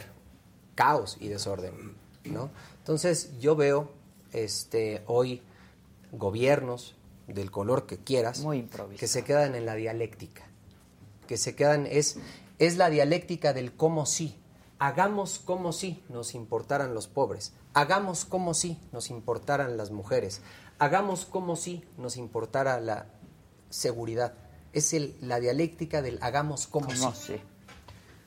caos 0.74 1.16
y 1.20 1.28
desorden. 1.28 1.96
¿no? 2.24 2.50
Entonces, 2.78 3.38
yo 3.38 3.56
veo 3.56 3.90
este, 4.32 5.02
hoy 5.06 5.42
gobiernos 6.12 6.94
del 7.26 7.50
color 7.50 7.86
que 7.86 7.98
quieras 7.98 8.44
que 8.98 9.08
se 9.08 9.24
quedan 9.24 9.54
en 9.54 9.66
la 9.66 9.74
dialéctica 9.74 10.52
que 11.26 11.36
se 11.36 11.54
quedan 11.54 11.86
es, 11.86 12.18
es 12.58 12.76
la 12.76 12.90
dialéctica 12.90 13.52
del 13.52 13.72
cómo 13.72 14.06
sí. 14.06 14.38
Hagamos 14.78 15.38
como 15.38 15.72
si 15.72 16.02
nos 16.08 16.34
importaran 16.34 16.94
los 16.94 17.06
pobres. 17.06 17.52
Hagamos 17.72 18.24
como 18.24 18.52
si 18.52 18.78
nos 18.92 19.10
importaran 19.10 19.76
las 19.76 19.90
mujeres. 19.90 20.42
Hagamos 20.78 21.24
como 21.24 21.56
si 21.56 21.84
nos 21.96 22.16
importara 22.16 22.80
la 22.80 23.06
seguridad. 23.70 24.34
Es 24.72 24.92
el, 24.92 25.16
la 25.20 25.38
dialéctica 25.40 26.02
del 26.02 26.18
hagamos 26.20 26.66
como 26.66 26.88
¿Cómo 26.88 27.14
si. 27.14 27.34
sí? 27.34 27.40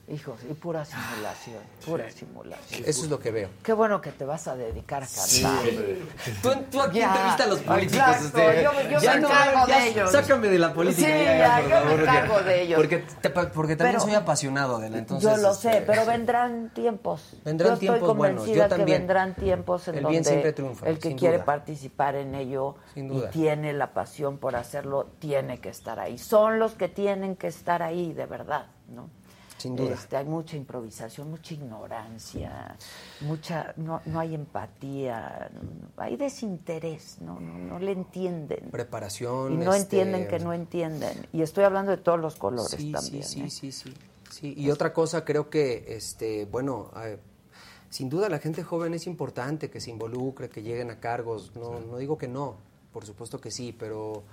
Hijos, 0.07 0.38
y 0.48 0.53
pura 0.53 0.86
simulación, 0.86 1.57
pura 1.84 2.11
simulación. 2.11 2.84
Eso 2.86 3.03
es 3.06 3.10
lo 3.10 3.19
que 3.19 3.32
veo. 3.32 3.49
Qué 3.64 3.73
bueno 3.73 4.02
que 4.02 4.11
te 4.11 4.23
vas 4.23 4.48
a 4.48 4.56
dedicar 4.56 5.02
a 5.02 5.07
cantar. 5.07 5.65
Tú, 6.44 6.53
tú 6.72 6.80
aquí 6.80 6.99
Ya, 6.99 7.07
entrevista 7.07 7.44
a 7.44 7.48
los 7.48 7.60
políticos. 7.61 8.07
exacto, 8.07 8.38
este, 8.40 8.64
yo- 8.64 8.72
yo 8.91 8.99
ya 8.99 9.15
me 9.15 9.22
no, 9.22 9.27
encargo 9.30 9.68
ya 9.68 9.80
de 9.80 9.88
ellos. 9.90 10.11
Sácame 10.11 10.48
de 10.49 10.60
la 10.60 10.73
política. 10.76 11.07
Sí, 11.07 11.23
ya, 11.23 11.60
yo 11.61 11.68
me 11.86 11.91
porque- 11.91 12.02
encargo 12.03 12.40
de 12.44 12.61
ellos. 12.61 12.77
Porque, 12.80 12.98
te- 13.19 13.30
porque 13.32 13.76
también 13.76 13.95
Pero- 13.95 14.06
soy 14.06 14.14
apasionado 14.14 14.77
de 14.77 14.90
la 14.91 14.98
entonces. 14.99 15.27
yo 15.27 15.38
lo 15.38 15.52
este, 15.53 15.72
sé, 15.72 15.84
pero 15.88 16.06
vendrán 16.06 16.69
tiempos. 16.76 17.38
Vendrán 17.44 17.69
yo 17.69 17.73
estoy 17.73 17.88
tiempos 17.90 18.15
buenos, 18.15 18.38
convencida 18.41 18.64
yo 18.65 18.69
también. 18.69 18.86
que 18.86 18.94
vendrán 18.99 19.34
tiempos 19.34 19.88
en 19.88 19.95
El 19.95 20.03
donde 20.03 20.11
bien 20.11 20.23
siempre 20.26 20.53
triunfa, 20.53 20.88
el 20.88 20.99
que 20.99 21.07
sin 21.07 21.18
quiere 21.18 21.38
duda. 21.38 21.45
participar 21.45 22.15
en 22.15 22.36
ello 22.36 22.76
Sin 22.94 23.06
y 23.06 23.07
duda. 23.10 23.32
tiene 23.32 23.73
la 23.73 23.91
pasión 23.91 24.38
por 24.38 24.56
hacerlo, 24.56 25.07
tiene 25.18 25.60
que 25.60 25.69
estar 25.69 25.99
ahí. 25.99 26.19
Son 26.19 26.60
los 26.60 26.73
que 26.73 26.90
tienen 26.90 27.36
que 27.36 27.48
estar 27.48 27.82
ahí, 27.82 28.14
de 28.14 28.27
verdad, 28.27 28.68
¿no? 28.90 29.10
Sin 29.57 29.76
duda. 29.76 29.94
Este, 29.94 30.18
hay 30.18 30.26
mucha 30.26 30.57
improvisación, 30.57 31.30
mucha 31.30 31.53
ignorancia, 31.53 32.76
mucha 33.22 33.73
no, 33.77 34.02
no 34.06 34.19
hay 34.19 34.36
empatía, 34.36 35.49
hay 35.98 36.18
desinterés, 36.18 37.18
no, 37.22 37.40
no, 37.40 37.57
no 37.57 37.80
le 37.80 37.94
entienden. 37.94 38.69
Preparación. 38.69 39.53
Y 39.53 39.57
no 39.57 39.73
este, 39.73 40.02
entienden 40.02 40.27
que 40.27 40.40
no 40.40 40.52
entienden. 40.53 41.26
Y 41.32 41.41
estoy 41.41 41.64
hablando 41.64 41.91
de 41.91 41.98
todos 41.98 42.19
los 42.19 42.36
colores 42.36 42.72
Sí, 42.72 42.91
también. 42.91 43.23
sí, 43.23 43.41
¿eh? 43.41 43.49
sí, 43.49 43.72
sí, 43.72 43.91
sí, 43.91 43.94
sí. 44.30 44.53
Y 44.57 44.69
otra 44.72 44.94
cosa, 44.94 45.23
creo 45.23 45.49
que, 45.49 45.86
este, 45.88 46.45
bueno, 46.45 46.91
eh, 46.98 47.18
sin 47.90 48.10
duda 48.10 48.27
la 48.27 48.40
gente 48.40 48.61
joven 48.61 48.94
es 48.94 49.07
importante 49.07 49.69
que 49.69 49.80
se 49.80 49.90
involucre, 49.90 50.49
que 50.49 50.64
lleguen 50.64 50.91
a 50.91 50.99
cargos. 50.99 51.56
No, 51.56 51.80
no 51.80 51.98
digo 51.98 52.18
que 52.18 52.27
no, 52.27 52.57
por 52.91 53.06
supuesto 53.06 53.40
que 53.40 53.52
sí, 53.52 53.73
pero 53.77 54.23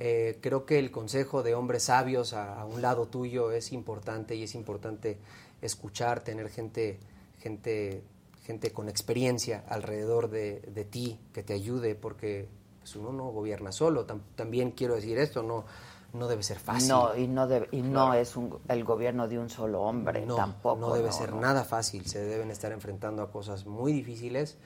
eh, 0.00 0.38
creo 0.40 0.64
que 0.64 0.78
el 0.78 0.90
consejo 0.90 1.42
de 1.42 1.54
hombres 1.54 1.84
sabios 1.84 2.32
a, 2.32 2.60
a 2.60 2.64
un 2.64 2.80
lado 2.82 3.06
tuyo 3.08 3.50
es 3.50 3.72
importante 3.72 4.34
y 4.36 4.44
es 4.44 4.54
importante 4.54 5.18
escuchar, 5.60 6.20
tener 6.22 6.48
gente, 6.50 6.98
gente, 7.40 8.02
gente 8.44 8.70
con 8.72 8.88
experiencia 8.88 9.64
alrededor 9.68 10.30
de, 10.30 10.60
de 10.60 10.84
ti 10.84 11.18
que 11.32 11.42
te 11.42 11.52
ayude, 11.54 11.94
porque 11.94 12.48
pues, 12.78 12.94
uno 12.96 13.12
no 13.12 13.24
gobierna 13.30 13.72
solo. 13.72 14.06
Tam- 14.06 14.20
también 14.36 14.70
quiero 14.70 14.94
decir 14.94 15.18
esto, 15.18 15.42
no, 15.42 15.64
no 16.12 16.28
debe 16.28 16.42
ser 16.42 16.58
fácil. 16.60 16.88
No, 16.88 17.16
y 17.16 17.26
no, 17.26 17.48
debe- 17.48 17.68
y 17.72 17.82
no 17.82 18.14
es 18.14 18.36
un, 18.36 18.56
el 18.68 18.84
gobierno 18.84 19.26
de 19.28 19.38
un 19.38 19.50
solo 19.50 19.82
hombre, 19.82 20.24
No, 20.24 20.36
tampoco. 20.36 20.80
no 20.80 20.94
debe 20.94 21.08
no, 21.08 21.12
ser 21.12 21.32
no. 21.32 21.40
nada 21.40 21.64
fácil. 21.64 22.06
Se 22.06 22.20
deben 22.24 22.50
estar 22.52 22.70
enfrentando 22.72 23.22
a 23.22 23.30
cosas 23.32 23.66
muy 23.66 23.92
difíciles 23.92 24.56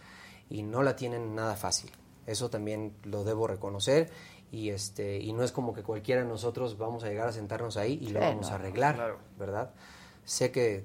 y 0.50 0.62
no 0.62 0.82
la 0.82 0.94
tienen 0.94 1.34
nada 1.34 1.56
fácil. 1.56 1.90
Eso 2.26 2.50
también 2.50 2.94
lo 3.02 3.24
debo 3.24 3.48
reconocer 3.48 4.10
y 4.52 4.68
este 4.68 5.18
y 5.18 5.32
no 5.32 5.42
es 5.42 5.50
como 5.50 5.72
que 5.72 5.82
cualquiera 5.82 6.22
de 6.22 6.28
nosotros 6.28 6.78
vamos 6.78 7.02
a 7.02 7.08
llegar 7.08 7.26
a 7.26 7.32
sentarnos 7.32 7.76
ahí 7.76 7.98
y 8.00 8.10
lo 8.10 8.20
Sí, 8.20 8.26
vamos 8.26 8.46
no, 8.46 8.52
a 8.52 8.54
arreglar, 8.56 8.94
claro. 8.94 9.18
¿verdad? 9.38 9.70
Sé 10.24 10.52
que 10.52 10.84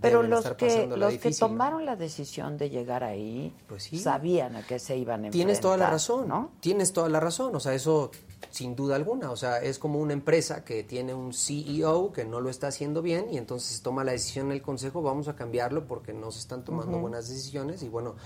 Pero 0.00 0.18
deben 0.18 0.30
los 0.30 0.40
estar 0.40 0.56
que, 0.56 0.86
los 0.88 1.14
que 1.18 1.30
tomaron 1.30 1.86
la 1.86 1.94
decisión 1.94 2.58
de 2.58 2.68
llegar 2.70 3.04
ahí 3.04 3.54
sí. 3.78 3.98
sabían 3.98 4.56
a 4.56 4.66
qué 4.66 4.78
se 4.78 4.96
iban 4.96 5.24
a 5.24 5.26
enfrentar. 5.28 5.32
Tienes 5.32 5.60
toda 5.60 5.76
la 5.76 5.88
razón, 5.88 6.28
¿no? 6.28 6.50
Tienes 6.60 6.92
toda 6.92 7.08
la 7.08 7.20
razón, 7.20 7.54
o 7.54 7.60
sea, 7.60 7.72
eso 7.72 8.10
sin 8.50 8.74
duda 8.76 8.96
alguna, 8.96 9.30
o 9.30 9.36
sea, 9.36 9.58
es 9.58 9.78
como 9.78 10.00
una 10.00 10.12
empresa 10.12 10.64
que 10.64 10.82
tiene 10.82 11.14
un 11.14 11.32
CEO 11.32 12.12
que 12.12 12.24
no 12.24 12.40
lo 12.40 12.50
está 12.50 12.66
haciendo 12.66 13.00
bien 13.00 13.26
y 13.30 13.38
entonces 13.38 13.80
toma 13.80 14.04
la 14.04 14.12
decisión 14.12 14.46
en 14.46 14.52
el 14.52 14.62
consejo, 14.62 15.02
vamos 15.02 15.28
a 15.28 15.36
cambiarlo 15.36 15.86
porque 15.86 16.12
no 16.12 16.30
se 16.30 16.40
están 16.40 16.64
tomando 16.64 16.98
buenas 16.98 17.28
decisiones 17.28 17.82
y 17.82 17.88
bueno, 17.88 18.16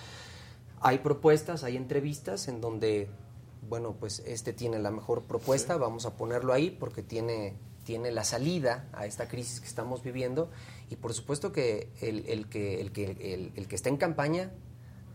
hay 0.80 0.98
propuestas, 0.98 1.64
hay 1.64 1.76
entrevistas 1.76 2.48
en 2.48 2.60
donde, 2.60 3.08
bueno, 3.68 3.96
pues 3.98 4.20
este 4.26 4.52
tiene 4.52 4.78
la 4.78 4.90
mejor 4.90 5.24
propuesta, 5.24 5.76
vamos 5.76 6.06
a 6.06 6.16
ponerlo 6.16 6.52
ahí 6.52 6.70
porque 6.70 7.02
tiene, 7.02 7.56
tiene 7.84 8.10
la 8.10 8.24
salida 8.24 8.88
a 8.92 9.06
esta 9.06 9.28
crisis 9.28 9.60
que 9.60 9.66
estamos 9.66 10.02
viviendo. 10.02 10.50
Y 10.90 10.96
por 10.96 11.12
supuesto 11.12 11.52
que 11.52 11.90
el, 12.00 12.24
el 12.26 12.48
que, 12.48 12.80
el, 12.80 12.92
que, 12.92 13.10
el, 13.34 13.52
el 13.54 13.68
que 13.68 13.76
está 13.76 13.88
en 13.88 13.96
campaña 13.96 14.50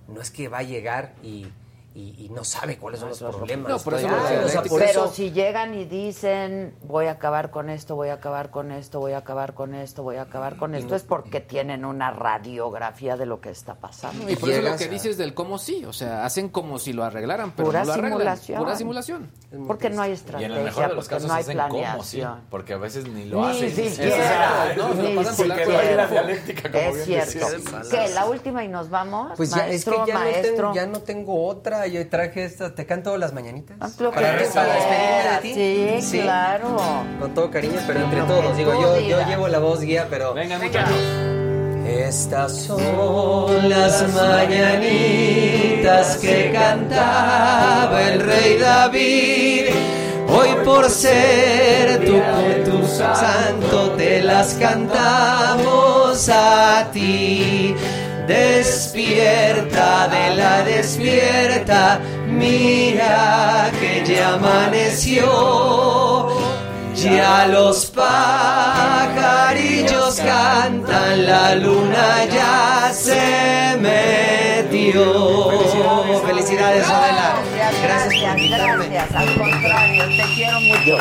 no 0.08 0.22
es 0.22 0.32
que 0.32 0.48
va 0.48 0.60
a 0.60 0.64
llegar 0.64 1.16
y, 1.24 1.48
y- 1.96 2.26
y 2.26 2.30
no 2.30 2.44
sabe 2.44 2.78
cuáles 2.78 3.00
son 3.00 3.10
los 3.10 3.20
problemas. 3.20 3.70
No, 3.70 3.78
por 3.80 3.94
eso 3.94 4.08
Estoy- 4.08 4.38
lo 4.38 4.46
o 4.46 4.50
sea, 4.50 4.62
por 4.64 4.80
Pero 4.80 5.06
eso- 5.06 5.14
si 5.14 5.32
llegan 5.32 5.74
y 5.76 5.86
dicen 5.86 6.76
voy 6.84 7.06
a 7.06 7.12
acabar 7.12 7.52
con 7.52 7.70
esto, 7.70 7.96
voy 7.96 8.10
a 8.10 8.14
acabar 8.14 8.50
con 8.50 8.72
esto, 8.72 9.00
voy 9.00 9.14
a 9.14 9.20
acabar 9.20 9.54
con 9.54 9.76
esto, 9.76 10.02
voy 10.04 10.16
a 10.16 10.24
acabar 10.24 10.58
con 10.58 10.74
esto, 10.76 10.96
es 10.96 11.04
porque 11.04 11.40
tienen 11.40 11.86
una 11.86 12.12
radiografía 12.12 13.16
de 13.18 13.26
lo 13.26 13.42
que 13.42 13.50
está 13.50 13.76
pasando. 13.76 14.30
Y 14.30 14.36
por 14.36 14.50
eso 14.50 14.62
lo 14.62 14.76
que 14.76 14.88
dices 14.88 15.18
del 15.18 15.34
cómo 15.34 15.58
sí, 15.58 15.86
o 15.86 15.94
sea, 15.94 16.26
hacen 16.26 16.50
como 16.50 16.80
si 16.80 16.94
lo 16.94 17.04
arreglaran, 17.04 17.52
pero 17.52 17.68
Pura 17.68 17.82
no 17.82 17.86
lo 17.88 17.94
arreglan. 17.94 18.12
simulación. 18.14 18.60
Pura 18.60 18.76
simulación. 18.76 19.32
Porque 19.68 19.90
no 19.90 20.02
hay 20.02 20.12
Y 20.12 20.14
estrategia, 20.14 20.48
en 20.48 20.54
el 20.54 20.64
mejor 20.64 20.90
de 20.90 20.96
los 20.96 21.06
porque 21.06 21.16
casos 21.16 21.28
no 21.28 21.34
hay 21.36 21.42
hacen 21.42 21.58
como, 21.70 22.04
sí, 22.04 22.24
porque 22.50 22.74
a 22.74 22.78
veces 22.78 23.08
ni 23.08 23.26
lo 23.26 23.42
Ni 23.42 23.52
hacen. 23.52 23.72
siquiera, 23.94 24.74
No, 24.76 24.94
ni 24.96 25.26
siquiera. 25.26 25.56
que 25.56 25.66
no 25.66 25.78
hay 25.78 25.96
la 25.96 26.08
dialéctica, 26.08 26.72
como 26.72 26.84
Es 26.84 27.08
bien 27.08 27.26
cierto. 27.28 27.48
¿Qué? 27.92 28.10
¿La 28.10 28.26
última 28.26 28.64
y 28.64 28.68
nos 28.68 28.90
vamos? 28.90 29.34
Pues 29.38 29.52
ya, 29.52 29.68
es 29.68 29.86
que 29.86 29.92
maestro, 29.92 30.06
ya 30.08 30.14
no, 30.14 30.20
maestro. 30.20 30.56
tengo, 30.56 30.74
ya 30.74 30.86
no 30.88 31.00
tengo 31.02 31.46
otra. 31.48 31.83
Yo 31.88 32.08
traje 32.08 32.46
esta. 32.46 32.74
¿Te 32.74 32.86
canto 32.86 33.18
las 33.18 33.34
mañanitas? 33.34 34.00
lo 34.00 34.12
que 34.12 34.16
para, 34.16 34.44
tú 34.44 34.54
para 34.54 34.74
despedirme 34.74 35.06
de 35.06 35.22
quieras. 35.22 35.42
ti. 35.42 36.02
Sí, 36.02 36.20
claro. 36.22 36.78
Con 37.20 37.34
todo 37.34 37.52
cariño, 37.52 37.80
pero 37.86 38.00
entre 38.02 38.20
que 38.20 38.26
todos. 38.26 38.58
Digo, 38.58 38.74
yo, 38.74 39.00
yo 39.00 39.26
llevo 39.28 39.48
la 39.48 39.60
voz 39.60 39.82
guía, 39.82 40.08
pero. 40.10 40.34
Venga, 40.34 40.58
muchachos. 40.60 40.96
Estas 41.88 42.58
son 42.64 43.70
las 43.70 44.12
mañanitas 44.14 46.18
que 46.18 46.52
cantaba 46.52 48.02
el 48.02 48.20
rey 48.22 48.58
David. 48.58 49.66
Hoy 50.30 50.50
por 50.64 50.90
ser 50.90 52.00
tu, 52.06 52.20
tu 52.72 52.88
santo 52.88 53.92
te 53.98 54.24
las 54.24 54.54
cantamos 54.56 56.30
a 56.30 56.90
ti. 56.92 57.76
Despierta 58.28 60.08
de 60.08 60.36
la 60.36 60.64
despierta, 60.64 62.00
mira 62.28 63.70
que 63.80 64.04
ya 64.06 64.36
amaneció. 64.36 66.30
Ya 66.96 67.48
los 67.48 67.88
pajarillos 69.54 70.16
cantan, 70.18 71.26
la 71.26 71.56
luna 71.56 72.26
ya 72.26 72.92
se 72.94 73.78
metió. 73.80 75.04
Felicidades, 76.26 76.90
Adela. 76.90 77.36
Gracias 77.84 78.34
por. 78.34 78.50
Gracias, 78.50 79.16
al 79.16 79.36
contrario, 79.38 80.04
te 80.06 80.24
quiero 80.36 80.60
mucho. 80.62 80.98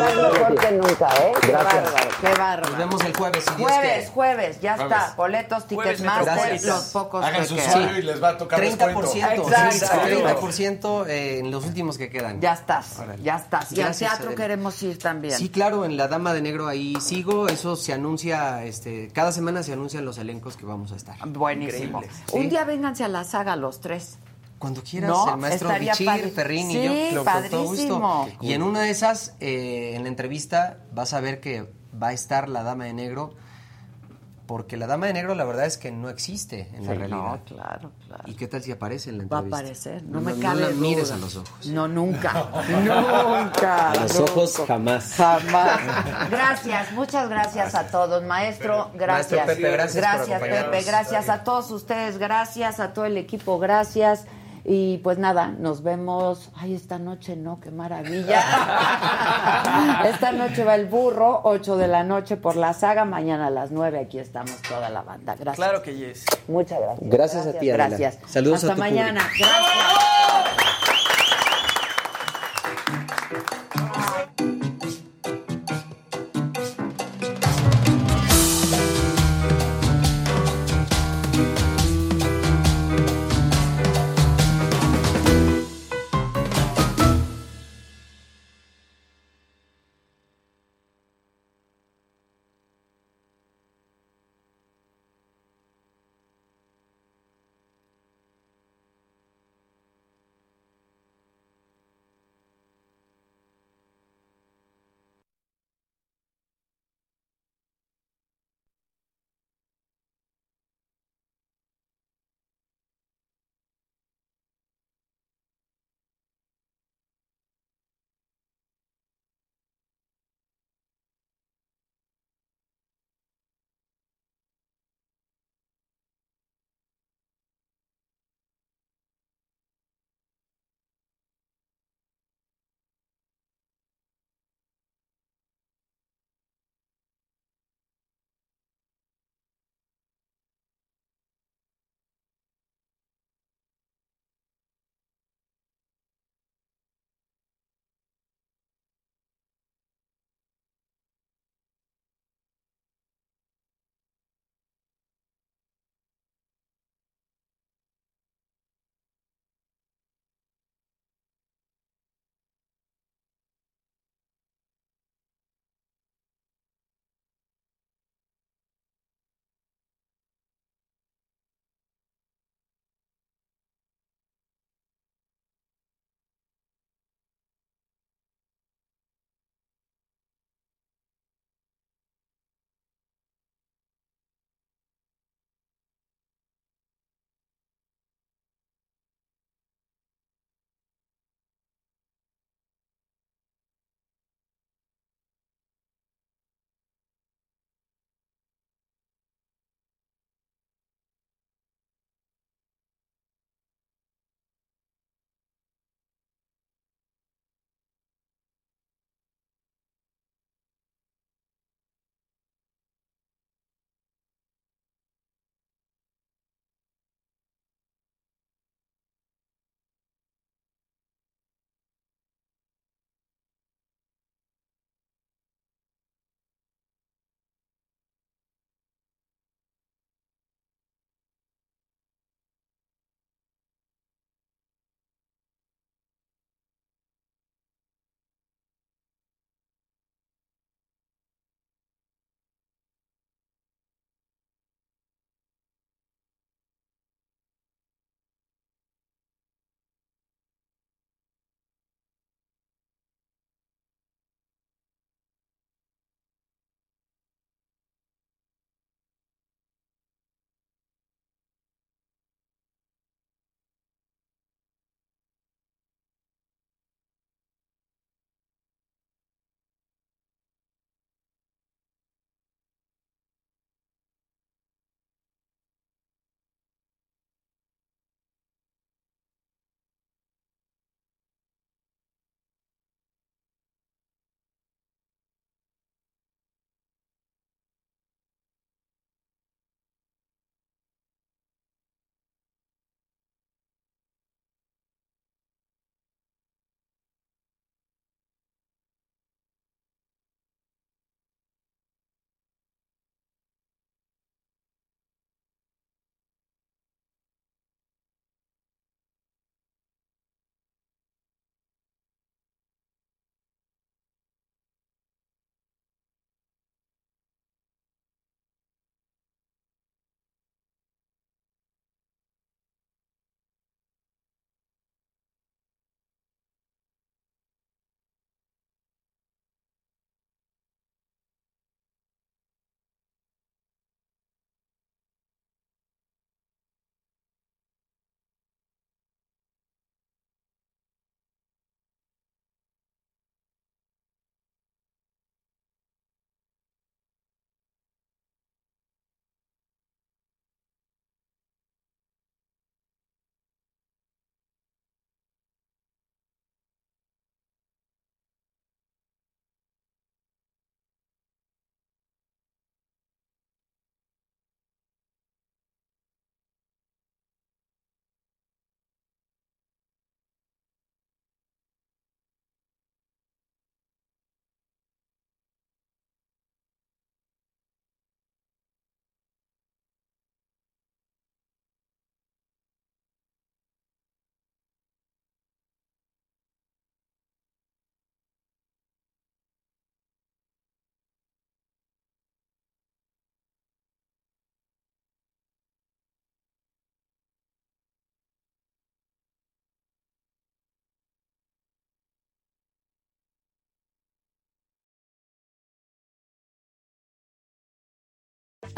Mejor 0.00 0.54
que 0.60 0.70
nunca, 0.72 1.08
¿eh? 1.20 1.32
Qué 1.40 1.48
Gracias. 1.48 1.74
bárbaro, 1.74 2.08
qué 2.20 2.28
bárbaro. 2.28 2.68
Nos 2.70 2.78
vemos 2.78 3.04
el 3.04 3.16
jueves, 3.16 3.44
si 3.44 3.62
Jueves, 3.62 4.10
jueves, 4.10 4.60
ya 4.60 4.76
Jueves. 4.76 4.96
está. 4.98 5.14
Boletos, 5.16 5.66
Ticketmaster, 5.66 6.24
Gracias. 6.34 6.62
los 6.64 6.84
pocos 6.84 7.24
Hagan 7.24 7.40
que 7.42 7.46
su 7.48 7.56
quedan. 7.56 7.96
y 7.98 8.02
les 8.02 8.22
va 8.22 8.28
a 8.30 8.38
tocar 8.38 8.60
30%, 8.60 8.70
descuento. 8.76 9.06
sí, 9.12 9.20
Exacto. 9.20 10.06
30% 10.08 11.06
eh, 11.08 11.38
en 11.40 11.50
los 11.50 11.64
últimos 11.64 11.98
que 11.98 12.08
quedan. 12.10 12.40
Ya 12.40 12.52
estás, 12.54 12.86
ya 13.22 13.36
estás. 13.36 13.72
Y 13.72 13.80
al 13.82 13.96
teatro 13.96 14.34
queremos 14.34 14.82
ir 14.82 14.98
también. 14.98 15.34
Sí, 15.36 15.48
claro, 15.48 15.84
en 15.84 15.96
La 15.96 16.08
Dama 16.08 16.32
de 16.32 16.40
Negro 16.42 16.66
ahí 16.68 16.96
sigo. 17.00 17.48
Eso 17.50 17.76
se 17.76 17.92
anuncia, 17.92 18.64
este, 18.64 19.08
cada 19.12 19.32
semana 19.32 19.62
se 19.62 19.72
anuncian 19.72 20.04
los 20.04 20.18
elencos 20.18 20.56
que 20.56 20.64
vamos 20.66 20.92
a 20.92 20.96
estar. 20.96 21.16
Buenísimo. 21.28 21.98
Increíble. 21.98 22.24
Un 22.32 22.42
Sí. 22.42 22.48
día 22.48 22.64
vénganse 22.64 23.04
a 23.04 23.08
la 23.08 23.24
saga 23.24 23.56
los 23.56 23.80
tres. 23.80 24.18
Cuando 24.58 24.82
quieras, 24.82 25.10
No, 25.10 25.30
el 25.34 25.40
maestro 25.40 25.70
Bichir. 25.78 26.30
Ferrín 26.34 26.70
Sí, 26.70 26.78
y 26.78 26.84
yo, 27.10 27.16
lo- 27.16 27.24
con 27.24 27.48
todo 27.50 27.64
gusto. 27.64 28.28
Y 28.42 28.52
en 28.52 28.62
una 28.62 28.82
de 28.82 28.90
esas, 28.90 29.34
eh, 29.40 29.92
en 29.94 30.02
la 30.02 30.08
entrevista, 30.10 30.78
vas 30.92 31.14
a 31.14 31.20
ver 31.20 31.40
que 31.40 31.66
va 32.00 32.08
a 32.08 32.12
estar 32.12 32.48
la 32.48 32.62
Dama 32.62 32.84
de 32.84 32.92
Negro, 32.92 33.34
porque 34.50 34.76
la 34.76 34.88
Dama 34.88 35.06
de 35.06 35.12
Negro 35.12 35.36
la 35.36 35.44
verdad 35.44 35.64
es 35.64 35.76
que 35.78 35.92
no 35.92 36.08
existe 36.08 36.68
en 36.74 36.84
la 36.84 36.94
realidad. 36.94 37.16
no, 37.18 37.44
claro, 37.44 37.92
claro. 38.04 38.24
¿Y 38.26 38.34
qué 38.34 38.48
tal 38.48 38.60
si 38.64 38.72
aparece 38.72 39.10
en 39.10 39.18
la 39.18 39.24
Va 39.28 39.36
a 39.36 39.40
entrevista? 39.42 39.58
aparecer, 39.58 40.02
no, 40.02 40.18
No, 40.18 40.20
me 40.22 40.32
no 40.32 40.40
cabe 40.42 40.60
la 40.62 40.68
duda. 40.70 40.80
mires 40.80 41.12
a 41.12 41.16
los 41.18 41.36
ojos. 41.36 41.66
No, 41.66 41.86
nunca. 41.86 42.32
nunca. 42.68 43.90
A 43.92 43.94
los 43.94 44.18
nunca. 44.18 44.32
ojos 44.32 44.60
jamás. 44.66 45.14
Jamás. 45.16 45.80
Gracias, 46.30 46.90
muchas 46.92 47.28
gracias 47.28 47.76
a 47.76 47.86
todos. 47.86 48.24
Maestro, 48.24 48.90
gracias. 48.94 49.46
Maestro 49.46 49.54
Pepe, 49.56 49.70
gracias 49.70 49.96
Gracias. 49.96 50.40
Pepe. 50.42 50.82
Gracias 50.82 51.28
a 51.28 51.44
todos 51.44 51.70
ustedes. 51.70 52.18
Gracias 52.18 52.80
a 52.80 52.92
todo 52.92 53.04
el 53.04 53.18
equipo. 53.18 53.60
Gracias. 53.60 54.24
Y 54.64 54.98
pues 54.98 55.18
nada, 55.18 55.48
nos 55.48 55.82
vemos. 55.82 56.50
Ay, 56.54 56.74
esta 56.74 56.98
noche 56.98 57.36
no, 57.36 57.60
qué 57.60 57.70
maravilla. 57.70 58.42
esta 60.06 60.32
noche 60.32 60.64
va 60.64 60.74
el 60.74 60.86
burro, 60.86 61.40
8 61.44 61.76
de 61.76 61.88
la 61.88 62.04
noche 62.04 62.36
por 62.36 62.56
la 62.56 62.72
saga. 62.72 63.04
Mañana 63.04 63.46
a 63.46 63.50
las 63.50 63.70
9 63.70 63.98
aquí 63.98 64.18
estamos 64.18 64.60
toda 64.62 64.90
la 64.90 65.02
banda. 65.02 65.34
Gracias. 65.34 65.56
Claro 65.56 65.82
que 65.82 65.96
yes. 65.96 66.24
Muchas 66.48 66.80
gracias. 66.80 67.10
Gracias 67.10 67.46
a 67.46 67.52
ti, 67.52 67.70
Adela. 67.70 67.88
Gracias. 67.88 68.18
Saludos 68.26 68.64
Hasta 68.64 68.72
a 68.72 68.74
tu 68.76 68.80
mañana. 68.80 69.20
público. 69.22 69.46
Gracias. 69.48 70.29